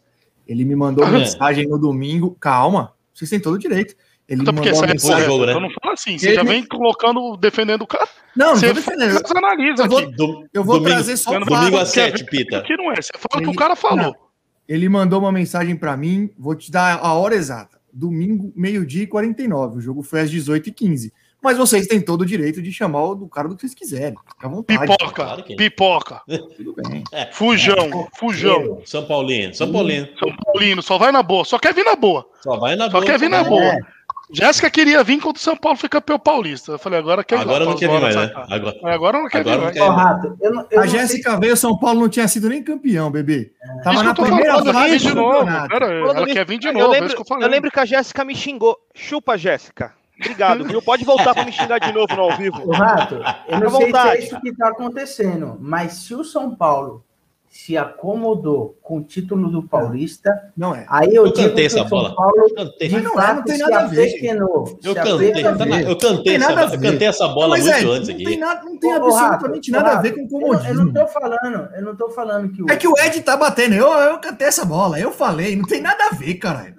Ele 0.50 0.64
me 0.64 0.74
mandou 0.74 1.04
Ah, 1.04 1.10
mensagem 1.10 1.68
no 1.68 1.78
domingo. 1.78 2.36
Calma, 2.40 2.92
vocês 3.14 3.30
têm 3.30 3.38
todo 3.38 3.54
o 3.54 3.58
direito. 3.58 3.94
Ele 4.28 4.42
porque 4.44 4.52
mandou 4.58 4.74
você 4.74 4.80
uma 4.80 4.86
é 4.86 4.92
mensagem. 4.92 5.24
jogo, 5.26 5.44
né? 5.46 5.52
Então 5.52 5.60
não 5.62 5.70
fala 5.80 5.94
assim. 5.94 6.18
Você 6.18 6.26
Ele 6.28 6.34
já 6.34 6.42
vem 6.42 6.64
colocando, 6.64 7.36
defendendo 7.36 7.82
o 7.82 7.86
cara. 7.86 8.08
Não, 8.36 8.48
não 8.48 8.56
Você 8.56 8.68
tô 8.68 8.74
defendendo. 8.74 9.12
faz, 9.12 9.30
analisa 9.36 9.82
Eu 9.84 9.88
vou- 9.88 9.98
aqui. 9.98 10.12
do- 10.16 10.48
Eu 10.52 10.64
vou 10.64 10.74
domingo, 10.78 10.90
trazer 10.94 11.16
só 11.16 11.30
o 11.36 11.44
domingo 11.44 11.76
às 11.78 11.88
sete, 11.90 12.24
Pita. 12.24 12.62
Que 12.62 12.76
não 12.76 12.90
é. 12.90 12.96
Você 12.96 13.12
fala 13.16 13.28
o 13.34 13.38
que 13.38 13.44
Ele- 13.44 13.50
o 13.50 13.54
cara 13.58 13.76
falou. 13.76 13.96
Não. 13.98 14.14
Ele 14.68 14.88
mandou 14.88 15.20
uma 15.20 15.32
mensagem 15.32 15.74
para 15.76 15.96
mim, 15.96 16.30
vou 16.38 16.54
te 16.54 16.70
dar 16.70 16.98
a 17.00 17.12
hora 17.14 17.34
exata. 17.36 17.78
Domingo, 17.92 18.52
meio-dia 18.56 19.02
e 19.04 19.06
49. 19.06 19.78
O 19.78 19.80
jogo 19.80 20.02
foi 20.02 20.20
às 20.20 20.30
18h15. 20.30 21.12
Mas 21.42 21.56
vocês 21.56 21.86
têm 21.86 22.00
todo 22.00 22.20
o 22.22 22.26
direito 22.26 22.60
de 22.60 22.70
chamar 22.72 23.02
o 23.04 23.14
do 23.14 23.28
cara 23.28 23.48
do 23.48 23.54
que 23.54 23.62
vocês 23.62 23.74
quiserem. 23.74 24.14
Fica 24.32 24.46
à 24.46 24.50
vontade. 24.50 24.80
Pipoca, 24.80 25.12
Claro 25.12 25.42
que- 25.42 25.56
pipoca, 25.56 26.22
Tudo 26.56 26.74
bem. 26.76 27.02
fujão, 27.32 28.08
fujão. 28.16 28.82
São 28.84 29.04
Paulino, 29.06 29.54
São 29.54 29.72
Paulino. 29.72 30.08
São 30.18 30.36
Paulino, 30.44 30.82
só 30.82 30.98
vai 30.98 31.10
na 31.12 31.22
boa. 31.22 31.44
Só 31.44 31.58
quer 31.58 31.72
vir 31.74 31.84
na 31.84 31.96
boa. 31.96 32.26
Só 32.42 32.56
vai 32.58 32.76
na 32.76 32.84
Só 32.86 32.92
boa. 32.92 33.04
quer 33.06 33.18
vir 33.18 33.30
na 33.30 33.38
É. 33.40 33.44
boa. 33.44 33.74
Jéssica 34.32 34.70
queria 34.70 35.02
vir 35.02 35.20
quando 35.20 35.34
o 35.36 35.40
São 35.40 35.56
Paulo 35.56 35.76
foi 35.76 35.88
campeão 35.88 36.16
paulista. 36.16 36.70
Eu 36.72 36.78
falei, 36.78 37.00
agora 37.00 37.24
quer 37.24 37.40
Agora 37.40 37.64
não 37.64 37.74
quer 37.74 37.88
vir 37.90 38.00
mais, 38.00 38.14
né? 38.14 38.32
Agora, 38.48 38.76
Agora 38.84 39.18
não 39.18 39.28
quer 39.28 39.38
Agora 39.40 39.56
vir 39.56 39.62
mais. 39.64 39.74
quer. 39.74 39.82
Ó, 39.82 39.90
Rato, 39.90 40.36
eu 40.40 40.54
não, 40.54 40.66
eu 40.70 40.80
A 40.80 40.86
Jéssica 40.86 41.36
veio, 41.40 41.54
o 41.54 41.56
São 41.56 41.76
Paulo 41.76 42.00
não 42.02 42.08
tinha 42.08 42.28
sido 42.28 42.48
nem 42.48 42.62
campeão, 42.62 43.10
bebê. 43.10 43.50
Tava 43.82 43.96
Isso 43.96 44.04
na 44.04 44.10
eu 44.10 44.14
primeira 44.14 44.64
fase 44.72 44.98
de 44.98 45.14
novo. 45.14 45.46
Pera 45.68 45.86
ela 45.92 46.26
quer 46.26 46.46
vir 46.46 46.60
de 46.60 46.68
eu 46.68 46.72
novo, 46.74 46.84
é 46.86 46.88
lembro, 46.90 47.06
isso 47.08 47.16
que 47.16 47.22
eu 47.22 47.24
eu 47.24 47.28
falei. 47.28 47.48
lembro 47.48 47.72
que 47.72 47.80
a 47.80 47.84
Jéssica 47.84 48.24
me 48.24 48.34
xingou. 48.36 48.76
Chupa, 48.94 49.36
Jéssica. 49.36 49.92
Obrigado, 50.20 50.64
viu? 50.64 50.82
Pode 50.82 51.04
voltar 51.04 51.34
pra 51.34 51.44
me 51.44 51.52
xingar 51.52 51.78
de 51.78 51.92
novo 51.92 52.14
no 52.14 52.22
ao 52.22 52.36
vivo. 52.36 52.70
Rato, 52.72 53.16
eu 53.48 53.60
não 53.60 53.70
sei 53.70 53.90
se 53.90 53.98
é 53.98 54.18
isso 54.18 54.40
que 54.40 54.54
tá 54.54 54.68
acontecendo, 54.68 55.56
mas 55.60 55.92
se 55.94 56.14
o 56.14 56.22
São 56.24 56.54
Paulo 56.54 57.04
se 57.48 57.76
acomodou 57.76 58.78
com 58.80 58.98
o 58.98 59.02
título 59.02 59.50
do 59.50 59.60
Paulista, 59.64 60.30
Não 60.56 60.72
é. 60.72 60.86
aí 60.88 61.08
eu, 61.12 61.26
Eu 61.26 61.32
digo 61.32 61.48
cantei 61.48 61.64
o 61.64 61.66
essa 61.66 61.78
São 61.78 61.88
bola. 61.88 62.14
Paulo 62.14 62.54
Cantei. 62.54 62.88
Mas 62.90 63.02
não 63.02 63.12
é, 63.12 63.14
fato 63.26 63.36
não 63.38 63.42
tem 63.42 63.58
nada 63.58 63.78
a 63.80 63.86
ver. 63.88 64.06
Eu 64.84 64.94
cantei, 64.94 65.32
tá 65.32 65.40
eu 65.40 65.96
cantei, 65.96 66.36
essa, 66.36 66.52
eu 66.76 66.80
cantei 66.80 67.08
essa 67.08 67.26
bola 67.28 67.48
Mas 67.48 67.64
muito 67.66 67.74
é, 67.76 67.90
antes 67.96 68.08
não 68.08 68.14
aqui. 68.14 68.24
tem, 68.24 68.38
nada, 68.38 68.62
não 68.62 68.78
tem 68.78 68.92
Ô, 68.92 68.96
absolutamente 69.04 69.72
Rato, 69.72 69.84
nada 69.84 69.98
a 69.98 70.00
ver 70.02 70.12
com 70.12 70.20
eu, 70.20 70.28
não- 70.28 70.38
eu 70.38 70.38
não 70.38 70.58
comodismo. 70.60 70.92
tô 70.94 71.06
falando, 71.08 71.68
eu 71.74 71.82
não 71.82 71.96
tô 71.96 72.10
falando 72.10 72.48
que 72.52 72.62
o 72.62 72.70
É 72.70 72.76
que 72.76 72.86
o 72.86 72.94
Ed 72.98 73.20
tá 73.22 73.36
batendo. 73.36 73.74
Eu, 73.74 73.88
eu 73.94 74.18
cantei 74.20 74.46
essa 74.46 74.64
bola. 74.64 75.00
Eu 75.00 75.10
falei. 75.10 75.56
Não 75.56 75.64
tem 75.64 75.80
nada 75.80 76.04
a 76.06 76.14
ver, 76.14 76.34
caralho. 76.34 76.76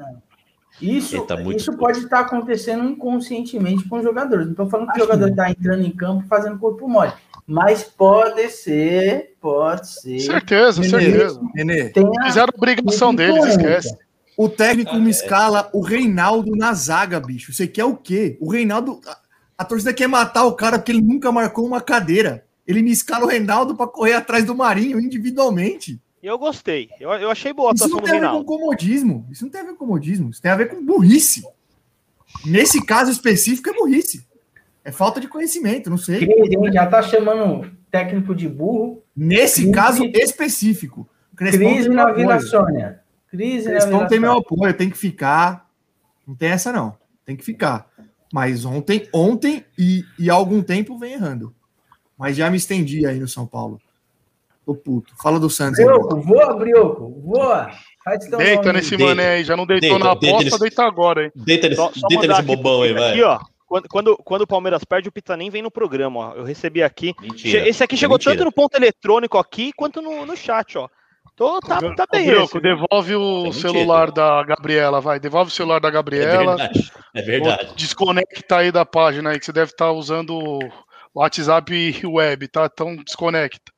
Isso, 0.82 1.22
tá 1.26 1.38
muito 1.38 1.60
isso 1.60 1.78
pode 1.78 2.00
estar 2.00 2.22
acontecendo 2.22 2.84
inconscientemente 2.86 3.88
com 3.88 3.98
os 3.98 4.04
jogadores. 4.04 4.46
Não 4.46 4.52
estou 4.52 4.70
falando 4.70 4.92
que 4.92 5.00
o 5.00 5.04
jogador 5.04 5.30
está 5.30 5.50
entrando 5.50 5.86
em 5.86 5.92
campo 5.92 6.26
fazendo 6.28 6.58
corpo 6.58 6.88
mole. 6.88 7.14
Mas 7.46 7.84
pode 7.84 8.50
ser, 8.50 9.36
pode 9.42 9.88
ser. 9.90 10.20
Certeza, 10.20 10.82
Nenê, 10.82 10.90
certeza. 10.90 11.42
Nenê, 11.54 11.90
Tenha 11.90 12.24
Fizeram 12.24 12.54
obrigação 12.56 13.14
deles, 13.14 13.46
esquece. 13.46 13.98
o 14.38 14.48
técnico 14.48 14.96
me 14.96 15.10
escala 15.10 15.70
o 15.74 15.82
Reinaldo 15.82 16.56
na 16.56 16.74
zaga, 16.74 17.20
bicho. 17.20 17.52
Você 17.54 17.68
quer 17.68 17.86
o 17.86 17.96
quê? 17.96 18.38
O 18.40 18.50
Reinaldo. 18.50 19.02
A, 19.06 19.18
a 19.58 19.66
torcida 19.66 19.94
quer 19.94 20.08
matar 20.08 20.46
o 20.46 20.54
cara 20.54 20.80
porque 20.80 20.92
ele 20.92 21.02
nunca 21.02 21.32
marcou 21.32 21.66
uma 21.66 21.82
cadeira. 21.82 22.46
Ele 22.66 22.82
me 22.82 22.92
escala 22.92 23.26
o 23.26 23.28
Reinaldo 23.28 23.76
para 23.76 23.88
correr 23.88 24.14
atrás 24.14 24.46
do 24.46 24.56
Marinho 24.56 25.00
individualmente. 25.00 26.00
E 26.22 26.28
eu 26.28 26.38
gostei. 26.38 26.90
Eu, 27.00 27.12
eu 27.14 27.32
achei 27.32 27.52
boa 27.52 27.72
a 27.72 27.74
Isso 27.74 27.90
não 27.90 28.00
tem 28.00 28.20
a 28.20 28.32
ver 28.32 28.38
com 28.38 28.44
comodismo. 28.44 29.28
Isso 29.32 29.44
não 29.44 29.52
tem 29.52 29.62
a 29.62 29.64
ver 29.64 29.72
com 29.72 29.78
comodismo. 29.78 30.30
Isso 30.30 30.42
tem 30.42 30.52
a 30.52 30.56
ver 30.56 30.68
com 30.70 30.86
burrice. 30.86 31.44
Nesse 32.46 32.86
caso 32.86 33.12
específico 33.12 33.70
é 33.70 33.74
burrice. 33.74 34.26
É 34.84 34.92
falta 34.92 35.20
de 35.20 35.28
conhecimento, 35.28 35.90
não 35.90 35.98
sei. 35.98 36.24
Hein? 36.24 36.74
Já 36.74 36.88
tá 36.88 37.02
chamando 37.02 37.72
técnico 37.90 38.34
de 38.36 38.48
burro. 38.48 39.04
Nesse 39.16 39.62
Crise- 39.62 39.72
caso 39.74 40.06
específico. 40.06 41.08
Crespão 41.36 41.74
Crise 41.74 41.90
na 41.90 42.12
Vila. 42.12 42.40
Sônia. 42.40 43.02
Crise 43.30 43.66
na 43.66 43.72
Crespão 43.72 43.98
Vila 44.00 44.10
tem 44.10 44.20
meu 44.20 44.34
apoio, 44.34 44.74
tem 44.74 44.90
que 44.90 44.98
ficar. 44.98 45.70
Não 46.28 46.36
tem 46.36 46.50
essa, 46.50 46.72
não. 46.72 46.96
Tem 47.26 47.36
que 47.36 47.44
ficar. 47.44 47.90
Mas 48.34 48.64
ontem, 48.64 49.08
ontem 49.14 49.66
e, 49.78 50.04
e 50.18 50.30
há 50.30 50.34
algum 50.34 50.62
tempo 50.62 50.98
vem 50.98 51.14
errando. 51.14 51.54
Mas 52.18 52.38
já 52.38 52.50
me 52.50 52.58
estendi 52.58 53.06
aí 53.06 53.20
no 53.20 53.28
São 53.28 53.46
Paulo. 53.46 53.80
Tô 54.66 54.76
puto. 54.76 55.14
Fala 55.22 55.40
do 55.40 55.50
Santos. 55.50 55.80
aí. 55.80 55.86
Brioco, 55.86 56.22
voa, 56.22 56.54
Brioco, 56.56 57.22
voa. 57.26 57.72
Deita 58.38 58.38
nome. 58.62 58.74
nesse 58.74 58.92
Deita. 58.98 59.06
mané 59.06 59.30
aí, 59.30 59.44
já 59.44 59.56
não 59.56 59.66
deitou 59.66 59.90
Deita, 59.90 60.04
na 60.04 60.14
deita 60.16 60.28
aposta, 60.28 60.44
nesse- 60.46 60.60
deita 60.60 60.84
agora, 60.84 61.24
hein? 61.26 61.32
Deita 61.36 61.68
nesse, 61.70 61.82
Só, 61.82 61.92
só 61.94 62.08
deita 62.08 62.28
nesse 62.28 62.40
aqui, 62.42 62.56
bobão 62.56 62.82
aí, 62.84 62.94
vai. 62.94 63.10
aqui, 63.12 63.22
ó. 63.24 63.40
quando, 63.68 63.88
quando, 63.90 64.18
quando 64.18 64.42
o 64.42 64.48
Palmeiras 64.48 64.84
perde, 64.84 65.10
o 65.10 65.12
Pita 65.12 65.38
nem 65.38 65.50
vem 65.50 65.62
no 65.62 65.72
programa, 65.72 66.20
ó. 66.20 66.34
Eu 66.34 66.44
recebi 66.44 66.82
aqui. 66.84 67.14
Mentira. 67.22 67.68
Esse 67.68 67.84
aqui 67.84 67.96
chegou 67.96 68.16
Mentira. 68.18 68.36
tanto 68.36 68.46
no 68.46 68.52
ponto 68.52 68.76
eletrônico 68.76 69.38
aqui, 69.38 69.72
quanto 69.74 70.02
no, 70.02 70.26
no 70.26 70.36
chat, 70.36 70.78
ó. 70.78 70.88
Tô, 71.36 71.60
tá, 71.62 71.80
tá 71.96 72.06
bem 72.12 72.30
Ô, 72.36 72.44
esse. 72.44 72.60
devolve 72.60 73.16
o 73.16 73.40
É 73.40 73.44
mentira. 73.46 73.54
celular 73.70 74.12
da 74.12 74.44
Gabriela, 74.44 75.00
vai. 75.00 75.20
Devolve 75.20 75.50
o 75.50 75.54
celular 75.54 75.80
da 75.80 75.88
É 75.88 75.92
Gabriela. 75.92 76.56
verdade. 76.58 76.92
É 77.16 77.22
verdade. 77.22 77.74
Desconecta 77.76 78.58
aí 78.58 78.72
da 78.72 78.86
página 78.86 79.30
aí, 79.32 79.40
que 79.40 79.46
você 79.46 79.52
deve 79.54 79.72
estar 79.72 79.92
usando 79.92 80.38
o 80.38 80.60
WhatsApp 81.16 81.74
e 82.04 82.06
web, 82.06 82.48
tá? 82.48 82.70
Então 82.72 82.96
desconecta. 82.98 83.72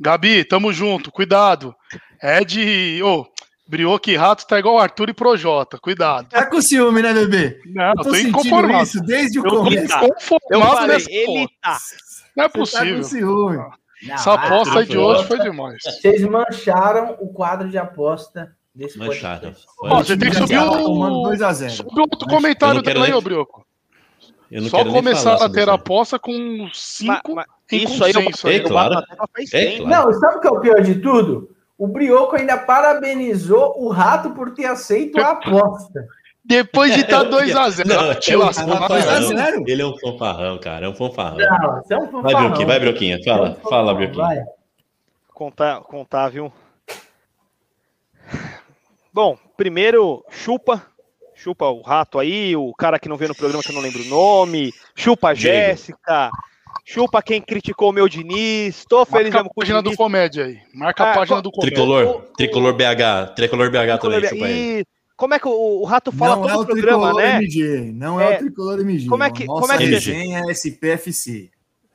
Gabi, 0.00 0.44
tamo 0.44 0.72
junto, 0.72 1.10
cuidado. 1.10 1.74
É 2.22 2.44
de. 2.44 3.00
Ô, 3.02 3.26
Brioco 3.68 4.08
e 4.10 4.16
Rato 4.16 4.46
tá 4.46 4.58
igual 4.58 4.78
Arthur 4.78 5.10
e 5.10 5.12
Projota, 5.14 5.78
cuidado. 5.78 6.28
Tá 6.30 6.46
com 6.46 6.60
ciúme, 6.62 7.02
né, 7.02 7.12
bebê? 7.12 7.60
Não, 7.66 7.90
Eu 7.90 7.94
tô 7.96 8.02
tô 8.04 8.16
inconformado. 8.16 8.84
isso 8.84 9.00
desde 9.02 9.38
o 9.40 9.44
Eu 9.44 9.50
tô 9.50 9.64
começo. 9.64 9.94
Eu 10.50 10.60
falei, 10.62 10.86
nessa 10.96 11.10
ele 11.10 11.24
aposta. 11.44 11.56
tá. 11.60 11.78
Não 12.36 12.44
é 12.44 12.48
Você 12.48 12.52
tá 12.52 12.52
com 12.52 12.58
possível. 12.60 13.04
ciúme. 13.04 13.56
Não, 13.56 14.14
Essa 14.14 14.32
aposta 14.34 14.78
aí 14.78 14.86
de 14.86 14.96
hoje 14.96 15.24
foi 15.26 15.38
demais. 15.40 15.76
Vocês 15.82 16.22
mancharam 16.22 17.16
o 17.20 17.28
quadro 17.32 17.68
de 17.68 17.76
aposta 17.76 18.54
desse 18.74 18.96
podcast. 18.96 19.66
Ó, 19.82 19.96
você 20.02 20.16
tem 20.16 20.30
que 20.30 20.36
Já 20.36 20.42
subir 20.46 20.58
o- 20.60 20.84
tomando 20.84 21.22
2 21.24 21.42
a 21.42 21.52
0 21.52 21.72
Subiu 21.72 22.02
outro 22.02 22.20
Eu 22.22 22.34
comentário 22.34 22.80
dela 22.80 23.04
aí, 23.04 23.10
nem- 23.10 23.18
ô 23.18 23.20
Brioco. 23.20 23.66
Eu 24.50 24.62
não 24.62 24.68
Só 24.70 24.82
começar 24.84 25.34
a 25.44 25.48
ter 25.50 25.68
aposta 25.68 26.18
com 26.18 26.32
Mas- 26.62 26.78
cinco 26.78 27.34
mas 27.34 27.44
isso 27.76 28.04
aí 28.04 28.12
eu 28.12 28.20
aí. 28.20 28.56
É, 28.56 28.60
claro. 28.60 29.02
É, 29.52 29.76
claro. 29.76 29.86
Não, 29.86 30.12
sabe 30.20 30.36
o 30.36 30.40
que 30.40 30.46
é 30.46 30.50
o 30.50 30.60
pior 30.60 30.80
de 30.80 30.96
tudo? 30.96 31.50
O 31.76 31.86
Brioco 31.86 32.36
ainda 32.36 32.56
parabenizou 32.58 33.74
o 33.76 33.88
Rato 33.88 34.30
por 34.30 34.52
ter 34.52 34.66
aceito 34.66 35.20
a 35.20 35.30
aposta. 35.30 36.06
Depois 36.44 36.94
de 36.94 37.00
estar 37.02 37.26
É, 37.26 37.28
2x0. 37.28 38.88
Vai 38.88 39.02
zero. 39.02 39.26
zero. 39.26 39.38
Sério? 39.38 39.64
Ele 39.66 39.82
é 39.82 39.86
um 39.86 39.96
fanfarrão, 39.98 40.58
cara. 40.58 40.86
É 40.86 40.88
um 40.88 40.94
fanfarrão. 40.94 41.36
Não, 41.36 41.76
é 41.90 41.96
um 41.98 42.00
Vai, 42.00 42.10
fanfarrão. 42.10 42.22
Brioquinho, 42.40 42.66
vai, 42.66 42.80
Brioquinho. 42.80 43.22
Você 43.22 43.28
é 43.28 43.32
um 43.34 43.36
Fala, 43.36 43.54
fala, 43.68 43.94
Brioquinho. 43.94 44.24
vai. 44.24 44.44
Contar, 45.34 45.80
contar, 45.82 46.28
viu? 46.30 46.52
Bom, 49.12 49.36
primeiro, 49.56 50.24
chupa. 50.30 50.82
Chupa 51.34 51.66
o 51.66 51.82
rato 51.82 52.18
aí, 52.18 52.56
o 52.56 52.74
cara 52.74 52.98
que 52.98 53.08
não 53.08 53.16
veio 53.16 53.28
no 53.28 53.34
programa 53.34 53.62
que 53.62 53.70
eu 53.70 53.74
não 53.74 53.80
lembro 53.82 54.02
o 54.02 54.06
nome. 54.06 54.72
Chupa 54.96 55.30
a 55.30 55.34
Diego. 55.34 55.56
Jéssica. 55.56 56.30
Chupa 56.90 57.22
quem 57.22 57.38
criticou 57.42 57.90
o 57.90 57.92
meu 57.92 58.08
Diniz. 58.08 58.86
Tô 58.88 59.04
feliz 59.04 59.24
Marca 59.24 59.38
mesmo 59.38 59.50
a 59.50 59.54
com 59.54 59.60
o 59.60 59.62
página 59.62 59.82
do 59.82 59.84
Diniz. 59.84 59.96
comédia 59.98 60.44
aí. 60.46 60.58
Marca 60.74 61.04
a 61.04 61.10
Ah, 61.10 61.14
página 61.14 61.42
do 61.42 61.50
comédia. 61.50 61.76
Tricolor, 61.76 62.22
tricolor 62.34 62.72
BH, 62.72 63.34
tricolor 63.36 63.70
BH 63.70 63.98
também, 63.98 64.20
Tricolor- 64.20 64.22
chupa 64.28 64.48
ele. 64.48 64.80
E 64.80 64.84
como 65.14 65.34
é 65.34 65.38
que 65.38 65.46
o, 65.48 65.80
o 65.82 65.84
rato 65.84 66.10
fala 66.10 66.36
Não 66.36 66.48
é 66.48 66.52
todo 66.54 66.60
o 66.60 66.62
o 66.62 66.66
programa, 66.66 67.12
né? 67.12 67.36
MG. 67.36 67.92
Não 67.92 68.18
é, 68.18 68.32
É. 68.32 68.36
o 68.36 68.38
tricolor 68.38 68.80
MG. 68.80 69.06
Como 69.06 69.22
é 69.22 69.30
que- 69.30 69.42
A 69.42 69.46
como 69.46 69.60
nossa 69.60 69.74
é 69.74 69.76
que- 69.78 69.84
resenha 69.84 70.38
é 70.48 70.50
SPFC. 70.50 71.50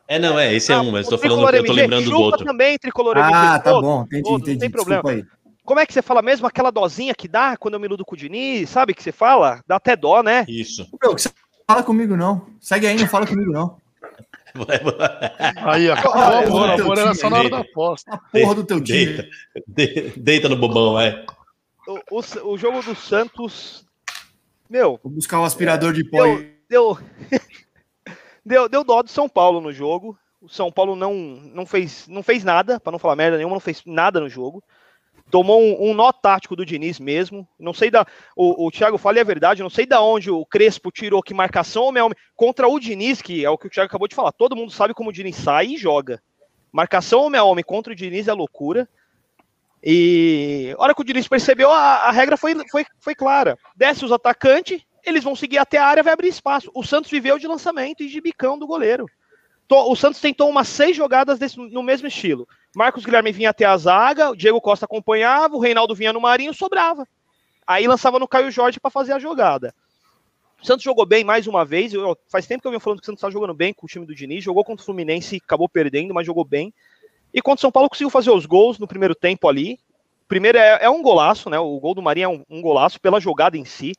É, 0.08 0.20
não, 0.20 0.38
é, 0.38 0.54
esse 0.54 0.72
é 0.72 0.76
Ah, 0.76 0.82
um, 0.82 0.92
mas 0.92 1.08
tô 1.08 1.18
falando, 1.18 1.38
Tricolor 1.40 1.56
eu 1.56 1.64
tô 1.66 1.72
MG, 1.72 1.82
lembrando 1.82 2.04
do 2.04 2.12
chupa 2.12 2.22
outro. 2.24 2.46
também, 2.46 2.78
tricolor 2.78 3.18
MG. 3.18 3.34
Ah, 3.34 3.58
tá 3.60 3.72
bom. 3.82 4.04
Entendi, 4.04 4.30
não 4.30 4.38
entendi. 4.38 4.60
tem 4.60 4.70
Desculpa 4.70 5.02
problema. 5.02 5.22
aí. 5.22 5.26
Como 5.66 5.80
é 5.80 5.86
que 5.88 5.94
você 5.94 6.04
fala 6.04 6.22
mesmo? 6.22 6.46
Aquela 6.46 6.70
dosinha 6.72 7.16
que 7.16 7.28
dá 7.28 7.58
quando 7.58 7.74
eu 7.74 7.80
me 7.80 7.88
iludo 7.88 8.06
com 8.06 8.14
o 8.14 8.18
Diniz, 8.18 8.70
sabe 8.70 8.94
que 8.94 9.02
você 9.02 9.12
fala? 9.12 9.60
Dá 9.66 9.78
até 9.78 9.96
dó, 9.96 10.22
né? 10.22 10.46
Isso. 10.48 10.86
Meu, 11.02 11.14
você 11.14 11.30
não 11.30 11.36
fala 11.68 11.82
comigo, 11.82 12.16
não. 12.16 12.46
Segue 12.60 12.86
aí, 12.86 12.96
não 13.00 13.08
fala 13.08 13.26
comigo, 13.26 13.52
não. 13.52 13.82
Aí, 15.58 15.90
ó. 15.90 15.94
Ah, 15.94 16.40
Acabou, 16.40 16.64
amor, 16.64 16.76
teu 16.76 16.86
amor, 16.86 16.98
era 16.98 17.08
time 17.12 17.16
só 17.22 17.30
na 17.30 17.38
hora 17.40 17.50
da 17.50 17.60
aposta. 17.60 18.14
A 18.14 18.18
porra 18.18 18.56
do 18.56 18.64
teu 18.64 18.82
time. 18.84 19.06
Deita, 19.06 19.30
de- 19.68 20.20
deita 20.20 20.50
no 20.50 20.56
bobão, 20.58 20.94
vai. 20.94 21.26
O, 21.88 22.20
o, 22.20 22.52
o 22.54 22.58
jogo 22.58 22.82
do 22.82 22.96
Santos, 22.96 23.86
meu, 24.70 25.00
Vou 25.04 25.12
buscar 25.12 25.40
o 25.40 25.44
aspirador 25.44 25.94
de 25.94 26.04
pó. 26.04 26.24
deu, 26.24 26.46
deu, 26.70 26.98
deu, 28.46 28.70
deu 28.70 28.84
dó 28.84 29.02
do 29.02 29.10
São 29.10 29.28
Paulo 29.28 29.60
no 29.60 29.72
jogo. 29.74 30.18
O 30.42 30.50
São 30.50 30.72
Paulo 30.72 30.96
não, 30.96 31.14
não, 31.14 31.66
fez, 31.66 32.08
não 32.08 32.22
fez 32.22 32.44
nada, 32.44 32.80
para 32.80 32.92
não 32.92 33.00
falar 33.00 33.16
merda 33.16 33.38
nenhuma, 33.38 33.56
não 33.56 33.62
fez 33.62 33.82
nada 33.86 34.20
no 34.20 34.28
jogo. 34.30 34.62
Tomou 35.34 35.60
um, 35.60 35.90
um 35.90 35.94
nó 35.96 36.12
tático 36.12 36.56
do 36.56 36.64
Diniz 36.64 37.00
mesmo. 37.00 37.48
Não 37.58 37.74
sei 37.74 37.90
da. 37.90 38.06
O, 38.36 38.68
o 38.68 38.70
Thiago 38.70 39.00
fala 39.00 39.18
é 39.18 39.24
verdade, 39.24 39.64
não 39.64 39.70
sei 39.70 39.84
da 39.84 40.00
onde 40.00 40.30
o 40.30 40.46
Crespo 40.46 40.92
tirou 40.92 41.24
que 41.24 41.34
marcação 41.34 41.86
homem 41.86 42.04
homem 42.04 42.16
contra 42.36 42.68
o 42.68 42.80
Diniz, 42.80 43.20
que 43.20 43.44
é 43.44 43.50
o 43.50 43.58
que 43.58 43.66
o 43.66 43.70
Thiago 43.72 43.88
acabou 43.88 44.08
de 44.08 44.14
falar. 44.14 44.32
Todo 44.32 44.56
mundo 44.56 44.72
sabe 44.72 44.94
como 44.94 45.10
o 45.10 45.12
Diniz 45.12 45.36
sai 45.38 45.70
e 45.70 45.78
joga. 45.78 46.22
Marcação 46.72 47.24
homem 47.24 47.42
a 47.42 47.44
homem 47.44 47.64
contra 47.64 47.92
o 47.92 47.96
Diniz 47.96 48.28
é 48.28 48.34
loucura. 48.34 48.88
E 49.84 50.76
a 50.78 50.84
hora 50.84 50.94
que 50.94 51.02
o 51.02 51.04
Diniz 51.04 51.28
percebeu, 51.28 51.72
a, 51.72 51.96
a 52.04 52.12
regra 52.12 52.38
foi, 52.38 52.54
foi, 52.70 52.86
foi 53.00 53.16
clara. 53.16 53.58
Desce 53.76 54.06
os 54.06 54.12
atacantes, 54.12 54.84
eles 55.04 55.24
vão 55.24 55.36
seguir 55.36 55.58
até 55.58 55.80
a 55.80 55.88
área, 55.88 56.04
vai 56.04 56.14
abrir 56.14 56.28
espaço. 56.28 56.70
O 56.76 56.84
Santos 56.84 57.10
viveu 57.10 57.40
de 57.40 57.48
lançamento 57.48 58.04
e 58.04 58.08
de 58.08 58.22
bicão 58.22 58.56
do 58.56 58.68
goleiro. 58.68 59.08
O 59.70 59.96
Santos 59.96 60.20
tentou 60.22 60.50
umas 60.50 60.68
seis 60.68 60.96
jogadas 60.96 61.40
desse- 61.40 61.58
no 61.58 61.82
mesmo 61.82 62.08
estilo. 62.08 62.48
Marcos 62.76 63.06
Guilherme 63.06 63.32
vinha 63.32 63.50
até 63.50 63.66
a 63.66 63.76
zaga, 63.78 64.32
o 64.32 64.36
Diego 64.36 64.62
Costa 64.62 64.86
acompanhava, 64.86 65.56
o 65.56 65.60
Reinaldo 65.60 65.96
vinha 65.96 66.14
no 66.14 66.22
Marinho, 66.22 66.54
sobrava. 66.54 67.08
Aí 67.66 67.88
lançava 67.88 68.20
no 68.20 68.28
Caio 68.28 68.52
Jorge 68.52 68.80
para 68.80 68.92
fazer 68.92 69.14
a 69.14 69.20
jogada. 69.20 69.74
O 70.62 70.66
Santos 70.66 70.84
jogou 70.84 71.06
bem 71.06 71.24
mais 71.24 71.48
uma 71.48 71.66
vez. 71.66 71.94
eu- 71.94 72.18
faz 72.30 72.46
tempo 72.46 72.62
que 72.62 72.68
eu 72.68 72.72
venho 72.72 72.80
falando 72.80 73.00
que 73.00 73.04
o 73.04 73.06
Santos 73.06 73.20
está 73.20 73.30
jogando 73.30 73.54
bem 73.54 73.74
com 73.74 73.86
o 73.86 73.90
time 73.90 74.06
do 74.06 74.14
Diniz. 74.16 74.44
Jogou 74.44 74.64
contra 74.64 74.82
o 74.82 74.86
Fluminense, 74.86 75.42
acabou 75.44 75.68
perdendo, 75.68 76.14
mas 76.14 76.26
jogou 76.26 76.46
bem. 76.46 76.74
E 77.34 77.42
contra 77.42 77.60
o 77.60 77.62
São 77.62 77.72
Paulo 77.72 77.90
conseguiu 77.90 78.10
fazer 78.10 78.32
os 78.32 78.46
gols 78.46 78.78
no 78.78 78.88
primeiro 78.88 79.16
tempo 79.16 79.48
ali. 79.48 79.80
Primeiro 80.28 80.58
é, 80.58 80.80
é 80.84 80.90
um 80.90 81.02
golaço, 81.02 81.50
né? 81.50 81.60
O 81.60 81.80
gol 81.80 81.94
do 81.94 82.02
Marinho 82.02 82.26
é 82.26 82.28
um, 82.30 82.46
um 82.58 82.62
golaço 82.62 83.00
pela 83.02 83.20
jogada 83.20 83.58
em 83.58 83.66
si. 83.66 83.94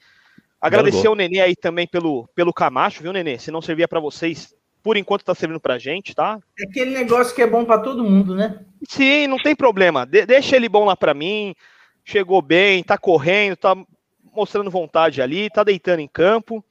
Agradecer 0.60 1.08
o 1.08 1.14
Nenê 1.14 1.40
aí 1.40 1.54
também 1.56 1.86
pelo, 1.86 2.26
pelo 2.34 2.52
Camacho, 2.52 3.02
viu, 3.02 3.12
Nenê? 3.12 3.38
Se 3.38 3.50
não 3.50 3.60
servia 3.60 3.86
para 3.86 4.00
vocês, 4.00 4.54
por 4.84 4.96
enquanto 4.98 5.24
tá 5.24 5.34
servindo 5.34 5.58
pra 5.58 5.78
gente, 5.78 6.14
tá? 6.14 6.38
É 6.60 6.64
aquele 6.68 6.90
negócio 6.92 7.34
que 7.34 7.40
é 7.42 7.46
bom 7.46 7.64
pra 7.64 7.78
todo 7.78 8.04
mundo, 8.04 8.34
né? 8.34 8.60
Sim, 8.86 9.26
não 9.26 9.38
tem 9.38 9.56
problema. 9.56 10.04
De- 10.04 10.26
deixa 10.26 10.54
ele 10.54 10.68
bom 10.68 10.84
lá 10.84 10.94
pra 10.94 11.14
mim. 11.14 11.54
Chegou 12.04 12.42
bem, 12.42 12.84
tá 12.84 12.98
correndo, 12.98 13.56
tá 13.56 13.74
mostrando 14.32 14.70
vontade 14.70 15.22
ali, 15.22 15.48
tá 15.48 15.64
deitando 15.64 16.00
em 16.00 16.06
campo. 16.06 16.62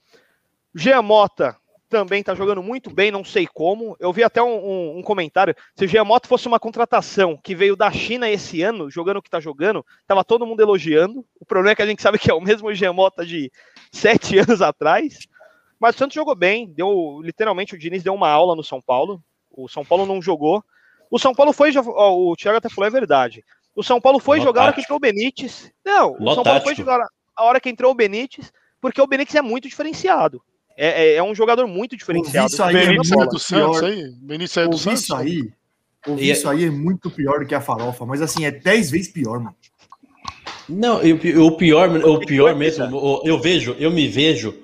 Jean 0.76 1.02
Mota 1.02 1.58
também 1.90 2.22
tá 2.24 2.34
jogando 2.36 2.62
muito 2.62 2.92
bem, 2.92 3.10
não 3.12 3.24
sei 3.24 3.48
como. 3.48 3.96
Eu 4.00 4.14
vi 4.14 4.24
até 4.24 4.42
um, 4.44 4.48
um- 4.64 4.98
um 5.00 5.02
comentário. 5.02 5.56
Se 5.76 5.86
o 5.86 5.88
Jean 5.88 6.04
Mota 6.04 6.28
fosse 6.28 6.48
uma 6.48 6.60
contratação 6.60 7.36
que 7.44 7.56
veio 7.56 7.76
da 7.76 7.92
China 7.92 8.30
esse 8.30 8.62
ano, 8.62 8.92
jogando 8.92 9.18
o 9.18 9.22
que 9.24 9.30
tá 9.30 9.40
jogando, 9.40 9.84
tava 10.08 10.24
todo 10.24 10.46
mundo 10.46 10.62
elogiando. 10.62 11.26
O 11.40 11.46
problema 11.46 11.72
é 11.72 11.76
que 11.76 11.82
a 11.82 11.88
gente 11.88 12.02
sabe 12.02 12.20
que 12.20 12.30
é 12.30 12.34
o 12.34 12.42
mesmo 12.42 12.72
Jean 12.76 12.94
Mota 12.94 13.26
de 13.26 13.52
sete 13.92 14.38
anos 14.38 14.62
atrás. 14.62 15.18
Mas 15.84 15.96
o 15.96 15.98
Santos 15.98 16.16
jogou 16.16 16.34
bem, 16.34 16.72
deu 16.74 17.20
literalmente 17.22 17.76
o 17.76 17.78
Diniz 17.78 18.02
deu 18.02 18.14
uma 18.14 18.30
aula 18.30 18.56
no 18.56 18.64
São 18.64 18.82
Paulo. 18.82 19.22
O 19.52 19.68
São 19.68 19.84
Paulo 19.84 20.06
não 20.06 20.22
jogou. 20.22 20.64
O 21.12 21.20
São 21.20 21.36
Paulo 21.36 21.52
foi, 21.52 21.72
ó, 21.78 22.16
o 22.16 22.34
Thiago 22.38 22.58
até 22.58 22.70
falou, 22.70 22.88
é 22.88 22.90
verdade. 22.90 23.44
O 23.76 23.84
São 23.84 24.00
Paulo 24.00 24.18
foi 24.18 24.40
jogar 24.40 24.62
a 24.62 24.64
hora 24.68 24.74
que 24.74 24.80
entrou 24.80 24.96
o 24.96 25.02
Benítez. 25.02 25.70
Não, 25.84 26.16
o 26.18 26.34
São 26.34 26.42
Paulo 26.42 26.62
foi 26.62 26.74
jogar 26.74 27.06
a 27.36 27.44
hora 27.44 27.60
que 27.60 27.70
entrou 27.70 27.92
o 27.92 27.96
Benítez, 27.96 28.50
porque 28.80 29.02
o 29.02 29.06
Benítez 29.08 29.36
é 29.36 29.42
muito 29.42 29.68
diferenciado. 29.68 30.42
É, 30.78 30.88
é- 30.88 31.16
é 31.16 31.24
um 31.24 31.36
jogador 31.36 31.68
muito 31.68 31.98
diferenciado. 31.98 32.46
Ouvi 32.46 32.54
isso 32.54 32.64
aí, 32.64 32.74
Benício 32.74 33.14
é 33.14 33.16
é 33.16 33.18
muito 33.18 33.30
do 33.32 33.40
Santos 33.40 33.80
pior. 33.82 33.90
aí? 33.92 34.12
Benício 34.22 34.60
é 34.62 34.64
do 34.64 34.72
Ouvi 34.72 34.84
Santos? 34.84 35.02
isso 35.02 35.16
aí. 35.16 35.52
Ouvi 36.08 36.24
E 36.26 36.30
é- 36.30 36.34
isso 36.34 36.50
aí 36.50 36.64
é 36.64 36.70
muito 36.72 37.12
pior 37.12 37.40
do 37.42 37.46
que 37.46 37.54
a 37.56 37.60
farofa, 37.62 38.06
mas 38.06 38.22
assim, 38.22 38.46
é 38.46 38.52
10 38.52 38.90
vezes 38.90 39.12
pior, 39.12 39.38
mano. 39.40 39.56
Não, 40.70 41.04
e 41.04 41.12
o 41.12 41.20
pi- 41.20 41.38
o 41.38 41.52
pior, 41.58 41.90
o 42.06 42.20
pior 42.22 42.56
mesmo, 42.56 42.86
o- 42.96 43.22
eu 43.26 43.38
vejo, 43.38 43.76
eu 43.78 43.92
me 43.92 44.08
vejo, 44.08 44.50
é, 44.52 44.63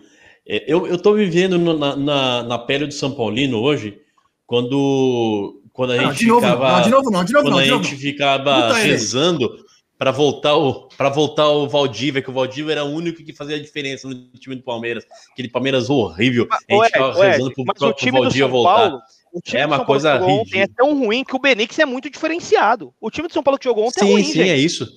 eu, 0.68 0.88
eu 0.88 0.98
tô 0.98 1.14
vivendo 1.14 1.58
no- 1.60 1.78
na, 1.78 1.96
na, 1.96 2.44
na 2.44 2.58
pele 2.58 2.86
do 2.88 2.94
São 2.94 3.12
Paulino 3.12 3.60
hoje, 3.62 4.00
quando, 4.48 5.62
quando 5.72 5.92
a 5.94 5.96
Não, 5.98 6.06
gente 6.10 6.20
de 6.20 6.28
novo, 6.28 6.42
ficava, 6.42 6.72
não, 6.72 6.82
de 6.82 6.90
novo 6.90 7.12
não, 7.12 7.24
de 7.24 7.34
novo 7.34 7.46
quando 7.46 7.54
não, 7.54 7.60
a 7.60 7.64
de 7.64 7.70
novo 7.70 7.84
gente 7.84 7.94
não. 7.94 8.00
ficava 8.02 8.74
rezando 8.74 9.50
para 9.98 10.12
voltar 10.12 10.56
o 10.56 10.88
para 10.98 11.10
voltar 11.10 11.50
o 11.50 11.68
Valdívia, 11.68 12.22
que 12.22 12.30
o 12.30 12.34
Valdívia 12.34 12.72
era 12.72 12.84
o 12.86 12.90
único 12.90 13.24
que 13.24 13.34
fazia 13.34 13.58
a 13.58 13.62
diferença 13.62 14.08
no 14.08 14.16
time 14.40 14.56
do 14.56 14.64
Palmeiras, 14.64 15.06
aquele 15.32 15.50
Palmeiras 15.50 15.90
horrível, 15.90 16.48
a 16.52 16.56
gente 16.74 16.80
Ué, 16.82 16.88
ficava 16.88 17.20
ué, 17.20 17.32
rezando 17.32 17.54
pro, 17.54 17.64
mas 17.66 17.78
pro, 17.78 17.88
o 17.90 17.94
pro 17.94 18.00
time 18.00 18.12
do 18.18 18.22
Valdívia 18.24 18.46
São 18.46 18.52
voltar. 18.52 18.76
Paulo, 18.90 19.00
o 19.34 19.42
time 19.42 19.58
É 19.62 19.62
do 19.64 19.68
uma 19.70 19.76
São 19.78 19.86
Paulo 19.86 20.02
coisa 20.02 20.12
que 20.14 20.20
jogou 20.20 20.40
ontem 20.42 20.62
é 20.62 20.68
tão 20.68 20.98
ruim 20.98 21.24
que 21.24 21.36
o 21.36 21.40
Benítez 21.40 21.78
é 21.80 21.86
muito 21.86 22.10
diferenciado. 22.10 22.94
O 23.00 23.12
time 23.12 23.28
do 23.28 23.34
São 23.34 23.44
Paulo 23.44 23.60
que 23.60 23.66
jogou 23.66 23.86
ontem 23.88 24.00
é 24.02 24.04
Sim, 24.06 24.12
ruim, 24.14 24.24
sim, 24.24 24.34
gente. 24.34 24.50
é 24.50 24.58
isso. 24.58 24.88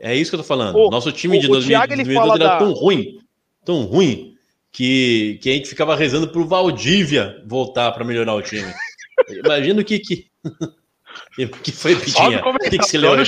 É 0.00 0.16
isso 0.16 0.30
que 0.30 0.34
eu 0.36 0.40
tô 0.40 0.46
falando. 0.46 0.76
O- 0.76 0.90
Nosso 0.90 1.12
time 1.12 1.36
o- 1.36 1.40
de 1.40 1.46
o 1.46 1.60
Thiago, 1.60 1.92
ele 1.92 2.02
2018 2.04 2.14
fala 2.20 2.34
era 2.34 2.44
da- 2.44 2.58
tão 2.58 2.72
ruim, 2.72 3.18
tão 3.64 3.82
ruim, 3.84 4.34
que, 4.72 5.38
que 5.42 5.50
a 5.50 5.52
gente 5.54 5.68
ficava 5.68 5.96
rezando 5.96 6.28
pro 6.28 6.46
Valdívia 6.46 7.42
voltar 7.46 7.92
para 7.92 8.04
melhorar 8.04 8.34
o 8.34 8.42
time. 8.42 8.72
Imagina 9.44 9.80
o 9.80 9.84
que 9.84 9.98
que, 9.98 10.30
que 11.62 11.72
foi, 11.72 11.96
Pitinha. 11.96 12.44
o 12.44 12.50
O 12.50 12.58
que, 12.58 12.78
que 12.78 12.84
você 12.84 12.98
leu 12.98 13.10
olha 13.10 13.22
o. 13.22 13.26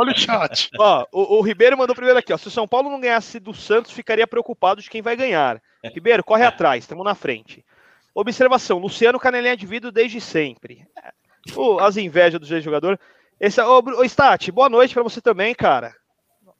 Olha 0.00 0.12
o 0.12 0.18
chat. 0.18 0.70
Ó, 0.78 1.06
o, 1.12 1.38
o 1.38 1.40
Ribeiro 1.42 1.76
mandou 1.78 1.94
primeiro 1.94 2.18
aqui, 2.18 2.32
ó. 2.32 2.36
Se 2.36 2.48
o 2.48 2.50
São 2.50 2.66
Paulo 2.66 2.90
não 2.90 3.00
ganhasse 3.00 3.38
do 3.38 3.54
Santos, 3.54 3.92
ficaria 3.92 4.26
preocupado 4.26 4.82
de 4.82 4.90
quem 4.90 5.02
vai 5.02 5.16
ganhar. 5.16 5.60
Ribeiro, 5.84 6.24
corre 6.24 6.44
atrás, 6.44 6.84
estamos 6.84 7.04
na 7.04 7.14
frente. 7.14 7.64
Observação: 8.14 8.78
Luciano 8.78 9.18
Canelinha 9.18 9.56
de 9.56 9.66
vidro 9.66 9.90
desde 9.92 10.20
sempre. 10.20 10.86
É, 11.02 11.12
o- 11.56 11.78
as 11.78 11.96
invejas 11.96 12.40
do 12.40 12.60
jogador. 12.60 12.98
Esse, 13.40 13.60
ô, 13.60 13.78
ô, 13.98 14.04
Stat, 14.04 14.50
boa 14.52 14.68
noite 14.68 14.94
pra 14.94 15.02
você 15.02 15.20
também, 15.20 15.54
cara. 15.54 15.94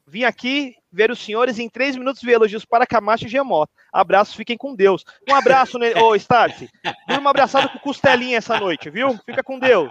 Vim 0.07 0.25
aqui 0.25 0.75
ver 0.93 1.11
os 1.11 1.18
senhores 1.18 1.59
em 1.59 1.68
três 1.68 1.97
minutos 1.97 2.22
ver 2.22 2.32
elogios 2.32 2.64
para 2.64 2.86
Camacho 2.86 3.26
e 3.26 3.28
Giamota. 3.28 3.72
Abraços, 3.93 4.34
fiquem 4.34 4.57
com 4.57 4.74
Deus. 4.74 5.05
Um 5.28 5.34
abraço, 5.34 5.78
né? 5.78 5.95
ô 5.95 6.14
Start. 6.14 6.68
Durma 7.09 7.30
abraçado 7.30 7.68
com 7.70 7.78
costelinha 7.78 8.38
essa 8.38 8.59
noite, 8.59 8.90
viu? 8.90 9.18
Fica 9.24 9.43
com 9.43 9.59
Deus. 9.59 9.88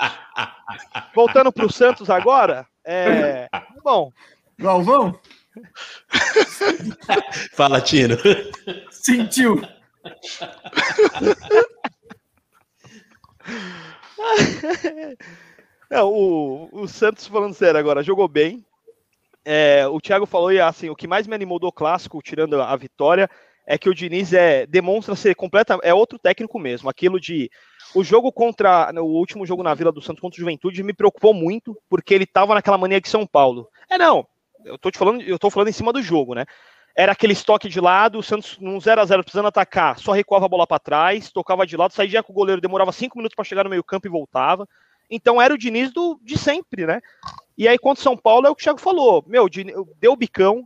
Voltando 1.14 1.52
para 1.52 1.66
o 1.66 1.72
Santos 1.72 2.10
agora, 2.10 2.66
é... 2.86 3.49
Bom. 3.84 4.12
Galvão? 4.58 5.20
Fala, 7.54 7.82
Tino. 7.82 8.18
Sentiu. 8.91 9.62
É, 15.89 16.02
o, 16.02 16.70
o 16.72 16.88
Santos, 16.88 17.28
falando 17.28 17.54
sério 17.54 17.80
agora, 17.80 18.02
jogou 18.02 18.28
bem. 18.28 18.66
É, 19.44 19.88
o 19.88 20.00
Thiago 20.00 20.26
falou, 20.26 20.52
e 20.52 20.60
assim, 20.60 20.89
o 20.89 20.96
que 20.96 21.08
mais 21.08 21.26
me 21.26 21.34
animou 21.34 21.60
do 21.60 21.72
clássico, 21.72 22.22
tirando 22.22 22.62
a 22.62 22.76
vitória, 22.76 23.30
é 23.66 23.78
que 23.78 23.89
o 23.89 23.96
Diniz 23.96 24.34
é, 24.34 24.66
demonstra 24.66 25.16
ser 25.16 25.36
completa, 25.36 25.80
é 25.84 25.94
outro 25.94 26.20
técnico 26.20 26.60
mesmo. 26.60 26.89
Aquilo 26.89 27.20
de. 27.20 27.50
O 27.96 28.04
jogo 28.04 28.32
contra. 28.32 28.92
O 29.02 29.18
último 29.18 29.46
jogo 29.46 29.64
na 29.64 29.74
Vila 29.74 29.92
do 29.92 30.02
Santos 30.02 30.22
contra 30.22 30.38
o 30.38 30.39
Juventude 30.39 30.84
me 30.84 30.94
preocupou 30.94 31.34
muito, 31.34 31.78
porque 31.89 32.14
ele 32.14 32.26
tava 32.26 32.54
naquela 32.54 32.78
mania 32.78 33.02
de 33.02 33.10
São 33.10 33.26
Paulo. 33.26 33.68
É, 33.89 33.98
não. 33.98 34.26
Eu 34.66 34.78
tô 34.78 34.92
te 34.92 34.98
falando, 34.98 35.22
eu 35.22 35.39
tô 35.39 35.50
falando 35.50 35.70
em 35.70 35.74
cima 35.74 35.92
do 35.92 36.02
jogo, 36.02 36.36
né? 36.36 36.46
Era 36.96 37.14
aquele 37.14 37.34
estoque 37.34 37.70
de 37.70 37.80
lado, 37.80 38.20
o 38.20 38.24
Santos 38.24 38.58
num 38.60 38.80
0 38.80 39.02
a 39.02 39.06
0 39.06 39.24
precisando 39.24 39.48
atacar, 39.48 39.98
só 39.98 40.12
recuava 40.12 40.46
a 40.46 40.50
bola 40.50 40.68
para 40.68 40.78
trás, 40.78 41.32
tocava 41.32 41.66
de 41.66 41.78
lado, 41.78 41.94
saía 41.94 42.22
com 42.22 42.34
o 42.34 42.36
goleiro, 42.36 42.62
demorava 42.62 42.92
cinco 42.92 43.18
minutos 43.18 43.36
para 43.36 43.46
chegar 43.46 43.64
no 43.64 43.70
meio-campo 43.70 44.08
e 44.08 44.10
voltava. 44.10 44.68
Então 45.12 45.41
era 45.41 45.53
o 45.53 45.57
Diniz 45.57 45.91
do, 45.91 46.18
de 46.24 46.38
sempre, 46.38 46.88
né? 46.88 47.01
E 47.57 47.68
aí, 47.68 47.78
contra 47.78 47.99
o 47.99 48.03
São 48.03 48.16
Paulo, 48.16 48.47
é 48.47 48.49
o 48.49 48.55
que 48.55 48.62
o 48.62 48.64
Thiago 48.64 48.80
falou: 48.80 49.24
meu, 49.28 49.47
deu 49.99 50.16
bicão, 50.16 50.66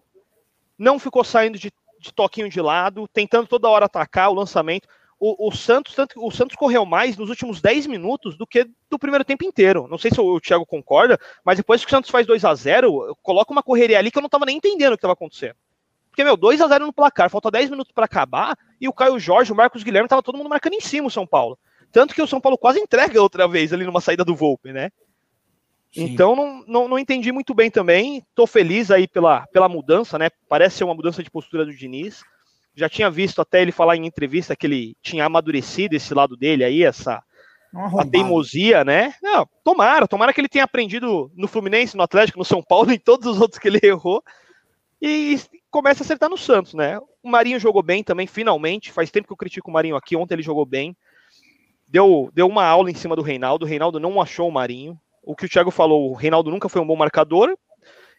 não 0.77 0.99
ficou 0.99 1.23
saindo 1.23 1.57
de, 1.57 1.73
de 1.99 2.13
toquinho 2.13 2.47
de 2.47 2.61
lado, 2.61 3.07
tentando 3.07 3.47
toda 3.47 3.67
hora 3.67 3.85
atacar 3.85 4.29
o 4.29 4.35
lançamento. 4.35 4.87
O, 5.19 5.47
o, 5.47 5.51
Santos, 5.51 5.95
tanto, 5.95 6.23
o 6.23 6.29
Santos 6.29 6.55
correu 6.55 6.85
mais 6.85 7.17
nos 7.17 7.29
últimos 7.29 7.61
10 7.61 7.87
minutos 7.87 8.37
do 8.37 8.45
que 8.45 8.69
do 8.89 8.99
primeiro 8.99 9.23
tempo 9.23 9.45
inteiro. 9.45 9.87
Não 9.89 9.97
sei 9.97 10.11
se 10.11 10.21
o, 10.21 10.35
o 10.35 10.41
Thiago 10.41 10.65
concorda, 10.65 11.19
mas 11.43 11.57
depois 11.57 11.81
que 11.81 11.87
o 11.87 11.89
Santos 11.89 12.11
faz 12.11 12.27
2 12.27 12.45
a 12.45 12.53
0 12.53 13.17
coloca 13.23 13.51
uma 13.51 13.63
correria 13.63 13.97
ali 13.97 14.11
que 14.11 14.17
eu 14.17 14.21
não 14.21 14.29
tava 14.29 14.45
nem 14.45 14.57
entendendo 14.57 14.93
o 14.93 14.97
que 14.97 14.99
estava 14.99 15.13
acontecendo. 15.13 15.55
Porque, 16.09 16.23
meu, 16.23 16.37
2 16.37 16.61
a 16.61 16.67
0 16.67 16.85
no 16.85 16.93
placar, 16.93 17.29
falta 17.29 17.49
10 17.49 17.71
minutos 17.71 17.91
para 17.91 18.05
acabar, 18.05 18.57
e 18.79 18.87
o 18.87 18.93
Caio 18.93 19.19
Jorge, 19.19 19.51
o 19.51 19.55
Marcos 19.55 19.83
Guilherme, 19.83 20.07
tava 20.07 20.23
todo 20.23 20.37
mundo 20.37 20.49
marcando 20.49 20.73
em 20.73 20.81
cima 20.81 21.07
o 21.07 21.11
São 21.11 21.25
Paulo. 21.25 21.57
Tanto 21.95 22.13
que 22.13 22.21
o 22.21 22.27
São 22.27 22.41
Paulo 22.41 22.57
quase 22.57 22.77
entrega 22.77 23.21
outra 23.21 23.47
vez 23.47 23.71
ali 23.71 23.85
numa 23.85 24.01
saída 24.01 24.25
do 24.25 24.35
Volpe, 24.35 24.73
né? 24.73 24.91
Sim. 25.93 26.03
Então 26.03 26.35
não, 26.35 26.63
não, 26.67 26.87
não, 26.89 26.99
entendi 26.99 27.31
muito 27.31 27.53
bem 27.53 27.71
também. 27.71 28.21
Tô 28.35 28.45
feliz 28.45 28.91
aí 28.91 29.07
pela, 29.07 29.47
pela 29.47 29.69
mudança, 29.69 30.19
né? 30.19 30.29
Parece 30.49 30.75
ser 30.75 30.83
uma 30.83 30.93
mudança 30.93 31.23
de 31.23 31.31
postura 31.31 31.63
do 31.63 31.73
Diniz. 31.73 32.21
Já 32.75 32.89
tinha 32.89 33.09
visto 33.09 33.39
até 33.39 33.61
ele 33.61 33.71
falar 33.71 33.95
em 33.95 34.05
entrevista 34.05 34.57
que 34.57 34.67
ele 34.67 34.97
tinha 35.01 35.23
amadurecido 35.23 35.95
esse 35.95 36.13
lado 36.13 36.35
dele 36.35 36.65
aí, 36.65 36.83
essa 36.83 37.23
a 37.73 38.05
teimosia, 38.05 38.83
né? 38.83 39.13
Não, 39.23 39.47
tomara, 39.63 40.05
tomara 40.05 40.33
que 40.33 40.41
ele 40.41 40.49
tenha 40.49 40.65
aprendido 40.65 41.31
no 41.33 41.47
Fluminense, 41.47 41.95
no 41.95 42.03
Atlético, 42.03 42.39
no 42.39 42.43
São 42.43 42.61
Paulo, 42.61 42.91
em 42.91 42.99
todos 42.99 43.25
os 43.25 43.39
outros 43.39 43.57
que 43.57 43.69
ele 43.69 43.79
errou. 43.81 44.21
E 45.01 45.39
comece 45.71 46.01
a 46.01 46.03
acertar 46.03 46.29
no 46.29 46.37
Santos, 46.37 46.73
né? 46.73 46.99
O 47.23 47.29
Marinho 47.29 47.57
jogou 47.57 47.81
bem 47.81 48.03
também, 48.03 48.27
finalmente. 48.27 48.91
Faz 48.91 49.09
tempo 49.09 49.27
que 49.27 49.33
eu 49.33 49.37
critico 49.37 49.69
o 49.69 49.73
Marinho 49.73 49.95
aqui. 49.95 50.17
Ontem 50.17 50.33
ele 50.33 50.43
jogou 50.43 50.65
bem 50.65 50.93
deu, 51.95 52.29
deu 52.33 52.45
uma 52.45 52.65
aula 52.65 52.91
em 52.91 52.95
cima 52.95 53.15
do 53.15 53.21
Reinaldo. 53.21 53.65
O 53.65 53.67
Reinaldo 53.67 54.01
não 54.01 54.21
achou 54.21 54.49
o 54.49 54.51
Marinho. 54.51 54.99
O 55.23 55.33
que 55.33 55.45
o 55.45 55.49
Thiago 55.49 55.71
falou, 55.71 56.11
o 56.11 56.13
Reinaldo 56.13 56.51
nunca 56.51 56.67
foi 56.67 56.81
um 56.81 56.85
bom 56.85 56.95
marcador. 56.95 57.55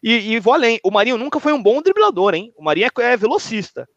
E, 0.03 0.33
e 0.33 0.39
vou 0.39 0.53
além, 0.53 0.79
o 0.83 0.89
Marinho 0.89 1.17
nunca 1.17 1.39
foi 1.39 1.53
um 1.53 1.61
bom 1.61 1.79
driblador, 1.79 2.33
hein? 2.33 2.51
O 2.57 2.63
Marinho 2.63 2.87
é, 2.87 3.03
é 3.03 3.17
velocista. 3.17 3.87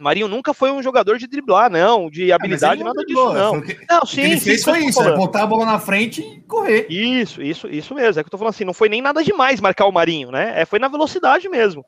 O 0.00 0.02
Marinho 0.02 0.26
nunca 0.26 0.52
foi 0.52 0.72
um 0.72 0.82
jogador 0.82 1.16
de 1.16 1.28
driblar, 1.28 1.70
não, 1.70 2.10
de 2.10 2.32
é, 2.32 2.34
habilidade, 2.34 2.80
é, 2.80 2.84
nada 2.84 3.00
driblou, 3.04 3.28
disso, 3.28 3.38
não. 3.38 3.60
Que, 3.60 3.86
não, 3.88 4.04
sim, 4.04 4.22
ele 4.22 4.40
fez 4.40 4.64
foi 4.64 4.84
isso, 4.84 5.00
é 5.00 5.16
botar 5.16 5.44
a 5.44 5.46
bola 5.46 5.64
na 5.64 5.78
frente 5.78 6.20
e 6.20 6.40
correr. 6.42 6.86
Isso, 6.90 7.40
isso, 7.40 7.68
isso 7.68 7.94
mesmo. 7.94 8.20
É 8.20 8.24
que 8.24 8.26
eu 8.26 8.30
tô 8.32 8.38
falando 8.38 8.52
assim, 8.52 8.64
não 8.64 8.74
foi 8.74 8.88
nem 8.88 9.00
nada 9.00 9.22
demais 9.22 9.60
marcar 9.60 9.86
o 9.86 9.92
Marinho, 9.92 10.32
né? 10.32 10.60
É, 10.60 10.64
foi 10.64 10.80
na 10.80 10.88
velocidade 10.88 11.48
mesmo. 11.48 11.84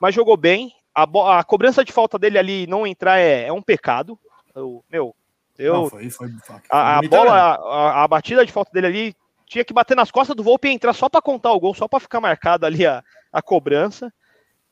Mas 0.00 0.14
jogou 0.14 0.36
bem. 0.36 0.70
A, 0.94 1.38
a 1.38 1.44
cobrança 1.44 1.84
de 1.84 1.92
falta 1.92 2.18
dele 2.18 2.38
ali 2.38 2.66
não 2.68 2.86
entrar 2.86 3.18
é, 3.18 3.46
é 3.48 3.52
um 3.52 3.62
pecado. 3.62 4.16
Eu, 4.54 4.84
meu, 4.90 5.14
eu, 5.58 5.74
Não, 5.74 5.88
foi, 5.88 6.10
foi, 6.10 6.28
foi 6.28 6.56
a, 6.70 6.98
a 6.98 7.02
bola, 7.02 7.32
a, 7.32 8.04
a, 8.04 8.08
batida 8.08 8.44
de 8.44 8.52
falta 8.52 8.70
dele 8.72 8.86
ali, 8.86 9.16
tinha 9.46 9.64
que 9.64 9.72
bater 9.72 9.96
nas 9.96 10.10
costas 10.10 10.34
do 10.34 10.42
Volpe 10.42 10.68
e 10.68 10.72
entrar 10.72 10.92
só 10.92 11.08
para 11.08 11.20
contar 11.20 11.52
o 11.52 11.60
gol, 11.60 11.74
só 11.74 11.86
para 11.86 12.00
ficar 12.00 12.20
marcado 12.20 12.64
ali 12.64 12.86
a, 12.86 13.02
a 13.32 13.42
cobrança. 13.42 14.12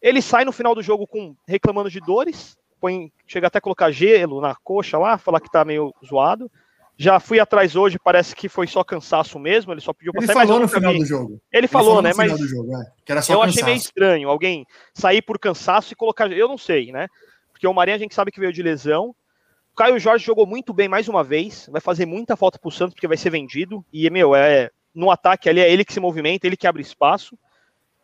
Ele 0.01 0.23
sai 0.23 0.45
no 0.45 0.53
final 0.53 0.75
do 0.75 0.83
jogo 0.83 1.07
com 1.07 1.37
reclamando 1.47 1.91
de 1.91 2.01
dores, 2.01 2.57
põe, 2.81 3.13
chega 3.27 3.49
até 3.49 3.59
a 3.59 3.61
colocar 3.61 3.91
gelo 3.91 4.41
na 4.41 4.55
coxa 4.55 4.99
lá, 4.99 5.19
falar 5.19 5.41
que 5.41 5.51
tá 5.51 5.65
meio 5.65 5.95
zoado. 6.05 6.51
Já 6.97 7.19
fui 7.19 7.41
atrás 7.41 7.77
hoje, 7.77 7.99
parece 7.99 8.35
que 8.35 8.49
foi 8.49 8.67
só 8.67 8.85
cansaço 8.85 9.39
mesmo, 9.39 9.73
ele 9.73 9.81
só 9.81 9.93
pediu 9.93 10.13
pra 10.13 10.23
ele 10.23 10.33
sair. 10.33 10.47
Falou 10.47 10.61
no 10.61 10.69
final 10.69 10.95
do 10.95 11.05
jogo. 11.05 11.33
Ele, 11.33 11.41
ele 11.53 11.67
falou, 11.69 11.89
falou 11.89 12.03
né? 12.03 12.13
Mas 12.15 12.39
jogo, 12.39 12.75
é, 12.75 12.81
eu 12.81 12.87
cansaço. 13.07 13.43
achei 13.43 13.65
meio 13.65 13.77
estranho 13.77 14.29
alguém 14.29 14.67
sair 14.93 15.23
por 15.23 15.39
cansaço 15.39 15.93
e 15.93 15.97
colocar. 15.97 16.31
Eu 16.31 16.49
não 16.49 16.59
sei, 16.59 16.93
né? 16.93 17.07
Porque 17.53 17.67
o 17.67 17.73
Marinho 17.73 17.97
a 17.97 17.99
gente 17.99 18.15
sabe 18.15 18.31
que 18.31 18.41
veio 18.41 18.53
de 18.53 18.63
lesão. 18.63 19.15
Caio 19.77 19.99
Jorge 19.99 20.25
jogou 20.25 20.47
muito 20.47 20.73
bem 20.73 20.89
mais 20.89 21.09
uma 21.09 21.25
vez, 21.25 21.69
vai 21.71 21.81
fazer 21.81 22.07
muita 22.07 22.37
falta 22.37 22.59
pro 22.59 22.71
Santos 22.71 22.95
porque 22.95 23.09
vai 23.09 23.17
ser 23.17 23.31
vendido. 23.31 23.85
E, 23.93 24.09
meu, 24.11 24.35
é 24.35 24.71
no 24.95 25.11
ataque 25.11 25.49
ali 25.49 25.61
é 25.61 25.71
ele 25.71 25.85
que 25.85 25.93
se 25.93 26.01
movimenta, 26.01 26.47
ele 26.47 26.57
que 26.57 26.67
abre 26.67 26.83
espaço. 26.83 27.39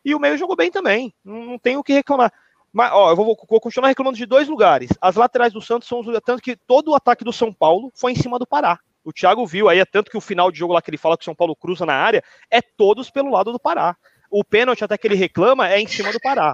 E 0.04 0.14
o 0.14 0.20
meio 0.20 0.38
jogou 0.38 0.56
bem 0.56 0.70
também, 0.70 1.12
não, 1.24 1.58
não 1.62 1.80
o 1.80 1.82
que 1.82 1.92
reclamar. 1.92 2.32
Mas, 2.72 2.92
ó, 2.92 3.10
eu 3.10 3.16
vou, 3.16 3.36
vou, 3.48 3.60
continuar 3.60 3.88
reclamando 3.88 4.16
de 4.16 4.26
dois 4.26 4.48
lugares. 4.48 4.90
As 5.00 5.16
laterais 5.16 5.52
do 5.52 5.60
Santos 5.60 5.88
são 5.88 6.00
os 6.00 6.06
tanto 6.24 6.42
que 6.42 6.56
todo 6.56 6.90
o 6.90 6.94
ataque 6.94 7.24
do 7.24 7.32
São 7.32 7.52
Paulo 7.52 7.90
foi 7.94 8.12
em 8.12 8.16
cima 8.16 8.38
do 8.38 8.46
Pará. 8.46 8.78
O 9.04 9.12
Thiago 9.12 9.46
viu 9.46 9.68
aí, 9.68 9.78
é 9.78 9.84
tanto 9.84 10.10
que 10.10 10.16
o 10.16 10.20
final 10.20 10.50
de 10.50 10.58
jogo 10.58 10.74
lá 10.74 10.82
que 10.82 10.90
ele 10.90 10.96
fala 10.96 11.16
que 11.16 11.22
o 11.22 11.24
São 11.24 11.34
Paulo 11.34 11.56
cruza 11.56 11.86
na 11.86 11.94
área, 11.94 12.22
é 12.50 12.60
todos 12.60 13.10
pelo 13.10 13.30
lado 13.30 13.52
do 13.52 13.58
Pará 13.58 13.96
o 14.30 14.44
pênalti 14.44 14.84
até 14.84 14.96
que 14.98 15.06
ele 15.06 15.14
reclama 15.14 15.68
é 15.68 15.80
em 15.80 15.86
cima 15.86 16.12
do 16.12 16.20
Pará. 16.20 16.52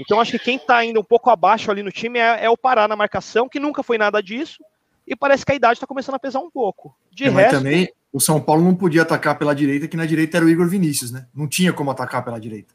Então 0.00 0.20
acho 0.20 0.32
que 0.32 0.38
quem 0.38 0.56
está 0.56 0.78
ainda 0.78 1.00
um 1.00 1.04
pouco 1.04 1.30
abaixo 1.30 1.70
ali 1.70 1.82
no 1.82 1.92
time 1.92 2.18
é, 2.18 2.44
é, 2.44 2.50
o 2.50 2.56
Pará 2.56 2.86
na 2.88 2.96
marcação, 2.96 3.48
que 3.48 3.60
nunca 3.60 3.82
foi 3.82 3.98
nada 3.98 4.22
disso, 4.22 4.62
e 5.06 5.16
parece 5.16 5.44
que 5.44 5.52
a 5.52 5.54
idade 5.54 5.74
está 5.74 5.86
começando 5.86 6.14
a 6.14 6.18
pesar 6.18 6.40
um 6.40 6.50
pouco. 6.50 6.94
De 7.10 7.24
é, 7.24 7.28
resto, 7.28 7.56
também 7.56 7.92
o 8.12 8.20
São 8.20 8.40
Paulo 8.40 8.64
não 8.64 8.74
podia 8.74 9.02
atacar 9.02 9.38
pela 9.38 9.54
direita, 9.54 9.88
que 9.88 9.96
na 9.96 10.06
direita 10.06 10.36
era 10.36 10.46
o 10.46 10.48
Igor 10.48 10.68
Vinícius, 10.68 11.10
né? 11.10 11.26
Não 11.34 11.46
tinha 11.46 11.72
como 11.72 11.90
atacar 11.90 12.24
pela 12.24 12.40
direita. 12.40 12.74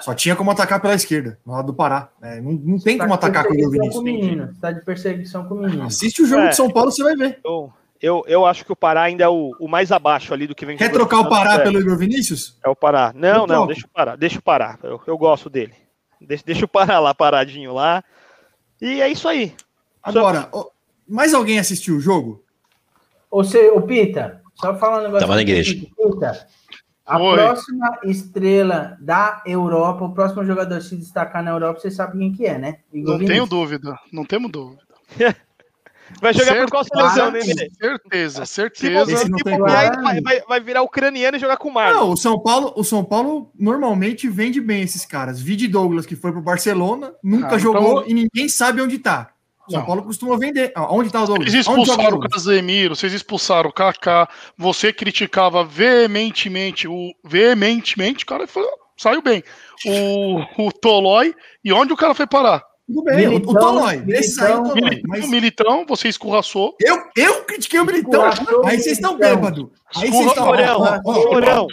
Só 0.00 0.12
tinha 0.12 0.34
como 0.34 0.50
atacar 0.50 0.80
pela 0.80 0.94
esquerda, 0.94 1.38
no 1.46 1.52
lado 1.52 1.66
do 1.66 1.74
Pará. 1.74 2.08
É, 2.20 2.40
não, 2.40 2.52
não 2.52 2.78
tem 2.78 2.98
tá 2.98 3.04
como 3.04 3.14
atacar 3.14 3.44
com 3.46 3.54
o 3.54 3.56
Igor 3.56 3.70
Vinícius. 3.70 4.50
Está 4.50 4.72
de 4.72 4.84
perseguição 4.84 5.46
com 5.46 5.54
o 5.54 5.62
menino. 5.62 5.84
Assiste 5.84 6.22
o 6.22 6.26
jogo 6.26 6.42
é, 6.42 6.48
de 6.48 6.56
São 6.56 6.68
Paulo, 6.68 6.90
você 6.90 7.02
vai 7.02 7.14
ver. 7.14 7.38
Eu, 7.44 7.72
eu, 8.04 8.22
eu 8.26 8.44
acho 8.44 8.66
que 8.66 8.72
o 8.72 8.76
Pará 8.76 9.02
ainda 9.02 9.24
é 9.24 9.28
o, 9.28 9.56
o 9.58 9.66
mais 9.66 9.90
abaixo 9.90 10.34
ali 10.34 10.46
do 10.46 10.54
que 10.54 10.66
vem 10.66 10.76
Quer 10.76 10.92
trocar 10.92 11.20
o 11.20 11.28
Pará 11.28 11.60
pelo 11.60 11.80
Igor 11.80 11.96
Vinícius? 11.96 12.58
É 12.62 12.68
o 12.68 12.76
Pará. 12.76 13.12
Não, 13.14 13.46
não, 13.46 13.66
deixa 13.66 13.86
o 13.86 13.88
Pará, 13.88 14.14
deixa 14.14 14.38
o 14.38 14.42
Pará. 14.42 14.78
Eu, 14.82 15.00
eu 15.06 15.16
gosto 15.16 15.48
dele. 15.48 15.72
Deixa, 16.20 16.44
deixa 16.44 16.64
o 16.66 16.68
Pará 16.68 16.98
lá 16.98 17.14
paradinho 17.14 17.72
lá. 17.72 18.04
E 18.80 19.00
é 19.00 19.08
isso 19.08 19.26
aí. 19.26 19.54
Agora, 20.02 20.50
Só... 20.52 20.70
mais 21.08 21.32
alguém 21.32 21.58
assistiu 21.58 21.96
o 21.96 22.00
jogo? 22.00 22.44
Você, 23.30 23.70
o 23.70 23.80
Pita, 23.80 24.42
só 24.54 24.76
falando 24.76 25.00
um 25.00 25.04
negócio. 25.04 25.26
Tava 25.26 25.36
na 25.36 25.42
igreja. 25.42 25.74
Pita, 25.74 26.46
a 27.06 27.18
Oi. 27.18 27.36
próxima 27.36 27.98
estrela 28.04 28.98
da 29.00 29.42
Europa, 29.46 30.04
o 30.04 30.12
próximo 30.12 30.44
jogador 30.44 30.82
se 30.82 30.94
destacar 30.94 31.42
na 31.42 31.52
Europa, 31.52 31.80
você 31.80 31.90
sabe 31.90 32.18
quem 32.18 32.32
que 32.32 32.44
é, 32.44 32.58
né? 32.58 32.78
Igor 32.92 33.12
não 33.12 33.18
Vinícius. 33.18 33.30
tenho 33.30 33.46
dúvida, 33.46 33.98
não 34.12 34.24
temos 34.26 34.50
dúvida. 34.50 34.82
Vai 36.20 36.32
jogar 36.32 36.46
certeza, 36.46 36.64
por 36.64 36.70
qual 36.70 36.84
seleção, 36.84 37.30
né, 37.30 37.40
Certeza, 37.40 38.46
certeza. 38.46 39.16
Se 39.16 39.30
você 39.30 39.58
vai, 39.58 40.20
vai, 40.20 40.40
vai, 40.40 40.60
virar 40.60 40.82
ucraniano 40.82 41.36
e 41.36 41.40
jogar 41.40 41.56
com 41.56 41.68
o 41.68 41.74
Marcos. 41.74 42.00
Não, 42.00 42.10
o 42.10 42.16
São 42.16 42.38
Paulo, 42.38 42.72
o 42.76 42.84
São 42.84 43.04
Paulo 43.04 43.50
normalmente 43.58 44.28
vende 44.28 44.60
bem 44.60 44.82
esses 44.82 45.04
caras. 45.04 45.40
Vide 45.40 45.68
Douglas, 45.68 46.06
que 46.06 46.16
foi 46.16 46.32
pro 46.32 46.40
Barcelona, 46.40 47.12
nunca 47.22 47.56
ah, 47.56 47.58
jogou 47.58 48.00
então... 48.00 48.08
e 48.08 48.14
ninguém 48.14 48.48
sabe 48.48 48.80
onde 48.80 48.98
tá. 48.98 49.30
O 49.66 49.70
São 49.70 49.80
não. 49.80 49.86
Paulo 49.86 50.02
costuma 50.02 50.36
vender. 50.36 50.72
Onde 50.76 51.10
tá 51.10 51.22
o 51.22 51.26
Douglas? 51.26 51.50
Vocês 51.50 51.66
expulsaram 51.66 52.16
o 52.18 52.28
Casemiro, 52.28 52.96
vocês 52.96 53.12
expulsaram 53.12 53.70
o 53.70 53.72
Kaká, 53.72 54.28
você 54.56 54.92
criticava 54.92 55.64
veementemente 55.64 56.86
o 56.86 57.12
veementemente, 57.24 58.24
o 58.24 58.26
cara 58.26 58.46
foi, 58.46 58.64
saiu 58.96 59.22
bem. 59.22 59.42
O, 59.86 60.66
o 60.66 60.72
Tolói, 60.72 61.34
e 61.64 61.72
onde 61.72 61.92
o 61.92 61.96
cara 61.96 62.14
foi 62.14 62.26
parar? 62.26 62.62
Tudo 62.86 63.02
bem, 63.02 63.28
Militão, 63.28 63.52
o 63.52 63.58
Tolói. 63.58 63.96
Militão, 63.96 64.62
o 64.62 64.74
Militão, 64.74 65.02
mas... 65.08 65.30
Militão, 65.30 65.86
você 65.88 66.08
escorraçou. 66.08 66.76
Eu, 66.78 66.98
eu 67.16 67.42
critiquei 67.44 67.80
o 67.80 67.84
Militão. 67.84 68.24
Aí 68.64 68.78
vocês 68.78 68.98
estão 68.98 69.16
bêbados. 69.16 69.66
Aí 69.96 70.10
vocês 70.10 70.26
estão. 70.26 70.44
Chorão. 71.22 71.66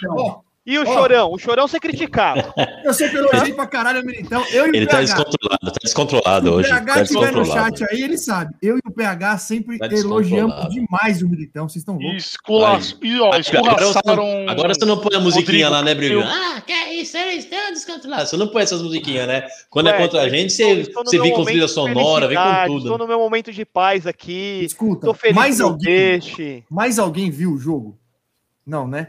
E 0.64 0.78
o 0.78 0.86
Chorão? 0.86 1.32
O 1.32 1.40
Chorão 1.40 1.68
você 1.68 1.80
criticava. 1.80 2.54
Eu 2.86 2.94
sei 2.94 3.10
que 3.10 3.16
eu 3.18 3.26
elogiei 3.26 3.54
pra 3.54 3.66
caralho 3.66 4.02
o 4.02 4.06
Militão. 4.06 4.44
Eu 4.52 4.66
e 4.68 4.70
Ele 4.78 4.86
o 4.86 4.88
tá 4.88 4.98
PH. 4.98 5.02
descontrolado, 5.16 5.66
tá 5.72 5.80
descontrolado 5.84 6.46
Se 6.48 6.52
o 6.52 6.56
hoje. 6.58 6.70
PH 6.70 6.94
Tá 6.94 7.02
estiver 7.02 7.32
no 7.32 7.46
chat 7.46 7.84
aí, 7.90 8.02
ele 8.04 8.18
sabe. 8.18 8.56
Eu 8.62 8.76
e 8.78 8.82
o 8.88 8.92
PH 8.92 9.38
sempre 9.40 9.78
Tá 9.80 9.88
elogiamos 9.88 10.70
demais 10.70 11.22
o 11.24 11.28
Militão. 11.30 11.68
Vocês 11.68 11.82
estão 11.82 11.98
loucos. 11.98 12.26
escula... 12.26 12.80
e 13.02 13.20
ó, 13.20 13.28
Agora 13.32 13.44
você, 13.44 13.54
não, 13.54 13.62
escorraçaram. 13.72 14.50
agora 14.50 14.74
você 14.76 14.86
não 14.86 14.98
põe 15.00 15.16
a 15.16 15.20
musiquinha 15.20 15.68
Rodrigo, 15.68 15.70
lá, 15.72 15.82
né, 15.84 15.96
Brigão? 15.96 16.22
eu- 16.22 16.28
Ah, 16.28 16.62
que 16.62 16.72
é 16.72 16.94
isso, 16.96 17.18
eles 17.18 17.44
estão 17.46 17.72
descontrolados. 17.72 18.30
Você 18.30 18.38
não 18.38 18.48
põe 18.48 18.62
essas 18.64 18.82
musiquinhas, 18.84 19.28
né? 19.28 19.48
Quando 19.70 19.88
Ué, 19.88 19.96
é 19.96 19.98
contra 19.98 20.22
a 20.22 20.30
gente, 20.30 20.50
estou- 20.52 20.76
você, 20.76 20.92
você 21.06 21.20
vem 21.20 21.34
com 21.34 21.44
trilha 21.44 21.68
sonora, 21.68 22.28
vem 22.28 22.38
com 22.38 22.66
tudo. 22.68 22.78
Estou 22.86 22.98
no 23.00 23.08
meu 23.08 23.18
momento 23.20 23.52
de 23.52 23.66
paz 23.66 24.06
aqui. 24.06 24.62
Escuta, 24.64 25.08
Tô 25.08 25.14
feliz 25.14 25.36
mais 25.36 25.58
com 25.60 25.64
o 25.64 25.68
alguém, 25.70 26.66
mais 26.70 27.00
alguém 27.00 27.32
viu 27.32 27.54
o 27.54 27.58
jogo? 27.58 27.98
Não, 28.66 28.88
né? 28.88 29.08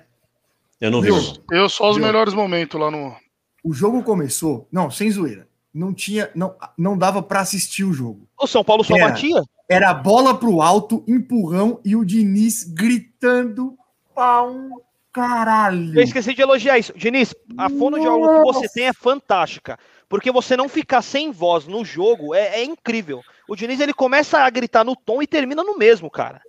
Eu 0.82 0.90
não 0.90 1.00
vi. 1.00 1.10
Eu 1.52 1.68
só 1.68 1.90
os 1.90 1.96
melhores 1.96 2.34
momentos 2.34 2.78
lá 2.78 2.90
no. 2.90 3.14
O 3.62 3.72
jogo 3.72 4.02
começou. 4.02 4.66
Não, 4.72 4.90
sem 4.90 5.08
zoeira. 5.08 5.46
Não 5.72 5.94
tinha. 5.94 6.28
Não, 6.34 6.56
não 6.76 6.98
dava 6.98 7.22
pra 7.22 7.38
assistir 7.38 7.84
o 7.84 7.92
jogo. 7.92 8.28
O 8.36 8.48
São 8.48 8.64
Paulo 8.64 8.82
só 8.82 8.96
Era. 8.96 9.10
batia? 9.10 9.40
Era 9.68 9.94
bola 9.94 10.36
pro 10.36 10.60
alto, 10.60 11.04
empurrão 11.06 11.80
e 11.84 11.94
o 11.94 12.04
Diniz 12.04 12.64
gritando 12.64 13.78
pra 14.12 14.42
um 14.42 14.80
caralho. 15.12 15.96
Eu 15.96 16.02
esqueci 16.02 16.34
de 16.34 16.42
elogiar 16.42 16.76
isso. 16.80 16.92
Diniz, 16.96 17.32
a 17.56 17.70
fonoaudióloga 17.70 18.38
que 18.38 18.52
você 18.52 18.68
tem 18.68 18.88
é 18.88 18.92
fantástica. 18.92 19.78
Porque 20.08 20.32
você 20.32 20.56
não 20.56 20.68
ficar 20.68 21.00
sem 21.00 21.30
voz 21.30 21.64
no 21.64 21.84
jogo 21.84 22.34
é, 22.34 22.60
é 22.60 22.64
incrível. 22.64 23.22
O 23.48 23.54
Diniz 23.54 23.78
ele 23.78 23.94
começa 23.94 24.40
a 24.40 24.50
gritar 24.50 24.82
no 24.82 24.96
tom 24.96 25.22
e 25.22 25.28
termina 25.28 25.62
no 25.62 25.78
mesmo, 25.78 26.10
cara. 26.10 26.42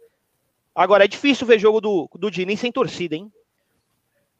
Agora 0.73 1.05
é 1.05 1.07
difícil 1.07 1.45
ver 1.45 1.59
jogo 1.59 1.79
do, 1.79 2.09
do 2.15 2.31
Diniz 2.31 2.59
sem 2.59 2.71
torcida, 2.71 3.15
hein? 3.15 3.31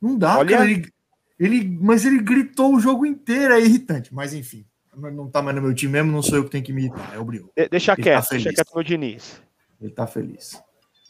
Não 0.04 0.18
dá, 0.18 0.38
Olha- 0.40 0.58
cara. 0.58 0.70
Ele, 0.70 0.92
ele, 1.40 1.78
mas 1.82 2.06
ele 2.06 2.20
gritou 2.20 2.76
o 2.76 2.80
jogo 2.80 3.06
inteiro, 3.06 3.54
é 3.54 3.62
irritante. 3.62 4.14
Mas 4.14 4.34
enfim, 4.34 4.66
não 4.96 5.30
tá 5.30 5.42
mais 5.42 5.56
no 5.56 5.62
meu 5.62 5.74
time 5.74 5.94
mesmo, 5.94 6.12
não 6.12 6.22
sou 6.22 6.38
eu 6.38 6.44
que 6.44 6.50
tenho 6.52 6.64
que 6.64 6.74
me 6.74 6.82
irritar, 6.84 7.12
é 7.16 7.18
o 7.20 7.24
Brioco. 7.26 7.52
De- 7.56 7.70
deixa 7.70 7.94
Ele 7.94 7.98
tá 7.98 8.04
quieto, 8.04 8.26
feliz. 8.28 8.44
deixa 8.44 8.56
quieto 8.64 8.76
no 8.76 8.84
Diniz. 8.84 9.42
Ele 9.82 9.92
tá 9.92 10.06
feliz. 10.06 10.62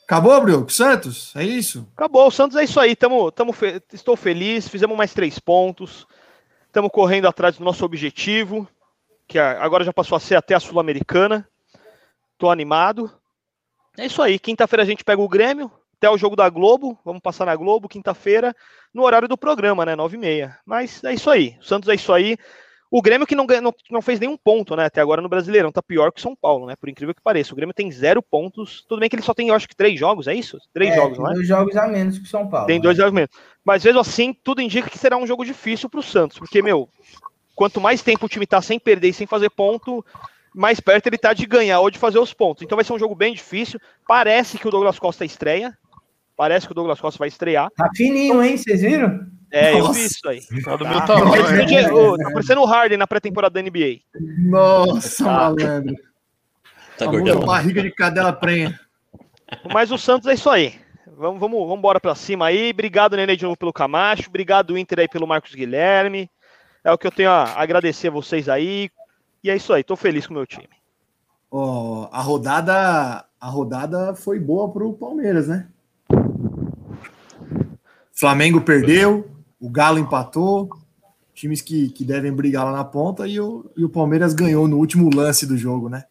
Acabou, 0.06 0.40
Brioco? 0.42 0.72
Santos? 0.72 1.36
É 1.36 1.44
isso? 1.44 1.88
Acabou, 1.96 2.28
o 2.28 2.32
Santos 2.32 2.56
é 2.58 2.64
isso 2.64 2.80
aí. 2.80 2.96
Tamo, 2.96 3.32
tamo 3.32 3.52
fe- 3.52 3.82
Estou 3.92 4.16
feliz, 4.16 4.68
fizemos 4.68 4.96
mais 4.96 5.14
três 5.14 5.40
pontos. 5.40 6.06
Estamos 6.68 6.92
correndo 6.92 7.28
atrás 7.28 7.58
do 7.58 7.64
nosso 7.64 7.84
objetivo, 7.86 8.68
que 9.28 9.40
agora 9.40 9.84
já 9.84 9.94
passou 9.94 10.16
a 10.16 10.20
ser 10.20 10.36
até 10.36 10.54
a 10.56 10.60
Sul-Americana. 10.60 11.48
Tô 12.38 12.50
animado. 12.52 13.12
É 13.98 14.06
isso 14.06 14.22
aí. 14.22 14.38
Quinta-feira 14.40 14.84
a 14.84 14.86
gente 14.86 15.04
pega 15.04 15.22
o 15.22 15.30
Grêmio, 15.30 15.72
até 16.04 16.10
o 16.10 16.18
jogo 16.18 16.36
da 16.36 16.50
Globo. 16.50 17.00
Vamos 17.06 17.22
passar 17.22 17.46
na 17.46 17.56
Globo, 17.56 17.88
quinta-feira, 17.88 18.54
no 18.94 19.04
horário 19.04 19.28
do 19.28 19.38
programa, 19.38 19.86
né? 19.86 19.96
9h30. 19.96 20.54
Mas 20.66 21.02
é 21.02 21.14
isso 21.14 21.30
aí. 21.30 21.56
O 21.62 21.64
Santos 21.64 21.88
é 21.88 21.96
isso 21.96 22.12
aí. 22.12 22.38
O 22.92 23.02
Grêmio 23.02 23.26
que 23.26 23.34
não, 23.34 23.46
não, 23.46 23.74
não 23.90 24.02
fez 24.02 24.20
nenhum 24.20 24.38
ponto, 24.38 24.76
né? 24.76 24.86
Até 24.86 25.00
agora 25.00 25.22
no 25.22 25.30
Brasileirão. 25.30 25.72
Tá 25.72 25.82
pior 25.82 26.12
que 26.12 26.20
o 26.20 26.22
São 26.22 26.36
Paulo, 26.36 26.68
né? 26.68 26.76
Por 26.76 26.90
incrível 26.90 27.16
que 27.16 27.22
pareça. 27.22 27.54
O 27.54 27.56
Grêmio 27.56 27.74
tem 27.74 27.90
zero 27.90 28.22
pontos. 28.22 28.86
Tudo 28.88 29.00
bem 29.00 29.10
que 29.10 29.16
ele 29.16 29.24
só 29.24 29.34
tem, 29.34 29.48
eu 29.48 29.56
acho 29.56 29.68
que, 29.68 29.76
três 29.76 29.98
jogos, 29.98 30.28
é 30.28 30.36
isso? 30.36 30.58
Três 30.74 30.92
É, 30.92 30.96
jogos, 30.96 31.18
não 31.18 31.32
é? 31.32 31.34
dois 31.36 31.48
jogos 31.48 31.76
a 31.78 31.88
menos 31.88 32.20
que 32.20 32.26
o 32.26 32.28
São 32.28 32.48
Paulo. 32.50 32.68
Tem 32.68 32.78
né? 32.78 32.84
dois 32.84 32.98
jogos 32.98 33.14
menos. 33.14 33.32
Mas 33.64 33.84
mesmo 33.84 34.02
assim, 34.02 34.36
tudo 34.44 34.62
indica 34.62 34.90
que 34.90 35.00
será 35.00 35.16
um 35.16 35.26
jogo 35.26 35.46
difícil 35.46 35.90
para 35.90 36.02
o 36.02 36.04
Santos, 36.04 36.38
porque, 36.38 36.62
meu, 36.62 36.90
quanto 37.56 37.80
mais 37.80 38.04
tempo 38.04 38.26
o 38.26 38.30
time 38.30 38.46
tá 38.46 38.62
sem 38.62 38.78
perder 38.78 39.08
e 39.08 39.14
sem 39.14 39.26
fazer 39.26 39.50
ponto, 39.50 40.06
mais 40.54 40.80
perto 40.80 41.08
ele 41.08 41.18
tá 41.18 41.34
de 41.34 41.46
ganhar 41.46 41.80
ou 41.80 41.90
de 41.90 41.98
fazer 41.98 42.20
os 42.20 42.34
pontos. 42.34 42.62
Então 42.62 42.76
vai 42.76 42.86
ser 42.86 42.94
um 42.94 43.00
jogo 43.00 43.16
bem 43.16 43.34
difícil. 43.34 43.80
Parece 44.08 44.60
que 44.60 44.68
o 44.68 44.72
Douglas 44.72 45.00
Costa 45.00 45.26
estreia. 45.26 45.76
Parece 46.36 46.66
que 46.66 46.72
o 46.72 46.76
Douglas 46.76 47.00
Costa 47.00 47.20
vai 47.20 47.28
estrear. 47.28 47.70
Tá 47.76 47.90
fininho, 47.96 48.42
hein? 48.44 48.58
Vocês 48.58 48.82
viram? 48.82 49.28
É, 49.52 49.74
eu 49.74 49.80
Nossa. 49.80 49.94
vi 50.00 50.06
isso 50.06 50.28
aí. 50.28 50.42
Tá 50.64 50.76
do 50.76 50.84
Tá. 50.84 50.90
meu 50.90 51.00
Tá 51.02 51.06
tamanho. 51.08 51.30
parecendo, 51.32 52.18
né? 52.18 52.24
tá 52.24 52.32
parecendo 52.32 52.62
o 52.62 52.66
Harden 52.66 52.98
na 52.98 53.06
pré-temporada 53.08 53.54
da 53.54 53.62
NBA. 53.62 54.00
Nossa, 54.50 55.24
Tá. 55.24 55.32
malandro. 55.32 55.96
Tá 56.98 57.06
gordão. 57.06 57.40
barriga 57.42 57.82
de 57.82 57.92
cadela 57.92 58.34
prenha. 58.34 58.80
Mas 59.72 59.92
o 59.92 59.98
Santos 59.98 60.28
é 60.28 60.34
isso 60.34 60.50
aí. 60.50 60.76
Vamos, 61.16 61.40
vamos, 61.40 61.60
vamos 61.60 61.78
embora 61.78 62.00
pra 62.00 62.16
cima 62.16 62.48
aí. 62.48 62.72
Obrigado, 62.72 63.16
Nenê, 63.16 63.36
de 63.36 63.44
novo 63.44 63.56
pelo 63.56 63.72
Camacho. 63.72 64.28
Obrigado, 64.28 64.76
Inter, 64.78 65.00
aí, 65.02 65.08
pelo 65.08 65.28
Marcos 65.28 65.54
Guilherme. 65.54 66.30
É 66.84 66.92
o 66.92 66.98
que 66.98 67.06
eu 67.06 67.12
tenho 67.12 67.30
a 67.30 67.44
agradecer 67.62 68.08
a 68.08 68.12
vocês 68.12 68.50
aí. 68.50 68.90
E 69.44 69.50
é 69.52 69.56
isso 69.56 69.72
aí. 69.72 69.84
Tô 69.84 69.96
feliz 69.96 70.26
com 70.26 70.34
o 70.34 70.38
meu 70.38 70.48
time. 70.48 70.68
Ó, 71.52 72.10
a 72.12 72.20
rodada, 72.22 73.26
a 73.40 73.48
rodada 73.48 74.16
foi 74.16 74.40
boa 74.40 74.72
pro 74.72 74.94
Palmeiras, 74.94 75.48
né? 75.48 75.68
Flamengo 78.14 78.62
perdeu, 78.62 79.30
o 79.60 79.70
Galo 79.70 79.98
empatou, 80.00 80.70
times 81.34 81.62
que, 81.62 81.90
que 81.90 82.04
devem 82.06 82.32
brigar 82.32 82.64
lá 82.66 82.72
na 82.72 82.84
ponta 82.84 83.28
e 83.28 83.40
o, 83.40 83.70
e 83.76 83.84
o 83.84 83.90
Palmeiras 83.90 84.34
ganhou 84.34 84.68
no 84.68 84.78
último 84.78 85.10
lance 85.14 85.46
do 85.48 85.58
jogo, 85.58 85.90
né? 85.90 86.04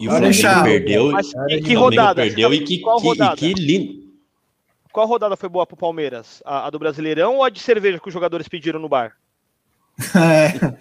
E 0.00 0.06
o 0.06 0.10
Flamengo 0.10 0.32
deixar- 0.32 0.64
perdeu. 0.64 1.12
Mas 1.12 1.30
que, 1.64 1.74
rodada? 1.74 2.22
Perdeu 2.22 2.54
e 2.54 2.60
que, 2.64 2.78
Qual 2.78 2.98
que- 2.98 3.04
e 3.04 3.08
rodada? 3.08 3.36
que 3.36 3.52
lindo. 3.54 4.02
Qual 4.92 5.06
rodada 5.06 5.36
foi 5.36 5.48
boa 5.48 5.66
pro 5.66 5.76
Palmeiras? 5.76 6.42
A, 6.44 6.66
a 6.66 6.70
do 6.70 6.78
Brasileirão 6.78 7.36
ou 7.36 7.44
a 7.44 7.50
de 7.50 7.60
cerveja 7.60 7.98
que 7.98 8.08
os 8.08 8.12
jogadores 8.14 8.48
pediram 8.48 8.80
no 8.80 8.88
bar? 8.88 9.12
É. 10.16 10.74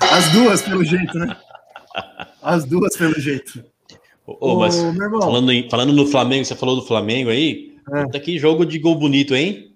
As 0.00 0.30
duas, 0.32 0.62
pelo 0.62 0.84
jeito, 0.84 1.18
né? 1.18 1.36
As 2.40 2.64
duas, 2.64 2.96
pelo 2.96 3.14
jeito. 3.18 3.64
Ô, 4.26 4.52
ô, 4.54 4.58
mas 4.60 4.76
Ô, 4.76 4.92
meu 4.92 5.02
irmão, 5.02 5.20
falando, 5.20 5.50
em- 5.52 5.68
falando 5.68 5.92
no 5.92 6.06
Flamengo, 6.06 6.44
você 6.44 6.54
falou 6.54 6.76
do 6.76 6.86
Flamengo 6.86 7.30
aí. 7.30 7.76
É. 7.92 8.04
Puta 8.04 8.20
que 8.20 8.38
jogo 8.38 8.64
de 8.64 8.78
gol 8.78 8.94
bonito, 8.94 9.34
hein? 9.34 9.67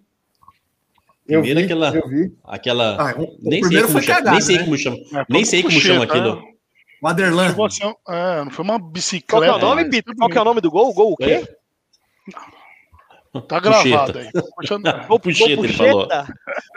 Eu 1.35 1.41
Primeiro 1.43 1.61
vi, 1.61 1.65
aquela. 1.67 1.97
eu 1.97 2.09
vi. 2.09 2.33
aquela 2.45 2.97
Ah, 3.11 3.15
o- 3.19 3.23
o 3.25 3.37
nem 3.43 3.53
sei 3.53 3.61
primeiro 3.61 3.87
como 3.89 3.93
foi 3.99 4.03
chama, 4.03 4.17
cagado, 4.19 4.31
nem 4.33 4.41
sei 4.41 4.57
né? 4.59 4.65
como 4.65 4.79
chama, 4.79 4.97
É, 4.97 5.25
nem 5.29 5.45
sei 5.45 5.63
como 5.63 5.75
puxeta, 5.75 5.95
chama 5.95 6.05
aquilo. 6.05 6.37
né? 6.37 6.43
O 7.03 7.09
Aderlan. 7.09 7.49
Tipo 7.49 7.65
assim, 7.67 7.95
é, 8.09 8.45
não 8.45 8.51
foi 8.51 8.65
uma 8.65 8.79
Qual 8.79 8.91
bicicleta. 8.91 9.45
que 9.45 9.51
é 9.51 9.55
o 9.55 9.59
nome, 9.59 9.83
mas 9.83 9.91
Pito? 9.91 10.15
Qual 10.17 10.31
que 10.31 10.39
é 10.39 10.41
o 10.41 10.45
nome 10.45 10.61
do 10.61 10.71
gol? 10.71 10.89
O 10.91 10.95
gol 10.95 11.13
o 11.13 11.17
quê? 11.17 11.49
Tá 13.49 13.59
gravado 13.61 14.13
Puxeta. 14.13 14.19
aí. 14.19 14.43
Puxa- 14.57 14.79
Gol, 15.09 15.09
Gol 15.09 15.21
puxeta, 15.21 15.57
gol 15.57 15.65
ele 15.65 15.73
falou. 15.73 16.07
puxeta? 16.07 16.35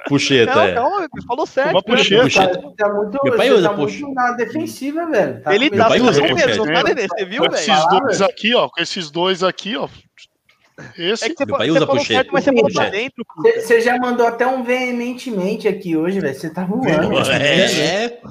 Puxeta, 0.07 0.55
Não, 0.55 0.61
é. 0.63 0.73
calma, 0.73 0.97
ele 1.13 1.25
falou 1.27 1.45
certo. 1.45 1.71
Uma 1.71 1.83
cara. 1.83 1.97
puxeta. 1.97 2.23
Puxeta. 2.23 2.73
Tá, 2.77 2.93
muito, 2.93 3.19
Meu 3.25 3.35
pai 3.35 3.51
usa 3.51 3.69
tá 3.69 3.75
muito 3.75 4.13
na 4.13 4.31
defensiva, 4.31 5.05
velho. 5.05 5.41
Tá 5.43 5.53
Ele 5.53 5.69
com 5.69 5.75
tá 5.77 5.87
pai 5.89 5.99
usa 5.99 6.21
puxeta. 6.21 6.47
mesmo, 6.47 6.65
tá, 6.65 6.83
Nenê? 6.83 7.07
Você 7.09 7.25
viu, 7.25 7.43
com 7.43 7.49
velho? 7.51 7.55
esses 7.55 7.65
Fala, 7.83 7.99
dois 7.99 8.21
aqui, 8.21 8.55
ó. 8.55 8.69
Com 8.69 8.81
esses 8.81 9.11
dois 9.11 9.43
aqui, 9.43 9.75
ó. 9.75 9.89
Esse. 10.97 11.25
É 11.25 11.29
que 11.29 11.35
você, 11.35 11.45
Meu 11.45 11.57
pai 11.57 11.69
usa 11.69 11.99
certo, 12.03 12.33
mas 12.33 12.43
você. 12.43 12.51
Você 12.51 13.61
você 13.61 13.81
já 13.81 13.97
mandou 13.97 14.27
até 14.27 14.45
um 14.45 14.63
veementemente 14.63 15.67
aqui 15.67 15.95
hoje, 15.95 16.19
velho. 16.19 16.35
Você 16.37 16.49
tá 16.49 16.65
voando. 16.65 17.17
É, 17.31 18.05
é. 18.05 18.21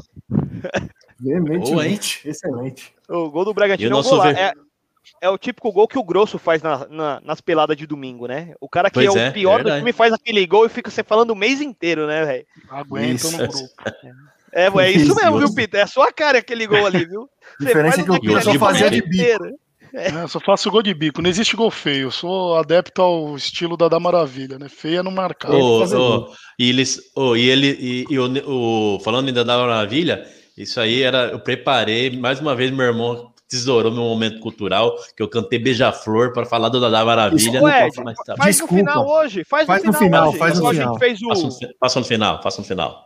Veementemente. 1.21 2.27
Excelente. 2.29 2.93
O 3.09 3.31
gol 3.31 3.45
do 3.45 3.55
Bragantino 3.55 3.97
é 3.97 4.01
um 4.01 4.03
gol 4.03 4.23
ver- 4.23 4.37
É, 4.37 4.53
é 5.23 5.31
o 5.31 5.39
típico 5.39 5.73
gol 5.73 5.89
que 5.89 5.99
o 5.99 6.05
Grosso 6.05 6.39
faz 6.39 6.61
na- 6.63 6.87
na- 6.89 7.21
nas 7.25 7.41
peladas 7.41 7.77
de 7.77 7.87
domingo, 7.87 8.27
né? 8.27 8.55
O 8.61 8.69
cara 8.69 8.91
que 8.91 8.95
Pois 8.95 9.17
é, 9.17 9.27
é, 9.27 9.31
o 9.31 9.33
pior 9.33 9.59
do 9.59 9.65
verdade. 9.65 9.79
time 9.81 9.93
faz 9.93 10.13
aquele 10.13 10.47
gol 10.47 10.67
e 10.67 10.69
fica 10.71 10.91
você 10.91 11.03
falando 11.03 11.31
o 11.31 11.37
mês 11.37 11.61
inteiro, 11.61 12.07
né, 12.07 12.25
velho? 12.25 12.47
Aguenta 12.69 13.15
Isso. 13.15 13.33
no 13.33 13.39
grupo. 13.39 13.59
É, 14.53 14.67
é 14.67 14.69
isso 14.93 15.07
Isso, 15.07 15.15
mesmo, 15.15 15.39
viu. 15.39 15.55
Peter? 15.55 15.81
É 15.81 15.83
a 15.85 15.87
sua 15.87 16.13
cara 16.13 16.39
aquele 16.39 16.67
gol 16.67 16.85
ali, 16.87 17.07
viu? 17.07 17.29
Você 17.59 17.67
Diferença 17.67 17.97
faz 17.97 18.09
é 18.17 18.21
que 18.21 18.29
o 18.29 18.37
ali 18.37 18.59
fazia 18.59 18.91
de 18.91 19.03
bico. 19.03 19.45
É, 19.95 20.11
eu 20.23 20.29
só 20.29 20.41
faço 20.41 20.71
gol 20.71 20.83
de 20.83 20.93
bico. 20.93 21.23
Não 21.23 21.31
existe 21.31 21.55
gol 21.55 21.71
feio. 21.71 22.09
Eu 22.09 22.11
sou 22.11 22.57
adepto 22.57 23.01
ao 23.01 23.37
estilo 23.37 23.77
da 23.77 23.89
da 23.89 24.01
Maravilha, 24.01 24.59
né? 24.59 24.69
Feia 24.69 25.03
não 25.03 25.11
marcar. 25.13 25.53
Ô, 25.53 25.81
fazer 25.81 25.97
ô, 25.97 25.99
gol. 26.25 26.35
e 26.59 26.69
eles, 26.69 27.01
ô, 27.15 27.37
e 27.37 27.49
ele, 27.49 27.69
e, 27.81 28.05
e 28.13 28.19
o, 28.19 28.97
o- 28.97 29.01
falando 29.01 29.29
ainda 29.29 29.45
da 29.45 29.57
Maravilha, 29.57 30.27
isso 30.57 30.81
aí 30.81 31.03
era, 31.03 31.27
eu 31.29 31.39
preparei, 31.39 32.11
mais 32.19 32.41
uma 32.41 32.55
vez 32.57 32.71
meu 32.73 32.85
irmão 32.87 33.33
tesourou 33.49 33.93
meu 33.93 34.03
momento 34.03 34.41
cultural, 34.41 34.97
que 35.17 35.23
eu 35.23 35.29
cantei 35.29 35.59
Beija-Flor 35.61 36.33
para 36.33 36.45
falar 36.45 36.71
do 36.71 36.81
Dada 36.81 37.05
Maravilha. 37.05 37.63
Ué, 37.63 37.89
não 37.99 38.13
tá. 38.15 38.35
Faz 38.37 38.57
Desculpa. 38.57 38.75
no 38.75 38.79
final 38.81 39.07
hoje. 39.09 39.45
Faz, 39.45 39.67
Faz 39.67 39.85
no 39.85 39.93
no 39.93 39.99
final, 39.99 40.09
final, 40.09 40.29
hoje. 40.31 40.39
faz 40.39 40.59
no 40.59 40.67
a 40.67 40.71
final. 40.73 40.99
Faça 40.99 41.47
no, 41.47 41.75
faça 41.79 42.01
no 42.01 42.07
final, 42.07 42.43
faça 42.43 42.61
no 42.63 42.67
final. 42.67 43.05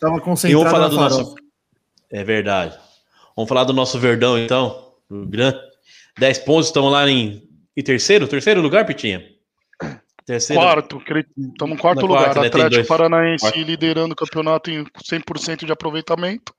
Tava 0.00 0.16
E 0.16 0.20
concentrado 0.20 0.64
vamos 0.64 0.70
falar 0.72 0.88
do 0.88 0.96
farofa. 0.96 1.18
nosso. 1.18 1.34
É 2.10 2.24
verdade. 2.24 2.78
Vamos 3.36 3.48
falar 3.48 3.64
do 3.64 3.72
nosso 3.74 3.98
Verdão, 3.98 4.38
então. 4.38 4.92
O 5.10 5.26
Gran. 5.26 5.52
10 6.18 6.38
pontos, 6.40 6.66
estamos 6.66 6.92
lá 6.92 7.08
em, 7.08 7.42
em 7.76 7.82
terceiro? 7.82 8.26
Terceiro 8.28 8.60
lugar, 8.60 8.84
Pitinha? 8.86 9.24
Terceiro. 10.26 10.62
Quarto, 10.62 11.02
estamos 11.36 11.76
no 11.76 11.80
quarto 11.80 12.00
No 12.02 12.06
lugar. 12.08 12.24
quarto, 12.26 12.40
né? 12.40 12.46
Atlético. 12.48 12.86
Paranaense 12.86 13.42
Quarto. 13.44 13.58
liderando 13.58 14.12
o 14.12 14.16
campeonato 14.16 14.70
em 14.70 14.84
100% 14.84 15.64
de 15.64 15.72
aproveitamento. 15.72 16.54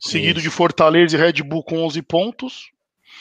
Seguido 0.00 0.40
de 0.40 0.48
Fortaleza 0.50 1.16
e 1.16 1.20
Red 1.20 1.42
Bull 1.42 1.62
com 1.62 1.78
11 1.84 2.00
pontos. 2.02 2.70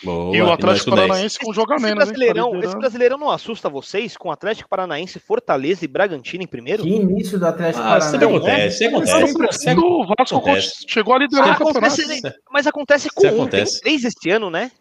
Boa, 0.03 0.35
e 0.35 0.41
o 0.43 0.51
Atlético 0.51 0.91
com 0.91 0.95
10. 0.95 1.07
Paranaense 1.07 1.39
com 1.39 1.49
um 1.49 1.53
jogo 1.53 1.73
a 1.73 1.75
Esse 1.77 1.85
menos. 1.85 1.99
hein? 2.03 2.05
Tá 2.05 2.11
brasileirão, 2.19 2.59
esse 2.59 2.77
brasileirão 2.77 3.17
não 3.17 3.31
assusta 3.31 3.67
vocês 3.67 4.15
com 4.15 4.31
Atlético 4.31 4.69
Paranaense, 4.69 5.19
Fortaleza 5.19 5.83
e 5.85 5.87
Bragantino 5.87 6.43
em 6.43 6.47
primeiro? 6.47 6.83
Que 6.83 6.89
início 6.89 7.39
do 7.39 7.47
Atlético 7.47 7.83
Ah, 7.83 7.97
Paranaense. 7.99 8.15
acontece, 8.23 8.89
Mas 8.89 9.09
acontece. 9.09 9.25
sempre 9.27 9.53
Sempre 9.53 9.85
O 9.85 10.05
Vasco 10.05 10.37
Acontece. 10.37 10.85
chegou 10.87 11.15
a 11.15 11.19
liderar 11.19 11.47
Ah, 11.47 11.51
o 11.53 11.57
campeonato. 11.57 11.77
acontece, 11.87 12.35
mas 12.51 12.67
acontece 12.67 13.09
com 13.09 13.25
Isso 13.25 13.35
um, 13.35 13.41
acontece. 13.41 13.71
tem 13.73 13.81
três 13.81 14.03
esse 14.03 14.29
ano, 14.29 14.51
né? 14.51 14.71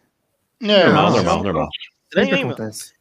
É, 0.61 0.85
Normal, 0.85 1.11
normal, 1.11 1.43
normal. 1.43 1.69
Estranho, 2.05 2.35
hein, 2.35 2.43
acontece. 2.43 2.93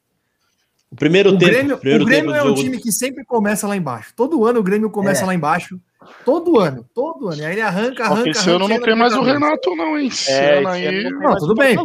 O 0.90 0.94
primeiro 0.96 1.30
O 1.30 1.38
tempo, 1.38 1.50
Grêmio, 1.52 1.78
primeiro 1.78 2.04
o 2.04 2.06
Grêmio 2.06 2.32
tempo 2.32 2.38
é 2.38 2.42
um 2.44 2.48
jogo. 2.48 2.60
time 2.62 2.78
que 2.78 2.92
sempre 2.92 3.24
começa 3.24 3.66
lá 3.66 3.76
embaixo. 3.76 4.12
Todo 4.14 4.44
ano 4.44 4.60
o 4.60 4.62
Grêmio 4.62 4.88
começa 4.90 5.22
É. 5.22 5.26
lá 5.26 5.34
embaixo. 5.34 5.80
Todo 6.24 6.60
ano, 6.60 6.86
todo 6.94 7.28
ano. 7.28 7.40
E 7.42 7.44
aí 7.44 7.52
ele 7.54 7.60
arranca, 7.60 8.04
arranca. 8.04 8.30
esse 8.30 8.48
arranca, 8.48 8.64
ano 8.64 8.68
não 8.68 8.80
tem 8.80 8.94
mais 8.94 9.12
o. 9.14 9.22
Renato, 9.22 9.74
não, 9.74 9.98
hein? 9.98 10.06
Esse 10.06 10.30
É, 10.30 10.58
ano 10.58 10.68
aí. 10.68 11.02
não 11.10 11.18
tem 11.20 11.36
tudo 11.38 11.54
bem. 11.54 11.76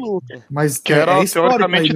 Mas 0.50 0.78
Que 0.78 0.94
é- 0.94 0.98
era 1.00 1.14
é 1.20 1.26
teoricamente 1.26 1.94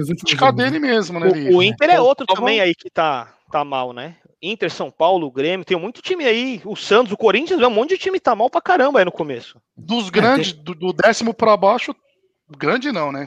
dele 0.56 0.78
mesmo, 0.80 1.20
né? 1.20 1.28
O, 1.52 1.58
o 1.58 1.62
Inter 1.62 1.90
é 1.90 2.00
outro 2.00 2.26
Tava- 2.26 2.40
também 2.40 2.60
aí 2.60 2.74
que 2.74 2.90
tá, 2.90 3.32
tá 3.52 3.64
mal, 3.64 3.92
né? 3.92 4.16
Inter, 4.42 4.70
São 4.72 4.90
Paulo, 4.90 5.30
Grêmio, 5.30 5.64
tem 5.64 5.78
muito 5.78 6.02
time 6.02 6.24
aí. 6.24 6.60
O 6.64 6.74
Santos, 6.74 7.12
o 7.12 7.16
Corinthians, 7.16 7.60
um 7.62 7.70
monte 7.70 7.90
de 7.90 7.98
time 7.98 8.18
tá 8.18 8.34
mal 8.34 8.50
pra 8.50 8.60
caramba 8.60 8.98
aí 8.98 9.04
no 9.04 9.12
começo. 9.12 9.60
Dos 9.76 10.10
grandes, 10.10 10.52
do, 10.52 10.74
do 10.74 10.92
décimo 10.92 11.32
pra 11.32 11.56
baixo, 11.56 11.94
grande 12.58 12.90
não, 12.90 13.12
né? 13.12 13.26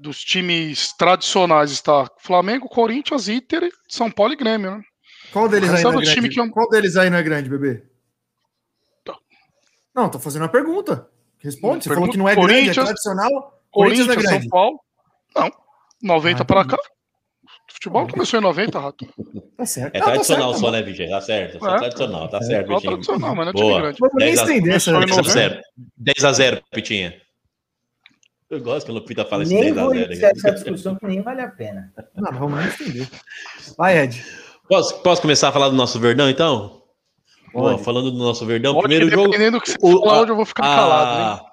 Dos 0.00 0.24
times 0.24 0.94
tradicionais 0.96 1.70
está 1.70 2.08
Flamengo, 2.18 2.68
Corinthians, 2.68 3.28
Inter, 3.28 3.68
São 3.86 4.10
Paulo 4.10 4.32
e 4.32 4.36
Grêmio, 4.36 4.70
né? 4.78 4.82
Qual 5.30 5.46
deles 5.46 5.70
aí 5.70 5.82
não 5.82 5.92
é 5.92 5.94
é 5.94 5.98
o 5.98 6.00
time 6.02 6.28
grande? 6.28 6.38
eu- 6.40 6.50
Qual 6.50 6.68
deles 6.70 6.96
aí 6.96 7.10
não 7.10 7.18
é 7.18 7.22
grande, 7.22 7.50
bebê? 7.50 7.84
Tá. 9.04 9.14
Não, 9.94 10.08
tô 10.08 10.18
fazendo 10.18 10.42
uma 10.42 10.48
pergunta. 10.48 11.06
Responde. 11.38 11.84
Você 11.84 11.90
falou 11.90 12.08
Pergunta- 12.08 12.12
que 12.12 12.18
não 12.18 12.28
é 12.28 12.34
grande, 12.34 12.70
é 12.70 12.72
tradicional. 12.82 13.62
Corinthians 13.70 14.06
Corinthians, 14.06 14.32
é 14.32 14.38
São. 14.40 14.48
Paulo. 14.48 14.80
Não. 15.36 15.50
90 16.02 16.42
Ah, 16.42 16.44
entendi. 16.44 16.68
cá. 16.68 16.78
Futebol 17.68 18.08
começou 18.08 18.40
em 18.40 18.42
90, 18.42 18.78
Rato. 18.80 19.06
Tá 19.56 19.64
certo. 19.66 19.94
É 19.94 19.98
Não, 19.98 20.06
tá 20.06 20.12
tradicional 20.12 20.48
certo, 20.50 20.60
só, 20.60 20.66
tá 20.66 20.72
né, 20.72 20.82
Vigê? 20.82 21.08
Tá 21.08 21.20
certo. 21.20 21.58
Só 21.58 21.74
É. 21.74 21.78
tradicional, 21.78 22.28
tá 22.28 22.38
É, 22.38 22.42
certo, 22.42 22.66
Futebol 22.68 22.76
Pitinho. 22.80 22.92
tradicional, 22.94 23.34
mas 23.36 23.44
não 23.46 23.50
é 23.50 23.54
time 23.54 23.68
Boa. 23.68 23.80
grande. 23.82 23.98
Vamos 24.00 24.14
nem 24.16 24.26
10 24.28 24.38
a- 24.38 24.42
estender 24.42 24.74
essa. 24.74 24.92
Começou 24.92 25.02
em 25.02 25.22
10 25.22 25.36
a 25.36 25.40
90. 25.40 25.54
0. 25.54 25.62
10 25.96 26.24
a 26.24 26.32
0, 26.32 26.62
Pitinha. 26.72 27.22
Eu 28.50 28.60
gosto 28.60 28.86
quando 28.86 28.98
o 28.98 29.02
Pita 29.04 29.24
fala 29.24 29.44
esse 29.44 29.54
Nem 29.54 29.62
10 29.64 29.78
a 29.78 29.82
vou 29.84 29.92
0. 29.94 30.04
iniciar 30.06 30.30
essa 30.30 30.50
discussão 30.52 30.96
que 30.96 31.06
nem 31.06 31.22
vale 31.22 31.40
a 31.40 31.48
pena. 31.48 31.92
Não, 32.16 32.32
vamos 32.32 32.58
nem 32.58 32.68
estender. 32.68 33.08
Vai, 33.78 33.98
Ed. 34.02 34.24
Posso, 34.68 35.00
posso 35.02 35.22
começar 35.22 35.48
a 35.48 35.52
falar 35.52 35.68
do 35.68 35.76
nosso 35.76 35.98
Verdão, 36.00 36.28
então? 36.28 36.82
Pode. 37.52 37.82
falando 37.82 38.10
do 38.12 38.18
nosso 38.18 38.44
Verdão, 38.46 38.74
Pode, 38.74 38.86
primeiro 38.88 39.10
jogo. 39.10 39.30
dependendo 39.30 39.58
do 39.58 39.60
que 39.62 39.70
você 39.70 39.76
o- 39.80 40.00
falar, 40.00 40.24
a- 40.24 40.28
eu 40.28 40.36
vou 40.36 40.44
ficar 40.46 40.62
calado, 40.62 41.40
hein? 41.42 41.50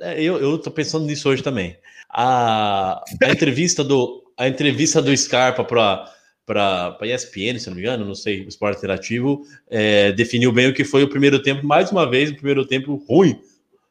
É, 0.00 0.22
eu, 0.22 0.38
eu 0.38 0.58
tô 0.58 0.70
pensando 0.70 1.06
nisso 1.06 1.28
hoje 1.28 1.42
também. 1.42 1.76
A, 2.10 3.02
a 3.22 3.30
entrevista 3.30 3.82
do 3.84 4.22
a 4.36 4.48
entrevista 4.48 5.00
do 5.00 5.16
Scarpa 5.16 5.64
para 5.64 6.10
para 6.46 6.98
ESPN, 7.02 7.58
se 7.58 7.68
não 7.68 7.74
me 7.76 7.80
engano, 7.80 8.04
não 8.04 8.14
sei, 8.14 8.44
o 8.44 8.48
Esporte 8.48 8.76
Interativo, 8.76 9.40
é, 9.70 10.12
definiu 10.12 10.52
bem 10.52 10.68
o 10.68 10.74
que 10.74 10.84
foi 10.84 11.02
o 11.02 11.08
primeiro 11.08 11.42
tempo, 11.42 11.66
mais 11.66 11.90
uma 11.90 12.08
vez, 12.08 12.30
o 12.30 12.34
primeiro 12.34 12.66
tempo 12.66 13.02
ruim 13.08 13.40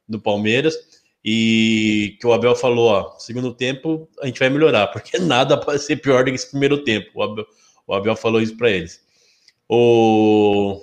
do 0.07 0.21
Palmeiras, 0.21 0.75
e 1.23 2.17
que 2.19 2.27
o 2.27 2.33
Abel 2.33 2.55
falou, 2.55 2.89
ó, 2.89 3.17
segundo 3.17 3.53
tempo 3.53 4.09
a 4.21 4.25
gente 4.25 4.39
vai 4.39 4.49
melhorar, 4.49 4.87
porque 4.87 5.17
nada 5.19 5.57
pode 5.57 5.81
ser 5.81 5.97
pior 5.97 6.23
do 6.23 6.31
que 6.31 6.35
esse 6.35 6.49
primeiro 6.49 6.83
tempo. 6.83 7.09
O 7.15 7.23
Abel, 7.23 7.45
o 7.87 7.93
Abel 7.93 8.15
falou 8.15 8.41
isso 8.41 8.57
para 8.57 8.69
eles. 8.69 9.01
O, 9.69 10.81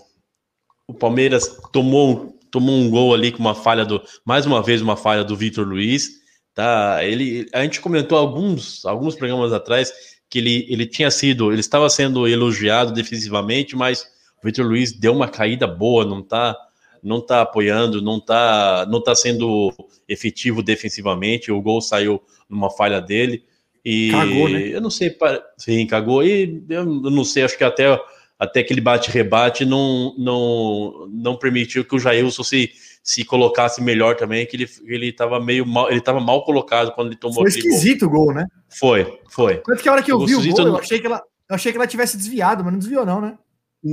o 0.89 0.95
Palmeiras 0.95 1.59
tomou, 1.73 2.39
tomou 2.51 2.75
um 2.75 2.91
gol 2.91 3.15
ali 3.15 3.31
com 3.31 3.39
uma 3.39 3.55
falha 3.55 3.85
do, 3.85 4.03
mais 4.25 4.47
uma 4.47 4.63
vez 4.63 4.81
uma 4.81 4.97
falha 4.97 5.23
do 5.23 5.37
Vitor 5.37 5.67
Luiz, 5.67 6.09
tá? 6.55 7.05
Ele, 7.05 7.47
a 7.53 7.63
gente 7.63 7.81
comentou 7.81 8.17
alguns, 8.17 8.85
alguns 8.87 9.15
programas 9.15 9.53
atrás 9.53 9.93
que 10.31 10.39
ele, 10.39 10.67
ele 10.71 10.87
tinha 10.87 11.11
sido, 11.11 11.53
ele 11.53 11.61
estava 11.61 11.91
sendo 11.91 12.27
elogiado 12.27 12.93
defensivamente, 12.93 13.77
mas 13.77 14.05
o 14.43 14.47
Vitor 14.47 14.65
Luiz 14.65 14.93
deu 14.93 15.13
uma 15.13 15.29
caída 15.29 15.67
boa, 15.67 16.05
não 16.05 16.23
tá, 16.23 16.57
não 17.03 17.21
tá 17.21 17.41
apoiando, 17.41 18.03
não 18.03 18.21
tá, 18.21 18.87
não 18.91 19.03
tá 19.03 19.15
sendo 19.15 19.73
efetivo 20.09 20.63
defensivamente. 20.63 21.53
O 21.53 21.61
gol 21.61 21.81
saiu 21.81 22.21
numa 22.49 22.71
falha 22.71 23.01
dele 23.01 23.45
e 23.85 24.11
Cagou, 24.11 24.49
né? 24.49 24.63
eu 24.69 24.81
não 24.81 24.91
sei, 24.91 25.17
sim, 25.57 25.87
cagou 25.87 26.23
e 26.23 26.63
eu 26.69 26.85
não 26.85 27.25
sei, 27.25 27.45
acho 27.45 27.57
que 27.57 27.65
até 27.65 27.99
até 28.39 28.61
aquele 28.61 28.81
bate-rebate 28.81 29.67
não, 29.67 30.15
não, 30.19 31.09
não 31.13 31.37
permitiu 31.37 31.85
que 31.85 31.95
o 31.95 31.99
Jailson 31.99 32.43
se, 32.43 32.71
se 33.03 33.23
colocasse 33.23 33.83
melhor 33.83 34.17
também, 34.17 34.47
que 34.47 34.57
ele 34.57 34.69
ele 34.87 35.09
estava 35.09 35.39
meio 35.39 35.67
mal, 35.67 35.91
ele 35.91 35.99
estava 35.99 36.21
mal 36.21 36.43
colocado 36.43 36.93
quando 36.93 37.09
ele 37.09 37.17
tomou 37.17 37.43
Foi 37.43 37.51
aquele 37.51 37.65
gol. 37.65 37.73
esquisito 37.73 38.07
o 38.07 38.11
gol, 38.11 38.33
né? 38.33 38.47
Foi, 38.69 39.19
foi. 39.29 39.59
Tanto 39.59 39.83
que 39.83 39.89
a 39.89 39.93
hora 39.93 40.03
que 40.03 40.11
eu 40.11 40.17
O 40.17 40.27
vi 40.27 40.35
o 40.35 40.53
gol, 40.53 40.69
eu 40.69 40.77
achei 40.77 40.99
que 40.99 41.07
ela, 41.07 41.23
eu 41.49 41.55
achei 41.55 41.71
que 41.71 41.77
ela 41.77 41.87
tivesse 41.87 42.17
desviado, 42.17 42.65
mas 42.65 42.73
não 42.73 42.79
desviou, 42.79 43.05
não, 43.05 43.21
né? 43.21 43.37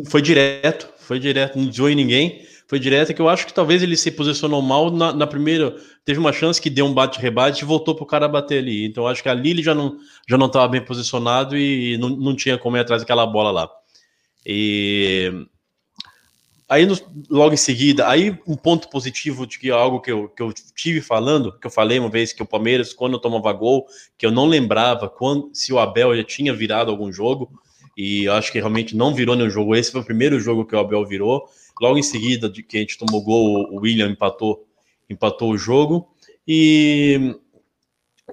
Foi 0.05 0.21
direto, 0.21 0.89
foi 0.97 1.19
direto, 1.19 1.57
não 1.57 1.65
desviou 1.65 1.89
em 1.89 1.95
ninguém. 1.95 2.41
Foi 2.67 2.79
direto, 2.79 3.13
que 3.13 3.21
eu 3.21 3.29
acho 3.29 3.45
que 3.47 3.53
talvez 3.53 3.81
ele 3.81 3.95
se 3.95 4.11
posicionou 4.11 4.61
mal 4.61 4.91
na, 4.91 5.13
na 5.13 5.25
primeira. 5.25 5.75
Teve 6.03 6.19
uma 6.19 6.33
chance 6.33 6.61
que 6.61 6.69
deu 6.69 6.85
um 6.85 6.93
bate-rebate 6.93 7.63
e 7.63 7.65
voltou 7.65 7.95
pro 7.95 8.05
cara 8.05 8.27
bater 8.27 8.59
ali. 8.59 8.85
Então 8.85 9.05
eu 9.05 9.07
acho 9.07 9.23
que 9.23 9.29
ali 9.29 9.51
ele 9.51 9.63
já 9.63 9.73
não 9.73 9.97
já 10.27 10.37
não 10.37 10.47
estava 10.47 10.67
bem 10.67 10.83
posicionado 10.83 11.57
e 11.57 11.97
não, 11.97 12.09
não 12.09 12.35
tinha 12.35 12.57
como 12.57 12.75
ir 12.75 12.81
atrás 12.81 13.01
daquela 13.01 13.25
bola 13.25 13.51
lá. 13.51 13.69
E 14.45 15.31
aí 16.69 16.85
no- 16.85 16.97
logo 17.29 17.53
em 17.53 17.57
seguida, 17.57 18.07
aí 18.09 18.37
um 18.45 18.55
ponto 18.55 18.89
positivo 18.89 19.47
de 19.47 19.57
que 19.59 19.69
é 19.69 19.71
algo 19.73 20.01
que 20.01 20.11
eu, 20.11 20.27
que 20.29 20.41
eu 20.43 20.51
tive 20.75 21.01
falando, 21.01 21.57
que 21.57 21.67
eu 21.67 21.71
falei 21.71 21.97
uma 21.99 22.09
vez 22.09 22.33
que 22.33 22.43
o 22.43 22.45
Palmeiras, 22.45 22.93
quando 22.93 23.19
tomava 23.19 23.51
gol, 23.53 23.85
que 24.17 24.25
eu 24.25 24.31
não 24.31 24.45
lembrava 24.45 25.09
quando, 25.09 25.49
se 25.53 25.71
o 25.71 25.79
Abel 25.79 26.15
já 26.17 26.23
tinha 26.23 26.53
virado 26.53 26.91
algum 26.91 27.11
jogo, 27.11 27.49
e 27.97 28.25
eu 28.25 28.33
acho 28.33 28.51
que 28.51 28.59
realmente 28.59 28.95
não 28.95 29.13
virou 29.13 29.35
nenhum 29.35 29.49
jogo. 29.49 29.75
Esse 29.75 29.91
foi 29.91 30.01
o 30.01 30.05
primeiro 30.05 30.39
jogo 30.39 30.65
que 30.65 30.75
o 30.75 30.79
Abel 30.79 31.03
virou. 31.05 31.49
Logo 31.81 31.97
em 31.97 32.03
seguida, 32.03 32.49
de 32.49 32.63
que 32.63 32.77
a 32.77 32.79
gente 32.79 32.97
tomou 32.97 33.21
gol, 33.21 33.69
o 33.73 33.79
William 33.81 34.09
empatou, 34.09 34.65
empatou 35.09 35.51
o 35.51 35.57
jogo. 35.57 36.09
E 36.47 37.35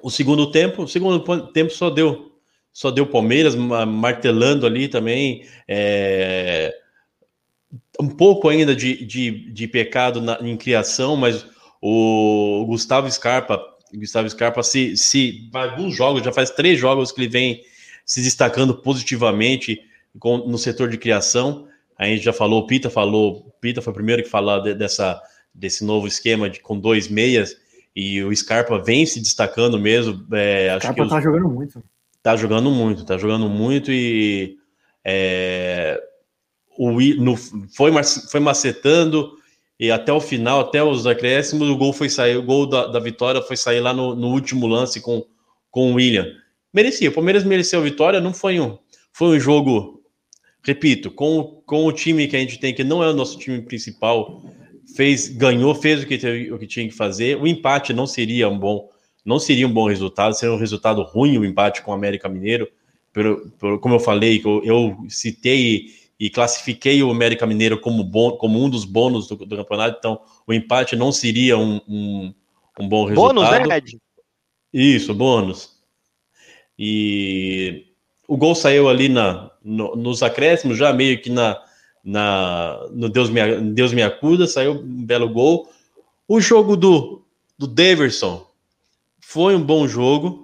o 0.03 0.11
segundo 0.11 0.51
tempo, 0.51 0.83
o 0.85 0.89
segundo 0.89 1.21
po- 1.23 1.41
tempo 1.49 1.73
só 1.73 1.91
deu 1.91 2.33
só 2.73 2.91
deu 2.91 3.07
Palmeiras 3.07 3.55
ma- 3.55 3.87
martelando 3.87 4.67
ali 4.67 4.89
também. 4.89 5.47
é, 5.69 6.75
um 8.01 8.09
pouco 8.09 8.49
ainda 8.49 8.75
de, 8.75 9.05
de, 9.05 9.53
de 9.53 9.69
pecado 9.69 10.21
na, 10.21 10.39
em 10.41 10.57
criação, 10.57 11.17
mas 11.17 11.47
o 11.81 12.65
Gustavo 12.67 13.11
Scarpa, 13.11 13.61
Gustavo 13.95 14.29
Scarpa 14.29 14.63
se, 14.63 14.97
se 14.97 15.49
alguns 15.53 15.95
jogos, 15.95 16.23
já 16.23 16.33
faz 16.33 16.51
três 16.51 16.79
jogos 16.79 17.13
que 17.13 17.21
ele 17.21 17.29
vem 17.29 17.63
se 18.05 18.21
destacando 18.23 18.75
positivamente 18.75 19.81
com- 20.19 20.39
no 20.39 20.59
setor 20.59 20.89
de 20.89 20.99
criação. 20.99 21.69
A 21.99 22.07
gente 22.07 22.23
já 22.25 22.33
falou, 22.33 22.61
o 22.63 22.67
Pita 22.67 22.91
falou, 22.91 23.47
o 23.49 23.53
Pita 23.61 23.81
foi 23.83 23.93
o 23.93 23.95
primeiro 23.95 24.23
que 24.23 24.29
falou 24.29 24.61
de- 24.63 24.75
dessa, 24.75 25.21
desse 25.55 25.85
novo 25.85 26.07
esquema 26.07 26.51
de, 26.51 26.61
com 26.61 26.79
dois 26.79 27.09
meias, 27.09 27.57
e 27.95 28.23
o 28.25 28.35
Scarpa 28.35 28.79
vem 28.79 29.07
se 29.07 29.21
destacando 29.21 29.79
mesmo. 29.79 30.27
é, 30.33 30.69
O 30.73 30.77
acho 30.77 30.81
que 30.81 30.87
Capa 30.89 31.03
os- 31.05 31.11
tá 31.11 31.21
jogando 31.21 31.49
muito. 31.49 31.83
Tá 32.23 32.37
jogando 32.37 32.71
muito, 32.71 33.05
tá 33.05 33.17
jogando 33.19 33.49
muito 33.49 33.93
e 33.93 34.57
é, 35.05 36.03
o, 36.79 36.91
no, 36.91 37.37
foi, 37.37 37.93
foi 38.31 38.41
macetando 38.41 39.33
e 39.79 39.91
até 39.91 40.13
o 40.13 40.21
final, 40.21 40.61
até 40.61 40.83
os 40.83 41.07
acréscimos, 41.07 41.69
o 41.69 41.77
gol 41.77 41.93
foi 41.93 42.09
sair, 42.09 42.37
o 42.37 42.43
gol 42.43 42.67
da, 42.67 42.87
da 42.87 42.99
vitória 42.99 43.43
foi 43.43 43.57
sair 43.57 43.81
lá 43.81 43.93
no, 43.93 44.15
no 44.15 44.29
último 44.29 44.67
lance 44.67 45.01
com, 45.01 45.25
com 45.71 45.93
o 45.93 45.95
William. 45.97 46.27
Merecia, 46.73 47.11
o 47.11 47.13
Palmeiras 47.13 47.45
mereceu 47.45 47.81
a 47.81 47.83
vitória, 47.85 48.21
não 48.21 48.33
foi 48.33 48.59
um, 48.59 48.79
foi 49.13 49.37
um 49.37 49.41
jogo, 49.41 49.94
repito, 50.65 51.11
com, 51.11 51.63
com 51.67 51.85
o 51.85 51.93
time 51.93 52.27
que 52.27 52.37
a 52.37 52.41
gente 52.41 52.59
tem, 52.59 52.75
que 52.75 52.83
não 52.83 53.03
é 53.03 53.09
o 53.11 53.15
nosso 53.15 53.39
time 53.39 53.61
principal, 53.63 54.43
fez, 54.97 55.29
ganhou, 55.29 55.75
fez 55.75 56.03
o 56.03 56.07
que, 56.07 56.19
teve- 56.19 56.51
o 56.53 56.59
que 56.59 56.67
tinha 56.67 56.89
que 56.89 56.95
fazer. 56.95 57.37
O 57.37 57.47
empate 57.47 57.93
não 57.93 58.07
seria 58.07 58.49
um 58.49 58.59
bom, 58.59 58.89
não 59.25 59.39
seria 59.39 59.67
um 59.67 59.73
bom 59.73 59.89
resultado, 59.89 60.35
seria 60.35 60.55
um 60.55 60.59
resultado 60.59 61.03
ruim 61.03 61.39
o 61.39 61.45
empate 61.45 61.83
com 61.83 61.91
o 61.91 61.95
América 61.95 62.29
Mineiro. 62.29 62.69
Pelo, 63.13 63.51
pelo- 63.53 63.79
como 63.79 63.95
eu 63.95 64.01
falei, 64.01 64.41
eu, 64.45 64.63
eu 64.65 64.97
citei 65.09 65.87
e 66.19 66.31
classifiquei 66.31 67.03
o 67.03 67.11
América 67.11 67.47
Mineiro 67.47 67.79
como, 67.79 68.03
bom, 68.03 68.33
como 68.33 68.63
um 68.63 68.71
dos 68.71 68.85
bônus 68.85 69.27
do, 69.29 69.37
do 69.37 69.57
campeonato, 69.57 69.97
então 69.99 70.21
o 70.47 70.53
empate 70.53 70.97
não 70.97 71.13
seria 71.13 71.59
um, 71.59 71.81
um, 71.89 72.35
um 72.81 72.89
bom 72.89 73.05
resultado. 73.05 73.35
Bônus, 73.35 73.69
né, 73.69 73.77
Ed? 73.77 73.99
Isso, 74.73 75.13
bônus. 75.15 75.75
E 76.79 77.94
o 78.29 78.37
gol 78.37 78.55
saiu 78.55 78.89
ali 78.89 79.09
na, 79.09 79.51
no- 79.65 79.95
nos 79.97 80.23
acréscimos, 80.23 80.77
já 80.79 80.93
meio 80.93 81.21
que 81.21 81.31
na, 81.31 81.61
na, 82.05 82.87
no 82.93 83.09
Deus 83.09 83.31
me, 83.31 83.41
Deus 83.73 83.93
me 83.93 84.03
acuda, 84.03 84.47
saiu 84.47 84.73
um 84.73 85.05
belo 85.05 85.29
gol. 85.29 85.71
O 86.29 86.41
jogo 86.41 86.77
do, 86.77 87.23
do 87.59 87.67
Daverson 87.67 88.47
foi 89.21 89.55
um 89.55 89.63
bom 89.63 89.87
jogo. 89.89 90.43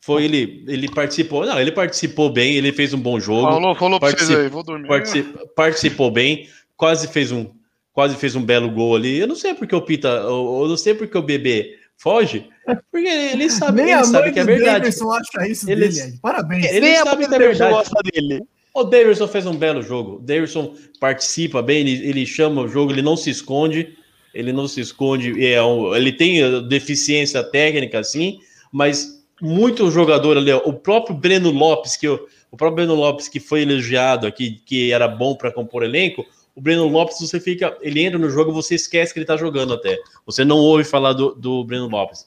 Foi 0.00 0.24
ele, 0.24 0.64
ele 0.68 0.88
participou, 0.90 1.44
não, 1.44 1.60
ele 1.60 1.72
participou 1.72 2.30
bem, 2.30 2.54
ele 2.54 2.72
fez 2.72 2.94
um 2.94 2.98
bom 3.00 3.20
jogo. 3.20 3.42
Falou, 3.42 3.74
falou 3.74 4.00
pra 4.00 4.10
vocês 4.10 4.30
aí, 4.30 4.48
vou 4.48 4.62
dormir. 4.62 4.88
Partici- 4.88 5.26
participou 5.54 6.10
bem, 6.10 6.48
quase 6.76 7.08
fez 7.08 7.30
um 7.30 7.46
quase 7.92 8.14
fez 8.14 8.36
um 8.36 8.42
belo 8.42 8.70
gol 8.70 8.94
ali. 8.94 9.18
Eu 9.18 9.26
não 9.26 9.34
sei 9.34 9.54
porque 9.54 9.74
o 9.74 9.82
Pita, 9.82 10.06
eu, 10.08 10.60
eu 10.62 10.68
não 10.68 10.76
sei 10.76 10.94
porque 10.94 11.18
o 11.18 11.22
bebê 11.22 11.76
foge, 11.96 12.48
porque 12.90 13.08
ele 13.08 13.50
sabe, 13.50 13.82
Nem 13.82 13.92
ele 13.92 14.00
a 14.00 14.04
sabe 14.04 14.32
que 14.32 14.38
é 14.38 14.42
do 14.42 14.46
verdade. 14.46 14.80
Davidson 14.80 15.10
acha 15.12 15.48
isso 15.48 15.70
Ele- 15.70 15.88
dele. 15.88 16.18
Parabéns. 16.22 16.64
Ele 16.72 16.96
sabe 16.96 17.28
que 17.28 17.34
é 17.34 17.38
verdade. 17.38 17.72
gosta 17.74 18.00
dele. 18.12 18.42
O 18.74 18.84
Davidson 18.84 19.26
fez 19.28 19.46
um 19.46 19.56
belo 19.56 19.82
jogo. 19.82 20.16
O 20.16 20.18
Davidson 20.20 20.74
participa 21.00 21.60
bem, 21.62 21.80
ele, 21.80 22.08
ele 22.08 22.26
chama 22.26 22.62
o 22.62 22.68
jogo, 22.68 22.92
ele 22.92 23.02
não 23.02 23.16
se 23.16 23.30
esconde, 23.30 23.96
ele 24.34 24.52
não 24.52 24.68
se 24.68 24.80
esconde. 24.80 25.44
É 25.44 25.60
um- 25.62 25.94
ele 25.96 26.12
tem 26.12 26.66
deficiência 26.68 27.42
técnica, 27.42 27.98
assim, 27.98 28.38
mas 28.70 29.18
muito 29.40 29.90
jogador 29.90 30.36
ali, 30.36 30.52
ó, 30.52 30.58
o 30.64 30.72
próprio 30.72 31.16
Breno 31.16 31.50
Lopes, 31.50 31.96
que 31.96 32.06
eu, 32.06 32.26
o 32.50 32.56
próprio 32.56 32.76
Breno 32.86 32.94
Lopes 32.94 33.28
que 33.28 33.40
foi 33.40 33.62
elogiado 33.62 34.26
aqui, 34.26 34.60
que 34.64 34.92
era 34.92 35.06
bom 35.08 35.34
para 35.34 35.52
compor 35.52 35.82
elenco, 35.82 36.24
o 36.54 36.60
Breno 36.60 36.88
Lopes, 36.88 37.18
você 37.20 37.38
fica, 37.38 37.76
ele 37.80 38.00
entra 38.02 38.18
no 38.18 38.28
jogo, 38.28 38.52
você 38.52 38.74
esquece 38.74 39.12
que 39.12 39.18
ele 39.20 39.26
tá 39.26 39.36
jogando 39.36 39.74
até. 39.74 39.96
Você 40.26 40.44
não 40.44 40.56
ouve 40.58 40.82
falar 40.82 41.12
do, 41.12 41.32
do 41.34 41.62
Breno 41.64 41.88
Lopes. 41.88 42.26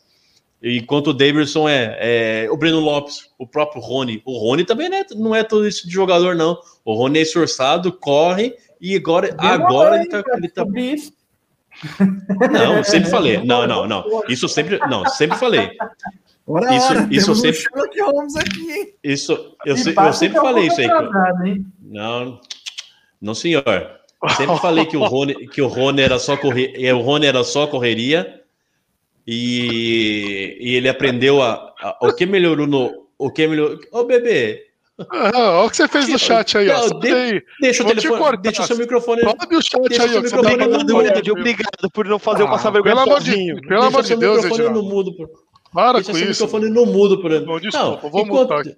Enquanto 0.63 1.07
o 1.07 1.13
Davidson 1.13 1.67
é, 1.67 1.97
é, 2.45 2.51
o 2.51 2.55
Breno 2.55 2.79
Lopes, 2.79 3.29
o 3.39 3.47
próprio 3.47 3.81
Rony. 3.81 4.21
O 4.25 4.37
Rony 4.37 4.63
também 4.63 4.89
não 4.89 4.97
é, 4.97 5.05
não 5.15 5.35
é 5.35 5.43
todo 5.43 5.67
isso 5.67 5.87
de 5.87 5.93
jogador, 5.93 6.35
não. 6.35 6.57
O 6.85 6.93
Rony 6.93 7.19
é 7.19 7.21
esforçado, 7.23 7.91
corre 7.91 8.53
e 8.79 8.95
agora, 8.95 9.35
agora 9.39 9.97
ele 9.97 10.07
tá. 10.09 10.23
Ele 10.35 10.49
tá... 10.49 10.65
Não, 12.51 12.83
sempre 12.83 13.09
falei. 13.09 13.37
Não, 13.43 13.65
não, 13.65 13.87
não. 13.87 14.23
Isso 14.27 14.47
sempre. 14.49 14.77
Não, 14.89 15.05
sempre 15.07 15.37
falei. 15.37 15.71
Ora, 16.45 16.75
Isso- 16.75 16.85
ora, 16.91 17.07
isso 17.09 17.25
temos 17.25 17.29
um 17.29 18.29
sempre- 18.29 18.41
aqui, 18.41 18.71
hein? 18.71 18.93
Isso, 19.03 19.55
eu, 19.65 19.77
se- 19.77 19.95
eu 19.95 20.13
sempre 20.13 20.37
é 20.37 20.41
falei 20.41 20.67
isso 20.67 20.81
aí. 20.81 20.87
Não, 21.81 22.41
não, 23.21 23.33
senhor. 23.33 23.63
Sempre 24.35 24.57
falei 24.59 24.85
que 24.85 24.97
o 24.97 25.05
Rony, 25.05 25.47
que 25.47 25.61
o 25.61 25.67
Rony 25.67 26.01
era 26.01 26.19
só 26.19 26.35
correr, 26.35 26.93
o 26.93 26.99
Rony 26.99 27.25
era 27.25 27.43
só 27.43 27.65
correria 27.65 28.40
e, 29.31 30.57
e 30.59 30.75
ele 30.75 30.89
aprendeu 30.89 31.41
a, 31.41 31.53
a- 31.81 31.97
o 32.01 32.13
que 32.13 32.25
melhorou 32.25 32.67
no 32.67 33.07
o 33.17 33.31
que 33.31 33.47
melhorou. 33.47 33.79
Ô 33.91 34.03
bebê, 34.03 34.63
Ah, 35.09 35.31
olha 35.59 35.67
o 35.67 35.69
que 35.69 35.77
você 35.77 35.87
fez 35.87 36.07
no 36.09 36.19
chat 36.19 36.57
aí, 36.57 36.69
ó. 36.69 36.89
Não, 36.89 36.99
de- 36.99 37.43
deixa 37.61 37.83
o 37.83 37.87
telefone, 37.87 38.37
deixa 38.37 38.63
o 38.63 38.67
seu 38.67 38.77
microfone. 38.77 39.21
Sobe 39.21 39.55
o 39.55 39.61
chat 39.61 39.81
Deixa 39.87 40.03
aí, 40.03 40.09
ó. 40.17 40.21
seu 40.27 40.41
tá 40.41 40.49
microfone 40.49 40.83
no 40.83 41.01
Ed, 41.01 41.31
obrigado 41.31 41.89
por 41.93 42.05
não 42.05 42.19
fazer 42.19 42.43
eu 42.43 42.47
Ah, 42.47 42.51
passar 42.51 42.71
vergonha 42.71 42.95
pelo 42.95 43.07
amor 43.09 43.19
de- 43.21 43.31
sozinho. 43.31 43.55
Pelo 43.61 43.67
deixa 43.69 43.87
amor 43.87 44.03
de 44.03 44.15
Deus, 44.15 44.35
microfone 44.37 44.61
Edinaldo. 44.63 44.81
no 44.89 44.89
mudo. 44.95 45.15
Por... 45.15 45.29
Para 45.73 45.93
Deixa 45.99 46.11
com 46.11 46.17
isso. 46.17 46.27
microfone 46.43 46.69
no 46.69 46.85
mudo. 46.85 47.21
Por... 47.21 47.45
Bom, 47.45 47.59
desculpa, 47.59 48.09
vou 48.09 48.21
enquanto- 48.21 48.41
mutar 48.41 48.59
aqui. 48.59 48.75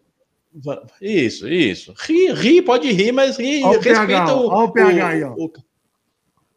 Isso, 1.01 1.47
isso. 1.49 1.93
Ri, 1.97 2.31
ri, 2.31 2.61
pode 2.61 2.91
rir, 2.91 3.11
mas 3.11 3.37
ri, 3.37 3.63
Olha 3.63 3.79
o 3.79 3.81
respeita 3.81 4.05
PH, 4.05 4.35
o. 4.35 4.47
olha 4.49 4.65
o 4.67 4.71
PH 4.71 5.07
aí, 5.07 5.23
ó. 5.23 5.33
o- 5.33 5.51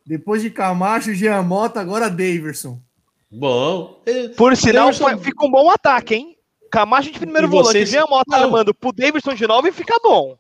Depois 0.07 0.43
de 0.43 0.51
Camacho, 0.51 1.15
Jean 1.15 1.43
Mota, 1.43 1.81
agora 1.81 2.11
Daverson. 2.11 2.79
Bom. 3.31 4.01
Por 4.37 4.57
sinal, 4.57 4.87
Davidson- 4.93 5.19
fica 5.19 5.45
um 5.47 5.51
bom 5.51 5.71
ataque, 5.71 6.15
hein? 6.15 6.37
Camacho 6.71 7.11
de 7.11 7.19
primeiro 7.19 7.47
E 7.47 7.51
volante, 7.51 7.73
vocês- 7.73 7.91
vem 7.91 8.01
a 8.01 8.07
moto 8.07 8.29
Não. 8.29 8.39
armando 8.39 8.75
pro 8.75 8.93
Davidson 8.93 9.35
de 9.35 9.47
novo 9.47 9.67
e 9.69 9.73
fica 9.73 9.99
bom. 10.03 10.37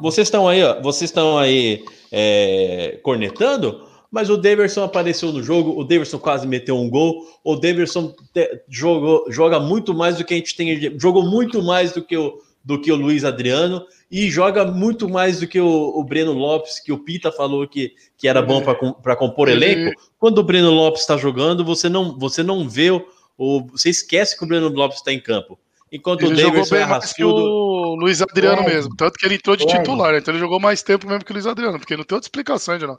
Vocês 0.00 0.26
estão 0.26 0.48
aí, 0.48 0.62
ó, 0.64 0.80
vocês 0.80 1.10
estão 1.10 1.36
aí 1.38 1.84
é, 2.10 2.98
cornetando, 3.02 3.86
mas 4.10 4.30
o 4.30 4.36
Daverson 4.38 4.82
apareceu 4.84 5.32
no 5.32 5.42
jogo, 5.42 5.78
o 5.78 5.84
Daverson 5.84 6.18
quase 6.18 6.46
meteu 6.46 6.78
um 6.78 6.88
gol, 6.88 7.22
o 7.44 7.56
Daverson 7.56 8.14
te- 8.32 8.62
jogou, 8.68 9.24
joga 9.28 9.60
muito 9.60 9.92
mais 9.92 10.16
do 10.16 10.24
que 10.24 10.32
a 10.32 10.36
gente 10.38 10.56
tem, 10.56 10.98
jogou 10.98 11.22
muito 11.22 11.62
mais 11.62 11.92
do 11.92 12.02
que 12.02 12.16
o, 12.16 12.40
do 12.64 12.80
que 12.80 12.90
o 12.90 12.96
Luiz 12.96 13.22
Adriano 13.24 13.84
e 14.10 14.30
joga 14.30 14.64
muito 14.64 15.08
mais 15.08 15.40
do 15.40 15.48
que 15.48 15.60
o, 15.60 15.66
o 15.98 16.04
Breno 16.04 16.32
Lopes, 16.32 16.78
que 16.80 16.92
o 16.92 16.98
Pita 16.98 17.32
falou 17.32 17.66
que, 17.66 17.92
que 18.16 18.28
era 18.28 18.40
bom 18.40 18.62
para 18.62 19.16
compor 19.16 19.48
Ele- 19.48 19.64
elenco. 19.64 20.00
Quando 20.18 20.38
o 20.38 20.42
Breno 20.44 20.70
Lopes 20.70 21.00
está 21.00 21.16
jogando, 21.16 21.64
você 21.64 21.88
não, 21.88 22.16
você 22.18 22.42
não 22.42 22.68
vê 22.68 22.90
o, 22.90 23.04
o- 23.36 23.66
você 23.72 23.90
esquece 23.90 24.36
que 24.38 24.44
o 24.44 24.46
Breno 24.46 24.68
Lopes 24.68 24.98
está 24.98 25.12
em 25.12 25.20
campo. 25.20 25.58
Enquanto 25.90 26.22
Ele 26.22 26.34
o 26.34 26.36
jogou 26.36 26.62
é 26.62 26.68
bem 26.70 26.86
mais 26.86 27.12
que 27.12 27.24
o 27.24 27.94
Luiz 27.94 28.20
Adriano 28.20 28.62
Ed. 28.62 28.68
mesmo. 28.74 28.96
Tanto 28.96 29.14
que 29.18 29.24
ele 29.24 29.36
entrou 29.36 29.56
de 29.56 29.62
Ed. 29.64 29.72
titular, 29.72 30.12
né? 30.12 30.18
então 30.18 30.32
ele 30.32 30.40
jogou 30.40 30.58
mais 30.58 30.82
tempo 30.82 31.06
mesmo 31.06 31.24
que 31.24 31.30
o 31.30 31.34
Luiz 31.34 31.46
Adriano, 31.46 31.78
porque 31.78 31.96
não 31.96 32.04
tem 32.04 32.16
outra 32.16 32.26
explicação, 32.26 32.76
não. 32.78 32.96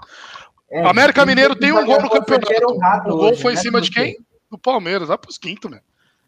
É, 0.70 0.86
América 0.88 1.26
Mineiro 1.26 1.56
tem 1.56 1.72
um 1.72 1.86
gol 1.86 2.02
no 2.02 2.10
campeonato. 2.10 3.10
o 3.10 3.18
gol 3.18 3.32
hoje, 3.32 3.42
foi 3.42 3.54
em 3.54 3.56
né, 3.56 3.62
cima 3.62 3.80
de 3.82 3.90
quem? 3.92 4.18
Do 4.52 4.58
Palmeiras, 4.58 5.08
vai 5.08 5.18
pros 5.18 5.38
quintos, 5.38 5.70
né? 5.70 5.80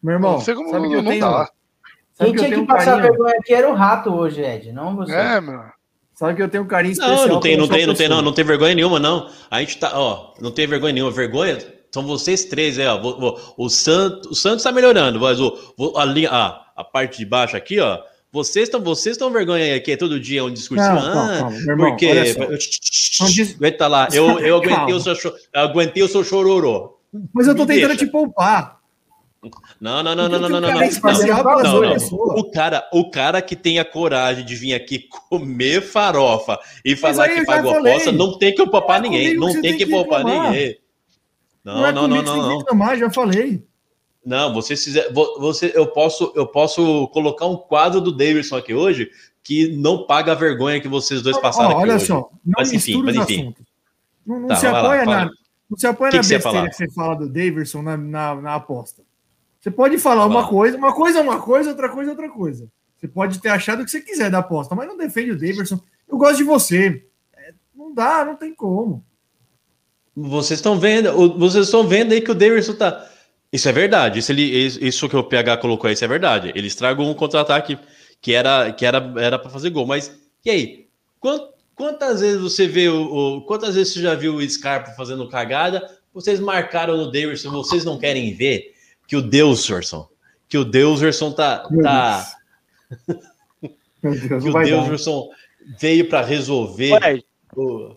Meu 0.02 0.14
irmão, 0.14 0.34
não 0.34 0.42
sei 0.42 0.54
como 0.56 0.70
sabe 0.70 0.88
que 0.88 0.94
eu 0.96 1.02
não 1.02 1.12
tenho, 1.12 1.22
dá. 1.22 1.50
Sabe 2.20 2.32
Quem 2.32 2.34
que 2.34 2.40
eu 2.40 2.44
tinha 2.44 2.50
tenho 2.50 2.56
que 2.68 2.72
um 2.72 2.76
passar 2.76 2.92
carinho, 2.98 3.12
vergonha 3.14 3.36
aqui 3.40 3.54
era 3.54 3.70
o 3.70 3.74
rato 3.74 4.10
hoje, 4.14 4.42
Ed, 4.42 4.72
não 4.72 4.96
você. 4.96 5.14
É, 5.14 5.42
meu. 5.42 5.60
sabe 6.14 6.36
que 6.36 6.44
eu 6.44 6.50
tenho 6.50 6.64
um 6.64 6.68
carinho 6.68 6.92
especial 6.92 7.16
Não, 7.18 7.28
não 7.28 7.40
tem, 7.40 7.58
não 7.58 7.68
tem, 7.68 7.86
não 7.88 7.94
tem, 7.96 8.08
não, 8.10 8.22
não 8.22 8.34
tem 8.34 8.46
vergonha 8.46 8.76
nenhuma, 8.76 9.00
não. 9.00 9.30
A 9.50 9.60
gente 9.62 9.78
tá, 9.80 9.92
ó, 9.94 10.34
não 10.40 10.52
tem 10.52 10.68
vergonha 10.68 10.94
nenhuma. 10.94 11.12
Vergonha 11.12 11.58
são 11.92 12.04
vocês 12.06 12.46
três, 12.46 12.78
é, 12.78 12.88
ó. 12.92 12.98
O, 13.02 13.30
o, 13.30 13.66
o 13.66 13.70
Santos, 13.70 14.30
o 14.32 14.36
Santos 14.36 14.64
tá 14.64 14.72
melhorando, 14.72 15.20
mas 15.20 15.40
o, 15.40 15.58
o- 15.78 15.98
a 15.98 16.06
linha, 16.06 16.30
a, 16.30 16.62
a 16.76 16.84
parte 16.84 17.18
de 17.20 17.26
baixo 17.26 17.56
aqui, 17.58 17.80
ó. 17.80 18.00
Vocês 18.32 18.66
estão, 18.68 18.80
vocês 18.80 19.16
estão 19.16 19.32
vergonha 19.32 19.64
aí, 19.74 19.80
que 19.80 19.92
é 19.94 19.98
todo 19.98 20.20
dia 20.20 20.44
um 20.46 20.54
discursinho. 20.54 20.94
Não, 20.94 21.02
calma, 21.02 21.34
ah, 21.34 21.38
calma, 21.40 21.50
meu 21.58 21.70
irmão, 21.72 21.90
porque 21.90 22.08
aguenta 23.58 23.88
lá. 23.88 24.08
Eu, 24.14 24.40
eu 24.40 24.56
aguentei 24.62 24.76
Calma. 24.76 24.96
o 24.96 25.00
seu, 25.00 25.16
eu 25.54 25.62
aguentei 25.62 26.04
o 26.04 26.08
seu 26.08 26.24
chororô. 26.24 27.00
Mas 27.34 27.48
eu 27.48 27.56
tô 27.56 27.64
Me 27.66 27.74
tentando 27.74 27.90
deixa. 27.90 28.06
te 28.06 28.12
poupar. 28.12 28.79
Não, 29.80 30.04
não, 30.04 30.16
não, 30.16 30.28
não, 30.28 30.40
não, 30.40 30.50
não, 30.50 30.50
não, 30.50 30.62
não. 30.62 30.70
Não, 30.70 31.82
não, 31.82 31.96
não. 31.96 32.36
O 32.36 32.52
cara, 32.52 32.90
o 32.92 33.10
cara 33.10 33.42
que 33.42 33.56
tem 33.56 33.80
a 33.80 33.86
coragem 33.86 34.44
de 34.46 34.56
vir 34.56 34.74
aqui 34.74 35.08
comer 35.30 35.82
farofa 35.82 36.60
e 36.84 36.96
falar 36.96 37.30
que 37.30 37.46
pagou 37.46 37.74
falei. 37.74 37.94
aposta, 37.94 38.12
não 38.12 38.38
tem 38.38 38.54
que 38.54 38.66
poupar 38.66 39.00
é 39.00 39.02
ninguém. 39.02 39.38
Não 39.38 39.62
tem 39.62 39.78
que 39.78 39.86
poupar 39.86 40.26
ninguém. 40.26 40.78
Não, 41.64 41.76
Não, 41.76 41.86
é 41.86 41.92
não, 41.94 42.08
não, 42.08 42.22
não, 42.24 42.58
reclamar, 42.58 42.98
já 42.98 43.10
falei. 43.10 43.64
Não, 44.26 44.54
você 44.54 44.76
fizer, 44.76 45.12
vo- 45.14 45.40
você, 45.40 45.72
eu 45.74 45.88
posso, 45.88 46.34
eu 46.36 46.46
posso 46.46 47.08
colocar 47.08 47.46
um 47.46 47.56
quadro 47.56 48.02
do 48.02 48.12
Davidson 48.12 48.58
aqui 48.58 48.74
hoje 48.74 49.10
que 49.42 49.70
não 49.78 50.06
paga 50.06 50.34
a 50.34 50.36
vergonha 50.36 50.82
que 50.82 50.88
vocês 50.90 51.22
dois 51.22 51.38
passaram 51.40 51.76
olha 51.78 51.98
só, 51.98 52.30
não 52.46 52.56
Mas 52.58 52.74
enfim, 52.74 53.02
mas 53.02 53.16
enfim. 53.16 53.42
assuntos. 53.42 53.64
Não, 54.26 54.48
Tá, 54.48 54.56
se 54.58 54.68
apoia 54.68 55.06
na, 55.06 55.26
não 55.70 55.78
se 55.78 55.88
apoia 55.88 56.12
na 56.12 56.18
besteira 56.18 56.70
que 56.70 56.76
você 56.76 56.92
fala 56.92 57.16
do 57.16 57.30
Davidson 57.30 57.82
na 57.82 58.56
aposta. 58.56 59.02
Você 59.60 59.70
pode 59.72 59.98
falar 59.98 60.26
uma 60.26 60.48
coisa, 60.48 60.78
uma 60.78 60.94
coisa 60.94 61.20
é 61.20 61.22
uma 61.22 61.42
coisa, 61.42 61.70
outra 61.72 61.90
coisa 61.90 62.10
é 62.10 62.14
outra 62.14 62.30
coisa. 62.30 62.68
Você 62.98 63.08
pode 63.08 63.40
ter 63.40 63.50
achado 63.50 63.82
o 63.82 63.86
que 63.86 63.92
você 63.92 64.02
quiser 64.02 64.30
da 64.30 64.40
aposta, 64.40 64.76
mas 64.76 64.88
não 64.88 64.98
defende 64.98 65.32
o 65.32 65.38
Davidson. 65.40 65.80
Eu 66.08 66.18
gosto 66.18 66.38
de 66.38 66.44
você. 66.44 67.04
É, 67.36 67.54
não 67.76 67.94
dá, 67.94 68.24
não 68.26 68.36
tem 68.36 68.54
como. 68.54 69.04
Vocês 70.16 70.60
estão 70.60 70.78
vendo, 70.78 71.38
vocês 71.38 71.66
estão 71.66 71.88
vendo 71.88 72.12
aí 72.14 72.22
que 72.22 72.32
o 72.32 72.36
Davidson 72.36 72.74
tá. 72.76 73.08
Isso 73.52 73.68
é 73.70 73.72
verdade. 73.72 74.20
Isso, 74.20 74.32
ele, 74.32 74.44
isso 74.44 75.08
que 75.10 75.16
o 75.16 75.24
PH 75.24 75.58
colocou 75.58 75.88
aí, 75.88 75.94
isso 75.94 76.04
é 76.04 76.08
verdade. 76.08 76.52
Ele 76.56 76.68
estragou 76.68 77.10
um 77.10 77.14
contra-ataque 77.14 77.78
que 78.22 78.34
era 78.34 78.72
que 78.74 78.86
era 78.86 79.14
era 79.18 79.40
para 79.40 79.50
fazer 79.50 79.70
gol. 79.70 79.86
Mas 79.86 80.14
e 80.46 80.50
aí? 80.50 80.88
Quant- 81.20 81.50
Quantas 81.74 82.20
vezes 82.20 82.42
você 82.42 82.68
vê 82.68 82.90
o, 82.90 83.38
o- 83.38 83.42
quantas 83.46 83.76
vezes 83.76 83.94
você 83.94 84.02
já 84.02 84.14
viu 84.14 84.36
o 84.36 84.50
Scarpa 84.50 84.92
fazendo 84.92 85.30
cagada? 85.30 85.90
Vocês 86.14 86.38
marcaram 86.38 86.98
no 86.98 87.10
Davidson, 87.10 87.52
vocês 87.52 87.86
não 87.86 87.98
querem 87.98 88.34
ver 88.34 88.74
que 89.10 89.16
o 89.16 89.22
Deuserson, 89.24 90.08
que 90.48 90.56
o 90.56 90.64
Deuserson 90.64 91.32
tá, 91.32 91.66
Meu 91.72 91.84
tá 91.84 92.26
Meu 94.04 94.14
Deus, 94.14 94.44
que 94.44 94.50
o 94.50 94.54
dar. 94.54 94.64
Deuserson 94.64 95.30
veio 95.80 96.08
para 96.08 96.22
resolver 96.26 96.94
Ed, 97.04 97.26
o- 97.56 97.96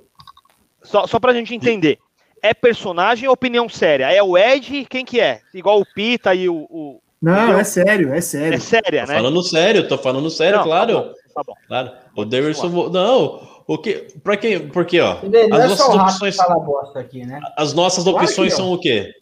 só, 0.83 1.07
só 1.07 1.21
pra 1.21 1.33
gente 1.35 1.55
entender. 1.55 1.99
É 2.43 2.53
personagem 2.53 3.29
ou 3.29 3.35
opinião 3.35 3.69
séria? 3.69 4.11
É 4.13 4.21
o 4.23 4.37
Ed, 4.37 4.87
quem 4.91 5.05
que 5.05 5.21
é? 5.21 5.41
Igual 5.55 5.81
o 5.81 5.87
Pita 5.87 6.35
e 6.35 6.49
o. 6.49 6.67
o- 6.69 7.01
Não, 7.21 7.57
é 7.59 7.63
sério, 7.63 8.13
é 8.13 8.17
É 8.17 8.21
sério. 8.21 8.61
séria, 8.61 9.03
Tô 9.05 9.13
né? 9.13 9.15
falando 9.19 9.43
sério, 9.45 9.87
tô 9.89 9.99
falando 9.99 10.29
sério, 10.31 10.57
Não, 10.59 10.65
claro. 10.65 10.93
Tá 10.95 11.03
bom, 11.03 11.15
tá 11.35 11.43
bom. 11.45 11.55
Claro. 11.69 11.93
O 12.17 12.25
Davidson. 12.25 12.69
vo- 12.69 12.89
Não, 12.91 13.63
o 13.67 13.79
que. 13.79 14.09
Pra 14.25 14.37
quem? 14.37 14.67
Porque, 14.69 14.99
ó. 15.01 15.19
Não 15.23 15.57
As 15.57 15.71
é 15.73 15.77
só 15.77 15.93
o 15.93 15.97
nossas 15.97 16.15
opções, 16.31 16.97
aqui, 16.97 17.25
né? 17.25 17.39
as 17.57 17.73
nossas 17.75 18.03
Claro 18.03 18.19
opções 18.25 18.51
não. 18.51 18.57
são 18.57 18.73
o 18.73 18.79
quê? 18.81 19.15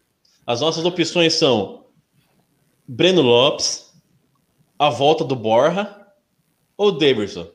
As 0.46 0.60
nossas 0.60 0.84
opções 0.84 1.34
são 1.34 1.86
Breno 2.86 3.22
Lopes, 3.22 3.92
a 4.78 4.90
volta 4.90 5.24
do 5.24 5.36
Borja 5.36 5.96
ou 6.76 6.92
Davidson. 6.92 7.48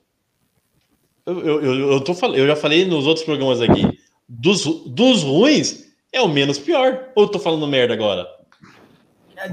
Eu, 1.25 1.39
eu, 1.39 1.63
eu, 1.63 1.91
eu 1.93 2.03
tô 2.03 2.13
eu 2.33 2.45
já 2.47 2.55
falei 2.55 2.85
nos 2.85 3.07
outros 3.07 3.25
programas 3.25 3.59
aqui. 3.61 3.99
Dos, 4.29 4.63
dos 4.85 5.23
ruins 5.23 5.85
é 6.13 6.21
o 6.21 6.27
menos 6.27 6.59
pior. 6.59 7.09
Ou 7.15 7.23
eu 7.23 7.29
tô 7.29 7.39
falando 7.39 7.67
merda 7.67 7.93
agora? 7.93 8.27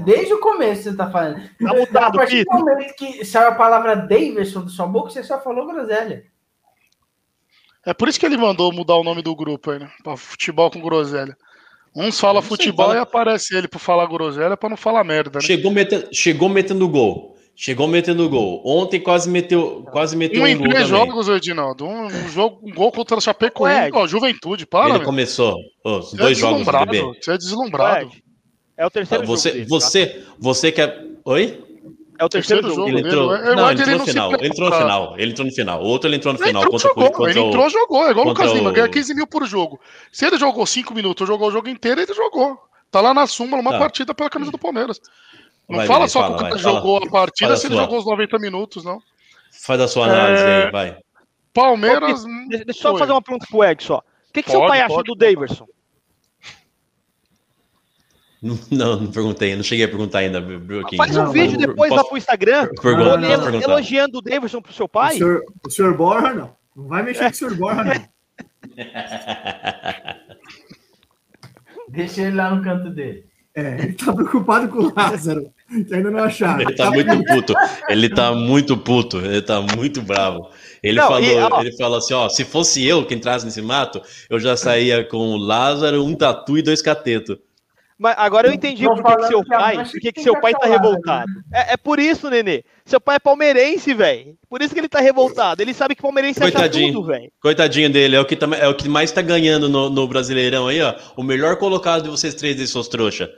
Desde 0.05 0.33
o 0.33 0.39
começo 0.39 0.83
você 0.83 0.95
tá 0.95 1.09
falando. 1.09 1.41
Tá 1.59 1.73
mudado, 1.73 1.97
a 1.97 2.11
partir 2.11 2.45
do 2.45 2.51
momento 2.53 2.95
que 2.95 3.25
saiu 3.25 3.49
a 3.49 3.55
palavra 3.55 3.95
Davidson 3.95 4.61
da 4.61 4.69
sua 4.69 4.87
boca, 4.87 5.09
você 5.09 5.23
só 5.23 5.41
falou 5.41 5.67
groselha. 5.67 6.25
É 7.85 7.93
por 7.93 8.07
isso 8.07 8.19
que 8.19 8.25
ele 8.25 8.37
mandou 8.37 8.71
mudar 8.71 8.95
o 8.95 9.03
nome 9.03 9.21
do 9.21 9.35
grupo 9.35 9.71
aí, 9.71 9.79
né? 9.79 9.91
Pra 10.03 10.15
futebol 10.15 10.71
com 10.71 10.79
groselha. 10.79 11.37
Uns 11.95 12.19
falam 12.19 12.41
futebol 12.41 12.87
fala- 12.87 12.97
e 12.97 13.01
aparece 13.01 13.55
ele 13.55 13.67
pra 13.67 13.79
falar 13.79 14.05
groselha 14.07 14.57
pra 14.57 14.69
não 14.69 14.77
falar 14.77 15.03
merda, 15.03 15.31
né? 15.39 15.45
Chegou, 15.45 15.71
metendo, 15.71 16.07
chegou 16.11 16.49
metendo 16.49 16.87
gol. 16.89 17.33
Chegou 17.55 17.87
metendo 17.87 18.27
gol. 18.27 18.63
Ontem 18.65 18.99
quase 18.99 19.29
meteu, 19.29 19.85
quase 19.91 20.17
meteu 20.17 20.41
Um 20.41 20.45
um, 20.45 20.47
em 20.47 20.57
gol 20.57 20.69
três 20.69 20.87
também. 20.89 21.05
jogos, 21.05 21.27
Edinaldo. 21.29 21.85
Um, 21.85 22.05
um 22.07 22.29
jogo, 22.29 22.59
um 22.67 22.73
gol 22.73 22.91
contra 22.91 23.15
o 23.15 23.21
Chapecoense. 23.21 23.91
Ó, 23.93 24.07
Juventude, 24.07 24.65
para, 24.65 24.85
Ele 24.89 24.93
meu. 24.97 25.05
começou 25.05 25.55
os 25.85 26.09
Você 26.09 26.15
é 26.15 26.17
dois 26.17 26.37
jogos 26.37 26.55
do 26.57 26.63
deslumbrado. 26.65 26.91
bebê. 26.91 27.19
Você 27.21 27.31
é 27.31 27.37
deslumbrado. 27.37 28.09
É 28.75 28.85
o 28.87 28.89
terceiro 28.89 29.25
Você, 29.27 29.49
jogo. 29.49 29.59
dele, 29.59 29.69
tá? 29.69 29.75
você, 29.79 30.23
você 30.39 30.71
quer. 30.71 31.05
Oi? 31.25 31.63
É 32.19 32.25
o 32.25 32.29
terceiro, 32.29 32.61
terceiro 32.61 32.69
jogo. 32.69 32.97
jogo. 32.97 32.99
Ele 32.99 33.07
entrou. 33.07 33.27
não, 33.55 33.71
ele 33.71 33.81
entrou 33.81 33.89
ele 33.89 33.97
no 33.97 34.05
final. 34.05 34.33
Ele 34.33 34.47
entrou 34.47 34.69
no 34.69 34.75
final. 34.75 35.13
Ele 35.17 35.31
entrou 35.31 35.45
no 35.47 35.51
final. 35.53 35.81
O 35.81 35.85
outro 35.85 36.07
ele 36.09 36.15
entrou 36.17 36.33
no 36.33 36.39
Ele 36.39 36.47
final. 36.47 36.61
entrou, 36.63 36.71
Contra, 36.79 36.87
o- 36.91 36.93
jogou. 36.93 37.11
contra 37.11 37.31
ele 37.31 37.39
o- 37.39 37.47
entrou, 37.47 37.69
jogou. 37.69 38.07
É 38.07 38.11
igual 38.11 38.25
o 38.25 38.29
Lucas 38.29 38.51
Lima, 38.51 38.71
ganha 38.71 38.87
15 38.89 39.13
mil 39.13 39.25
por 39.27 39.45
jogo. 39.45 39.79
Se 40.11 40.25
ele 40.25 40.37
jogou 40.37 40.65
5 40.65 40.93
minutos, 40.93 41.27
jogou 41.27 41.47
o 41.47 41.51
jogo 41.51 41.67
inteiro, 41.69 42.01
ele 42.01 42.13
jogou. 42.13 42.57
Tá 42.91 43.01
lá 43.01 43.13
na 43.13 43.25
súmula, 43.25 43.61
uma 43.61 43.71
Tá. 43.71 43.79
partida 43.79 44.13
pela 44.13 44.29
camisa 44.29 44.51
do 44.51 44.57
Palmeiras. 44.59 45.01
Não 45.67 45.77
Vai, 45.77 45.87
fala 45.87 46.07
só 46.07 46.21
fala, 46.21 46.29
que 46.29 46.35
o 46.35 46.43
cara 46.43 46.53
vai, 46.55 46.63
fala. 46.63 46.75
jogou 46.75 46.97
a 46.97 47.09
partida 47.09 47.57
se 47.57 47.67
ele 47.67 47.75
jogou 47.75 47.97
os 47.99 48.05
90 48.05 48.37
minutos, 48.37 48.83
não. 48.83 48.99
Faz 49.65 49.81
a 49.81 49.87
sua 49.87 50.05
análise 50.05 50.43
É, 50.43 50.65
aí, 50.65 50.71
vai. 50.71 50.97
Palmeiras. 51.53 52.25
Deixa 52.49 52.63
eu 52.67 52.73
só 52.73 52.97
fazer 52.97 53.11
uma 53.11 53.21
pergunta 53.21 53.45
pro 53.49 53.59
só. 53.85 53.97
O 53.97 54.33
que, 54.33 54.43
que 54.43 54.49
seu 54.51 54.59
Pode, 54.59 54.71
pai 54.71 54.81
acha 54.81 54.93
pode, 54.93 55.07
do 55.07 55.17
pode. 55.17 55.33
Daverson? 55.35 55.67
Não, 58.43 58.59
não, 58.69 59.07
perguntei, 59.09 59.55
não 59.55 59.63
cheguei 59.63 59.85
a 59.85 59.87
perguntar 59.87 60.19
ainda, 60.19 60.41
Bruquinho. 60.41 60.97
Faz 60.97 61.15
um 61.15 61.23
Não, 61.23 61.31
vídeo 61.31 61.57
depois 61.57 61.89
lá 61.89 61.97
posso- 61.97 62.09
pro 62.09 62.17
Instagram, 62.17 62.67
Pergunta, 62.81 63.17
Não, 63.17 63.51
não, 63.51 63.61
elogiando 63.61 64.17
o 64.17 64.21
Daverson 64.21 64.61
pro 64.61 64.73
seu 64.73 64.85
O 64.85 64.89
pai. 64.89 65.13
senhor, 65.15 65.41
o 65.65 65.69
senhor 65.69 65.95
Borja, 65.95 66.33
não. 66.33 66.53
Não 66.75 66.87
vai 66.87 67.03
mexer 67.03 67.23
com 67.25 67.31
o 67.31 67.35
senhor 67.35 67.55
Borja, 67.55 67.83
não. 67.85 67.93
Deixa 71.89 72.21
ele 72.23 72.35
lá 72.35 72.53
no 72.53 72.61
canto 72.63 72.89
dele. 72.89 73.25
É, 73.55 73.83
ele 73.83 73.93
tá 73.93 74.11
preocupado 74.11 74.67
com 74.67 74.79
o 74.79 74.93
Lázaro, 74.95 75.45
que 75.87 75.93
ainda 75.93 76.09
não 76.09 76.23
acharam. 76.23 76.61
Ele 76.61 76.73
tá 76.75 76.89
muito 76.89 77.23
puto. 77.25 77.53
Ele 77.87 78.09
tá 78.09 78.31
muito 78.33 78.77
puto. 78.77 79.17
Ele 79.19 79.41
tá 79.43 79.61
muito 79.61 80.01
bravo. 80.01 80.49
Ele 80.81 80.97
Não, 80.99 81.07
falou, 81.07 81.23
e, 81.23 81.35
ó- 81.37 81.61
ele 81.61 81.77
falou 81.77 81.97
assim, 81.99 82.13
ó, 82.15 82.27
se 82.29 82.43
fosse 82.43 82.83
eu 82.85 83.05
que 83.05 83.13
entrasse 83.13 83.45
nesse 83.45 83.61
mato, 83.61 84.01
eu 84.29 84.39
já 84.39 84.57
saía 84.57 85.03
com 85.03 85.17
o 85.17 85.37
Lázaro, 85.37 86.03
um 86.03 86.15
tatu 86.15 86.57
e 86.57 86.63
dois 86.63 86.81
catetos. 86.81 87.37
Mas 88.03 88.15
agora 88.17 88.49
eu 88.49 88.53
entendi 88.53 88.83
por 88.83 89.01
que, 89.01 89.27
seu 89.27 89.45
pai, 89.45 89.77
por 89.77 89.99
que, 90.01 90.11
que 90.11 90.21
seu 90.21 90.37
pai 90.41 90.51
tá 90.51 90.65
acabar, 90.67 90.73
revoltado. 90.73 91.31
É, 91.53 91.73
é 91.75 91.77
por 91.77 91.99
isso, 91.99 92.29
Nenê. 92.29 92.65
Seu 92.83 92.99
pai 92.99 93.15
é 93.15 93.19
palmeirense, 93.19 93.93
velho. 93.93 94.35
Por 94.49 94.61
isso 94.61 94.73
que 94.73 94.81
ele 94.81 94.89
tá 94.89 94.99
revoltado. 94.99 95.61
Ele 95.61 95.73
sabe 95.73 95.95
que 95.95 96.01
palmeirense 96.01 96.37
acha 96.43 96.51
Coitadinho. 96.51 96.91
tudo, 96.91 97.07
velho. 97.07 97.31
Coitadinho 97.41 97.89
dele, 97.89 98.17
é 98.17 98.19
o 98.19 98.25
que, 98.25 98.35
tá- 98.35 98.57
é 98.57 98.67
o 98.67 98.75
que 98.75 98.89
mais 98.89 99.09
tá 99.13 99.21
ganhando 99.21 99.69
no, 99.69 99.89
no 99.89 100.05
Brasileirão 100.05 100.67
aí, 100.67 100.81
ó. 100.81 100.93
O 101.15 101.23
melhor 101.23 101.55
colocado 101.55 102.03
de 102.03 102.09
vocês 102.09 102.35
três 102.35 102.59
aí, 102.59 102.67
seus 102.67 102.89
trouxa. 102.89 103.33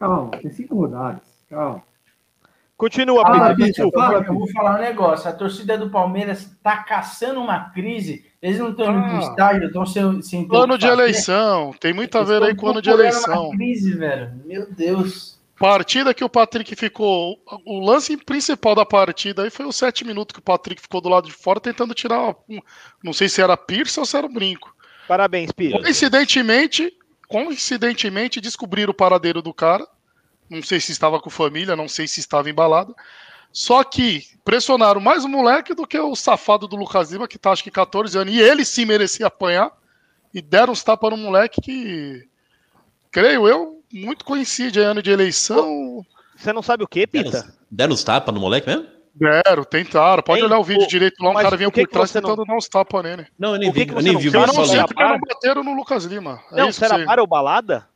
Calma, 0.00 0.30
tem 0.30 0.50
cinco 0.50 0.74
rodadas. 0.74 1.20
Calma. 1.50 1.82
Continua, 2.76 3.22
Fala, 3.22 3.48
Pedro. 3.54 3.64
bicho, 3.64 3.90
fala, 3.92 4.24
Eu 4.26 4.34
vou 4.34 4.48
falar 4.52 4.76
um 4.78 4.82
negócio. 4.82 5.28
A 5.30 5.32
torcida 5.32 5.78
do 5.78 5.88
Palmeiras 5.88 6.54
tá 6.62 6.76
caçando 6.82 7.40
uma 7.40 7.70
crise. 7.70 8.26
Eles 8.42 8.58
não 8.58 8.70
estão 8.70 8.86
Ah. 8.98 9.08
pro 9.08 9.18
estádio, 9.20 9.66
estão 9.68 9.86
sem, 9.86 10.20
sem 10.22 10.48
Ano 10.52 10.74
que 10.74 10.80
de 10.80 10.86
eleição. 10.86 11.72
Tem 11.80 11.94
muito 11.94 12.16
a 12.18 12.22
ver 12.22 12.42
aí 12.42 12.54
com 12.54 12.66
o 12.66 12.70
ano 12.70 12.82
de 12.82 12.90
eleição. 12.90 13.48
Uma 13.48 13.56
crise, 13.56 13.94
velho. 13.96 14.32
Meu 14.44 14.70
Deus. 14.70 15.36
Partida 15.58 16.12
que 16.12 16.22
o 16.22 16.28
Patrick 16.28 16.76
ficou. 16.76 17.38
O 17.64 17.80
lance 17.80 18.14
principal 18.18 18.74
da 18.74 18.84
partida 18.84 19.42
aí 19.44 19.48
foi 19.50 19.64
os 19.64 19.74
sete 19.74 20.04
minutos 20.04 20.34
que 20.34 20.40
o 20.40 20.42
Patrick 20.42 20.82
ficou 20.82 21.00
do 21.00 21.08
lado 21.08 21.26
de 21.28 21.32
fora 21.32 21.58
tentando 21.58 21.94
tirar. 21.94 22.34
um- 22.46 22.60
Não 23.02 23.14
sei 23.14 23.26
se 23.30 23.40
era 23.40 23.56
piercing 23.56 24.00
ou 24.00 24.04
se 24.06 24.18
era 24.18 24.26
um 24.26 24.32
brinco. 24.32 24.76
Parabéns, 25.08 25.50
Pedro. 25.50 25.80
Coincidentemente, 25.80 26.92
coincidentemente 27.26 28.38
descobriram 28.38 28.90
o 28.90 28.94
paradeiro 28.94 29.40
do 29.40 29.54
cara. 29.54 29.86
Não 30.48 30.62
sei 30.62 30.80
se 30.80 30.92
estava 30.92 31.20
com 31.20 31.28
família, 31.30 31.74
não 31.76 31.88
sei 31.88 32.06
se 32.06 32.20
estava 32.20 32.48
embalado. 32.50 32.94
Só 33.52 33.82
que 33.82 34.22
pressionaram 34.44 35.00
mais 35.00 35.24
o 35.24 35.28
moleque 35.28 35.74
do 35.74 35.86
que 35.86 35.98
o 35.98 36.14
safado 36.14 36.68
do 36.68 36.76
Lucas 36.76 37.10
Lima, 37.10 37.26
que 37.26 37.38
tá 37.38 37.50
acho 37.52 37.64
que 37.64 37.70
14 37.70 38.18
anos. 38.18 38.34
E 38.34 38.38
ele 38.40 38.64
sim 38.64 38.84
merecia 38.84 39.26
apanhar. 39.26 39.70
E 40.34 40.42
deram 40.42 40.72
uns 40.72 40.84
tapas 40.84 41.10
no 41.10 41.16
moleque 41.16 41.60
que, 41.62 42.28
creio 43.10 43.48
eu, 43.48 43.80
muito 43.92 44.24
coincide. 44.24 44.78
Ano 44.80 45.00
de 45.02 45.10
eleição. 45.10 46.04
Você 46.36 46.52
não 46.52 46.62
sabe 46.62 46.84
o 46.84 46.88
que, 46.88 47.06
Pita? 47.06 47.54
deram 47.70 47.94
uns 47.94 48.04
tapas 48.04 48.34
no 48.34 48.40
moleque 48.40 48.66
mesmo? 48.68 48.86
Deram, 49.14 49.64
tentaram. 49.64 50.22
Pode 50.22 50.40
Hein? 50.40 50.46
olhar 50.46 50.58
o 50.58 50.64
vídeo 50.64 50.82
Pô, 50.82 50.88
direito 50.88 51.22
lá. 51.24 51.30
Um 51.30 51.34
cara 51.34 51.56
vinha 51.56 51.70
por 51.70 51.74
que 51.74 51.80
por 51.80 51.86
que 51.88 51.92
trás 51.94 52.10
você 52.10 52.20
não- 52.20 52.28
tentando 52.30 52.46
dar 52.46 52.54
uns 52.54 52.68
tapas 52.68 53.02
nele. 53.02 53.26
Não, 53.38 53.54
eu 53.54 53.58
nem 53.58 53.70
Por 53.70 53.74
que 53.74 53.80
vi, 53.80 53.86
que 53.86 53.92
eu 53.92 53.96
você 53.96 54.02
nem 54.04 54.12
não 54.12 54.20
vi 54.20 54.28
o? 54.28 54.34
Eu 54.34 54.46
não 54.46 54.66
sei 54.66 54.84
porque 54.84 55.02
não 55.02 55.18
bateram 55.18 55.64
no 55.64 55.74
Lucas 55.74 56.04
Lima. 56.04 56.42
É 56.52 56.56
Não, 56.56 56.68
isso 56.68 56.78
você 56.78 56.86
que 56.86 56.92
era 56.92 57.00
você- 57.02 57.06
para 57.06 57.22
ou 57.22 57.26
balada? 57.26 57.88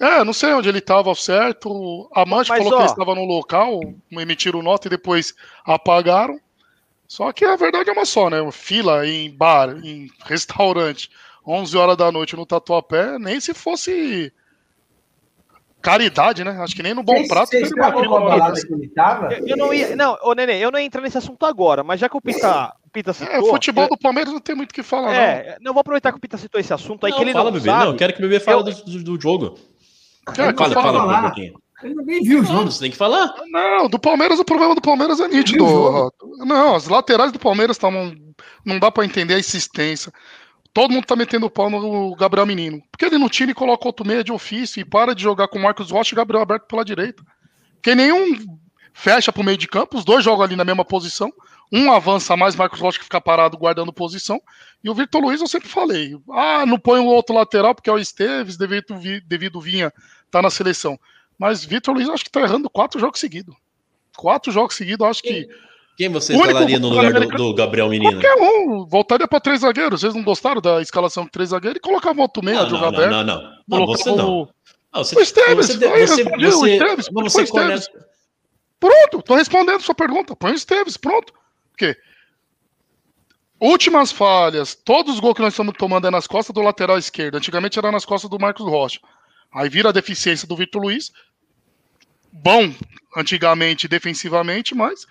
É, 0.00 0.24
não 0.24 0.32
sei 0.32 0.54
onde 0.54 0.68
ele 0.68 0.78
estava 0.78 1.10
ao 1.10 1.14
certo. 1.14 2.08
A 2.14 2.24
Mas, 2.24 2.48
falou 2.48 2.68
que 2.68 2.74
ó- 2.74 2.78
ele 2.78 2.86
estava 2.86 3.14
no 3.14 3.24
local, 3.26 3.78
emitiram 4.10 4.62
nota 4.62 4.88
e 4.88 4.90
depois 4.90 5.34
apagaram. 5.64 6.40
Só 7.06 7.32
que 7.32 7.44
a 7.44 7.54
verdade 7.56 7.90
é 7.90 7.92
uma 7.92 8.04
só, 8.06 8.30
né? 8.30 8.38
Fila 8.50 9.06
em 9.06 9.30
bar, 9.30 9.76
em 9.84 10.08
restaurante, 10.24 11.10
11 11.46 11.76
horas 11.76 11.96
da 11.96 12.10
noite 12.10 12.34
no 12.36 12.46
Tatuapé, 12.46 13.18
nem 13.18 13.38
se 13.40 13.52
fosse 13.52 14.32
caridade, 15.82 16.44
né? 16.44 16.52
Acho 16.62 16.74
que 16.76 16.82
nem 16.82 16.94
no 16.94 17.02
Bom 17.02 17.14
Vocês- 17.14 17.28
Prato 17.28 17.48
Vocês 17.50 17.68
que 18.64 18.72
ele 18.74 18.88
tava? 18.88 19.32
Eu, 19.34 19.46
eu 19.48 19.56
não 19.56 19.72
ia. 19.72 19.96
Não, 19.96 20.16
ô 20.22 20.34
Nenê, 20.34 20.58
eu 20.64 20.70
não 20.70 20.78
ia 20.78 20.84
entrar 20.84 21.00
nesse 21.02 21.18
assunto 21.18 21.44
agora, 21.46 21.82
mas 21.82 21.98
já 22.00 22.08
que 22.08 22.16
o 22.16 22.20
Pita, 22.20 22.72
o 22.86 22.90
Pita 22.90 23.12
citou. 23.12 23.34
É, 23.34 23.40
futebol 23.42 23.88
do 23.88 23.96
Palmeiras 23.98 24.32
não 24.32 24.40
tem 24.40 24.54
muito 24.54 24.70
o 24.70 24.74
que 24.74 24.82
falar, 24.82 25.08
não. 25.08 25.14
É, 25.14 25.56
não 25.60 25.72
vou 25.72 25.80
aproveitar 25.80 26.12
que 26.12 26.18
o 26.18 26.20
Pita 26.20 26.36
citou 26.36 26.60
esse 26.60 26.72
assunto 26.72 27.06
aí, 27.06 27.10
Não, 27.12 27.18
que 27.18 27.24
ele 27.24 27.32
fala, 27.32 27.44
não 27.46 27.52
bebê. 27.52 27.64
sabe. 27.70 27.84
Não, 27.84 27.92
eu 27.92 27.96
quero 27.98 28.12
que 28.12 28.18
o 28.18 28.22
bebê 28.22 28.40
fale 28.40 28.58
Eu- 28.58 28.62
do, 28.64 28.72
do, 28.84 29.02
do 29.16 29.20
jogo. 29.20 29.58
Que 30.32 30.40
eu 30.40 30.54
fala, 30.56 30.74
fala, 30.74 31.04
lá. 31.04 31.20
Bruquinho. 31.22 31.54
Ele 31.82 31.94
nem 31.94 32.22
viu 32.22 32.40
o 32.40 32.42
Não, 32.42 32.52
jogo. 32.52 32.70
você 32.70 32.80
tem 32.80 32.90
que 32.90 32.96
falar. 32.96 33.32
Não, 33.50 33.88
do 33.88 33.98
Palmeiras, 33.98 34.38
o 34.38 34.44
problema 34.44 34.74
do 34.74 34.82
Palmeiras 34.82 35.18
é 35.18 35.26
nítido. 35.28 35.64
Não, 36.44 36.74
as 36.74 36.86
laterais 36.88 37.32
do 37.32 37.38
Palmeiras 37.38 37.76
estavam. 37.76 38.14
Não 38.64 38.78
dá 38.78 38.90
pra 38.90 39.04
entender 39.04 39.34
a 39.34 39.38
insistência. 39.38 40.12
Todo 40.74 40.92
mundo 40.92 41.06
tá 41.06 41.16
metendo 41.16 41.46
o 41.46 41.50
pau 41.50 41.68
no 41.70 42.14
Gabriel 42.14 42.46
Menino. 42.46 42.82
Porque 42.90 43.06
ele 43.06 43.18
não 43.18 43.28
tira 43.28 43.50
e 43.50 43.54
coloca 43.54 43.86
outro 43.86 44.06
meia 44.06 44.22
de 44.22 44.30
ofício 44.30 44.80
e 44.80 44.84
para 44.84 45.14
de 45.14 45.22
jogar 45.22 45.48
com 45.48 45.58
o 45.58 45.62
Marcos 45.62 45.90
Rocha 45.90 46.14
e 46.14 46.16
Gabriel 46.16 46.42
aberto 46.42 46.66
pela 46.66 46.84
direita. 46.84 47.22
Porque 47.76 47.94
nenhum 47.94 48.36
fecha 48.92 49.32
pro 49.32 49.42
meio 49.42 49.56
de 49.56 49.66
campo, 49.66 49.96
os 49.96 50.04
dois 50.04 50.22
jogam 50.22 50.44
ali 50.44 50.54
na 50.56 50.64
mesma 50.64 50.84
posição. 50.84 51.32
Um 51.72 51.90
avança 51.92 52.36
mais, 52.36 52.54
Marcos 52.54 52.78
Rocha 52.80 52.98
que 52.98 53.04
fica 53.04 53.20
parado 53.20 53.56
guardando 53.56 53.92
posição. 53.92 54.38
E 54.84 54.90
o 54.90 54.94
Vitor 54.94 55.22
Luiz, 55.22 55.40
eu 55.40 55.46
sempre 55.48 55.68
falei: 55.68 56.16
ah, 56.30 56.64
não 56.66 56.78
põe 56.78 57.00
o 57.00 57.06
outro 57.06 57.34
lateral 57.34 57.74
porque 57.74 57.88
é 57.88 57.92
o 57.92 57.98
Esteves, 57.98 58.56
devido, 58.56 58.96
Vi- 58.96 59.20
devido 59.22 59.60
Vinha 59.60 59.92
tá 60.30 60.40
na 60.42 60.50
seleção. 60.50 60.98
Mas 61.38 61.64
Vitor 61.64 61.94
Luiz, 61.94 62.08
acho 62.08 62.24
que 62.24 62.30
tá 62.30 62.40
errando 62.42 62.68
quatro 62.68 63.00
jogos 63.00 63.18
seguidos. 63.20 63.54
Quatro 64.16 64.52
jogos 64.52 64.76
seguidos, 64.76 65.06
acho 65.06 65.22
que. 65.22 65.48
Quem 65.96 66.08
você 66.08 66.34
O 66.34 66.40
escalaria 66.40 66.78
no 66.78 66.88
lugar 66.88 67.12
do, 67.12 67.28
do 67.28 67.54
Gabriel 67.54 67.88
Menino? 67.88 68.12
Qualquer 68.12 68.34
um, 68.40 68.86
voltaria 68.86 69.28
pra 69.28 69.38
três 69.40 69.60
zagueiros. 69.60 70.00
Vocês 70.00 70.14
não 70.14 70.22
gostaram 70.22 70.60
da 70.60 70.80
escalação 70.80 71.24
de 71.24 71.30
três 71.30 71.50
zagueiros 71.50 71.78
e 71.78 71.80
colocavam 71.80 72.22
outro 72.22 72.42
meia, 72.44 72.62
Não, 72.62 72.70
jogar 72.70 72.90
não, 72.90 72.92
não, 72.92 72.98
aberto. 72.98 73.26
não, 73.68 73.78
não. 73.78 73.86
Você 73.86 74.10
não. 74.10 74.30
o- 74.42 74.48
Não, 74.94 75.04
você, 75.04 75.16
O 75.16 75.20
Esteves, 75.20 75.66
você, 75.66 75.74
você, 75.78 76.22
o 76.56 76.66
Esteves, 76.66 77.08
você 77.12 77.40
o 77.40 77.44
Esteves. 77.44 77.88
Pronto, 78.78 79.22
tô 79.22 79.34
respondendo 79.34 79.80
sua 79.82 79.94
pergunta. 79.94 80.34
Põe 80.34 80.52
o 80.52 80.54
Esteves, 80.54 80.96
pronto. 80.96 81.32
Porque 81.70 81.96
últimas 83.60 84.10
falhas, 84.10 84.74
todos 84.74 85.14
os 85.14 85.20
gols 85.20 85.34
que 85.34 85.42
nós 85.42 85.52
estamos 85.52 85.74
tomando 85.78 86.06
é 86.06 86.10
nas 86.10 86.26
costas 86.26 86.54
do 86.54 86.62
lateral 86.62 86.98
esquerdo. 86.98 87.36
Antigamente 87.36 87.78
era 87.78 87.92
nas 87.92 88.04
costas 88.04 88.30
do 88.30 88.38
Marcos 88.38 88.66
Rocha. 88.66 89.00
Aí 89.52 89.68
vira 89.68 89.88
a 89.88 89.92
deficiência 89.92 90.46
do 90.46 90.56
Vitor 90.56 90.82
Luiz. 90.82 91.12
Bom, 92.32 92.72
antigamente, 93.16 93.88
defensivamente, 93.88 94.74
mas 94.74 95.06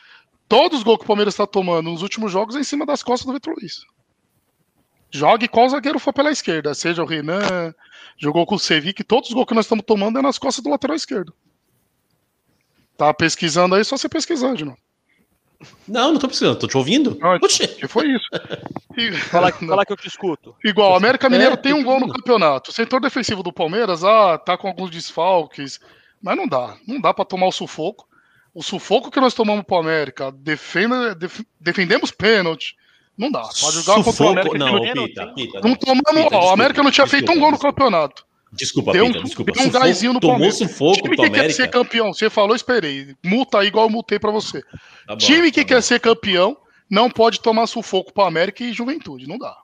todos 0.47 0.79
os 0.79 0.83
gols 0.83 0.99
que 0.99 1.03
o 1.03 1.07
Palmeiras 1.07 1.33
está 1.33 1.45
tomando 1.45 1.91
nos 1.91 2.01
últimos 2.01 2.31
jogos 2.31 2.55
é 2.55 2.59
em 2.59 2.63
cima 2.63 2.85
das 2.85 3.03
costas 3.03 3.25
do 3.25 3.33
Vitor 3.33 3.55
Luiz. 3.59 3.85
Jogue 5.11 5.47
qual 5.47 5.67
zagueiro 5.67 5.99
for 5.99 6.13
pela 6.13 6.31
esquerda, 6.31 6.73
seja 6.73 7.03
o 7.03 7.05
Renan, 7.05 7.73
jogou 8.17 8.45
com 8.45 8.55
o 8.55 8.59
Cevic, 8.59 9.03
todos 9.03 9.29
os 9.29 9.35
gols 9.35 9.47
que 9.47 9.55
nós 9.55 9.65
estamos 9.65 9.83
tomando 9.85 10.19
é 10.19 10.21
nas 10.21 10.37
costas 10.37 10.63
do 10.63 10.69
lateral 10.69 10.95
esquerdo. 10.95 11.33
Tá 12.95 13.13
pesquisando 13.13 13.75
aí, 13.75 13.83
só 13.83 13.97
você 13.97 14.07
pesquisar, 14.07 14.53
de. 14.55 14.65
Não, 15.87 16.13
não 16.13 16.19
tô 16.19 16.27
precisando, 16.27 16.57
tô 16.57 16.67
te 16.67 16.77
ouvindo. 16.77 17.17
Oxê. 17.43 17.67
Que 17.67 17.87
foi 17.87 18.07
isso? 18.07 18.27
E- 18.97 19.11
Fala, 19.13 19.49
fala 19.51 19.85
que 19.85 19.93
eu 19.93 19.97
te 19.97 20.07
escuto. 20.09 20.53
Igual, 20.65 20.91
o 20.91 20.95
América 20.95 21.29
Mineiro 21.29 21.53
É, 21.53 21.57
tem 21.57 21.73
um 21.73 21.83
gol 21.83 22.01
no 22.01 22.09
campeonato. 22.11 22.69
O 22.69 22.73
setor 22.73 22.99
defensivo 22.99 23.41
do 23.41 23.53
Palmeiras, 23.53 24.03
ah, 24.03 24.37
tá 24.37 24.57
com 24.57 24.67
alguns 24.67 24.89
desfalques, 24.89 25.79
mas 26.21 26.35
não 26.35 26.45
dá. 26.47 26.75
Não 26.85 26.99
dá 26.99 27.13
pra 27.13 27.23
tomar 27.23 27.47
o 27.47 27.51
sufoco. 27.51 28.05
O 28.53 28.61
sufoco 28.61 29.09
que 29.09 29.21
nós 29.21 29.33
tomamos 29.33 29.63
pro 29.63 29.77
América, 29.77 30.31
defenda, 30.33 31.15
def- 31.15 31.43
defendemos 31.61 32.11
pênalti. 32.11 32.75
Não 33.17 33.31
dá. 33.31 33.41
Pode 33.41 33.81
jogar 33.81 33.95
contra 33.95 33.99
o 33.99 34.03
Sufoco, 34.13 34.29
América. 34.31 34.57
não, 34.57 34.71
não, 34.73 34.81
Pita, 35.07 35.27
Pita. 35.27 35.61
não 35.61 35.75
tomamos. 35.75 36.01
Pita, 36.03 36.17
ó, 36.17 36.23
o 36.23 36.29
desculpa, 36.29 36.53
América 36.53 36.83
não 36.83 36.91
tinha 36.91 37.07
feito 37.07 37.23
um 37.31 37.35
desculpa, 37.35 37.39
gol 37.41 37.51
no 37.51 37.57
desculpa. 37.57 37.75
campeonato. 37.77 38.25
Desculpa, 38.51 38.91
Deu 38.93 39.05
um, 39.05 39.11
Pita, 39.11 39.23
desculpa. 39.25 39.51
deu 39.51 39.61
um 39.61 39.65
Sufoco- 39.65 39.85
gásinho 39.85 40.13
no 40.13 40.19
tomou 40.19 40.33
Palmeiras. 40.35 40.57
sufoco 40.57 41.01
time 41.03 41.15
que 41.15 41.29
quer 41.29 41.51
ser 41.51 41.61
América. 41.63 41.67
campeão, 41.69 42.13
você 42.13 42.29
falou, 42.29 42.55
esperei. 42.55 43.15
Multa 43.23 43.59
aí 43.59 43.67
igual 43.67 43.85
eu 43.85 43.89
multei 43.91 44.17
pra 44.19 44.31
você. 44.31 44.61
Tá 44.61 44.69
bom, 45.09 45.17
time 45.17 45.51
que 45.51 45.61
tá 45.61 45.67
quer 45.67 45.75
bom. 45.75 45.81
ser 45.81 45.99
campeão 45.99 46.57
não 46.89 47.09
pode 47.11 47.39
tomar 47.41 47.67
sufoco 47.67 48.11
pro 48.11 48.23
América 48.23 48.63
e 48.63 48.73
Juventude, 48.73 49.27
não 49.27 49.37
dá. 49.37 49.55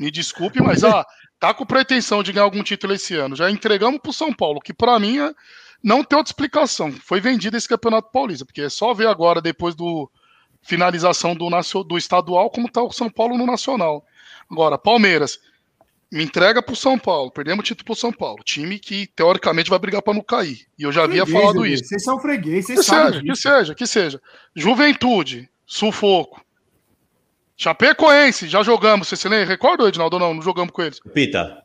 Me 0.00 0.10
desculpe, 0.10 0.62
mas 0.62 0.82
ah, 0.84 1.04
tá 1.38 1.52
com 1.52 1.66
pretensão 1.66 2.22
de 2.22 2.32
ganhar 2.32 2.44
algum 2.44 2.62
título 2.62 2.94
esse 2.94 3.14
ano. 3.14 3.36
Já 3.36 3.50
entregamos 3.50 4.00
pro 4.00 4.12
São 4.12 4.32
Paulo, 4.32 4.58
que 4.60 4.72
pra 4.72 4.98
mim 4.98 5.18
é- 5.18 5.32
não 5.82 6.02
tem 6.02 6.16
outra 6.16 6.30
explicação. 6.30 6.90
Foi 6.92 7.20
vendido 7.20 7.56
esse 7.58 7.68
Campeonato 7.68 8.10
Paulista, 8.10 8.46
porque 8.46 8.62
é 8.62 8.70
só 8.70 8.94
ver 8.94 9.06
agora 9.06 9.42
depois 9.42 9.74
do 9.74 10.10
finalização 10.62 11.34
do, 11.36 11.48
do 11.86 11.98
estadual 11.98 12.48
como 12.50 12.70
tá 12.70 12.82
o 12.82 12.90
São 12.90 13.10
Paulo 13.10 13.36
no 13.36 13.44
nacional. 13.44 14.02
Agora, 14.50 14.78
Palmeiras 14.78 15.38
me 16.14 16.24
entrega 16.24 16.62
pro 16.62 16.76
São 16.76 16.98
Paulo, 16.98 17.30
perdemos 17.30 17.60
o 17.60 17.62
título 17.62 17.84
pro 17.86 17.94
São 17.94 18.12
Paulo, 18.12 18.42
time 18.44 18.78
que 18.78 19.06
teoricamente 19.08 19.68
vai 19.68 19.78
brigar 19.78 20.00
pra 20.00 20.14
não 20.14 20.22
cair. 20.22 20.60
E 20.78 20.82
eu 20.84 20.92
já 20.92 21.04
havia 21.04 21.24
Freguês, 21.24 21.42
falado 21.42 21.62
bebê. 21.62 21.74
isso. 21.74 21.84
Vocês 21.86 22.04
são 22.04 22.18
freguês, 22.20 22.66
Que 22.66 22.74
vocês 22.74 22.86
seja, 22.86 23.02
sabem 23.04 23.20
que 23.20 23.26
disso. 23.32 23.42
seja, 23.42 23.74
que 23.74 23.86
seja. 23.86 24.20
Juventude, 24.54 25.48
sufoco. 25.66 26.40
Chapecoense, 27.56 28.48
já 28.48 28.62
jogamos. 28.62 29.08
Você 29.08 29.16
se 29.16 29.28
lembra? 29.28 29.46
Recorda, 29.46 29.88
Edinaldo? 29.88 30.18
Não, 30.18 30.34
não 30.34 30.42
jogamos 30.42 30.72
com 30.72 30.82
eles. 30.82 30.98
Pita, 31.12 31.62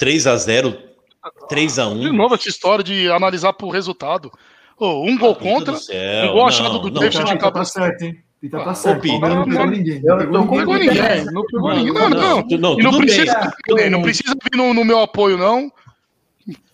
3x0, 0.00 0.78
3x1. 1.50 2.00
De 2.00 2.12
novo 2.12 2.34
essa 2.34 2.48
história 2.48 2.84
de 2.84 3.10
analisar 3.10 3.52
por 3.52 3.70
resultado. 3.70 4.30
Ô, 4.76 5.04
um 5.04 5.16
gol 5.16 5.32
Ah, 5.32 5.42
contra, 5.42 5.72
um 5.74 6.26
gol 6.32 6.36
não, 6.36 6.46
achado 6.46 6.78
do 6.80 6.90
não, 6.90 7.00
David 7.00 7.18
Não, 7.18 7.24
de 7.26 7.32
Pita 7.32 7.44
tá 7.44 7.52
cabeça. 7.52 7.72
certo, 7.72 8.02
hein? 8.02 8.23
Pita 8.44 8.58
Ah, 8.58 8.64
tá 8.64 8.74
certo. 8.74 9.00
Pita. 9.00 9.26
Não 9.28 9.44
pegou 9.44 9.58
Não, 9.64 9.66
ninguém. 9.70 10.02
eu 10.04 10.16
Não 10.30 10.46
pegou 10.46 10.76
ninguém. 10.78 11.24
não 11.32 11.46
pegou 11.46 11.68
Não, 11.70 11.76
ninguém. 11.76 11.92
Não, 11.94 12.10
não, 12.10 12.18
não. 12.42 12.58
não, 12.58 12.78
E 12.78 12.82
não 12.82 12.98
precisa, 12.98 13.52
bem. 13.74 13.88
não 13.90 14.02
precisa 14.02 14.34
vir 14.34 14.56
no, 14.58 14.74
no 14.74 14.84
meu 14.84 15.00
apoio, 15.00 15.38
não. 15.38 15.72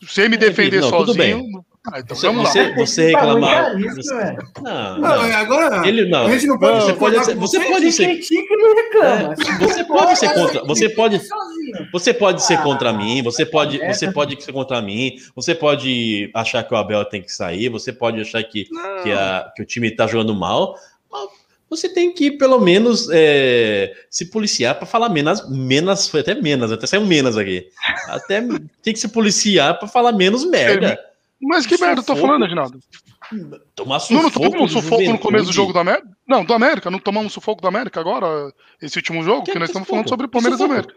Sem 0.09 0.28
me 0.28 0.36
defender 0.36 0.80
não, 0.80 0.90
tudo 0.90 1.14
sozinho. 1.14 1.44
Ah, 1.92 2.01
então 2.01 2.14
Você, 2.16 2.26
vamos 2.26 2.42
lá. 2.44 2.51
você, 2.51 2.74
você 2.74 3.12
Bagulho 3.12 3.34
reclamar. 3.47 3.64
caríssimo, 3.70 4.18
velho. 4.18 4.38
Não, 4.62 4.98
Não, 4.98 5.16
não. 5.16 5.24
é, 5.24 5.34
agora 5.34 5.88
Ele 5.88 6.05
não. 6.10 6.26
a 6.26 6.30
gente 6.32 6.47
não 6.47 6.59
pode 6.59 6.82
Você 6.84 6.92
pode 6.92 7.16
você 7.16 7.34
você. 7.36 7.60
pode 7.60 7.92
ser. 7.92 8.06
reclama. 8.06 9.32
É, 9.34 9.59
você 9.64 9.84
pode 9.84 10.18
ser 10.18 10.34
contra. 10.34 10.64
Você 10.64 10.88
pode. 10.90 11.20
Você 11.92 12.12
pode 12.14 12.42
ser 12.42 12.55
Ah, 12.55 12.62
contra 12.62 12.92
mim, 12.92 13.22
você 13.22 13.47
pode, 13.47 13.78
merda. 13.78 13.94
você 13.94 14.10
pode 14.12 14.42
ser 14.42 14.52
contra 14.52 14.82
mim, 14.82 15.12
você 15.34 15.55
pode 15.55 16.30
achar 16.34 16.64
que 16.64 16.74
o 16.74 16.76
Abel 16.76 17.05
tem 17.05 17.22
que 17.22 17.32
sair, 17.32 17.68
você 17.68 17.92
pode 17.92 18.20
achar 18.20 18.42
que, 18.42 18.64
que, 19.02 19.12
a- 19.12 19.51
que 19.56 19.62
o 19.62 19.64
time 19.64 19.90
tá 19.90 20.06
jogando 20.06 20.34
mal, 20.34 20.74
mas 21.10 21.28
você 21.70 21.88
tem 21.88 22.12
que, 22.12 22.32
pelo 22.32 22.59
menos, 22.60 23.09
é, 23.12 23.92
se 24.10 24.26
policiar 24.30 24.74
para 24.74 24.84
falar 24.86 25.09
menos, 25.09 25.48
menos, 25.48 26.09
foi 26.09 26.20
até 26.20 26.34
menos, 26.34 26.72
até 26.72 26.86
saiu 26.86 27.06
menos 27.06 27.38
aqui. 27.38 27.68
Até 28.09 28.42
tem 28.82 28.92
que 28.92 28.98
se 28.98 29.09
policiar 29.09 29.78
para 29.78 29.86
falar 29.88 30.12
menos 30.12 30.44
merda. 30.44 30.98
Mas 31.40 31.64
que 31.66 31.80
merda 31.80 32.01
eu 32.01 32.05
tô 32.05 32.16
falando, 32.16 32.42
Reginaldo? 32.42 32.80
Tomar 33.76 33.94
Não, 33.94 34.01
sufoco. 34.01 34.22
não 34.24 34.30
tomamos 34.30 34.74
um 34.74 34.80
sufoco 34.80 35.02
no 35.05 35.18
começo 35.18 35.47
do 35.47 35.52
jogo 35.52 35.72
do 35.72 35.78
América? 35.78 36.06
Não, 36.26 36.44
do 36.44 36.52
América. 36.52 36.90
Não 36.90 36.98
tomamos 36.98 37.28
um 37.28 37.34
sufoco 37.34 37.62
do 37.62 37.68
América 37.68 38.01
agora, 38.01 38.52
esse 38.82 38.98
último 38.98 39.22
jogo, 39.22 39.44
Que 39.44 39.52
que 39.52 39.59
nós 39.59 39.68
estamos 39.68 39.86
sufoco? 39.86 40.09
falando 40.09 40.09
sobre 40.09 40.26
Que 40.26 40.32
Palmeiras? 40.32 40.60
América. 40.60 40.94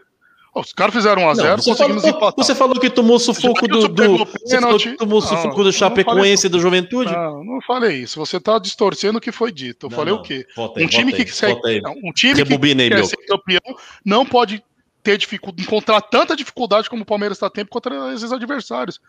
Os 0.54 0.72
caras 0.72 0.94
fizeram 0.94 1.22
1x0, 1.22 1.36
Não, 1.36 1.56
você, 1.58 1.70
conseguimos 1.70 2.02
falou, 2.02 2.16
empatar. 2.16 2.34
você 2.36 2.54
falou 2.54 2.78
que 2.80 2.88
tomou 2.88 3.18
sufoco 3.18 3.66
do, 3.66 3.88
do, 3.88 4.24
você 4.24 4.60
falou 4.60 4.78
que 4.78 4.96
tomou 4.96 5.20
Não, 5.20 5.26
sufoco 5.26 5.64
do 5.64 5.72
Chapecoense 5.72 6.48
do 6.48 6.60
Juventude. 6.60 7.10
Não, 7.12 7.42
não 7.42 7.60
falei 7.62 7.96
isso. 8.02 8.20
Você 8.20 8.38
tá 8.38 8.58
distorcendo 8.60 9.18
o 9.18 9.20
que 9.20 9.32
foi 9.32 9.50
dito. 9.50 9.86
Eu 9.86 9.90
Não, 9.90 9.96
falei 9.96 10.14
não. 10.14 10.20
o 10.20 10.22
quê? 10.22 10.46
Aí, 10.76 10.84
Um 10.84 10.88
time 10.88 11.12
que 11.12 11.24
quer, 11.24 11.56
um 12.04 12.12
time 12.12 12.34
que 12.34 12.38
Rebobina 12.44 12.82
aí, 12.84 12.88
quer 12.88 12.94
meu. 12.96 13.06
ser 13.06 13.16
campeão 13.26 13.76
não 14.04 14.24
pode 14.24 14.62
ter 15.02 15.18
dificuldade, 15.18 15.62
encontrar 15.66 16.00
tanta 16.00 16.36
dificuldade 16.36 16.88
como 16.88 17.02
o 17.02 17.06
Palmeiras 17.06 17.36
está 17.36 17.50
tendo 17.50 17.68
contra 17.68 18.14
esses 18.14 18.30
adversários. 18.32 19.00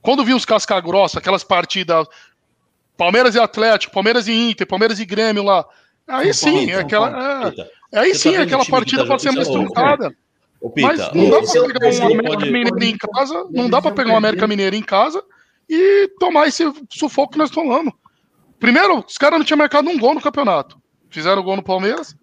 Quando 0.00 0.24
vi 0.24 0.34
os 0.34 0.44
casca 0.44 0.80
grossa, 0.80 1.18
aquelas 1.18 1.42
partidas 1.44 2.06
Palmeiras 2.96 3.34
e 3.34 3.40
Atlético, 3.40 3.92
Palmeiras 3.92 4.28
e 4.28 4.32
Inter, 4.32 4.66
Palmeiras 4.66 5.00
e 5.00 5.04
Grêmio 5.04 5.42
lá, 5.42 5.64
aí 6.06 6.32
sim, 6.32 6.70
é 6.70 6.76
aquela, 6.76 7.52
é, 7.92 7.98
aí 7.98 8.14
sim, 8.14 8.30
tá 8.32 8.38
vendo 8.38 8.46
aquela 8.46 8.64
que 8.64 8.70
partida 8.70 9.02
tá 9.02 9.08
pode 9.08 9.22
ser 9.22 9.32
mais 9.32 9.48
jogando? 9.48 9.64
truncada. 9.66 10.16
Ô, 10.62 10.70
Pita, 10.70 10.86
Mas 10.88 10.98
não 11.12 11.28
dá 11.30 11.40
pra 11.42 11.50
pegar 11.66 11.88
um 11.88 12.06
América 12.06 12.28
pode- 12.28 12.50
Mineiro 12.52 12.84
em 12.84 12.96
casa, 12.96 13.46
não 13.50 13.68
dá 13.68 13.82
pra 13.82 13.90
pegar 13.90 14.12
um 14.12 14.16
América 14.16 14.46
Mineiro 14.46 14.76
em 14.76 14.82
casa 14.82 15.22
e 15.68 16.08
tomar 16.20 16.46
esse 16.46 16.64
sufoco 16.90 17.32
que 17.32 17.38
nós 17.38 17.50
tomamos. 17.50 17.92
Primeiro, 18.60 19.04
os 19.06 19.18
caras 19.18 19.38
não 19.38 19.44
tinham 19.44 19.58
marcado 19.58 19.90
um 19.90 19.98
gol 19.98 20.14
no 20.14 20.20
campeonato. 20.20 20.80
Fizeram 21.10 21.42
gol 21.42 21.56
no 21.56 21.62
Palmeiras, 21.64 22.14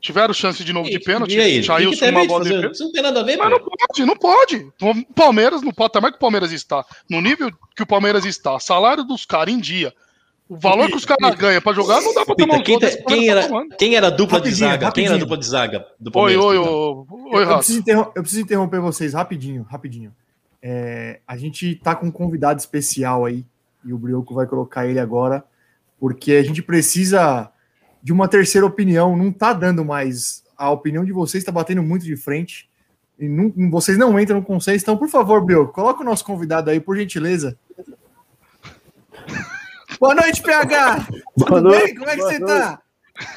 tiveram 0.00 0.32
chance 0.32 0.62
de 0.62 0.72
novo 0.72 0.88
de 0.88 1.00
pênalti, 1.00 1.34
E 1.34 1.40
aí? 1.40 1.64
saiu 1.64 1.88
O 1.88 1.92
que 1.92 1.98
com 1.98 2.04
tem 2.06 2.14
a 2.14 2.18
uma 2.20 2.26
bola 2.28 2.44
de 2.44 2.50
pênalti. 2.50 2.74
Isso 2.74 2.84
não 2.84 2.92
tem 2.92 3.02
nada 3.02 3.20
a 3.20 3.22
ver, 3.24 3.36
Mas 3.36 3.50
não 3.50 3.58
pode, 3.58 4.06
não 4.06 4.16
pode. 4.16 4.68
O 4.80 5.12
Palmeiras, 5.14 5.60
no 5.62 5.74
patamar 5.74 6.12
que 6.12 6.16
o 6.16 6.20
Palmeiras 6.20 6.52
está, 6.52 6.84
no 7.10 7.20
nível 7.20 7.50
que 7.76 7.82
o 7.82 7.86
Palmeiras 7.86 8.24
está, 8.24 8.60
salário 8.60 9.02
dos 9.02 9.26
caras 9.26 9.52
em 9.52 9.58
dia, 9.58 9.92
o 10.54 10.60
valor 10.60 10.88
que 10.88 10.96
os 10.96 11.04
caras 11.04 11.34
ganham 11.36 11.60
pra 11.60 11.72
jogar, 11.72 12.00
não 12.00 12.14
dá 12.14 12.24
pra 12.24 12.34
tomar 12.34 12.58
Pita, 12.58 12.60
um 12.60 12.62
quem, 12.62 12.78
tá- 12.78 13.02
quem 13.08 13.28
era, 13.28 13.48
tá 13.48 13.76
quem 13.78 13.94
era 13.96 14.06
a 14.06 14.10
dupla 14.10 14.40
de 14.40 14.48
Rapidinho, 14.50 14.70
zaga? 14.70 14.92
Quem 14.92 15.04
era 15.04 15.14
a 15.14 15.16
rapidinho. 15.16 15.18
dupla 15.20 15.38
de 15.38 15.46
zaga 15.46 15.86
do 15.98 16.10
Oi, 16.18 16.36
oi, 16.36 16.56
oi, 16.58 16.66
Eu, 16.66 17.06
oi, 17.10 17.42
eu 17.42 17.46
Rato. 17.46 17.56
preciso 17.58 17.82
eu 17.88 18.22
preciso 18.22 18.40
interromper 18.42 18.80
vocês 18.80 19.12
rapidinho, 19.14 19.62
rapidinho. 19.64 20.14
É, 20.62 21.20
a 21.26 21.36
gente 21.36 21.74
tá 21.76 21.94
com 21.94 22.06
um 22.06 22.10
convidado 22.10 22.58
especial 22.60 23.24
aí, 23.24 23.44
e 23.84 23.92
o 23.92 23.98
Brioco 23.98 24.34
vai 24.34 24.46
colocar 24.46 24.86
ele 24.86 24.98
agora, 24.98 25.44
porque 26.00 26.32
a 26.32 26.42
gente 26.42 26.62
precisa 26.62 27.50
de 28.02 28.12
uma 28.12 28.28
terceira 28.28 28.66
opinião. 28.66 29.16
Não 29.16 29.30
tá 29.32 29.52
dando 29.52 29.84
mais. 29.84 30.42
A 30.56 30.70
opinião 30.70 31.04
de 31.04 31.12
vocês 31.12 31.42
está 31.42 31.52
batendo 31.52 31.82
muito 31.82 32.04
de 32.04 32.16
frente. 32.16 32.68
E 33.18 33.28
não- 33.28 33.52
vocês 33.70 33.96
não 33.98 34.18
entram 34.18 34.38
no 34.38 34.44
consenso. 34.44 34.82
Então, 34.84 34.96
por 34.96 35.08
favor, 35.08 35.44
Brioco, 35.44 35.72
coloca 35.72 36.00
o 36.02 36.04
nosso 36.04 36.24
convidado 36.24 36.70
aí, 36.70 36.80
por 36.80 36.96
gentileza. 36.96 37.58
Boa 40.00 40.14
noite, 40.14 40.42
PH! 40.42 41.06
Boa 41.36 41.48
Tudo 41.48 41.60
noite, 41.62 41.84
bem? 41.84 41.94
Como 41.94 42.10
é 42.10 42.14
que 42.16 42.22
você 42.22 42.38
noite. 42.38 42.60
tá? 42.60 42.82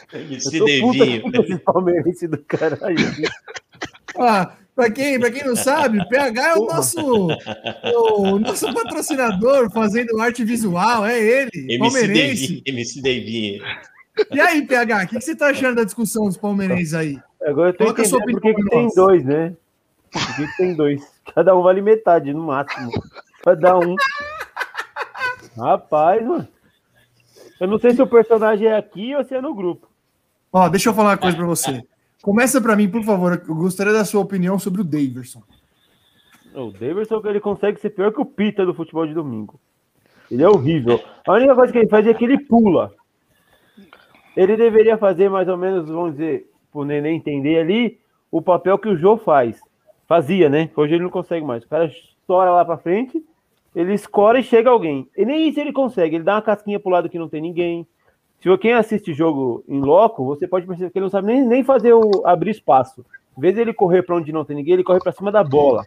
Puta 0.09 0.65
Devinho. 0.65 1.31
esse 1.43 1.57
palmeirense 1.59 2.27
do 2.27 2.37
caralho. 2.39 2.97
Ah, 4.17 4.51
para 4.75 4.91
quem, 4.91 5.19
pra 5.19 5.31
quem 5.31 5.43
não 5.45 5.55
sabe, 5.55 6.07
PH 6.09 6.47
é 6.49 6.53
o 6.55 6.65
nosso, 6.65 7.27
o 7.93 8.39
nosso 8.39 8.73
patrocinador 8.73 9.71
fazendo 9.71 10.19
arte 10.19 10.43
visual, 10.43 11.05
é 11.05 11.19
ele, 11.19 11.51
MC 11.53 11.79
palmeirense. 11.79 12.47
Devinho. 12.47 12.61
MC 12.65 13.01
Devinho. 13.01 13.63
E 14.31 14.39
aí, 14.39 14.65
PH, 14.65 15.03
o 15.03 15.07
que, 15.07 15.15
que 15.17 15.21
você 15.23 15.35
tá 15.35 15.47
achando 15.47 15.75
da 15.75 15.83
discussão 15.83 16.25
dos 16.25 16.37
palmeirenses 16.37 16.93
aí? 16.93 17.19
Agora 17.45 17.69
eu 17.69 17.73
tô 17.73 17.83
Coloca 17.83 18.01
a 18.01 18.05
sua 18.05 18.19
entendendo 18.19 18.37
opinião 18.37 18.55
por 18.55 18.63
que 18.63 18.69
tem 18.71 18.95
dois, 18.95 19.25
né? 19.25 19.53
Por 20.11 20.35
que 20.35 20.47
que 20.47 20.57
tem 20.57 20.73
dois? 20.75 21.01
Cada 21.35 21.55
um 21.55 21.61
vale 21.61 21.81
metade, 21.81 22.33
no 22.33 22.43
máximo. 22.43 22.91
Cada 23.43 23.77
um. 23.77 23.95
Rapaz, 25.57 26.25
mano. 26.25 26.47
Eu 27.59 27.67
não 27.67 27.79
sei 27.79 27.91
se 27.91 28.01
o 28.01 28.07
personagem 28.07 28.67
é 28.67 28.77
aqui 28.77 29.15
ou 29.15 29.23
se 29.23 29.33
é 29.33 29.41
no 29.41 29.55
grupo. 29.55 29.87
Ó, 30.53 30.69
deixa 30.69 30.89
eu 30.89 30.93
falar 30.93 31.09
uma 31.09 31.17
coisa 31.17 31.35
pra 31.35 31.45
você. 31.45 31.83
Começa 32.21 32.61
pra 32.61 32.75
mim, 32.75 32.89
por 32.89 33.03
favor. 33.03 33.41
Eu 33.47 33.55
gostaria 33.55 33.93
da 33.93 34.05
sua 34.05 34.21
opinião 34.21 34.59
sobre 34.59 34.81
o 34.81 34.83
Daverson. 34.83 35.41
O 36.53 36.71
Davidson, 36.71 37.21
ele 37.25 37.39
consegue 37.39 37.79
ser 37.79 37.91
pior 37.91 38.11
que 38.11 38.21
o 38.21 38.25
Pita 38.25 38.65
do 38.65 38.73
futebol 38.73 39.05
de 39.05 39.13
domingo. 39.13 39.59
Ele 40.29 40.43
é 40.43 40.49
horrível. 40.49 40.99
A 41.27 41.33
única 41.33 41.55
coisa 41.55 41.71
que 41.71 41.79
ele 41.79 41.89
faz 41.89 42.05
é 42.07 42.13
que 42.13 42.25
ele 42.25 42.39
pula. 42.45 42.91
Ele 44.35 44.57
deveria 44.57 44.97
fazer 44.97 45.29
mais 45.29 45.47
ou 45.47 45.57
menos, 45.57 45.87
vamos 45.87 46.11
dizer, 46.11 46.49
pro 46.71 46.83
Nenê 46.83 47.11
entender 47.11 47.59
ali, 47.59 47.99
o 48.31 48.41
papel 48.41 48.77
que 48.77 48.89
o 48.89 48.97
Jô 48.97 49.17
faz. 49.17 49.59
Fazia, 50.07 50.49
né? 50.49 50.69
Hoje 50.75 50.95
ele 50.95 51.03
não 51.03 51.09
consegue 51.09 51.45
mais. 51.45 51.63
O 51.63 51.67
cara 51.67 51.85
estoura 51.85 52.51
lá 52.51 52.65
pra 52.65 52.77
frente, 52.77 53.23
ele 53.77 53.93
escora 53.93 54.39
e 54.39 54.43
chega 54.43 54.71
alguém. 54.71 55.07
E 55.15 55.23
nem 55.23 55.47
isso 55.47 55.59
ele 55.59 55.71
consegue. 55.71 56.15
Ele 56.15 56.23
dá 56.23 56.33
uma 56.33 56.41
casquinha 56.41 56.79
pro 56.79 56.89
lado 56.89 57.07
que 57.07 57.19
não 57.19 57.29
tem 57.29 57.39
ninguém. 57.39 57.87
Se 58.39 58.57
quem 58.57 58.73
assiste 58.73 59.13
jogo 59.13 59.63
em 59.67 59.79
loco, 59.79 60.25
você 60.25 60.47
pode 60.47 60.65
perceber 60.65 60.89
que 60.89 60.97
ele 60.97 61.03
não 61.05 61.11
sabe 61.11 61.27
nem, 61.27 61.45
nem 61.45 61.63
fazer 61.63 61.93
o 61.93 62.25
abrir 62.25 62.49
espaço. 62.49 63.05
Em 63.37 63.41
vez 63.41 63.53
dele 63.53 63.71
correr 63.71 64.01
para 64.01 64.15
onde 64.15 64.31
não 64.31 64.43
tem 64.43 64.55
ninguém, 64.55 64.73
ele 64.73 64.83
corre 64.83 64.99
para 64.99 65.11
cima 65.11 65.31
da 65.31 65.43
bola. 65.43 65.85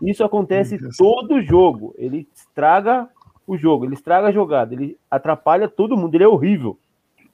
Isso 0.00 0.24
acontece 0.24 0.78
todo 0.96 1.42
jogo. 1.42 1.94
Ele 1.98 2.26
estraga 2.34 3.06
o 3.46 3.58
jogo, 3.58 3.84
ele 3.84 3.94
estraga 3.94 4.28
a 4.28 4.32
jogada, 4.32 4.72
ele 4.72 4.96
atrapalha 5.10 5.68
todo 5.68 5.98
mundo, 5.98 6.14
ele 6.14 6.24
é 6.24 6.28
horrível. 6.28 6.78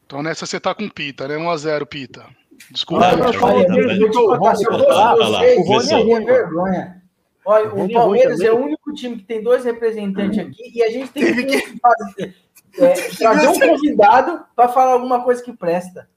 Então 0.05 0.25
nessa 0.25 0.45
você 0.45 0.59
tá 0.59 0.75
com 0.75 0.89
Pita, 0.89 1.29
né? 1.29 1.37
1x0, 1.37 1.87
Pita. 1.87 2.27
Desculpa. 2.69 3.07
Ah, 3.07 3.13
Eu 3.13 3.19
eu 3.19 3.33
eu 3.33 4.11
eu 4.11 4.27
é. 4.35 4.35
Olha, 4.41 5.59
O 5.59 5.63
Rony 5.63 5.95
o 5.95 7.04
é 7.47 7.67
ruim 7.67 7.93
Palmeiras 7.93 8.41
é 8.41 8.51
o 8.53 8.57
único 8.57 8.93
time 8.95 9.17
que 9.17 9.25
tem 9.25 9.43
dois 9.43 9.65
representantes 9.65 10.39
aqui 10.39 10.73
e 10.75 10.83
a 10.83 10.91
gente 10.91 11.11
tem 11.13 11.35
que 11.47 11.79
fazer, 11.79 12.35
é, 12.79 12.93
trazer 13.19 13.49
um 13.49 13.59
convidado 13.61 14.45
para 14.57 14.69
falar 14.69 14.93
alguma 14.93 15.23
coisa 15.23 15.43
que 15.43 15.53
presta. 15.53 16.09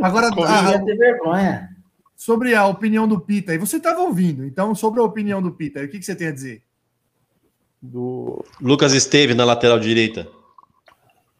Agora, 0.00 0.28
a- 0.28 0.78
ter 0.82 0.96
vergonha. 0.96 1.68
sobre 2.16 2.54
a 2.54 2.66
opinião 2.66 3.06
do 3.08 3.20
Pita, 3.20 3.54
e 3.54 3.58
você 3.58 3.76
estava 3.78 4.00
ouvindo, 4.00 4.44
então, 4.44 4.74
sobre 4.74 5.00
a 5.00 5.04
opinião 5.04 5.40
do 5.42 5.52
Pita, 5.52 5.80
o 5.82 5.88
que, 5.88 5.98
que 5.98 6.04
você 6.04 6.14
tem 6.14 6.28
a 6.28 6.32
dizer? 6.32 6.62
Do... 7.80 8.44
Lucas 8.60 8.92
esteve 8.92 9.34
na 9.34 9.44
lateral 9.44 9.78
direita. 9.78 10.28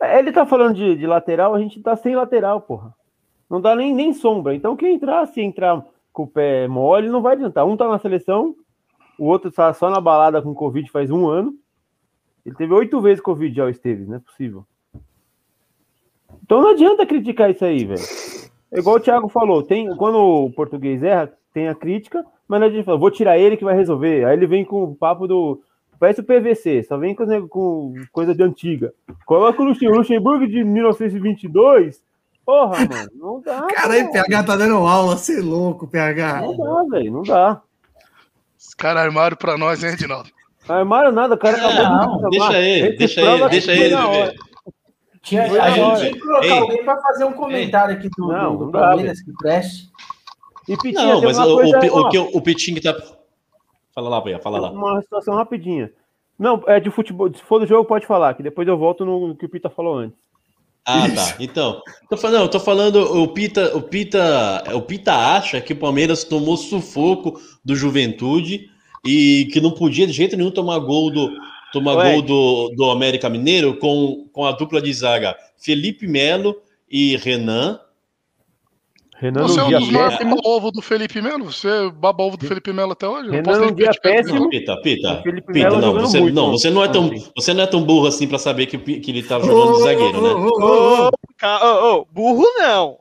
É, 0.01 0.18
Ele 0.18 0.32
tá 0.32 0.47
falando 0.47 0.74
de, 0.74 0.97
de 0.97 1.06
lateral, 1.06 1.55
a 1.55 1.60
gente 1.60 1.82
tá 1.82 1.94
sem 1.97 2.16
lateral, 2.16 2.62
porra. 2.62 2.94
Não 3.48 3.60
dá 3.60 3.74
nem, 3.76 3.94
nem 3.94 4.14
sombra. 4.14 4.55
Então 4.55 4.74
quem 4.76 4.94
entrar, 4.94 5.26
se 5.26 5.40
entrar 5.42 5.84
com 6.12 6.24
o 6.24 6.27
pé 6.27 6.66
mole, 6.69 7.09
não 7.09 7.23
vai 7.23 7.35
adiantar. 7.35 7.66
Um 7.66 7.77
tá 7.77 7.89
na 7.89 7.99
seleção, 7.99 8.55
o 9.19 9.27
outro 9.27 9.51
tá 9.51 9.73
só 9.73 9.91
na 9.91 10.01
balada 10.01 10.41
com 10.43 10.55
Covid 10.55 10.91
faz 10.91 11.11
um 11.11 11.28
ano. 11.28 11.55
Ele 12.45 12.55
teve 12.55 12.73
oito 12.73 13.01
vezes 13.01 13.23
Covid 13.23 13.55
já, 13.55 13.65
o 13.65 13.69
Esteves, 13.69 14.09
não 14.09 14.16
é 14.16 14.20
possível. 14.20 14.65
Então 16.43 16.61
não 16.61 16.70
adianta 16.70 17.07
criticar 17.07 17.51
isso 17.51 17.65
aí, 17.65 17.85
velho. 17.85 18.03
É 18.73 18.78
igual 18.78 18.97
o 18.97 19.01
Thiago 19.01 19.28
falou, 19.28 19.62
tem, 19.62 19.95
quando 19.97 20.19
o 20.19 20.51
português 20.53 21.03
erra, 21.03 21.32
tem 21.53 21.69
a 21.69 21.74
crítica, 21.74 22.24
mas 22.47 22.61
não 22.61 22.66
adianta 22.66 22.87
falar, 22.87 22.99
vou 22.99 23.11
tirar 23.11 23.39
ele 23.39 23.57
que 23.57 23.65
vai 23.65 23.74
resolver. 23.74 24.24
Aí 24.24 24.37
ele 24.37 24.47
vem 24.47 24.65
com 24.65 24.85
o 24.85 24.95
papo 24.95 25.27
do. 25.27 25.61
Parece 25.99 26.20
o 26.20 26.24
PVC, 26.24 26.85
só 26.85 26.97
vem 26.97 27.15
com, 27.15 27.49
com 27.49 27.95
coisa 28.11 28.35
de 28.35 28.43
antiga. 28.43 28.93
Coloca 29.27 29.61
o 29.61 29.66
Luxemburgo 29.66 30.47
de 30.47 30.65
1922. 30.65 32.03
Porra, 32.51 32.78
mano, 32.81 33.10
não 33.14 33.40
dá. 33.40 33.62
Caralho. 33.68 34.10
PH 34.10 34.43
tá 34.43 34.56
dando 34.56 34.74
aula, 34.78 35.16
você 35.16 35.39
é 35.39 35.40
louco, 35.40 35.86
PH. 35.86 36.40
Não 36.43 36.56
dá, 36.56 36.82
velho, 36.90 37.12
não 37.12 37.22
dá. 37.22 37.62
Os 38.59 38.74
caras 38.74 39.02
armaram 39.05 39.36
pra 39.36 39.56
nós, 39.56 39.85
hein, 39.85 39.93
Edinaldo? 39.93 40.28
Armário 40.68 41.12
nada, 41.12 41.36
o 41.36 41.39
cara 41.39 41.59
Não, 41.59 42.16
acabou 42.16 42.31
de 42.31 42.39
deixa 42.39 42.59
ele, 42.59 42.89
Esse 42.89 42.97
deixa 42.98 43.20
ele, 43.20 43.48
deixa 43.48 43.72
ele. 43.72 44.39
Tinha, 45.22 45.43
a 45.44 45.70
gente 45.70 46.01
tinha 46.01 46.12
que 46.12 46.18
colocar 46.18 46.44
Ei. 46.44 46.59
alguém 46.59 46.85
para 46.85 47.01
fazer 47.01 47.24
um 47.24 47.32
comentário 47.32 47.94
aqui 47.97 48.09
do, 48.16 48.27
Não, 48.27 48.52
do, 48.52 48.59
do 48.59 48.64
não 48.64 48.72
dá, 48.72 48.81
Palmeiras 48.81 49.20
que 49.20 49.32
preste. 49.35 49.89
E 50.68 50.77
Pitinha, 50.77 51.14
Não, 51.14 51.22
mas 51.22 51.39
uma 51.39 51.47
o, 51.47 51.55
coisa, 51.55 51.78
o, 51.78 51.97
ó, 51.97 52.01
o 52.01 52.09
que 52.09 52.18
o, 52.18 52.31
o 52.36 52.43
Pitinho 52.43 52.81
que 52.81 52.82
tá. 52.82 52.97
Fala 53.94 54.09
lá, 54.09 54.20
Bahia, 54.20 54.40
fala 54.40 54.59
lá. 54.59 54.72
uma 54.72 55.01
situação 55.02 55.36
rapidinha. 55.36 55.93
Não, 56.36 56.64
é 56.66 56.81
de 56.81 56.90
futebol. 56.90 57.32
Se 57.32 57.43
for 57.44 57.60
do 57.60 57.66
jogo, 57.66 57.85
pode 57.85 58.06
falar, 58.06 58.35
que 58.35 58.43
depois 58.43 58.66
eu 58.66 58.77
volto 58.77 59.05
no 59.05 59.36
que 59.36 59.47
o 59.47 59.48
Pita 59.48 59.70
falou 59.70 59.97
antes. 59.97 60.30
Ah, 60.94 61.10
tá. 61.14 61.36
Então, 61.38 61.82
tô 62.08 62.16
falando, 62.16 62.48
tô 62.48 62.60
falando, 62.60 62.96
o 63.22 63.28
Pita, 63.28 63.76
o 63.76 63.82
Pita, 63.82 64.64
o 64.74 64.82
Pita 64.82 65.14
acha 65.14 65.60
que 65.60 65.72
o 65.72 65.76
Palmeiras 65.76 66.24
tomou 66.24 66.56
sufoco 66.56 67.40
do 67.64 67.76
Juventude 67.76 68.68
e 69.04 69.48
que 69.52 69.60
não 69.60 69.70
podia 69.70 70.06
de 70.06 70.12
jeito 70.12 70.36
nenhum 70.36 70.50
tomar 70.50 70.78
gol 70.78 71.10
do 71.10 71.30
tomar 71.72 71.96
Ué. 71.96 72.12
gol 72.12 72.22
do, 72.22 72.74
do 72.76 72.90
América 72.90 73.28
Mineiro 73.28 73.76
com, 73.76 74.28
com 74.32 74.44
a 74.44 74.52
dupla 74.52 74.82
de 74.82 74.92
zaga 74.92 75.36
Felipe 75.56 76.06
Melo 76.06 76.56
e 76.90 77.16
Renan. 77.16 77.78
Renan 79.20 79.42
Você 79.42 79.60
é 79.60 79.64
um 79.64 79.68
dia 79.68 79.78
dos 79.80 79.90
maiores 79.90 80.18
baba-ovo 80.18 80.70
do 80.72 80.80
Felipe 80.80 81.20
Melo? 81.20 81.44
Você 81.52 81.68
baba 81.90 82.24
ovo 82.24 82.36
do 82.38 82.47
Felipe 82.47 82.72
Melo 82.72 82.92
até 82.92 83.06
hoje? 83.06 83.30
Renan 83.30 83.42
posso 83.42 83.60
num 83.60 83.66
nem 83.66 83.74
dia 83.74 83.90
péssimo. 84.02 84.40
não. 84.40 84.48
Pita, 84.48 84.80
Pita, 84.80 85.22
Felipe 85.22 85.52
Pita, 85.52 85.70
não, 85.78 85.92
você, 85.92 86.20
muito 86.20 86.34
não, 86.34 86.51
você 86.52 86.70
não 86.70 86.82
é 86.82 86.88
tão, 86.88 87.10
você 87.36 87.52
não 87.52 87.62
é 87.62 87.66
tão 87.66 87.82
burro 87.84 88.06
assim 88.06 88.26
pra 88.26 88.38
saber 88.38 88.64
que, 88.66 88.78
que 88.78 89.10
ele 89.10 89.22
tava 89.22 89.44
jogando 89.44 89.76
de 89.76 89.82
zagueiro, 89.82 90.22
né? 90.22 90.30
Ô, 90.30 91.06
ô, 91.09 91.10
ca- 91.36 91.60
ô, 91.62 91.97
ô, 92.01 92.06
burro 92.10 92.47
não. 92.59 92.97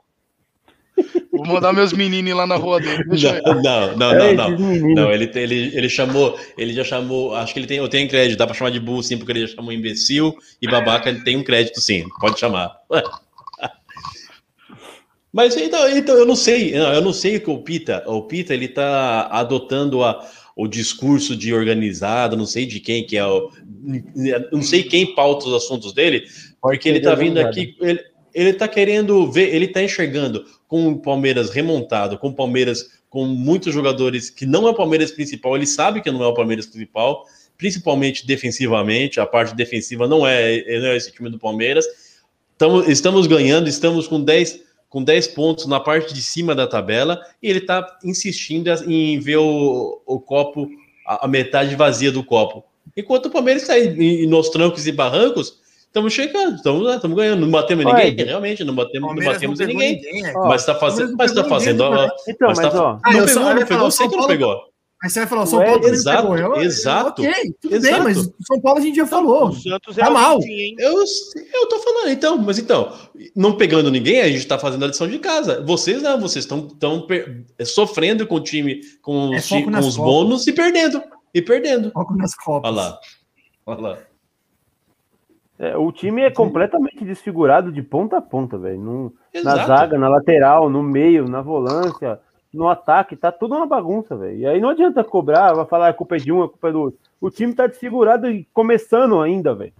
Vou 1.31 1.45
mandar 1.47 1.71
meus 1.71 1.93
meninos 1.93 2.35
lá 2.35 2.45
na 2.45 2.57
rua 2.57 2.81
dele. 2.81 3.01
Não, 3.07 3.95
não, 3.95 3.95
não, 3.95 4.33
não, 4.35 4.49
não. 4.49 4.93
Não, 4.95 5.11
ele, 5.13 5.31
ele, 5.33 5.71
ele 5.73 5.87
chamou, 5.87 6.37
ele 6.57 6.73
já 6.73 6.83
chamou, 6.83 7.33
acho 7.35 7.53
que 7.53 7.59
ele 7.61 7.67
tem, 7.67 7.77
eu 7.77 7.87
tenho 7.87 8.09
crédito, 8.09 8.37
dá 8.37 8.45
pra 8.45 8.53
chamar 8.53 8.71
de 8.71 8.79
burro 8.81 9.01
sim, 9.01 9.17
porque 9.17 9.31
ele 9.31 9.47
já 9.47 9.55
chamou 9.55 9.71
imbecil 9.71 10.35
e 10.61 10.67
babaca, 10.69 11.07
ele 11.09 11.23
tem 11.23 11.37
um 11.37 11.43
crédito 11.43 11.79
sim, 11.79 12.03
pode 12.19 12.37
chamar. 12.37 12.75
Ué. 12.91 13.01
Mas 15.31 15.55
então, 15.55 15.87
então 15.89 16.15
eu 16.15 16.25
não 16.25 16.35
sei, 16.35 16.75
eu 16.75 17.01
não 17.01 17.13
sei 17.13 17.37
o 17.37 17.41
que 17.41 17.49
o 17.49 17.59
Pita, 17.59 18.03
o 18.07 18.23
Pita 18.23 18.53
ele 18.53 18.67
tá 18.67 19.27
adotando 19.31 20.03
a, 20.03 20.27
o 20.55 20.67
discurso 20.67 21.35
de 21.35 21.53
organizado, 21.53 22.35
não 22.35 22.47
sei 22.47 22.65
de 22.65 22.79
quem 22.79 23.05
que 23.05 23.15
é 23.15 23.25
o, 23.25 23.51
não 24.51 24.63
sei 24.63 24.83
quem 24.83 25.13
pauta 25.13 25.47
os 25.47 25.53
assuntos 25.53 25.93
dele, 25.93 26.25
porque 26.59 26.89
ele 26.89 26.99
tá 26.99 27.13
vindo 27.13 27.39
aqui, 27.39 27.75
ele, 27.79 28.03
ele 28.33 28.53
tá 28.53 28.67
querendo 28.67 29.31
ver, 29.31 29.53
ele 29.53 29.67
tá 29.67 29.83
enxergando 29.83 30.45
com 30.67 30.89
o 30.89 30.99
Palmeiras 30.99 31.51
remontado, 31.51 32.17
com 32.17 32.29
o 32.29 32.35
Palmeiras 32.35 32.99
com 33.09 33.25
muitos 33.25 33.73
jogadores 33.73 34.29
que 34.29 34.45
não 34.45 34.67
é 34.67 34.71
o 34.71 34.75
Palmeiras 34.75 35.11
principal, 35.11 35.55
ele 35.55 35.65
sabe 35.65 36.01
que 36.01 36.11
não 36.11 36.23
é 36.23 36.27
o 36.27 36.33
Palmeiras 36.33 36.65
principal, 36.65 37.25
principalmente 37.57 38.25
defensivamente, 38.25 39.19
a 39.19 39.25
parte 39.25 39.55
defensiva 39.55 40.07
não 40.07 40.25
é, 40.25 40.63
não 40.79 40.87
é 40.87 40.97
esse 40.97 41.11
time 41.11 41.29
do 41.29 41.37
Palmeiras. 41.37 41.85
Tamo, 42.57 42.83
estamos 42.89 43.27
ganhando, 43.27 43.67
estamos 43.67 44.07
com 44.07 44.21
10, 44.21 44.61
com 44.89 45.03
10 45.03 45.27
pontos 45.29 45.67
na 45.67 45.79
parte 45.79 46.13
de 46.13 46.21
cima 46.21 46.55
da 46.55 46.65
tabela, 46.65 47.21
e 47.41 47.49
ele 47.49 47.59
está 47.59 47.97
insistindo 48.03 48.69
em 48.87 49.19
ver 49.19 49.37
o, 49.37 50.01
o 50.05 50.19
copo, 50.19 50.67
a, 51.05 51.25
a 51.25 51.27
metade 51.27 51.75
vazia 51.75 52.11
do 52.11 52.23
copo. 52.23 52.63
Enquanto 52.97 53.27
o 53.27 53.29
Palmeiras 53.29 53.61
está 53.61 53.75
aí 53.75 54.25
nos 54.25 54.49
trancos 54.49 54.87
e 54.87 54.91
barrancos, 54.91 55.59
estamos 55.85 56.11
chegando, 56.11 56.55
estamos 56.55 56.95
estamos 56.95 57.15
ganhando, 57.15 57.41
não 57.41 57.51
batemos 57.51 57.85
em 57.85 57.87
Olha, 57.87 58.05
ninguém, 58.05 58.25
realmente, 58.25 58.63
não 58.63 58.73
batemos, 58.75 59.15
não 59.15 59.23
batemos 59.23 59.59
não 59.59 59.67
ninguém. 59.67 59.95
ninguém, 59.95 60.25
é. 60.25 60.33
Mas 60.33 60.65
tá 60.65 60.73
fazendo, 60.75 61.15
mas 61.15 61.33
tá 61.33 61.43
fazendo, 61.43 61.83
Então, 62.27 62.47
mas 62.49 62.59
mas, 62.59 62.73
tá- 62.73 62.83
ó, 62.83 62.97
Ah, 63.03 63.13
não 63.13 63.19
eu 63.19 63.25
pegou, 63.25 63.43
não 63.43 63.65
pegou, 63.65 63.91
sei 63.91 64.07
que 64.09 64.15
não 64.15 64.27
pegou. 64.27 64.68
Aí 65.01 65.09
você 65.09 65.19
vai 65.19 65.29
falar, 65.29 65.43
o 65.43 65.47
São 65.47 65.63
Paulo 65.63 65.81
não 65.81 65.87
exato, 65.89 66.21
pegou. 66.23 66.37
Eu- 66.37 66.55
eu- 66.55 66.61
exato, 66.61 67.21
Ok, 67.21 67.33
tudo 67.61 67.75
exato. 67.75 67.93
bem, 67.95 68.03
mas 68.03 68.17
o 68.17 68.33
São 68.45 68.59
Paulo 68.59 68.79
a 68.79 68.81
gente 68.81 68.97
já 68.97 69.07
falou. 69.07 69.47
O 69.47 69.53
Santos 69.53 69.95
Tá 69.95 70.07
é 70.07 70.09
mal. 70.09 70.41
Sim, 70.41 70.51
hein? 70.51 70.75
Eu, 70.77 70.93
eu 71.53 71.69
tô 71.69 71.79
falando, 71.79 72.09
então, 72.09 72.37
mas 72.37 72.59
então, 72.59 72.91
não 73.33 73.55
pegando 73.55 73.89
ninguém, 73.89 74.19
a 74.21 74.27
gente 74.27 74.45
tá 74.45 74.59
fazendo 74.59 74.83
a 74.83 74.87
lição 74.89 75.07
de 75.07 75.17
casa. 75.19 75.63
Vocês 75.65 76.01
não, 76.01 76.19
vocês 76.19 76.43
estão 76.43 76.67
tão 76.67 77.07
per- 77.07 77.45
sofrendo 77.65 78.27
com 78.27 78.35
o 78.35 78.43
time, 78.43 78.81
com 79.01 79.33
É 79.33 79.37
os, 79.37 79.47
com 79.47 79.79
os 79.79 79.95
bônus 79.95 80.45
e 80.47 80.51
perdendo. 80.51 81.01
E 81.33 81.41
perdendo. 81.41 81.91
Foco 81.91 82.15
nas 82.17 82.35
Copas. 82.35 82.69
Olha 82.69 82.81
lá. 82.81 82.99
Olha 83.65 83.81
lá. 83.81 83.97
é, 85.59 85.77
o 85.77 85.91
time 85.91 86.21
é 86.23 86.31
completamente 86.31 87.03
desfigurado 87.05 87.71
de 87.71 87.81
ponta 87.81 88.17
a 88.17 88.21
ponta, 88.21 88.57
velho. 88.57 89.13
Na 89.43 89.65
zaga, 89.65 89.97
na 89.97 90.09
lateral, 90.09 90.69
no 90.69 90.81
meio, 90.83 91.27
na 91.29 91.41
volância, 91.41 92.19
no 92.53 92.67
ataque, 92.67 93.15
tá 93.15 93.31
tudo 93.31 93.55
uma 93.55 93.67
bagunça, 93.67 94.15
velho. 94.15 94.37
E 94.37 94.45
aí 94.45 94.59
não 94.59 94.69
adianta 94.69 95.03
cobrar, 95.03 95.53
vai 95.53 95.65
falar 95.65 95.89
a 95.89 95.93
culpa 95.93 96.15
é 96.15 96.19
de 96.19 96.31
um, 96.31 96.43
a 96.43 96.49
culpa 96.49 96.69
é 96.69 96.71
do 96.71 96.81
outro. 96.81 96.99
O 97.21 97.29
time 97.29 97.53
tá 97.53 97.67
desfigurado 97.67 98.29
e 98.29 98.47
começando 98.53 99.19
ainda, 99.19 99.53
velho. 99.53 99.73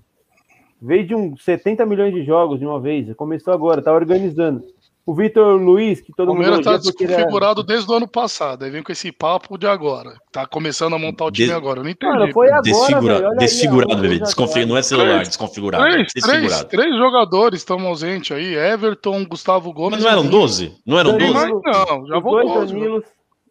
Veio 0.82 1.06
de 1.06 1.16
uns 1.16 1.44
70 1.44 1.86
milhões 1.86 2.14
de 2.14 2.24
jogos 2.24 2.60
de 2.60 2.66
uma 2.66 2.80
vez, 2.80 3.14
começou 3.16 3.54
agora, 3.54 3.82
tá 3.82 3.92
organizando. 3.92 4.64
O 5.10 5.16
Vitor 5.16 5.60
Luiz, 5.60 6.02
que 6.02 6.12
O 6.12 6.16
todo 6.16 6.28
mundo 6.28 6.44
Palmeiras 6.44 6.64
tá 6.64 6.72
elogia 6.74 6.92
porque 6.92 7.04
ele 7.04 7.14
é- 7.14 7.16
desconfigurado 7.16 7.64
desde 7.64 7.92
o 7.92 7.96
ano 7.96 8.08
passado. 8.08 8.64
Aí 8.64 8.70
vem 8.70 8.84
com 8.84 8.92
esse 8.92 9.12
papo 9.12 9.58
de 9.58 9.66
agora. 9.66 10.14
Tá 10.32 10.46
começando 10.46 10.94
a 10.94 11.00
montar 11.00 11.26
o 11.26 11.32
time 11.32 11.48
Des- 11.48 11.56
agora. 11.58 11.80
Eu 11.80 11.84
não 11.84 11.90
entendi. 11.90 12.14
Mano, 12.14 12.32
foi 12.32 12.48
agora, 12.52 12.62
velho. 12.62 13.36
Desfigurado, 13.38 13.94
aí, 13.94 14.02
bebê. 14.02 14.08
dois 14.18 14.20
Desconfi... 14.22 14.52
atrás. 14.52 14.68
Não 14.68 14.78
é 14.78 14.82
celular, 14.84 15.14
Três- 15.16 15.28
desconfigurado. 15.30 15.84
Três, 15.84 16.12
três, 16.14 16.26
desfigurado. 16.26 16.70
três 16.70 16.96
jogadores 16.98 17.60
estão 17.62 17.80
ausentes 17.88 18.38
aí. 18.38 18.54
Everton, 18.56 19.26
Gustavo 19.26 19.74
Gomes. 19.74 19.94
Mas 19.96 20.04
não 20.04 20.12
eram 20.12 20.26
e- 20.26 20.30
12? 20.30 20.74
Não 20.86 21.00
eram 21.00 21.12
Danilo- 21.14 21.34
12? 21.34 21.48
Não, 21.48 21.62
não, 21.98 22.08
já 22.08 22.18
os 22.18 22.24
voltou. 22.24 22.54
dois 22.54 22.72
Danilos, 22.72 23.04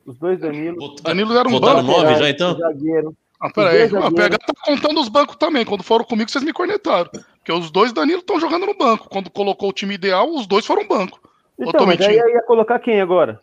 os 0.06 0.18
dois 0.18 0.40
Danilos. 0.40 0.78
Votaram, 0.78 1.02
Danilo 1.02 1.36
era 1.38 1.48
um 1.48 1.52
votaram 1.52 1.74
banco. 1.84 1.90
nove 1.90 2.02
já, 2.02 2.10
laterais, 2.12 2.34
então? 2.34 2.52
o 2.52 2.56
Zagueiro. 2.58 3.16
Ah, 3.40 3.50
peraí. 3.52 3.76
Os 3.86 3.94
A 3.94 4.00
zagueiros. 4.00 4.14
PH 4.14 4.38
tá 4.38 4.52
contando 4.64 5.00
os 5.00 5.08
bancos 5.08 5.36
também. 5.36 5.64
Quando 5.64 5.82
foram 5.82 6.04
comigo, 6.04 6.30
vocês 6.30 6.44
me 6.44 6.52
cornetaram. 6.52 7.10
Porque 7.38 7.52
os 7.52 7.70
dois 7.70 7.92
Danilo 7.92 8.18
estão 8.20 8.38
jogando 8.38 8.66
no 8.66 8.76
banco. 8.76 9.08
Quando 9.08 9.28
colocou 9.30 9.70
o 9.70 9.72
time 9.72 9.94
ideal, 9.94 10.28
os 10.32 10.46
dois 10.46 10.64
foram 10.66 10.86
banco. 10.86 11.18
Então, 11.58 11.86
mas 11.86 12.00
aí 12.00 12.16
ia 12.16 12.42
colocar 12.42 12.78
quem 12.78 13.00
agora? 13.00 13.40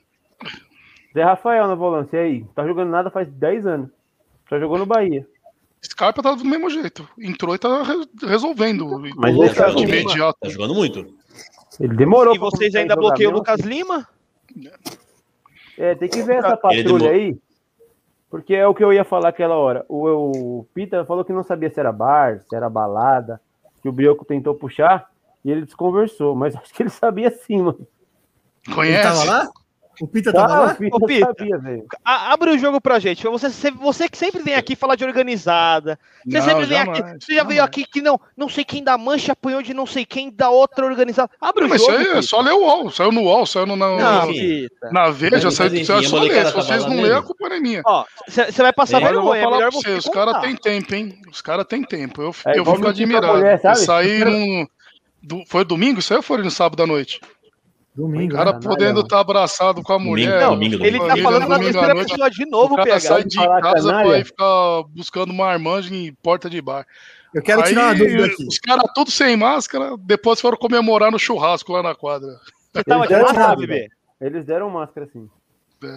Zé 1.13 1.23
Rafael 1.23 1.67
na 1.67 1.75
volância, 1.75 2.17
e 2.17 2.19
aí? 2.19 2.45
Tá 2.55 2.65
jogando 2.65 2.89
nada 2.89 3.09
faz 3.09 3.27
10 3.29 3.65
anos. 3.65 3.89
Só 4.47 4.59
jogou 4.59 4.77
no 4.77 4.85
Bahia. 4.85 5.27
Scarpa 5.83 6.21
tá 6.21 6.33
do 6.33 6.45
mesmo 6.45 6.69
jeito. 6.69 7.07
Entrou 7.19 7.55
e 7.55 7.59
tá 7.59 7.83
re- 7.83 8.27
resolvendo. 8.27 8.99
Mas 9.15 9.35
O 9.35 9.43
esse 9.43 9.61
é 9.61 9.69
time. 9.69 9.83
imediato. 9.83 10.37
Tá 10.39 10.49
jogando 10.49 10.73
muito. 10.73 11.13
Ele 11.79 11.95
demorou 11.95 12.35
E 12.35 12.39
vocês 12.39 12.73
ainda 12.75 12.95
bloqueiam 12.95 13.31
o. 13.31 13.35
Lucas 13.35 13.59
Lima? 13.61 14.07
É, 15.77 15.93
tem 15.95 16.09
que 16.09 16.21
ver 16.23 16.37
essa 16.37 16.49
Ele 16.49 16.57
patrulha 16.57 17.11
aí. 17.11 17.37
Porque 18.29 18.55
é 18.55 18.67
o 18.67 18.73
que 18.73 18.83
eu 18.83 18.91
ia 18.91 19.03
falar 19.03 19.29
aquela 19.29 19.55
hora. 19.55 19.85
O, 19.87 20.59
o 20.59 20.67
Pita 20.73 21.05
falou 21.05 21.23
que 21.23 21.33
não 21.33 21.43
sabia 21.43 21.69
se 21.69 21.79
era 21.79 21.91
bar, 21.91 22.41
se 22.49 22.55
era 22.55 22.69
balada, 22.69 23.39
que 23.81 23.87
o 23.87 23.91
Brioco 23.91 24.25
tentou 24.25 24.55
puxar 24.55 25.09
e 25.43 25.51
ele 25.51 25.61
desconversou. 25.65 26.35
Mas 26.35 26.55
acho 26.57 26.73
que 26.73 26.83
ele 26.83 26.89
sabia 26.89 27.29
sim, 27.31 27.61
mano. 27.61 27.87
Ele 28.67 28.75
Conhece? 28.75 29.03
tava 29.03 29.23
lá? 29.23 29.49
O 30.01 30.07
Pita 30.07 30.33
tava 30.33 30.53
Ah, 30.53 30.59
lá? 30.59 30.71
o 30.73 30.75
Pita 30.75 30.95
Ô, 30.97 31.05
Pita. 31.05 31.25
sabia, 31.27 31.57
velho. 31.57 31.85
A- 32.03 32.33
abre 32.33 32.49
o 32.49 32.57
jogo 32.59 32.81
pra 32.81 32.99
gente. 32.99 33.23
Você, 33.23 33.71
você, 33.71 34.09
que 34.09 34.17
sempre 34.17 34.43
vem 34.43 34.53
aqui 34.53 34.75
falar 34.75 34.95
de 34.95 35.05
organizada. 35.05 35.97
Você 36.27 36.37
Não, 36.37 36.45
sempre 36.45 36.65
vem 36.65 36.77
jamais, 36.77 36.99
aqui. 36.99 37.25
Você 37.25 37.33
já 37.35 37.43
veio 37.43 37.55
jamais. 37.59 37.59
aqui 37.61 37.85
que 37.85 38.01
não, 38.01 38.19
não 38.35 38.49
sei 38.49 38.65
quem 38.65 38.83
da 38.83 38.97
mancha 38.97 39.31
apanhou 39.31 39.61
de 39.61 39.73
não 39.73 39.85
sei 39.85 40.03
quem 40.05 40.29
da 40.29 40.49
outra 40.49 40.85
organizada. 40.85 41.29
Abre 41.39 41.61
Não, 41.61 41.67
o 41.67 41.69
mas 41.69 41.81
isso 41.81 41.89
jogo. 41.89 42.03
aí 42.11 42.17
é 42.17 42.21
só 42.21 42.41
ler 42.41 42.51
o 42.51 42.59
UOL. 42.65 42.91
Saiu 42.91 43.11
no 43.13 43.21
UOL, 43.21 43.45
saiu 43.45 43.65
no, 43.65 43.77
na, 43.77 43.87
Não, 43.95 44.25
no- 44.25 44.33
Pita. 44.33 44.89
na 44.91 45.09
Veja, 45.11 45.45
Mas, 45.45 45.53
saiu, 45.53 45.73
enfim, 45.75 45.85
saiu 45.85 46.03
só 46.03 46.19
ler. 46.19 46.45
Se 46.45 46.51
tá 46.53 46.61
vocês 46.61 46.85
não 46.85 46.95
lerem, 47.01 47.17
a 47.17 47.21
culpa 47.21 47.47
não 47.47 47.55
é 47.55 47.59
minha. 47.61 47.81
Você 48.27 48.61
vai 48.61 48.73
passar 48.73 48.97
É, 48.97 48.99
Mas 49.05 49.13
eu 49.13 49.21
vou 49.21 49.31
vergonha. 49.31 49.57
falar 49.59 49.71
pra 49.71 49.79
você 49.79 49.91
os 49.91 50.09
caras 50.09 50.41
têm 50.41 50.55
tempo, 50.57 50.93
hein? 50.93 51.21
Os 51.31 51.39
caras 51.41 51.65
têm 51.65 51.81
tempo. 51.83 52.21
Eu, 52.21 52.35
É 52.47 52.59
eu 52.59 52.65
fico 52.65 52.85
admirado. 52.89 53.37
mulher, 53.37 53.61
sabe? 53.61 54.67
Do- 55.23 55.43
foi 55.47 55.63
domingo? 55.65 55.99
Isso 55.99 56.13
aí 56.13 56.17
ou 56.17 56.21
foi 56.23 56.37
no 56.43 56.51
sábado 56.51 56.83
à 56.83 56.85
noite? 56.85 57.19
O 57.97 58.01
Domingo. 58.01 58.33
cara 58.35 58.51
né? 58.53 58.59
podendo 58.61 58.99
estar 59.01 59.19
abraçado 59.21 59.81
com 59.81 59.93
a 59.93 59.99
mulher. 59.99 60.41
Domingo, 60.47 60.77
domingo, 60.77 60.85
Ele 60.85 60.97
domingo. 60.99 61.15
tá 61.15 61.23
falando 61.23 61.47
na 61.47 61.59
terceira 61.59 61.93
noite, 61.93 62.09
pessoa 62.11 62.29
de 62.29 62.43
O 62.43 62.49
novo, 62.49 62.75
cara 62.75 62.85
PH. 62.87 62.99
sai 62.99 63.23
de 63.23 63.37
casa 63.37 63.61
canalha. 63.61 64.07
pra 64.09 64.17
ir 64.19 64.25
ficar 64.25 64.83
buscando 64.89 65.33
marmanjo 65.33 65.93
em 65.93 66.13
porta 66.21 66.49
de 66.49 66.61
bar. 66.61 66.85
Eu 67.33 67.41
quero 67.41 67.61
Aí, 67.61 67.69
tirar 67.69 67.85
uma 67.85 67.95
dúvida 67.95 68.25
aqui. 68.25 68.45
Os 68.47 68.59
caras 68.59 68.85
tudo 68.93 69.11
sem 69.11 69.37
máscara, 69.37 69.95
depois 69.99 70.41
foram 70.41 70.57
comemorar 70.57 71.11
no 71.11 71.17
churrasco 71.19 71.71
lá 71.71 71.81
na 71.83 71.95
quadra. 71.95 72.37
Você 72.73 72.83
tava 72.83 73.07
de 73.07 73.13
Eles 73.13 73.23
deram 73.23 73.33
máscara, 73.33 73.55
bebê? 73.57 73.89
Eles 74.21 74.45
deram 74.45 74.69
máscara, 74.69 75.05
assim. 75.05 75.29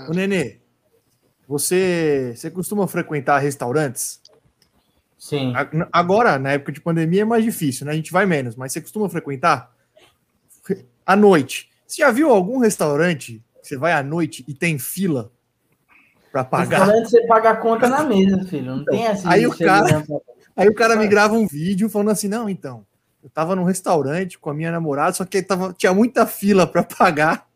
Ô, 0.08 0.12
Nenê, 0.12 0.58
você, 1.48 2.32
você 2.36 2.50
costuma 2.50 2.86
frequentar 2.86 3.38
restaurantes? 3.38 4.20
Sim. 5.16 5.52
Agora, 5.92 6.38
na 6.38 6.52
época 6.52 6.70
de 6.70 6.80
pandemia, 6.80 7.22
é 7.22 7.24
mais 7.24 7.42
difícil, 7.44 7.86
né? 7.86 7.92
A 7.92 7.96
gente 7.96 8.12
vai 8.12 8.24
menos, 8.26 8.54
mas 8.54 8.72
você 8.72 8.80
costuma 8.80 9.08
frequentar? 9.08 9.72
À 11.04 11.16
noite. 11.16 11.68
Você 11.89 12.02
já 12.02 12.10
viu 12.10 12.31
algum 12.31 12.59
restaurante 12.59 13.43
que 13.62 13.66
você 13.66 13.77
vai 13.78 13.93
à 13.93 14.02
noite 14.02 14.44
e 14.47 14.52
tem 14.52 14.78
fila 14.78 15.32
para 16.31 16.44
pagar? 16.44 16.81
Restaurante 16.81 17.10
você 17.10 17.27
paga 17.27 17.51
a 17.51 17.56
conta 17.56 17.89
na 17.89 18.05
mesa, 18.05 18.44
filho. 18.44 18.77
Não 18.77 18.85
tem 18.85 19.06
assim. 19.06 19.27
aí 19.27 19.47
o 19.47 19.56
cara-. 19.56 20.05
Aí 20.55 20.69
o 20.69 20.74
cara 20.74 20.97
me 20.97 21.06
grava 21.06 21.35
um 21.35 21.47
vídeo 21.47 21.89
falando 21.89 22.10
assim: 22.10 22.27
não, 22.27 22.48
então, 22.51 22.85
eu 23.23 23.31
tava 23.31 23.55
num 23.55 23.62
restaurante 23.62 24.36
com 24.40 24.51
a 24.51 24.55
minha 24.55 24.73
namorada, 24.73 25.12
só 25.12 25.24
que 25.24 25.40
tava, 25.40 25.73
tinha 25.73 25.94
muita 25.94 26.27
fila 26.27 26.66
para 26.66 26.82
pagar. 26.82 27.47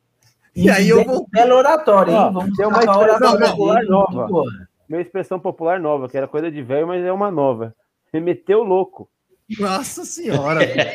E 0.55 0.71
aí 0.71 0.89
eu 0.89 1.05
vou. 1.05 1.27
Belo 1.29 1.57
oratório, 1.57 2.13
hein? 2.13 2.33
Vamos 2.33 2.57
tem 2.57 2.65
uma 2.65 2.79
expressão 2.79 3.39
popular 3.41 3.83
nova. 3.83 4.29
porra. 4.29 4.69
Minha 4.89 5.03
expressão 5.03 5.41
popular 5.41 5.81
nova, 5.81 6.09
que 6.09 6.17
era 6.17 6.29
coisa 6.29 6.49
de 6.49 6.63
velho, 6.63 6.87
mas 6.87 7.05
é 7.05 7.11
uma 7.11 7.29
nova. 7.29 7.75
Remeteu 8.13 8.63
louco. 8.63 9.11
Nossa 9.59 10.05
senhora, 10.05 10.61
velho. 10.61 10.91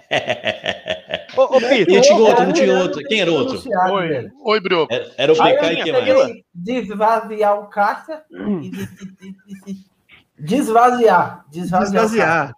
Ô, 1.36 1.42
ô, 1.56 1.60
Pita, 1.60 1.92
E 1.92 2.00
tinha 2.00 2.16
outro, 2.16 2.44
não 2.44 2.52
tinha 2.52 2.78
outro. 2.78 3.02
Quem 3.04 3.20
era 3.20 3.30
outro? 3.32 3.62
Oi, 3.92 4.30
oi, 4.44 4.60
Brio. 4.60 4.86
Era, 4.90 5.10
era 5.18 5.32
o 5.32 5.36
PK 5.36 5.72
e 5.72 5.82
quem 5.82 5.92
mais? 5.92 6.04
pegado. 6.04 6.32
de 6.54 6.72
esvaziar 6.72 7.58
o 7.60 7.66
caixa 7.66 8.22
e 8.30 8.70
de, 8.70 8.86
de- 8.86 9.06
de- 9.06 9.64
de- 9.66 9.96
Desvaziar. 10.38 11.44
Desvaziar. 11.50 12.02
Desvaziar. 12.02 12.52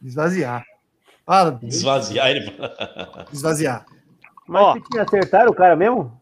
Desvaziar. 0.00 0.64
Fala, 1.24 1.60
Esvaziar 1.62 2.28
ele. 2.30 2.52
desvaziar. 3.30 3.84
Mas 4.48 4.62
Ó. 4.62 4.74
tinha 4.90 5.02
acertaram 5.04 5.50
o 5.50 5.54
cara 5.54 5.76
mesmo? 5.76 6.12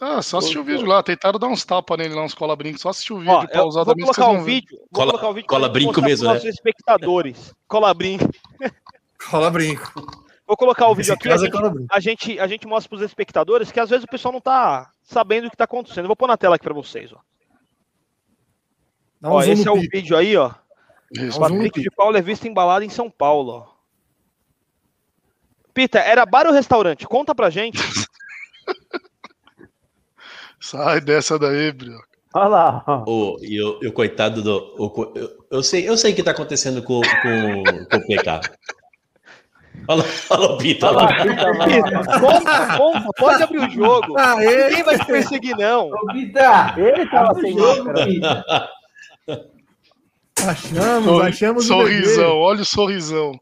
Ah, 0.00 0.20
só 0.22 0.38
assistir 0.38 0.58
o 0.58 0.64
vídeo 0.64 0.86
lá. 0.86 1.02
Tentaram 1.02 1.38
dar 1.38 1.48
uns 1.48 1.64
tapas 1.64 1.96
nele 1.98 2.14
lá, 2.14 2.22
uns 2.22 2.34
cola 2.34 2.54
brinco. 2.54 2.78
Só 2.78 2.90
assistir 2.90 3.12
o 3.14 3.18
vídeo 3.18 3.32
Ó, 3.32 3.46
pausadamente. 3.46 4.04
vou 4.04 4.14
que 4.14 4.20
colocar 4.20 4.40
o 4.40 4.44
vídeo. 4.44 4.76
Vou 4.78 4.88
Cola- 4.92 5.10
colocar 5.12 5.28
o 5.28 5.34
vídeo 5.34 5.48
cola 5.48 5.62
pra 5.62 5.72
brinco 5.72 6.02
mesmo, 6.02 6.26
né? 6.28 6.34
nossos 6.34 6.48
espectadores. 6.48 7.52
Cola 7.66 7.94
Cola 9.30 9.50
brinco. 9.50 9.92
Vou 10.46 10.56
colocar 10.56 10.88
o 10.88 10.94
vídeo 10.94 11.12
aqui. 11.12 11.30
A 11.30 11.36
gente, 11.36 11.56
a, 11.90 12.00
gente, 12.00 12.40
a 12.40 12.46
gente 12.46 12.66
mostra 12.66 12.88
pros 12.88 13.02
espectadores 13.02 13.70
que 13.70 13.78
às 13.78 13.90
vezes 13.90 14.04
o 14.04 14.08
pessoal 14.08 14.32
não 14.32 14.40
tá 14.40 14.90
sabendo 15.02 15.46
o 15.46 15.50
que 15.50 15.56
tá 15.56 15.64
acontecendo. 15.64 16.04
Eu 16.04 16.08
vou 16.08 16.16
pôr 16.16 16.26
na 16.26 16.38
tela 16.38 16.56
aqui 16.56 16.64
pra 16.64 16.72
vocês, 16.72 17.12
ó. 17.12 17.20
Um 19.22 19.32
ó 19.32 19.42
esse 19.42 19.68
é 19.68 19.70
o 19.70 19.74
pico. 19.74 19.90
vídeo 19.92 20.16
aí, 20.16 20.36
ó. 20.36 20.52
Isso. 21.12 21.36
Um 21.36 21.40
Patrick 21.40 21.70
pico. 21.72 21.80
de 21.80 21.90
Paula 21.90 22.18
é 22.18 22.22
visto 22.22 22.48
embalado 22.48 22.84
em 22.84 22.88
São 22.88 23.10
Paulo, 23.10 23.52
ó. 23.52 23.78
Pita, 25.74 25.98
era 25.98 26.24
bar 26.24 26.46
ou 26.46 26.52
restaurante? 26.52 27.06
Conta 27.06 27.34
pra 27.34 27.50
gente. 27.50 27.78
Sai 30.60 31.00
dessa 31.00 31.38
daí, 31.38 31.72
Brio. 31.72 32.00
Olha 32.34 32.48
lá. 32.48 32.84
ó. 32.86 33.04
O, 33.06 33.38
e 33.42 33.62
o, 33.62 33.78
e 33.82 33.86
o 33.86 33.92
coitado 33.92 34.42
do. 34.42 34.74
o 34.78 35.12
eu, 35.14 35.46
eu 35.50 35.62
sei, 35.62 35.88
eu 35.88 35.96
sei 35.96 36.12
o 36.12 36.16
que 36.16 36.22
tá 36.22 36.30
acontecendo 36.30 36.82
com, 36.82 37.00
com, 37.00 37.64
com 37.90 37.96
o 37.96 38.06
PK. 38.06 38.40
Olha 39.86 40.02
lá, 40.02 40.08
olha 40.30 40.40
lá 40.40 40.46
o 40.54 40.58
Pita 40.58 40.90
lá. 40.90 41.06
Pita, 41.06 43.12
pode 43.18 43.42
abrir 43.42 43.58
o 43.58 43.70
jogo. 43.70 44.18
Aê! 44.18 44.68
Ninguém 44.68 44.82
vai 44.82 44.98
te 44.98 45.06
perseguir, 45.06 45.56
não. 45.56 45.88
Ô, 45.90 46.06
Pita! 46.12 46.74
Ele 46.76 47.06
tava 47.10 47.32
o 47.32 47.40
sem 47.40 47.52
jogo, 47.56 47.84
máscara. 47.84 48.06
Pita. 48.06 48.44
Achamos, 50.46 51.04
Sorri- 51.04 51.28
achamos 51.28 51.64
o 51.64 51.68
sorrisão, 51.68 52.24
bebê. 52.24 52.36
olha 52.38 52.62
o 52.62 52.64
sorrisão. 52.64 53.32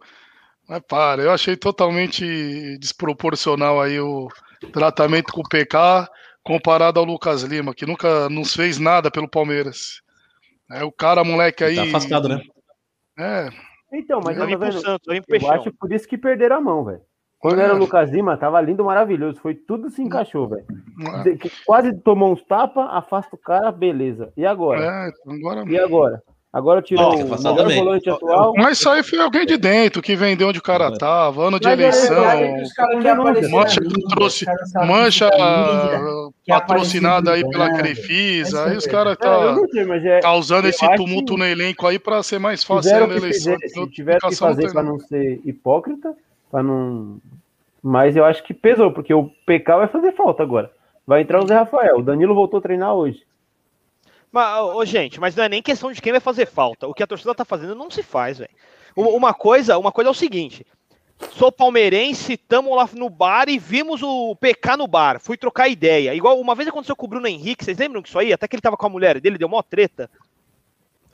Mas 0.69 0.81
para, 0.89 1.23
eu 1.23 1.31
achei 1.31 1.57
totalmente 1.57 2.77
desproporcional 2.79 3.81
aí 3.81 4.01
o 4.01 4.29
tratamento 4.73 5.33
com 5.33 5.41
o 5.41 5.49
PK 5.49 6.09
comparado 6.43 6.99
ao 6.99 7.07
Lucas 7.07 7.43
Lima, 7.43 7.75
que 7.75 7.87
nunca 7.87 8.29
nos 8.29 8.55
fez 8.55 8.79
nada 8.79 9.11
pelo 9.11 9.29
Palmeiras. 9.29 10.01
É, 10.73 10.83
o 10.85 10.91
cara, 10.91 11.23
moleque 11.23 11.63
aí. 11.63 11.77
Tá 11.77 11.83
afastado, 11.85 12.29
né? 12.29 12.41
É, 13.19 13.49
Então, 13.93 14.21
mas 14.25 14.37
eu, 14.37 14.59
vendo, 14.59 14.81
Santos, 14.81 15.07
eu 15.15 15.23
Peixão. 15.23 15.51
acho 15.51 15.73
por 15.73 15.93
isso 15.93 16.09
que 16.09 16.19
perderam 16.19 16.57
a 16.57 16.61
mão, 16.61 16.85
velho. 16.85 17.01
Quando 17.39 17.61
era 17.61 17.75
o 17.75 17.79
Lucas 17.79 18.11
Lima, 18.11 18.37
tava 18.37 18.61
lindo, 18.61 18.85
maravilhoso. 18.85 19.39
Foi 19.41 19.55
tudo 19.55 19.91
se 19.91 20.03
encaixou, 20.03 20.49
velho. 20.49 20.65
é, 21.27 21.49
Quase 21.65 21.97
tomou 22.01 22.33
uns 22.33 22.43
tapas, 22.43 22.89
afasta 22.91 23.37
o 23.37 23.39
cara, 23.39 23.71
beleza. 23.71 24.33
E 24.37 24.45
agora? 24.45 24.83
é, 24.85 25.33
agora. 25.33 25.65
E 25.71 25.79
agora? 25.79 26.23
Agora 26.57 26.81
tirou 26.81 27.13
o 27.15 27.19
melhor 27.19 27.69
volante 27.85 28.09
atual. 28.09 28.55
Mas 28.57 28.79
isso 28.79 28.89
aí 28.89 29.03
foi 29.03 29.19
alguém 29.21 29.45
de 29.45 29.59
dentro 29.59 30.01
que 30.01 30.17
vendeu 30.17 30.49
onde 30.49 30.59
o 30.59 30.63
cara 30.63 30.91
tava, 30.97 31.49
ano 31.49 31.61
de 31.61 31.67
Mas 31.67 31.79
é 31.79 31.83
eleição, 31.83 33.51
mancha, 33.51 33.81
mídia, 33.83 34.09
trouxe- 34.09 34.47
mancha 34.87 35.31
que 35.31 35.39
a 35.39 35.59
mídia 35.59 36.01
quer 36.47 36.61
patrocinada 36.61 37.33
aí 37.33 37.47
pela. 37.47 37.67
Crefisa, 37.77 38.61
Essa 38.61 38.69
aí 38.69 38.75
é 38.75 38.79
os 38.79 38.87
caras 38.87 39.13
eu 39.13 39.17
tá 39.19 39.57
é. 40.03 40.21
causando 40.21 40.67
esse 40.67 40.83
acho 40.83 40.97
tumulto 40.97 41.35
que 41.35 41.39
no 41.41 41.45
elenco 41.45 41.87
aí 41.87 41.99
pra 41.99 42.23
ser 42.23 42.39
mais 42.39 42.65
fácil 42.65 43.07
que 43.07 43.17
eleição. 43.17 43.55
se 43.59 43.87
tiver 43.91 44.19
que 44.19 44.35
fazer 44.35 44.73
para 44.73 44.83
não. 44.83 44.93
não 44.93 45.01
ser 45.01 45.43
hipócrita, 45.45 46.15
para 46.51 46.63
não. 46.63 47.19
Mas 47.83 48.17
eu 48.17 48.25
acho 48.25 48.43
que 48.43 48.55
pesou, 48.55 48.91
porque 48.93 49.13
o 49.13 49.31
PK 49.45 49.77
vai 49.77 49.89
fazer 49.89 50.13
falta 50.13 50.43
agora. 50.43 50.71
Vai 51.07 51.21
entrar 51.21 51.45
o 51.45 51.47
Zé 51.47 51.55
Rafael. 51.55 51.99
O 51.99 52.03
Danilo 52.03 52.35
voltou 52.35 52.59
a 52.59 52.63
treinar 52.63 52.95
hoje. 52.95 53.21
Mas, 54.37 54.61
ô, 54.61 54.85
gente, 54.85 55.19
mas 55.19 55.35
não 55.35 55.45
é 55.45 55.49
nem 55.49 55.63
questão 55.63 55.91
de 55.91 56.03
quem 56.03 56.13
vai 56.13 56.21
fazer 56.21 56.45
falta. 56.45 56.87
O 56.87 56.93
que 56.93 57.03
a 57.03 57.07
torcida 57.07 57.35
tá 57.35 57.43
fazendo 57.43 57.75
não 57.75 57.91
se 57.91 58.03
faz, 58.03 58.37
velho. 58.37 58.51
Uma 58.95 59.09
uma 59.09 59.35
coisa, 59.35 59.79
uma 59.79 59.91
coisa 59.91 60.11
é 60.11 60.13
o 60.13 60.15
seguinte. 60.15 60.67
Sou 61.31 61.51
palmeirense, 61.51 62.37
tamo 62.37 62.75
lá 62.75 62.87
no 62.93 63.09
bar 63.09 63.49
e 63.49 63.59
vimos 63.59 64.03
o 64.03 64.37
PK 64.37 64.77
no 64.77 64.87
bar. 64.87 65.19
Fui 65.21 65.39
trocar 65.39 65.69
ideia. 65.69 66.15
Igual 66.15 66.39
uma 66.39 66.55
vez 66.55 66.69
aconteceu 66.69 66.95
com 66.95 67.07
o 67.07 67.09
Bruno 67.09 67.27
Henrique, 67.27 67.65
vocês 67.65 67.79
lembram 67.79 68.03
disso 68.03 68.19
aí? 68.19 68.31
Até 68.31 68.47
que 68.47 68.55
ele 68.55 68.61
tava 68.61 68.77
com 68.77 68.85
a 68.85 68.91
mulher 68.91 69.19
dele, 69.23 69.39
deu 69.39 69.49
mó 69.49 69.63
treta. 69.63 70.11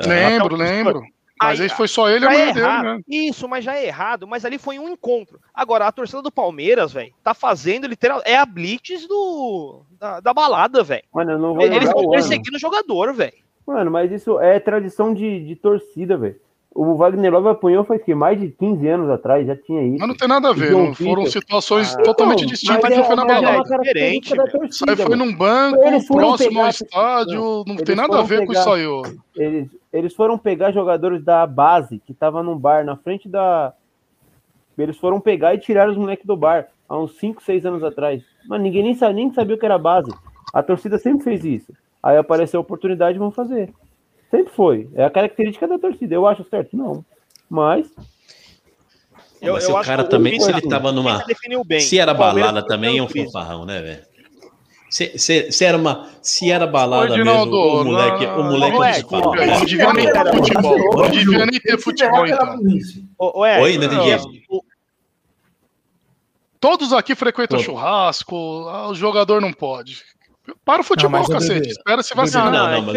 Lembro, 0.04 0.56
lembro. 0.56 1.06
Mas 1.44 1.60
Aí- 1.60 1.66
aí 1.66 1.68
foi 1.76 1.88
só 1.88 2.08
ele 2.08 2.24
e 2.24 2.28
a 2.28 2.30
Já 2.30 2.34
é 2.34 2.38
mulher 2.40 2.54
dele, 2.54 2.66
errado. 2.66 2.84
né? 2.84 3.00
Isso, 3.08 3.48
mas 3.48 3.64
já 3.64 3.76
é 3.76 3.86
errado. 3.86 4.26
Mas 4.26 4.44
ali 4.44 4.58
foi 4.58 4.78
um 4.78 4.88
encontro. 4.88 5.40
Agora, 5.54 5.86
a 5.86 5.92
torcida 5.92 6.22
do 6.22 6.30
Palmeiras, 6.32 6.92
velho, 6.92 7.12
tá 7.22 7.34
fazendo 7.34 7.86
literal. 7.86 8.20
É 8.24 8.36
a 8.36 8.46
blitz 8.46 9.06
do, 9.06 9.82
da, 9.98 10.20
da 10.20 10.32
balada, 10.34 10.82
velho. 10.82 11.04
Mano, 11.12 11.32
eu 11.32 11.38
não 11.38 11.54
vou 11.54 11.62
Eles 11.62 11.84
estão 11.88 12.10
perseguindo 12.10 12.56
o 12.56 12.60
jogador, 12.60 13.12
velho. 13.14 13.34
Mano, 13.66 13.90
mas 13.90 14.10
isso 14.10 14.40
é 14.40 14.58
tradição 14.58 15.14
de, 15.14 15.44
de 15.46 15.54
torcida, 15.56 16.16
velho. 16.16 16.36
O 16.74 16.94
Wagner 16.96 17.30
Love 17.30 17.48
apanhou 17.48 17.84
faz 17.84 18.02
que 18.02 18.14
mais 18.14 18.40
de 18.40 18.48
15 18.48 18.88
anos 18.88 19.10
atrás, 19.10 19.46
já 19.46 19.54
tinha 19.54 19.82
isso. 19.82 19.98
Mas 19.98 20.08
não 20.08 20.16
tem 20.16 20.26
nada 20.26 20.48
a 20.48 20.52
ver, 20.54 20.70
não 20.72 20.94
foram 20.94 21.26
situações 21.26 21.94
Ah, 21.94 22.02
totalmente 22.02 22.44
então, 22.44 22.52
distintas 22.54 22.94
que 22.94 22.98
é- 23.00 23.04
foi 23.04 23.14
na 23.14 23.22
é 23.24 23.26
balada. 23.26 23.68
característica 23.68 24.42
Diferente, 24.42 24.58
torcida, 24.70 24.92
aí 24.92 24.96
foi 24.96 25.16
num 25.16 25.36
banco, 25.36 25.78
próximo 26.06 26.48
pegar- 26.48 26.62
ao 26.62 26.68
estádio, 26.70 27.64
não 27.66 27.74
Eles 27.74 27.82
tem 27.84 27.94
nada 27.94 28.18
a 28.18 28.22
ver 28.22 28.40
com 28.40 28.46
pegar- 28.46 28.60
isso 28.60 28.70
aí, 28.70 28.86
ó. 28.86 29.02
Eles, 29.36 29.68
eles 29.92 30.14
foram 30.14 30.38
pegar 30.38 30.72
jogadores 30.72 31.22
da 31.24 31.46
base 31.46 31.98
que 31.98 32.14
tava 32.14 32.42
num 32.42 32.56
bar 32.56 32.84
na 32.84 32.96
frente 32.96 33.28
da. 33.28 33.72
Eles 34.78 34.96
foram 34.96 35.20
pegar 35.20 35.54
e 35.54 35.58
tirar 35.58 35.88
os 35.88 35.96
moleques 35.96 36.24
do 36.26 36.36
bar 36.36 36.68
há 36.88 36.98
uns 36.98 37.16
5, 37.18 37.42
6 37.42 37.66
anos 37.66 37.82
atrás. 37.84 38.22
Mas 38.48 38.60
ninguém 38.60 38.82
nem, 38.82 38.94
sa- 38.94 39.12
nem 39.12 39.32
sabia 39.32 39.54
o 39.54 39.58
que 39.58 39.66
era 39.66 39.78
base. 39.78 40.10
A 40.52 40.62
torcida 40.62 40.98
sempre 40.98 41.24
fez 41.24 41.44
isso. 41.44 41.72
Aí 42.02 42.16
apareceu 42.16 42.58
a 42.58 42.62
oportunidade, 42.62 43.18
vão 43.18 43.30
fazer. 43.30 43.72
Sempre 44.30 44.52
foi. 44.52 44.88
É 44.94 45.04
a 45.04 45.10
característica 45.10 45.68
da 45.68 45.78
torcida. 45.78 46.14
Eu 46.14 46.26
acho 46.26 46.42
certo? 46.48 46.74
Não. 46.76 47.04
Mas. 47.50 47.92
Eu- 49.40 49.54
Mas 49.54 49.64
eu 49.68 49.74
o 49.74 49.76
acho 49.76 49.88
cara 49.90 50.04
também, 50.04 50.40
se 50.40 50.50
ele 50.50 50.62
tava 50.62 50.90
numa. 50.92 51.22
Se 51.80 51.98
era 51.98 52.14
balada 52.14 52.64
também, 52.66 52.98
é 52.98 53.02
um 53.02 53.08
fanfarrão, 53.08 53.66
né, 53.66 53.80
velho? 53.82 54.02
Se, 54.92 55.18
se, 55.18 55.50
se 55.50 55.64
era 55.64 55.78
uma, 55.78 56.06
se 56.20 56.50
era 56.50 56.66
balada 56.66 57.14
Reginaldo, 57.14 57.50
mesmo, 57.50 57.80
o 57.80 57.84
moleque, 57.84 58.26
na- 58.26 58.36
o 58.36 58.44
moleque 58.44 58.72
Não 58.76 58.84
é, 58.84 58.92
de 58.92 59.02
fanfarrão. 59.08 59.46
Não 59.46 59.64
devia 59.64 59.92
nem 59.94 60.12
ter 60.12 60.34
futebol. 60.34 60.78
Não 60.96 61.10
devia 61.10 61.46
nem 61.46 61.60
ter 61.60 61.78
futebol, 61.78 62.26
então. 62.26 62.58
Oi, 63.18 63.78
não 63.78 63.84
entendi. 63.86 64.42
o- 64.50 64.62
Todos 66.60 66.92
aqui 66.92 67.14
frequentam 67.14 67.56
Todos. 67.56 67.64
churrasco, 67.64 68.68
ah, 68.68 68.88
o 68.90 68.94
jogador 68.94 69.40
não 69.40 69.50
pode. 69.50 70.02
Para 70.62 70.82
o 70.82 70.84
futebol, 70.84 71.10
mas, 71.12 71.28
ô, 71.28 71.32
cacete. 71.32 71.70
Espera 71.70 72.02
se 72.02 72.14
vacinar. 72.14 72.52
Não, 72.52 72.52
não, 72.52 72.68
é 72.68 72.80
mas 72.82 72.94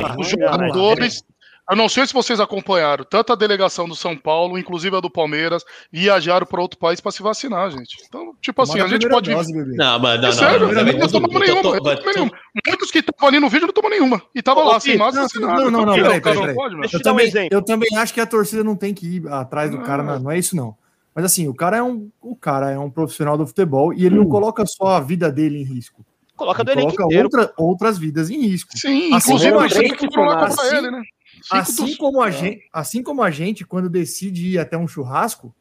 lá. 0.00 0.16
Os 0.18 0.28
jogadores, 0.28 1.24
eu 1.70 1.76
não 1.76 1.88
sei 1.88 2.06
se 2.06 2.12
vocês 2.12 2.38
acompanharam, 2.40 3.04
tanto 3.04 3.32
a 3.32 3.36
delegação 3.36 3.88
do 3.88 3.96
São 3.96 4.16
Paulo, 4.16 4.58
inclusive 4.58 4.96
a 4.96 5.00
do 5.00 5.10
Palmeiras, 5.10 5.64
viajaram 5.90 6.46
para 6.46 6.60
outro 6.60 6.78
país 6.78 7.00
para 7.00 7.10
se 7.12 7.22
vacinar, 7.22 7.70
gente. 7.70 7.96
Então, 8.06 8.34
tipo 8.40 8.62
assim, 8.62 8.80
a 8.80 8.86
gente 8.86 9.08
pode. 9.08 9.30
Dose. 9.32 9.52
Não, 9.76 9.98
mas 9.98 10.20
não, 10.20 10.28
É 10.28 10.30
não, 10.30 10.32
sério, 10.32 10.66
não, 10.68 10.74
não 10.74 10.84
nenhuma. 10.84 11.08
tô- 11.08 11.20
não 11.20 11.28
tô- 11.28 11.96
tomei 11.96 12.14
nenhuma. 12.14 12.32
Muitos 12.66 12.90
que 12.90 12.98
estavam 13.00 13.28
ali 13.28 13.40
no 13.40 13.48
vídeo 13.48 13.66
não 13.66 13.74
tomou 13.74 13.90
nenhuma. 13.90 14.22
E 14.34 14.42
tava 14.42 14.60
Ô, 14.60 14.64
lá, 14.68 14.80
sem 14.80 14.96
máscara, 14.96 15.26
não, 15.40 15.70
não, 15.70 15.86
não, 15.86 15.94
peraí, 15.94 16.20
peraí, 16.20 16.38
Eu 16.38 16.98
um 16.98 17.02
também, 17.02 17.26
exemplo. 17.26 17.48
eu 17.52 17.62
também 17.62 17.88
acho 17.96 18.14
que 18.14 18.20
a 18.20 18.26
torcida 18.26 18.62
não 18.62 18.76
tem 18.76 18.94
que 18.94 19.16
ir 19.16 19.28
atrás 19.28 19.70
do 19.70 19.78
cara, 19.80 20.02
não, 20.02 20.18
não 20.20 20.30
é 20.30 20.38
isso 20.38 20.54
não. 20.56 20.76
Mas 21.14 21.24
assim, 21.24 21.48
o 21.48 21.54
cara 21.54 21.78
é 21.78 21.82
um, 21.82 22.10
o 22.20 22.36
cara 22.36 22.70
é 22.70 22.78
um 22.78 22.90
profissional 22.90 23.38
do 23.38 23.46
futebol 23.46 23.92
e 23.92 24.04
ele 24.04 24.16
não 24.16 24.28
coloca 24.28 24.64
só 24.66 24.88
a 24.88 25.00
vida 25.00 25.32
dele 25.32 25.58
em 25.62 25.64
risco. 25.64 26.04
Coloca 26.36 26.62
do 26.62 26.70
Ele 26.70 26.82
elenco 26.82 26.96
coloca 26.96 27.16
outra, 27.22 27.52
outras 27.56 27.96
vidas 27.96 28.28
em 28.28 28.38
risco. 28.42 28.76
Sim, 28.76 29.14
Assim 29.14 29.30
inclusive 29.30 29.56
a 29.56 29.60
a 29.60 29.68
gente 29.68 29.88
gente 29.88 29.96
que 29.96 30.08
coloca 30.08 30.36
pra 30.36 30.46
assim- 30.48 30.76
ele, 30.76 30.90
né? 30.90 31.02
Assim 31.50 31.96
como, 31.96 32.20
a 32.22 32.30
gente, 32.30 32.62
assim 32.72 33.02
como 33.02 33.22
a 33.22 33.30
gente, 33.30 33.64
quando 33.64 33.88
decide 33.88 34.48
ir 34.48 34.58
até 34.58 34.76
um 34.76 34.88
churrasco, 34.88 35.54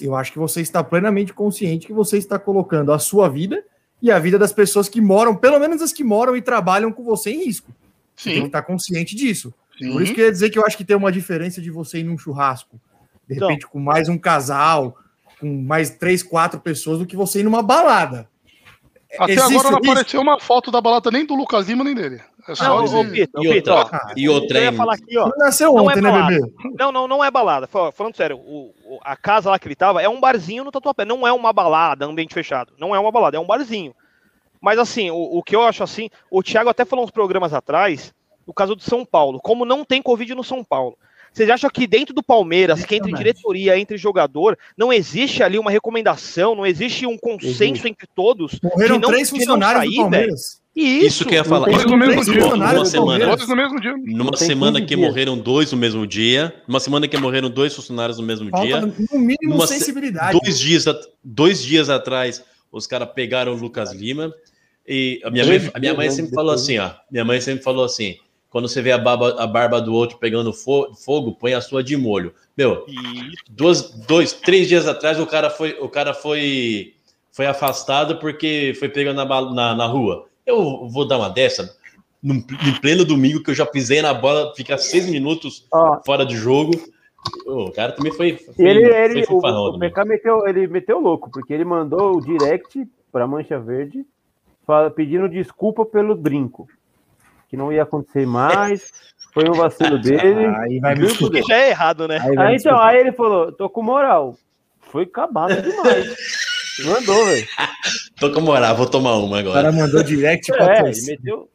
eu 0.00 0.14
acho 0.14 0.32
que 0.32 0.38
você 0.38 0.60
está 0.60 0.82
plenamente 0.84 1.32
consciente 1.32 1.86
que 1.86 1.92
você 1.92 2.18
está 2.18 2.38
colocando 2.38 2.92
a 2.92 2.98
sua 2.98 3.28
vida 3.28 3.64
e 4.02 4.10
a 4.10 4.18
vida 4.18 4.38
das 4.38 4.52
pessoas 4.52 4.88
que 4.88 5.00
moram, 5.00 5.34
pelo 5.34 5.58
menos 5.58 5.80
as 5.82 5.92
que 5.92 6.04
moram 6.04 6.36
e 6.36 6.42
trabalham 6.42 6.92
com 6.92 7.02
você 7.02 7.30
em 7.30 7.44
risco. 7.44 7.72
Você 8.14 8.24
tem 8.30 8.34
que 8.34 8.40
Sim, 8.40 8.46
estar 8.46 8.62
consciente 8.62 9.16
disso. 9.16 9.52
sim. 9.78 9.92
Por 9.92 10.02
isso 10.02 10.14
que 10.14 10.20
eu 10.20 10.26
ia 10.26 10.32
dizer 10.32 10.50
que 10.50 10.58
eu 10.58 10.66
acho 10.66 10.76
que 10.76 10.84
tem 10.84 10.96
uma 10.96 11.10
diferença 11.12 11.60
de 11.60 11.70
você 11.70 11.98
ir 11.98 12.04
num 12.04 12.18
churrasco, 12.18 12.80
de 13.28 13.36
Então. 13.36 13.48
repente 13.48 13.66
com 13.66 13.78
mais 13.78 14.08
um 14.08 14.18
casal, 14.18 14.96
com 15.40 15.62
mais 15.62 15.90
três, 15.90 16.22
quatro 16.22 16.60
pessoas, 16.60 16.98
do 16.98 17.06
que 17.06 17.16
você 17.16 17.40
ir 17.40 17.44
numa 17.44 17.62
balada. 17.62 18.28
Até 19.18 19.32
Existe 19.32 19.54
agora 19.54 19.70
não 19.70 19.78
isso? 19.80 19.90
apareceu 19.90 20.20
uma 20.20 20.38
foto 20.38 20.70
da 20.70 20.80
balada 20.80 21.10
nem 21.10 21.24
do 21.24 21.34
Lucas 21.34 21.66
Lima 21.66 21.82
nem 21.82 21.94
dele. 21.94 22.20
É 22.46 22.54
só 22.54 22.64
Não, 22.82 23.04
Pita, 23.10 23.40
ô, 23.40 23.42
E 23.42 23.48
outra, 23.48 24.12
e 24.16 24.28
outra 24.28 24.64
hein? 24.64 24.72
falar 24.72 24.94
aqui, 24.94 25.16
ó. 25.16 25.28
Não 25.28 25.38
nasceu 25.38 25.72
Não 25.74 25.84
ontem, 25.86 25.98
é 25.98 26.02
né, 26.02 26.10
balada. 26.10 26.28
bebê? 26.40 26.52
Não, 26.78 26.92
não, 26.92 27.08
não 27.08 27.24
é 27.24 27.30
balada. 27.30 27.66
Fal- 27.66 27.90
Falando 27.90 28.16
sério, 28.16 28.36
o- 28.38 28.74
o- 28.84 28.98
a 29.02 29.16
casa 29.16 29.48
lá 29.50 29.58
que 29.58 29.66
ele 29.66 29.74
tava 29.74 30.02
é 30.02 30.08
um 30.08 30.20
barzinho 30.20 30.62
no 30.64 30.70
Tatuapé. 30.70 31.04
Não 31.06 31.26
é 31.26 31.32
uma 31.32 31.52
balada, 31.52 32.04
ambiente 32.04 32.34
fechado. 32.34 32.72
Não 32.78 32.94
é 32.94 32.98
uma 32.98 33.10
balada, 33.10 33.36
é 33.36 33.40
um 33.40 33.46
barzinho. 33.46 33.94
Mas 34.60 34.78
assim, 34.78 35.10
o, 35.10 35.16
o 35.38 35.42
que 35.42 35.56
eu 35.56 35.62
acho 35.62 35.82
assim, 35.82 36.10
o 36.30 36.42
Thiago 36.42 36.68
até 36.68 36.84
falou 36.84 37.04
uns 37.04 37.10
programas 37.10 37.54
atrás, 37.54 38.12
o 38.46 38.52
caso 38.52 38.74
do 38.76 38.82
São 38.82 39.04
Paulo. 39.06 39.40
Como 39.40 39.64
não 39.64 39.84
tem 39.84 40.02
Covid 40.02 40.34
no 40.34 40.44
São 40.44 40.62
Paulo. 40.62 40.98
Vocês 41.38 41.50
acham 41.50 41.70
que 41.70 41.86
dentro 41.86 42.12
do 42.12 42.20
Palmeiras, 42.20 42.84
que 42.84 42.96
entre 42.96 43.12
diretoria, 43.12 43.78
entre 43.78 43.96
jogador, 43.96 44.58
não 44.76 44.92
existe 44.92 45.40
ali 45.40 45.56
uma 45.56 45.70
recomendação, 45.70 46.56
não 46.56 46.66
existe 46.66 47.06
um 47.06 47.16
consenso 47.16 47.62
Existe. 47.62 47.88
entre 47.88 48.08
todos? 48.12 48.58
Morreram 48.60 48.98
não- 48.98 49.08
três 49.08 49.30
funcionários 49.30 49.84
sair, 49.84 49.90
do 49.90 49.96
Palmeiras. 50.02 50.60
Isso 50.74 51.24
que 51.24 51.34
eu 51.34 51.38
ia 51.38 51.44
falar. 51.44 51.66
Dois 51.70 51.84
no 51.84 51.96
mesmo 51.96 52.24
dia. 52.24 52.40
Numa 52.56 52.84
semana. 52.84 53.26
Dois 53.26 53.48
no 53.48 53.54
mesmo 53.56 53.80
dia. 53.80 53.94
Numa 53.96 54.36
semana 54.36 54.80
15 54.80 54.86
que 54.88 54.96
dias. 54.96 55.08
morreram 55.08 55.38
dois 55.38 55.70
no 55.70 55.78
mesmo 55.78 56.04
dia. 56.08 56.54
Numa 56.66 56.80
semana 56.80 57.06
que 57.06 57.16
morreram 57.16 57.48
dois 57.48 57.72
funcionários 57.72 58.18
no 58.18 58.24
mesmo 58.26 58.50
Falta, 58.50 58.66
dia. 58.66 58.80
no 58.80 59.18
mínimo, 59.20 59.36
Numa 59.54 59.66
se- 59.68 59.74
sensibilidade. 59.78 60.36
Dois 60.40 60.58
dias, 60.58 60.84
dois 61.22 61.62
dias 61.62 61.88
atrás, 61.88 62.44
os 62.72 62.84
caras 62.84 63.08
pegaram 63.14 63.52
o 63.54 63.56
Lucas 63.56 63.92
Lima. 63.92 64.34
E 64.86 65.20
a 65.24 65.30
minha 65.30 65.46
mãe, 65.46 65.70
a 65.72 65.78
minha 65.78 65.94
mãe 65.94 66.10
sempre 66.10 66.32
falou 66.32 66.52
assim, 66.52 66.78
ó. 66.78 66.90
Minha 67.10 67.24
mãe 67.24 67.40
sempre 67.40 67.62
falou 67.62 67.84
assim: 67.84 68.16
quando 68.50 68.68
você 68.68 68.80
vê 68.80 68.92
a 68.92 68.98
barba, 68.98 69.36
a 69.42 69.46
barba 69.46 69.80
do 69.80 69.92
outro 69.92 70.18
pegando 70.18 70.52
fo- 70.52 70.94
fogo, 70.94 71.32
põe 71.34 71.54
a 71.54 71.60
sua 71.60 71.82
de 71.82 71.96
molho. 71.96 72.32
Meu, 72.56 72.84
duas, 73.48 73.90
dois, 74.06 74.32
três 74.32 74.68
dias 74.68 74.86
atrás 74.88 75.20
o 75.20 75.26
cara 75.26 75.50
foi, 75.50 75.76
o 75.80 75.88
cara 75.88 76.14
foi, 76.14 76.94
foi 77.32 77.46
afastado 77.46 78.18
porque 78.18 78.74
foi 78.78 78.88
pegando 78.88 79.16
na, 79.24 79.50
na, 79.52 79.74
na 79.74 79.86
rua. 79.86 80.26
Eu 80.46 80.88
vou 80.88 81.06
dar 81.06 81.18
uma 81.18 81.28
dessa 81.28 81.76
num- 82.22 82.36
em 82.66 82.80
pleno 82.80 83.04
domingo 83.04 83.42
que 83.42 83.50
eu 83.50 83.54
já 83.54 83.66
pisei 83.66 84.00
na 84.00 84.14
bola, 84.14 84.52
ficar 84.56 84.78
seis 84.78 85.08
minutos 85.08 85.66
Ó, 85.72 86.00
fora 86.04 86.24
de 86.24 86.36
jogo. 86.36 86.72
O 87.46 87.70
cara 87.72 87.92
também 87.92 88.12
foi. 88.12 88.36
foi 88.38 88.64
E 88.64 88.68
ele, 88.68 88.88
foi 88.88 89.04
ele, 89.04 89.26
o, 89.28 89.38
o. 89.38 89.78
PK 89.78 90.04
meteu, 90.04 90.46
ele 90.46 90.66
meteu 90.66 90.98
louco, 91.00 91.30
porque 91.30 91.52
ele 91.52 91.64
mandou 91.64 92.16
o 92.16 92.20
direct 92.20 92.88
pra 93.12 93.26
Mancha 93.26 93.58
Verde 93.60 94.06
fala- 94.66 94.90
pedindo 94.90 95.28
desculpa 95.28 95.84
pelo 95.84 96.14
brinco. 96.14 96.66
Que 97.48 97.56
não 97.56 97.72
ia 97.72 97.82
acontecer 97.82 98.26
mais, 98.26 98.90
foi 99.32 99.48
um 99.48 99.52
vacilo 99.54 99.98
dele. 100.02 100.46
Aí 100.46 100.78
vai 100.80 100.94
me 100.94 101.06
que 101.08 101.42
já 101.42 101.56
é 101.56 101.70
errado, 101.70 102.06
né? 102.06 102.18
Aí 102.20 102.38
Aí, 102.38 102.56
então, 102.56 102.78
aí 102.78 102.98
ele 102.98 103.12
falou, 103.12 103.50
tô 103.52 103.68
com 103.70 103.82
moral. 103.82 104.36
Foi 104.80 105.04
acabado 105.04 105.60
demais. 105.60 106.16
Mandou, 106.84 107.24
velho. 107.26 107.46
Tô 108.20 108.30
com 108.32 108.40
moral, 108.40 108.76
vou 108.76 108.86
tomar 108.86 109.16
uma 109.16 109.36
O 109.36 109.38
agora. 109.40 109.62
cara 109.62 109.72
mandou 109.72 110.02
direct 110.02 110.52
pra 110.52 110.76
É, 110.78 110.82
meteu. 111.06 111.48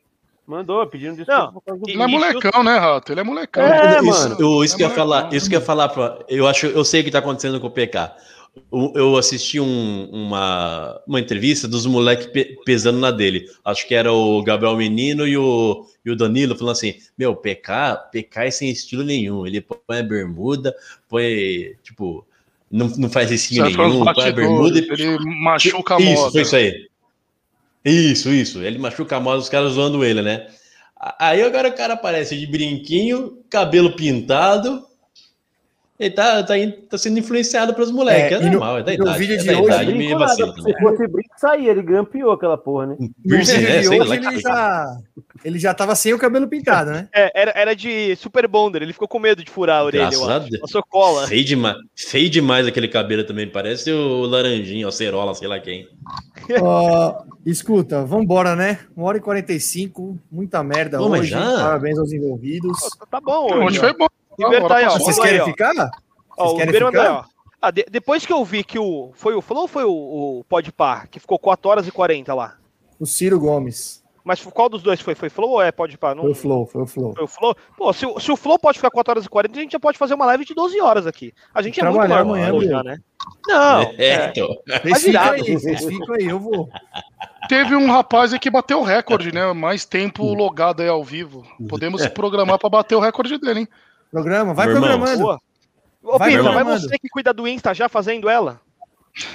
Mandou, 0.46 0.86
pedindo 0.88 1.16
desculpa 1.16 1.42
Não, 1.46 1.54
por 1.54 1.62
causa 1.64 1.82
do 1.82 1.90
Ele 1.90 2.02
é 2.04 2.08
molecão, 2.08 2.64
né, 2.64 2.78
Rato? 2.78 3.14
Ele 3.14 3.22
é 3.22 3.24
molecão. 3.24 3.64
É, 3.64 4.00
isso, 4.02 4.04
mano. 4.30 4.36
eu- 4.40 4.64
isso 4.66 4.76
É 4.76 4.78
que 4.78 4.84
eu 4.84 4.88
ia 4.90 4.94
molecão. 4.96 4.96
falar, 5.20 5.34
isso 5.34 5.50
que 5.50 5.56
eu 5.56 5.60
ia 5.62 5.66
falar, 5.66 5.88
pra- 5.90 6.20
eu 6.28 6.46
acho, 6.46 6.66
eu 6.68 6.84
sei 6.84 7.00
o 7.00 7.04
que 7.06 7.12
tá 7.12 7.20
acontecendo 7.20 7.62
com 7.62 7.68
o 7.68 7.72
PK. 7.72 8.12
Eu 8.72 9.18
assisti 9.18 9.60
um- 9.60 10.10
uma, 10.12 11.02
uma 11.08 11.20
entrevista 11.20 11.68
dos 11.68 11.86
moleques 11.88 12.28
pe- 12.28 12.58
pesando 12.64 13.00
na 13.00 13.10
dele. 13.10 13.48
Acho 13.66 13.88
que 13.88 13.96
era 13.96 14.12
o 14.14 14.44
Gabriel 14.44 14.76
Menino 14.78 15.28
e 15.28 15.36
o, 15.36 15.88
e 16.06 16.12
o 16.12 16.16
Danilo 16.16 16.56
falando 16.56 16.74
assim: 16.74 16.96
Meu, 17.18 17.36
PK, 17.36 17.96
PK 18.12 18.46
é 18.46 18.52
sem 18.52 18.70
estilo 18.70 19.04
nenhum. 19.04 19.46
Ele 19.48 19.60
põe 19.60 20.00
a 20.00 20.04
bermuda, 20.04 20.76
põe, 21.10 21.76
tipo, 21.84 22.26
não, 22.70 22.88
não 22.90 23.10
faz 23.10 23.30
Sai 23.30 23.72
pelos 23.76 23.94
nenhum, 23.94 24.06
põe 24.14 24.28
a 24.28 24.32
bermuda 24.32 24.80
e 24.80 24.88
Ele 25.02 25.18
machuca 25.42 25.96
a 25.96 26.00
isso, 26.02 26.22
moda. 26.22 26.32
foi 26.32 26.42
isso 26.42 26.56
aí. 26.56 26.88
Isso, 27.86 28.30
isso. 28.30 28.62
Ele 28.64 28.78
machuca 28.78 29.18
a 29.18 29.20
moda, 29.20 29.40
os 29.40 29.50
caras 29.50 29.74
zoando 29.74 30.04
ele, 30.06 30.22
né? 30.22 30.48
Aí 31.20 31.42
agora 31.42 31.68
o 31.70 31.74
cara 31.76 31.94
aparece 31.96 32.38
de 32.38 32.48
brinquinho, 32.48 33.40
cabelo 33.50 33.96
pintado. 33.96 34.86
Ele 36.00 36.10
tá, 36.10 36.42
tá, 36.44 36.58
in- 36.58 36.72
tá 36.90 36.98
sendo 36.98 37.20
influenciado 37.20 37.74
pelos 37.76 37.92
moleques. 37.92 38.32
É, 38.32 38.34
É, 38.36 38.42
e 38.42 38.46
no- 38.46 38.52
normal, 38.54 38.80
é 38.80 38.84
da 38.84 38.94
e 38.94 38.98
no 38.98 39.04
idade. 39.06 39.20
vídeo 39.20 39.36
é 39.36 39.38
de 39.38 39.46
da 39.46 39.54
hoje, 39.54 39.66
idade, 39.66 39.94
nada, 40.08 40.18
vacilo 40.26 40.50
Se 40.50 40.56
também. 40.58 40.74
fosse 40.82 41.08
brinco, 41.08 41.30
saía. 41.38 41.70
Ele 41.72 41.82
grampeou 41.84 42.32
aquela 42.32 42.58
porra, 42.58 42.88
né? 42.88 42.96
No 43.00 43.10
Piercing, 43.30 43.58
vídeo 43.58 43.70
né? 43.70 43.80
de 43.82 43.88
hoje 43.90 44.14
ele 44.16 44.40
já, 44.42 44.98
ele 45.46 45.60
já 45.60 45.74
tava 45.74 45.94
sem 45.96 46.12
o 46.14 46.18
cabelo 46.18 46.48
pintado, 46.48 46.90
né? 46.90 47.08
É, 47.14 47.32
era, 47.40 47.52
era 47.56 47.76
de 47.76 48.16
Super 48.16 48.48
Bonder, 48.48 48.82
ele 48.82 48.92
ficou 48.92 49.08
com 49.08 49.20
medo 49.20 49.44
de 49.44 49.52
furar 49.52 49.82
a 49.82 49.84
orelha, 49.86 50.10
Graças 50.10 50.28
a. 50.30 50.40
Deus. 50.40 50.60
Passou 50.62 50.84
cola. 50.90 51.28
Feio 51.28 51.46
demais, 51.46 51.78
feio 51.96 52.30
demais 52.30 52.66
aquele 52.66 52.88
cabelo 52.88 53.24
também. 53.24 53.48
Parece 53.48 53.92
o 53.92 54.24
Laranjinho, 54.26 54.88
o 54.88 54.92
Cerola, 54.92 55.36
sei 55.36 55.48
lá 55.48 55.60
quem. 55.60 55.88
Ó, 56.60 57.24
escuta, 57.46 58.04
vambora, 58.04 58.56
né? 58.56 58.80
1 58.98 59.04
hora 59.04 59.18
e 59.20 59.22
45, 59.22 60.18
muita 60.32 60.64
merda 60.64 60.98
Pô, 60.98 61.06
hoje. 61.10 61.30
já? 61.30 61.40
Parabéns 61.40 62.00
aos 62.00 62.12
envolvidos. 62.12 62.78
Pô, 63.00 63.06
Tá 63.06 63.22
bom 63.22 63.46
Hoje 63.54 63.64
hoje. 63.68 63.80
foi 63.80 63.94
bom. 63.94 64.08
Ribeiro 64.40 64.68
tá 64.68 64.76
aí, 64.78 64.86
ó. 64.86 64.92
Vocês 64.98 65.20
querem 65.20 65.42
ó. 65.42 65.46
ficar? 65.46 65.74
Ó, 66.38 66.46
Vocês 66.46 66.52
querem 66.58 66.66
Ribeiro 66.74 66.88
ficar? 66.88 67.12
ó. 67.12 67.24
Ah, 67.62 67.72
de- 67.72 67.86
depois 67.90 68.26
que 68.26 68.34
eu 68.34 68.44
vi 68.44 68.64
que 68.64 68.78
o. 68.78 69.12
Foi 69.14 69.34
o 69.36 69.42
Flow 69.42 69.62
ou 69.62 69.68
foi 69.68 69.84
o, 69.86 69.92
o 70.40 70.44
Podpar? 70.50 71.08
Que 71.10 71.20
ficou 71.20 71.40
4 71.40 71.70
horas 71.70 71.88
e 71.88 71.92
40 71.92 72.34
lá. 72.34 72.56
O 73.00 73.06
Ciro 73.06 73.40
Gomes. 73.40 74.04
Mas 74.26 74.42
qual 74.42 74.70
dos 74.70 74.82
dois 74.82 75.02
foi? 75.02 75.16
Foi 75.16 75.30
Flow 75.30 75.50
ou 75.50 75.62
é 75.62 75.70
Podpar? 75.72 76.16
Não, 76.16 76.24
Foi 76.24 76.32
o 76.32 76.36
Flow, 76.36 76.66
foi 76.66 76.82
o 76.84 76.86
Flow. 76.86 77.14
Foi 77.14 77.24
o 77.26 77.28
Flow? 77.28 77.56
Pô, 77.78 77.92
se, 77.92 78.06
o- 78.06 78.20
se 78.20 78.32
o 78.32 78.38
Flow 78.38 78.58
pode 78.58 78.78
ficar 78.78 78.90
4 78.90 79.12
horas 79.12 79.26
e 79.26 79.30
40, 79.30 79.58
a 79.58 79.62
gente 79.62 79.72
já 79.74 79.80
pode 79.80 79.98
fazer 79.98 80.14
uma 80.14 80.26
live 80.28 80.46
de 80.46 80.54
12 80.54 80.80
horas 80.82 81.06
aqui. 81.08 81.34
A 81.54 81.62
gente 81.62 81.80
é 81.80 81.84
muito 81.84 81.98
normal 82.00 82.20
amanhã, 82.20 82.46
já, 82.46 82.52
Bruno. 82.52 82.84
né? 82.84 82.98
Não, 83.48 83.82
É, 84.00 84.32
é. 84.34 84.98
virado. 84.98 85.34
aí, 85.34 85.58
ficam 85.58 86.16
aí, 86.16 86.26
eu 86.26 86.40
vou. 86.40 86.70
Teve 87.50 87.76
um 87.76 87.92
rapaz 87.92 88.32
aí 88.34 88.40
que 88.40 88.50
bateu 88.50 88.80
o 88.80 88.84
recorde, 88.84 89.34
né? 89.34 89.52
Mais 89.52 89.84
tempo 89.86 90.34
logado 90.34 90.82
aí 90.82 90.88
ao 90.88 91.04
vivo. 91.04 91.44
Podemos 91.68 92.02
se 92.02 92.10
programar 92.10 92.58
pra 92.58 92.70
bater 92.70 92.96
o 92.96 93.00
recorde 93.02 93.38
dele, 93.38 93.62
hein? 93.62 93.68
Programa, 94.14 94.54
vai 94.54 94.68
Meu 94.68 94.76
programando. 94.76 95.40
Ô, 96.04 96.20
Vai, 96.20 96.34
irmão. 96.34 96.64
você 96.66 97.00
que 97.00 97.10
cuida 97.10 97.34
do 97.34 97.48
Insta 97.48 97.74
já 97.74 97.90
fazendo 97.90 98.30
ela? 98.30 98.62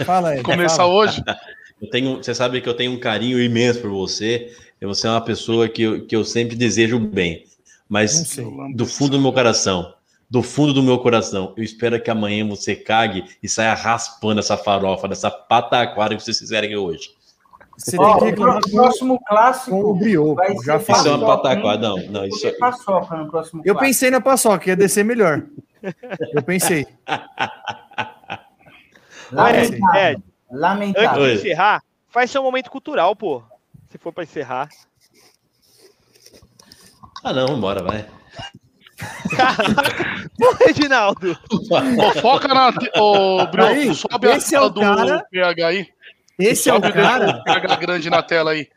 Fala 0.04 0.28
aí. 0.30 0.42
Começar 0.44 0.76
fala. 0.76 0.94
hoje. 0.94 1.20
Eu 1.82 1.90
tenho, 1.90 2.16
você 2.16 2.34
sabe 2.34 2.60
que 2.60 2.68
eu 2.68 2.74
tenho 2.74 2.90
um 2.90 2.98
carinho 2.98 3.40
imenso 3.40 3.80
por 3.80 3.90
você. 3.90 4.52
E 4.80 4.84
você 4.84 5.06
é 5.06 5.10
uma 5.10 5.20
pessoa 5.20 5.68
que 5.68 5.82
eu, 5.82 6.04
que 6.04 6.16
eu 6.16 6.24
sempre 6.24 6.56
desejo 6.56 6.98
bem. 6.98 7.44
Mas 7.88 8.36
do 8.74 8.84
fundo 8.84 9.12
do 9.16 9.22
meu 9.22 9.32
coração, 9.32 9.94
do 10.28 10.42
fundo 10.42 10.72
do 10.72 10.82
meu 10.82 10.98
coração, 10.98 11.54
eu 11.56 11.62
espero 11.62 12.00
que 12.02 12.10
amanhã 12.10 12.44
você 12.48 12.74
cague 12.74 13.24
e 13.40 13.48
saia 13.48 13.74
raspando 13.74 14.40
essa 14.40 14.56
farofa, 14.56 15.06
dessa 15.06 15.30
pataquara 15.30 16.16
que 16.16 16.22
vocês 16.22 16.36
fizerem 16.36 16.68
aqui 16.70 16.76
hoje. 16.76 17.10
Você 17.78 17.96
Ó, 17.96 18.18
tem 18.18 18.34
que 18.34 18.40
o 18.42 18.60
próximo 18.72 19.18
com 19.18 19.24
o 19.24 19.24
clássico 19.24 19.94
Brioco. 19.94 20.34
vai 20.34 20.48
Já 20.64 20.76
Isso 20.78 20.90
é 20.90 20.94
falei. 20.94 21.12
uma 21.12 21.26
pataquada, 21.26 21.88
não. 21.88 21.96
Não, 22.08 22.24
isso 22.26 22.40
Porque 22.40 22.58
paçoca 22.58 23.16
no 23.16 23.30
próximo 23.30 23.62
Eu 23.64 23.74
clássico. 23.74 23.86
pensei 23.88 24.10
na 24.10 24.20
paçoca, 24.20 24.68
ia 24.68 24.76
descer 24.76 25.04
melhor. 25.04 25.44
Eu 26.34 26.42
pensei. 26.42 26.86
Lamentável. 29.30 29.94
É, 29.94 30.10
Antes 30.12 30.22
Lamentável. 30.50 31.22
Oi. 31.22 31.32
de 31.32 31.36
encerrar, 31.38 31.82
faz 32.08 32.30
seu 32.30 32.42
momento 32.42 32.70
cultural, 32.70 33.14
pô. 33.14 33.42
Se 33.90 33.98
for 33.98 34.12
pra 34.12 34.24
encerrar. 34.24 34.68
Ah, 37.22 37.32
não, 37.32 37.46
vambora, 37.46 37.82
vai. 37.82 38.06
Pô, 40.38 40.52
Reginaldo. 40.64 41.36
Ô, 41.50 42.20
foca 42.20 42.48
na. 42.48 42.70
Ô, 43.00 43.46
Brioco, 43.46 43.72
Aí, 43.72 43.94
sobe 43.94 44.28
a 44.28 44.36
esse 44.36 44.56
é 44.56 44.60
do 44.70 44.80
cara- 44.80 45.24
PH 45.30 45.66
aí. 45.66 45.86
Esse 46.38 46.70
é 46.70 46.74
o 46.74 46.80
cara, 46.80 47.42
grande 47.80 48.08
na 48.10 48.22
tela 48.22 48.52
aí. 48.52 48.68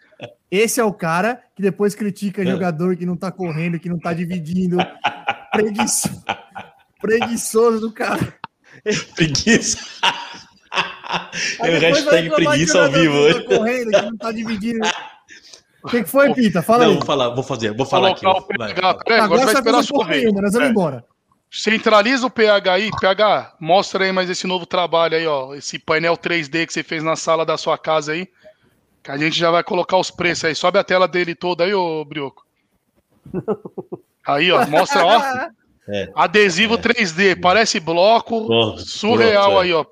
esse 0.50 0.80
é 0.80 0.84
o 0.84 0.92
cara 0.94 1.42
que 1.56 1.62
depois 1.62 1.94
critica 1.96 2.42
É. 2.42 2.46
jogador 2.46 2.96
que 2.98 3.06
não 3.06 3.16
tá 3.16 3.32
correndo, 3.32 3.80
que 3.80 3.88
não 3.90 4.00
tá 4.00 4.14
dividindo. 4.14 4.78
Preguiçoso. 5.52 6.24
Preguiçoso 7.00 7.80
do 7.80 7.92
cara. 7.92 8.34
Preguiça. 9.16 9.78
É 11.60 11.78
o 11.78 11.80
depois 11.80 12.04
vai 12.06 12.22
hashtag 12.22 12.30
preguiça 12.30 12.84
ao 12.86 12.92
vivo 12.92 13.14
que 13.14 13.20
hoje. 13.20 13.34
não 13.34 13.44
tá 13.48 13.58
correndo, 13.58 13.92
que 13.92 14.02
não 14.02 14.18
tá 14.18 14.32
dividindo. 14.32 14.88
O 15.84 15.88
que, 15.90 16.04
que 16.04 16.10
foi, 16.10 16.34
Pita? 16.34 16.62
Fala 16.62 16.84
Não, 16.86 16.92
aí. 16.92 16.98
vou 16.98 17.06
falar, 17.06 17.30
vou 17.30 17.44
fazer, 17.44 17.76
vou 17.76 17.86
falar 17.86 18.12
aqui. 18.12 18.24
Vai. 18.24 18.42
PH. 18.74 18.94
Peraí, 19.04 19.20
agora 19.20 19.24
Agora 19.24 19.28
vai 19.28 19.38
você 19.40 19.46
vai 19.46 19.54
esperar 19.62 19.78
um 19.80 19.84
vez. 20.08 20.26
ainda, 20.28 20.42
nós 20.42 20.54
vamos 20.54 20.68
É. 20.68 20.72
embora. 20.72 21.06
Centraliza 21.52 22.26
o 22.26 22.30
PH 22.30 22.74
aí. 22.74 22.90
PH, 23.00 23.56
mostra 23.60 24.06
aí 24.06 24.12
mais 24.14 24.30
esse 24.30 24.48
novo 24.48 24.66
trabalho 24.66 25.18
aí, 25.18 25.28
ó. 25.28 25.54
Esse 25.54 25.78
painel 25.78 26.16
3D 26.18 26.66
que 26.66 26.72
você 26.72 26.82
fez 26.82 27.04
na 27.04 27.18
sala 27.18 27.46
da 27.46 27.58
sua 27.58 27.78
casa 27.78 28.14
aí. 28.14 28.28
Que 29.04 29.12
a 29.12 29.18
gente 29.18 29.38
já 29.38 29.52
vai 29.52 29.62
colocar 29.62 29.98
os 29.98 30.10
preços 30.10 30.46
aí. 30.46 30.56
Sobe 30.56 30.80
a 30.80 30.84
tela 30.84 31.08
dele 31.08 31.36
toda 31.36 31.66
aí, 31.66 31.74
ô 31.74 32.06
Brioco. 32.06 32.46
Aí, 34.24 34.52
ó. 34.52 34.68
Mostra, 34.68 35.04
ó. 35.04 35.20
É. 35.90 36.12
Adesivo 36.14 36.78
3D. 36.78 37.42
Parece 37.42 37.80
bloco. 37.80 38.78
Surreal 38.78 39.46
pronto, 39.46 39.58
é. 39.58 39.64
aí, 39.64 39.74
ó. 39.74 39.86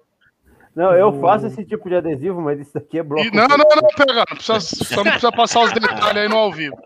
Não, 0.76 0.94
eu 0.94 1.12
faço 1.20 1.48
esse 1.48 1.66
tipo 1.66 1.90
de 1.90 1.96
adesivo, 1.96 2.40
mas 2.42 2.60
isso 2.60 2.78
aqui 2.78 3.00
é 3.00 3.04
bloco. 3.04 3.26
E- 3.28 3.32
não, 3.32 3.48
não, 3.48 3.58
não, 3.58 3.66
PH. 3.66 4.26
Não 4.30 4.36
precisa, 4.38 4.60
só 4.60 4.96
não 4.98 5.12
precisa 5.12 5.32
passar 5.32 5.62
os 5.62 5.72
detalhes 5.74 6.18
aí 6.22 6.30
no 6.30 6.38
ao 6.38 6.52
vivo. 6.52 6.78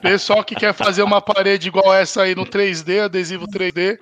Pessoal 0.00 0.44
que 0.44 0.54
quer 0.54 0.72
fazer 0.72 1.02
uma 1.02 1.20
parede 1.20 1.68
igual 1.68 1.92
essa 1.94 2.22
aí 2.22 2.34
no 2.34 2.44
3D, 2.46 3.04
adesivo 3.04 3.46
3D, 3.48 3.98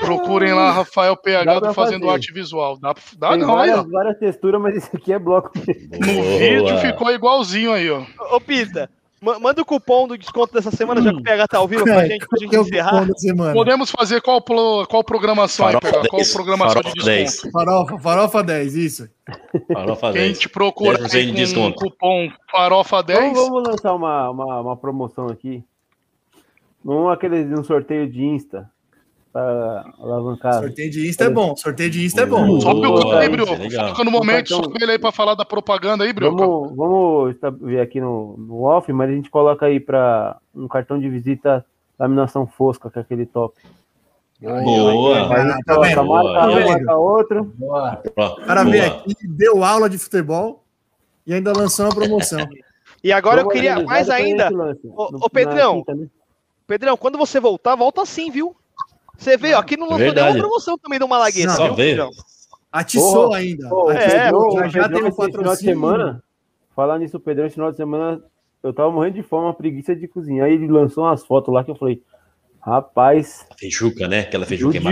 procurem 0.00 0.52
lá 0.52 0.70
Rafael 0.70 1.16
PH 1.16 1.60
do 1.60 1.74
Fazendo 1.74 2.02
fazer. 2.02 2.12
Arte 2.14 2.32
Visual. 2.32 2.78
Dá, 2.78 2.94
dá 3.18 3.30
Tem 3.30 3.38
não, 3.38 3.58
aí, 3.58 3.70
ó. 3.70 3.76
várias, 3.76 3.90
várias 3.90 4.18
texturas, 4.18 4.60
mas 4.60 4.76
isso 4.76 4.90
aqui 4.94 5.12
é 5.12 5.18
bloco. 5.18 5.50
No 5.56 6.06
Boa. 6.14 6.38
vídeo 6.38 6.78
ficou 6.78 7.10
igualzinho 7.10 7.72
aí, 7.72 7.90
ó. 7.90 8.02
Ô, 8.30 8.40
Pita, 8.40 8.88
manda 9.20 9.60
o 9.60 9.64
cupom 9.64 10.08
do 10.08 10.16
desconto 10.16 10.52
dessa 10.54 10.70
semana, 10.70 11.02
já 11.02 11.10
que 11.12 11.18
o 11.18 11.22
PH 11.22 11.48
tá 11.48 11.58
ao 11.58 11.68
vivo 11.68 11.84
pra 11.84 12.06
gente, 12.06 12.26
pra 12.26 12.38
gente 12.38 12.56
é 12.56 12.58
encerrar. 12.60 13.06
Podemos 13.52 13.90
fazer 13.90 14.20
qual, 14.22 14.40
pro- 14.40 14.86
qual 14.88 15.04
programação 15.04 15.66
aí, 15.66 15.72
Farofa? 15.74 16.08
Qual 16.08 16.20
10, 16.22 16.32
programação 16.32 16.80
de 16.82 16.88
farofa 16.90 16.94
desconto? 16.94 17.42
10. 17.44 17.52
Farofa, 17.52 17.98
farofa 17.98 18.42
10, 18.42 18.74
isso. 18.76 19.10
Farofa 19.72 20.12
Quem 20.12 20.22
10. 20.22 20.38
te 20.38 20.48
procura 20.48 20.98
10% 20.98 21.14
aí 21.14 21.26
de 21.26 21.32
com 21.32 21.34
desconto. 21.36 21.76
cupom 21.76 22.30
Farofa 22.50 23.02
10, 23.02 23.20
Então 23.32 23.34
vamos 23.50 23.68
lançar 23.68 23.94
uma, 23.94 24.30
uma, 24.30 24.60
uma 24.60 24.76
promoção 24.76 25.26
aqui. 25.28 25.62
Num, 26.84 27.08
aquele, 27.10 27.44
num 27.44 27.62
sorteio 27.62 28.10
de 28.10 28.24
Insta. 28.24 28.70
Pra 29.32 29.84
alavancar. 29.98 30.54
Sorteio 30.60 30.90
de 30.90 31.08
Insta 31.08 31.24
é 31.24 31.30
bom. 31.30 31.56
Sorteio 31.56 31.90
de 31.90 32.04
Insta 32.04 32.22
é 32.22 32.26
bom. 32.26 32.60
Sobe 32.60 32.86
o 32.86 32.90
Boa, 32.92 33.18
aí, 33.20 33.26
é 33.26 33.28
Brioco. 33.28 33.52
Foca 33.88 34.04
no 34.04 34.10
momento, 34.10 34.46
Então- 34.52 34.64
sobe 34.64 34.82
ele 34.82 34.92
aí 34.92 34.98
pra 34.98 35.12
falar 35.12 35.34
da 35.34 35.44
propaganda 35.44 36.04
aí, 36.04 36.12
Brioco. 36.12 36.36
Vamos, 36.36 36.76
vamos 36.76 37.36
ver 37.60 37.80
aqui 37.80 38.00
no, 38.00 38.36
no 38.38 38.62
off, 38.64 38.92
mas 38.92 39.08
a 39.10 39.12
gente 39.12 39.30
coloca 39.30 39.66
aí 39.66 39.78
para 39.78 40.36
um 40.54 40.66
cartão 40.66 40.98
de 40.98 41.08
visita 41.08 41.64
laminação 41.98 42.46
fosca, 42.46 42.90
que 42.90 42.98
é 42.98 43.02
aquele 43.02 43.26
top. 43.26 43.54
Boa. 44.40 45.18
Aí 45.36 45.40
a 45.42 45.52
gente 45.52 45.64
tá 45.64 45.78
vendo? 45.80 46.04
marca 46.06 46.32
Tá 46.40 46.46
marca 46.64 46.96
outro. 46.96 47.44
Boa. 47.56 48.02
Ó, 48.16 48.26
O 48.32 48.46
cara 48.46 48.64
veio 48.64 48.84
boa. 48.90 49.02
aqui, 49.02 49.14
deu 49.28 49.62
aula 49.62 49.88
de 49.90 49.98
futebol 49.98 50.64
e 51.26 51.34
ainda 51.34 51.52
lançou 51.56 51.86
uma 51.86 51.94
promoção. 51.94 52.40
E 53.02 53.14
agora 53.14 53.40
eu 53.40 53.48
queria 53.48 53.82
mais 53.82 54.10
ainda. 54.10 54.50
Ô- 54.94 55.30
Pedrão. 55.30 55.82
né? 55.88 56.06
Pedrão, 56.66 56.98
quando 56.98 57.16
você 57.16 57.40
voltar, 57.40 57.74
volta 57.74 58.02
assim, 58.02 58.30
viu? 58.30 58.54
Você 59.20 59.36
vê, 59.36 59.54
ó, 59.54 59.58
aqui 59.60 59.76
não 59.76 59.84
lançou 59.86 59.98
Verdade. 59.98 60.26
nenhuma 60.32 60.40
promoção 60.48 60.78
também 60.78 60.98
do 60.98 61.06
Malagueta, 61.06 61.46
Não, 61.48 61.56
Só 61.56 61.66
viu. 61.66 61.76
Pedrão? 61.76 62.10
Atiçou 62.72 63.24
Porra. 63.26 63.38
ainda. 63.38 63.68
Pô, 63.68 63.90
É, 63.92 63.96
Atiçou, 64.28 64.48
o 64.48 64.52
já, 64.58 64.68
já 64.68 64.88
tem 64.88 65.02
um 65.02 65.06
esse 65.08 65.16
final 65.16 65.26
de 65.28 65.32
patrocínio. 65.36 65.56
semana, 65.74 66.22
falar 66.74 66.98
nisso, 66.98 67.16
o 67.16 67.20
Pedrão, 67.20 67.46
esse 67.46 67.54
final 67.54 67.70
de 67.70 67.76
semana, 67.76 68.22
eu 68.62 68.72
tava 68.72 68.90
morrendo 68.90 69.14
de 69.14 69.22
fome, 69.22 69.44
uma 69.46 69.54
preguiça 69.54 69.94
de 69.94 70.06
cozinhar. 70.08 70.46
Aí 70.46 70.54
ele 70.54 70.68
lançou 70.68 71.04
umas 71.04 71.24
fotos 71.24 71.52
lá 71.52 71.62
que 71.64 71.70
eu 71.70 71.74
falei, 71.74 72.00
rapaz, 72.60 73.46
Feijuca, 73.58 74.06
né? 74.06 74.20
Aquela 74.20 74.46
feijuca. 74.46 74.78
É, 74.78 74.80
Pô, 74.80 74.90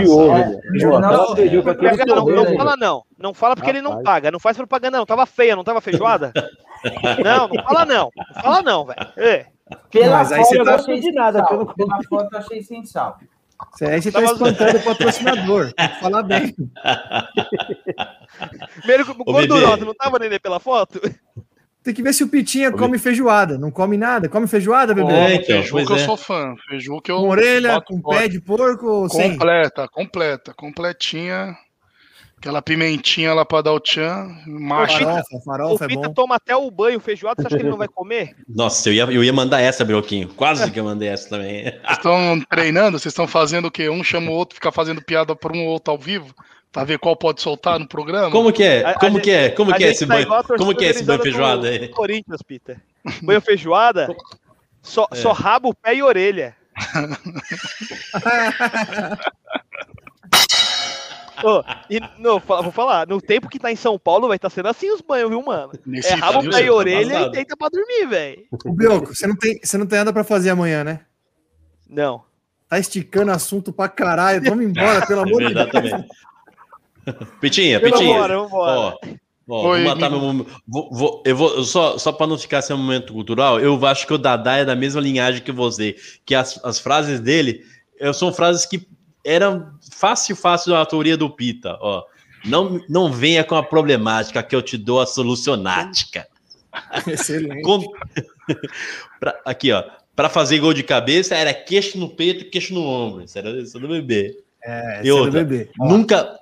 não, 0.99 1.33
é. 1.33 1.35
feijuca, 1.35 1.75
Pega, 1.75 2.05
não, 2.05 2.25
não 2.25 2.57
fala 2.57 2.75
não. 2.77 3.03
Não 3.17 3.33
fala 3.33 3.55
porque 3.55 3.69
ele 3.69 3.81
não 3.81 3.91
Rapaz. 3.91 4.05
paga. 4.05 4.31
Não 4.31 4.39
faz 4.39 4.57
propaganda, 4.57 4.97
não. 4.97 5.05
Tava 5.05 5.25
feia, 5.25 5.55
não 5.55 5.63
tava 5.63 5.79
feijoada? 5.81 6.31
não, 7.23 7.47
não 7.47 7.63
fala 7.63 7.85
não. 7.85 8.09
Não 8.35 8.41
fala 8.41 8.61
não, 8.61 8.85
velho. 8.85 8.99
É. 9.17 9.45
Pela 9.91 10.17
Mas 10.17 10.31
aí 10.31 10.39
foto 10.39 10.49
você 10.49 10.59
eu 10.59 10.65
tá- 10.65 10.75
achei 10.75 10.99
de 10.99 11.11
nada. 11.11 11.45
Pela 11.45 11.65
foto 12.09 12.29
eu 12.33 12.37
achei 12.39 12.61
sem 12.63 12.83
sal. 12.85 13.17
Você 13.71 13.85
aí 13.85 14.01
você 14.01 14.11
tá 14.11 14.21
Tava- 14.21 14.33
espantando 14.33 14.77
o 14.77 14.83
patrocinador. 14.83 15.73
Tem 15.73 15.87
que 15.89 15.99
falar 15.99 16.23
bem. 16.23 16.55
Meio 18.85 19.05
gordurosa, 19.15 19.85
não 19.85 19.93
tava, 19.93 20.19
Nenê, 20.19 20.39
pela 20.39 20.59
foto? 20.59 20.99
Tem 21.83 21.93
que 21.93 22.03
ver 22.03 22.13
se 22.13 22.23
o 22.23 22.29
Pitinha 22.29 22.71
come 22.71 22.97
feijoada. 22.97 23.57
Não 23.57 23.71
come 23.71 23.97
nada? 23.97 24.29
Come 24.29 24.47
feijoada, 24.47 24.93
bebê? 24.93 25.11
É, 25.11 25.35
então, 25.35 25.63
pois 25.71 25.89
eu 25.89 25.95
é. 25.95 25.99
sou 25.99 26.17
fã. 26.17 26.53
Feijuca 26.67 27.11
eu 27.11 27.17
Com 27.17 27.29
orelha, 27.29 27.81
com 27.81 28.01
pé 28.01 28.27
de 28.27 28.39
porco 28.41 28.85
ou 28.85 29.09
sem? 29.09 29.31
Completa, 29.31 29.87
completa, 29.87 30.53
completinha. 30.53 31.55
Aquela 32.39 32.61
pimentinha 32.61 33.33
lá 33.33 33.43
pra 33.43 33.61
dar 33.61 33.73
o 33.73 33.81
tchan, 33.81 34.33
macha. 34.47 34.99
Farofa, 34.99 35.35
O 35.35 35.41
farofa 35.41 35.83
é 35.83 35.87
Pita 35.89 36.07
bom. 36.07 36.13
toma 36.13 36.35
até 36.35 36.55
o 36.55 36.71
banho 36.71 36.97
feijoada, 36.97 37.41
você 37.41 37.47
acha 37.47 37.57
que 37.57 37.63
ele 37.63 37.69
não 37.69 37.77
vai 37.77 37.89
comer? 37.89 38.33
Nossa, 38.47 38.87
eu 38.87 38.93
ia, 38.93 39.03
eu 39.03 39.21
ia 39.21 39.33
mandar 39.33 39.59
essa, 39.59 39.83
Broquinho. 39.83 40.29
Quase 40.29 40.71
que 40.71 40.79
eu 40.79 40.85
mandei 40.85 41.09
essa 41.09 41.27
também. 41.27 41.63
Vocês 41.63 41.81
estão 41.91 42.41
treinando? 42.49 42.97
Vocês 42.97 43.11
estão 43.11 43.27
fazendo 43.27 43.65
o 43.65 43.71
quê? 43.71 43.89
Um 43.89 44.01
chama 44.05 44.31
o 44.31 44.33
outro, 44.33 44.55
fica 44.55 44.71
fazendo 44.71 45.01
piada 45.03 45.35
para 45.35 45.51
um 45.51 45.65
ou 45.65 45.73
outro 45.73 45.91
ao 45.91 45.97
vivo? 45.99 46.33
Pra 46.71 46.85
ver 46.85 46.97
qual 46.97 47.13
pode 47.17 47.41
soltar 47.41 47.77
no 47.77 47.85
programa? 47.87 48.31
Como 48.31 48.53
que 48.53 48.63
é? 48.63 48.85
A- 48.85 48.91
a 48.91 48.93
Como 48.93 49.15
gente- 49.15 49.23
que 49.25 49.31
é? 49.31 49.49
Como 49.49 49.71
A 49.71 49.73
que 49.75 49.83
é 49.83 49.89
esse 49.89 50.07
tá 50.07 50.13
banho? 50.15 50.33
a 50.33 50.41
Como 50.43 50.73
que 50.73 50.85
é 50.85 50.89
esse 50.91 51.03
banho 51.03 51.21
feijoada 51.21 51.67
aí? 51.67 51.89
Corinthians, 51.89 52.41
Peter. 52.41 52.77
Banho 53.21 53.41
feijoada, 53.41 54.15
só, 54.81 55.05
É. 55.11 55.15
só 55.15 55.33
rabo, 55.33 55.73
pé 55.73 55.95
e 55.95 56.01
orelha. 56.03 56.55
Ô, 61.43 61.63
e 61.89 61.99
não, 62.17 62.39
vou 62.39 62.71
falar, 62.71 63.07
no 63.07 63.21
tempo 63.21 63.47
que 63.49 63.59
tá 63.59 63.71
em 63.71 63.75
São 63.75 63.97
Paulo 63.97 64.27
vai 64.27 64.35
estar 64.37 64.49
sendo 64.49 64.67
assim 64.67 64.91
os 64.91 65.01
banhos, 65.01 65.29
viu, 65.29 65.41
mano? 65.41 65.71
Nesse 65.85 66.09
É 66.09 66.15
rabo, 66.15 66.41
pé 66.41 66.47
e 66.47 66.51
você 66.51 66.65
tá 66.65 66.73
orelha 66.73 67.21
e 67.21 67.31
deita 67.31 67.55
pra 67.57 67.69
dormir, 67.69 68.07
velho. 68.07 68.43
Ô, 68.65 68.71
Bioco, 68.73 69.15
você 69.15 69.25
não, 69.27 69.35
tem, 69.35 69.59
você 69.63 69.77
não 69.77 69.85
tem 69.85 69.99
nada 69.99 70.11
pra 70.13 70.23
fazer 70.23 70.49
amanhã, 70.49 70.83
né? 70.83 71.01
Não. 71.89 72.23
Tá 72.67 72.77
esticando 72.77 73.31
assunto 73.31 73.73
pra 73.73 73.89
caralho. 73.89 74.43
Vamos 74.43 74.63
embora, 74.65 75.05
pelo 75.05 75.21
amor 75.27 75.43
de 75.47 75.53
Deus. 75.53 75.71
também. 75.71 76.05
Pitinha, 77.39 77.79
Pitinha. 77.79 78.13
Vambora, 78.13 78.37
vambora. 78.37 78.71
Ó, 78.71 78.93
ó, 79.49 79.69
Oi, 79.69 79.83
vou 79.83 79.95
matar 79.95 80.09
meu 80.11 80.19
momento. 80.19 80.51
Vou, 80.67 80.89
vou- 80.91 81.23
eu 81.25 81.35
vou, 81.35 81.63
só, 81.63 81.97
só 81.97 82.11
para 82.11 82.27
não 82.27 82.37
ficar 82.37 82.61
sem 82.61 82.75
um 82.75 82.79
momento 82.79 83.13
cultural, 83.13 83.59
eu 83.59 83.83
acho 83.87 84.05
que 84.05 84.13
o 84.13 84.17
Dadá 84.17 84.57
é 84.57 84.65
da 84.65 84.75
mesma 84.75 85.01
linhagem 85.01 85.41
que 85.41 85.51
você. 85.51 85.95
Que 86.25 86.35
as, 86.35 86.63
as 86.63 86.77
frases 86.79 87.19
dele 87.19 87.63
eu, 87.99 88.13
são 88.13 88.31
frases 88.31 88.65
que 88.65 88.87
eram 89.31 89.71
fácil, 89.91 90.35
fácil 90.35 90.71
da 90.71 90.79
autoria 90.79 91.15
do 91.15 91.29
Pita. 91.29 91.77
Ó, 91.81 92.03
não, 92.45 92.79
não 92.89 93.11
venha 93.11 93.43
com 93.43 93.55
a 93.55 93.63
problemática 93.63 94.41
que 94.41 94.55
eu 94.55 94.61
te 94.61 94.77
dou 94.77 94.99
a 95.01 95.05
solucionática. 95.05 96.27
Excelente. 97.07 97.61
Com- 97.61 97.83
Pra- 99.19 99.39
aqui, 99.45 99.71
ó. 99.71 99.83
Para 100.15 100.27
fazer 100.29 100.59
gol 100.59 100.73
de 100.73 100.83
cabeça 100.83 101.35
era 101.35 101.53
queixo 101.53 101.97
no 101.97 102.09
peito 102.09 102.41
e 102.41 102.49
queixo 102.49 102.73
no 102.73 102.83
ombro. 102.85 103.23
Isso 103.23 103.37
era 103.37 103.49
isso 103.51 103.79
do 103.79 103.87
bebê. 103.87 104.37
É, 104.63 105.01
E 105.05 105.11
outra, 105.11 105.43
bebê. 105.43 105.69
Nunca, 105.77 106.37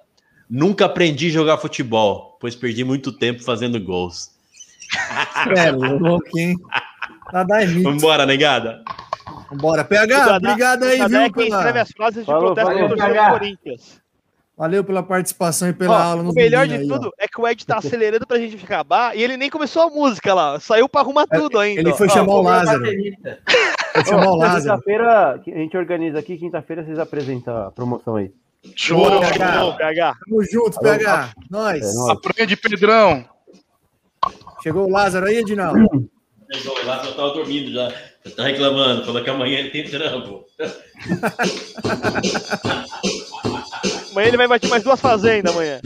nunca 0.50 0.86
aprendi 0.86 1.28
a 1.28 1.32
jogar 1.32 1.58
futebol, 1.60 2.38
pois 2.40 2.56
perdi 2.56 2.84
muito 2.84 3.12
tempo 3.12 3.44
fazendo 3.44 3.80
gols. 3.80 4.32
É 5.56 5.70
louco, 5.72 6.40
hein? 6.40 6.56
Mito. 7.68 7.84
Vambora, 7.84 8.26
negada. 8.26 8.82
Vambora. 9.50 9.82
O 9.82 9.86
PH, 9.86 10.18
Dadá- 10.26 10.36
obrigado 10.38 10.84
aí, 10.84 11.02
o 11.02 11.08
viu? 11.10 11.20
é 11.20 11.24
quem 11.30 11.46
Pela... 11.46 11.58
escreve 11.58 11.80
as 11.80 11.92
frases 11.92 12.20
de 12.22 12.26
Falou, 12.26 12.54
protesto 12.56 12.88
do 12.90 12.96
PH. 12.98 13.30
Corinthians. 13.32 14.02
Valeu 14.58 14.84
pela 14.84 15.04
participação 15.04 15.70
e 15.70 15.74
pela 15.74 15.94
Ó, 15.96 16.02
aula. 16.02 16.24
o 16.24 16.34
melhor 16.34 16.66
de 16.68 16.74
aí, 16.74 16.92
ó. 16.92 16.96
tudo 16.96 17.14
é 17.20 17.28
que 17.28 17.40
o 17.40 17.48
Ed 17.48 17.64
tá 17.64 17.78
acelerando 17.78 18.26
pra 18.26 18.40
gente 18.40 18.64
acabar 18.66 19.16
e 19.16 19.22
ele 19.24 19.38
nem 19.38 19.52
começou 19.52 19.84
a 19.84 19.90
música 19.90 20.34
lá. 20.34 20.60
Saiu 20.60 20.90
pra 20.90 21.02
arrumar 21.02 21.28
tudo 21.28 21.60
ainda. 21.60 21.80
É, 21.80 21.84
Ele 21.84 21.92
ó. 21.92 21.96
foi 21.96 22.08
Ó, 22.08 22.10
chamar 22.10 22.34
o 22.34 22.42
Lázaro. 22.42 22.84
Foi 22.84 24.06
chamar 24.06 24.26
o 24.26 24.30
Ó, 24.32 24.36
Lázaro. 24.38 24.62
Quinta-feira, 24.82 25.32
a 25.46 25.60
gente 25.60 25.78
organiza 25.78 26.18
aqui, 26.18 26.38
quinta-feira 26.40 26.84
vocês 26.84 26.98
apresentam 26.98 27.56
a 27.68 27.72
promoção 27.72 28.16
aí. 28.16 28.32
Show. 28.76 29.20
PH. 29.22 29.74
PH. 29.78 30.14
Tamo 30.28 30.44
junto, 30.52 30.80
PH. 30.80 31.34
Nós. 31.52 31.84
É. 32.10 32.12
Aprende, 32.12 32.58
Pedrão. 32.58 33.26
Chegou 34.64 34.88
o 34.88 34.90
Lázaro 34.90 35.28
aí, 35.28 35.36
Edinaldo? 35.38 36.10
Lá 36.84 37.06
eu 37.06 37.16
tava 37.16 37.30
dormindo 37.34 37.72
já. 37.72 37.94
Tá 38.36 38.44
reclamando, 38.44 39.06
falou 39.06 39.24
que 39.24 39.30
amanhã 39.30 39.60
ele 39.60 39.70
tem 39.70 39.90
trampo. 39.90 40.46
Amanhã 44.12 44.28
ele 44.28 44.38
vai 44.38 44.48
bater 44.48 44.70
mais 44.70 44.84
duas 44.84 45.00
fazendas 45.00 45.54
amanhã. 45.54 45.80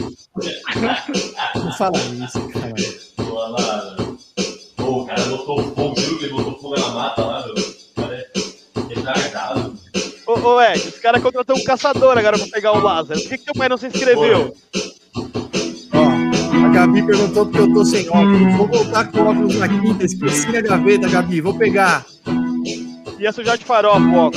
Não 1.56 1.72
fala 1.74 1.98
isso. 1.98 2.40
isso. 2.78 3.14
Boa 3.18 3.50
lá. 3.50 3.98
Pô, 4.78 5.02
o 5.02 5.06
cara 5.06 5.22
botou 5.26 5.64
fogo, 5.76 5.96
viu? 5.96 6.18
Ele 6.18 6.30
botou 6.30 6.58
fogo 6.60 6.80
na 6.80 6.90
mata 6.90 7.24
lá, 7.24 7.46
meu. 7.46 7.54
O 7.54 8.02
cara 8.02 8.16
é 8.16 8.94
retardado. 8.94 9.78
Ô, 10.28 10.40
ô 10.40 10.62
Ed, 10.62 10.88
os 10.88 11.00
caras 11.00 11.22
contratou 11.22 11.58
um 11.58 11.64
caçador 11.64 12.18
agora 12.18 12.38
pra 12.38 12.48
pegar 12.48 12.72
o 12.74 12.80
Lázaro. 12.80 13.20
Por 13.20 13.30
que, 13.30 13.38
que 13.38 13.46
teu 13.46 13.54
pai 13.54 13.68
não 13.68 13.78
se 13.78 13.88
inscreveu? 13.88 14.56
Ó, 15.94 16.66
a 16.66 16.70
Gabi 16.70 17.06
perguntou 17.06 17.46
porque 17.46 17.60
eu 17.60 17.74
tô 17.74 17.84
sem 17.84 18.08
óculos. 18.10 18.56
Vou 18.56 18.68
voltar 18.68 19.12
com 19.12 19.20
óculos 19.20 19.56
na 19.56 19.68
quinta. 19.68 20.06
Esqueci 20.06 20.52
na 20.52 20.62
gaveta, 20.62 21.10
Gabi. 21.10 21.42
Vou 21.42 21.58
pegar. 21.58 22.06
Ia 23.22 23.32
sujar 23.32 23.56
de 23.56 23.64
farofa 23.64 24.00
o. 24.00 24.32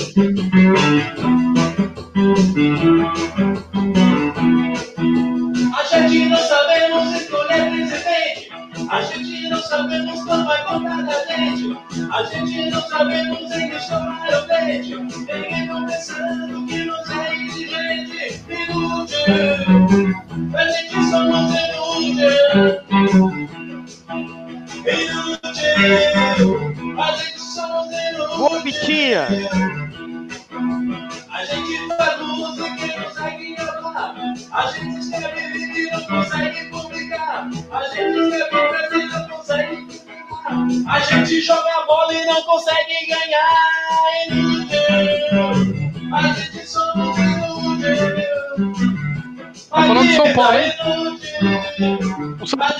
A 5.74 5.84
gente 5.88 6.28
não 6.28 6.36
sabemos 6.36 7.14
escolher 7.14 7.70
presidente. 7.70 8.52
A 8.90 9.00
gente 9.00 9.48
não 9.48 9.62
sabemos 9.62 10.22
como 10.24 10.44
vai 10.44 10.62
contar 10.66 11.00
da 11.00 11.24
gente. 11.24 11.74
A 12.12 12.24
gente 12.24 12.68
não 12.68 12.82
sabemos 12.82 13.50
em 13.52 13.70
que 13.70 13.80
chorar 13.80 14.42
o 14.42 14.46
dente. 14.48 14.94
Ninguém 14.96 15.86
pensando 15.86 16.66
que 16.66 16.84
nos 16.84 17.08
é 17.08 17.34
exigente. 17.36 18.42
Inútil. 18.50 19.16
A 20.54 20.68
gente 20.68 20.94
somos 21.10 21.54
inútil. 24.12 24.43
Inútil. 24.86 25.44
A 31.30 31.44
gente 31.44 31.88
faz 31.96 32.20
música 32.20 32.68
e 32.68 32.96
não 32.96 33.04
consegue 33.04 33.54
gravar. 33.56 34.14
A 34.52 34.66
gente 34.66 35.00
escreve 35.00 35.40
vídeo 35.52 35.88
e 35.88 35.90
não 35.90 36.04
consegue 36.04 36.64
publicar. 36.70 37.48
A 37.72 37.82
gente 37.88 38.18
escreve 38.18 38.48
frase 38.50 38.94
e 38.94 39.06
não 39.06 39.28
consegue 39.28 39.76
publicar. 39.76 40.14
A 40.86 41.00
gente 41.00 41.40
joga 41.40 41.86
bola 41.86 42.12
e 42.14 42.26
não 42.26 42.42
consegue 42.42 43.06
ganhar. 43.06 44.26
Inútil. 44.28 46.14
A 46.14 46.22
gente 46.32 46.66
somos 46.68 47.18
inútil. 47.18 48.73
Tá 49.74 49.82
falando 49.82 50.06
de 50.06 50.14
São 50.14 50.32
Paulo, 50.34 50.56
hein? 50.56 50.72
O 52.40 52.46
São 52.46 52.58
Paulo. 52.58 52.74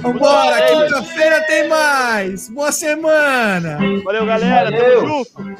Vambora, 0.00 0.62
quinta-feira 0.66 1.42
tem 1.46 1.68
mais. 1.68 2.48
Boa 2.48 2.72
semana. 2.72 3.78
Valeu, 4.04 4.24
galera. 4.24 4.70
Valeu. 4.70 5.00
Tamo 5.02 5.08
junto. 5.08 5.56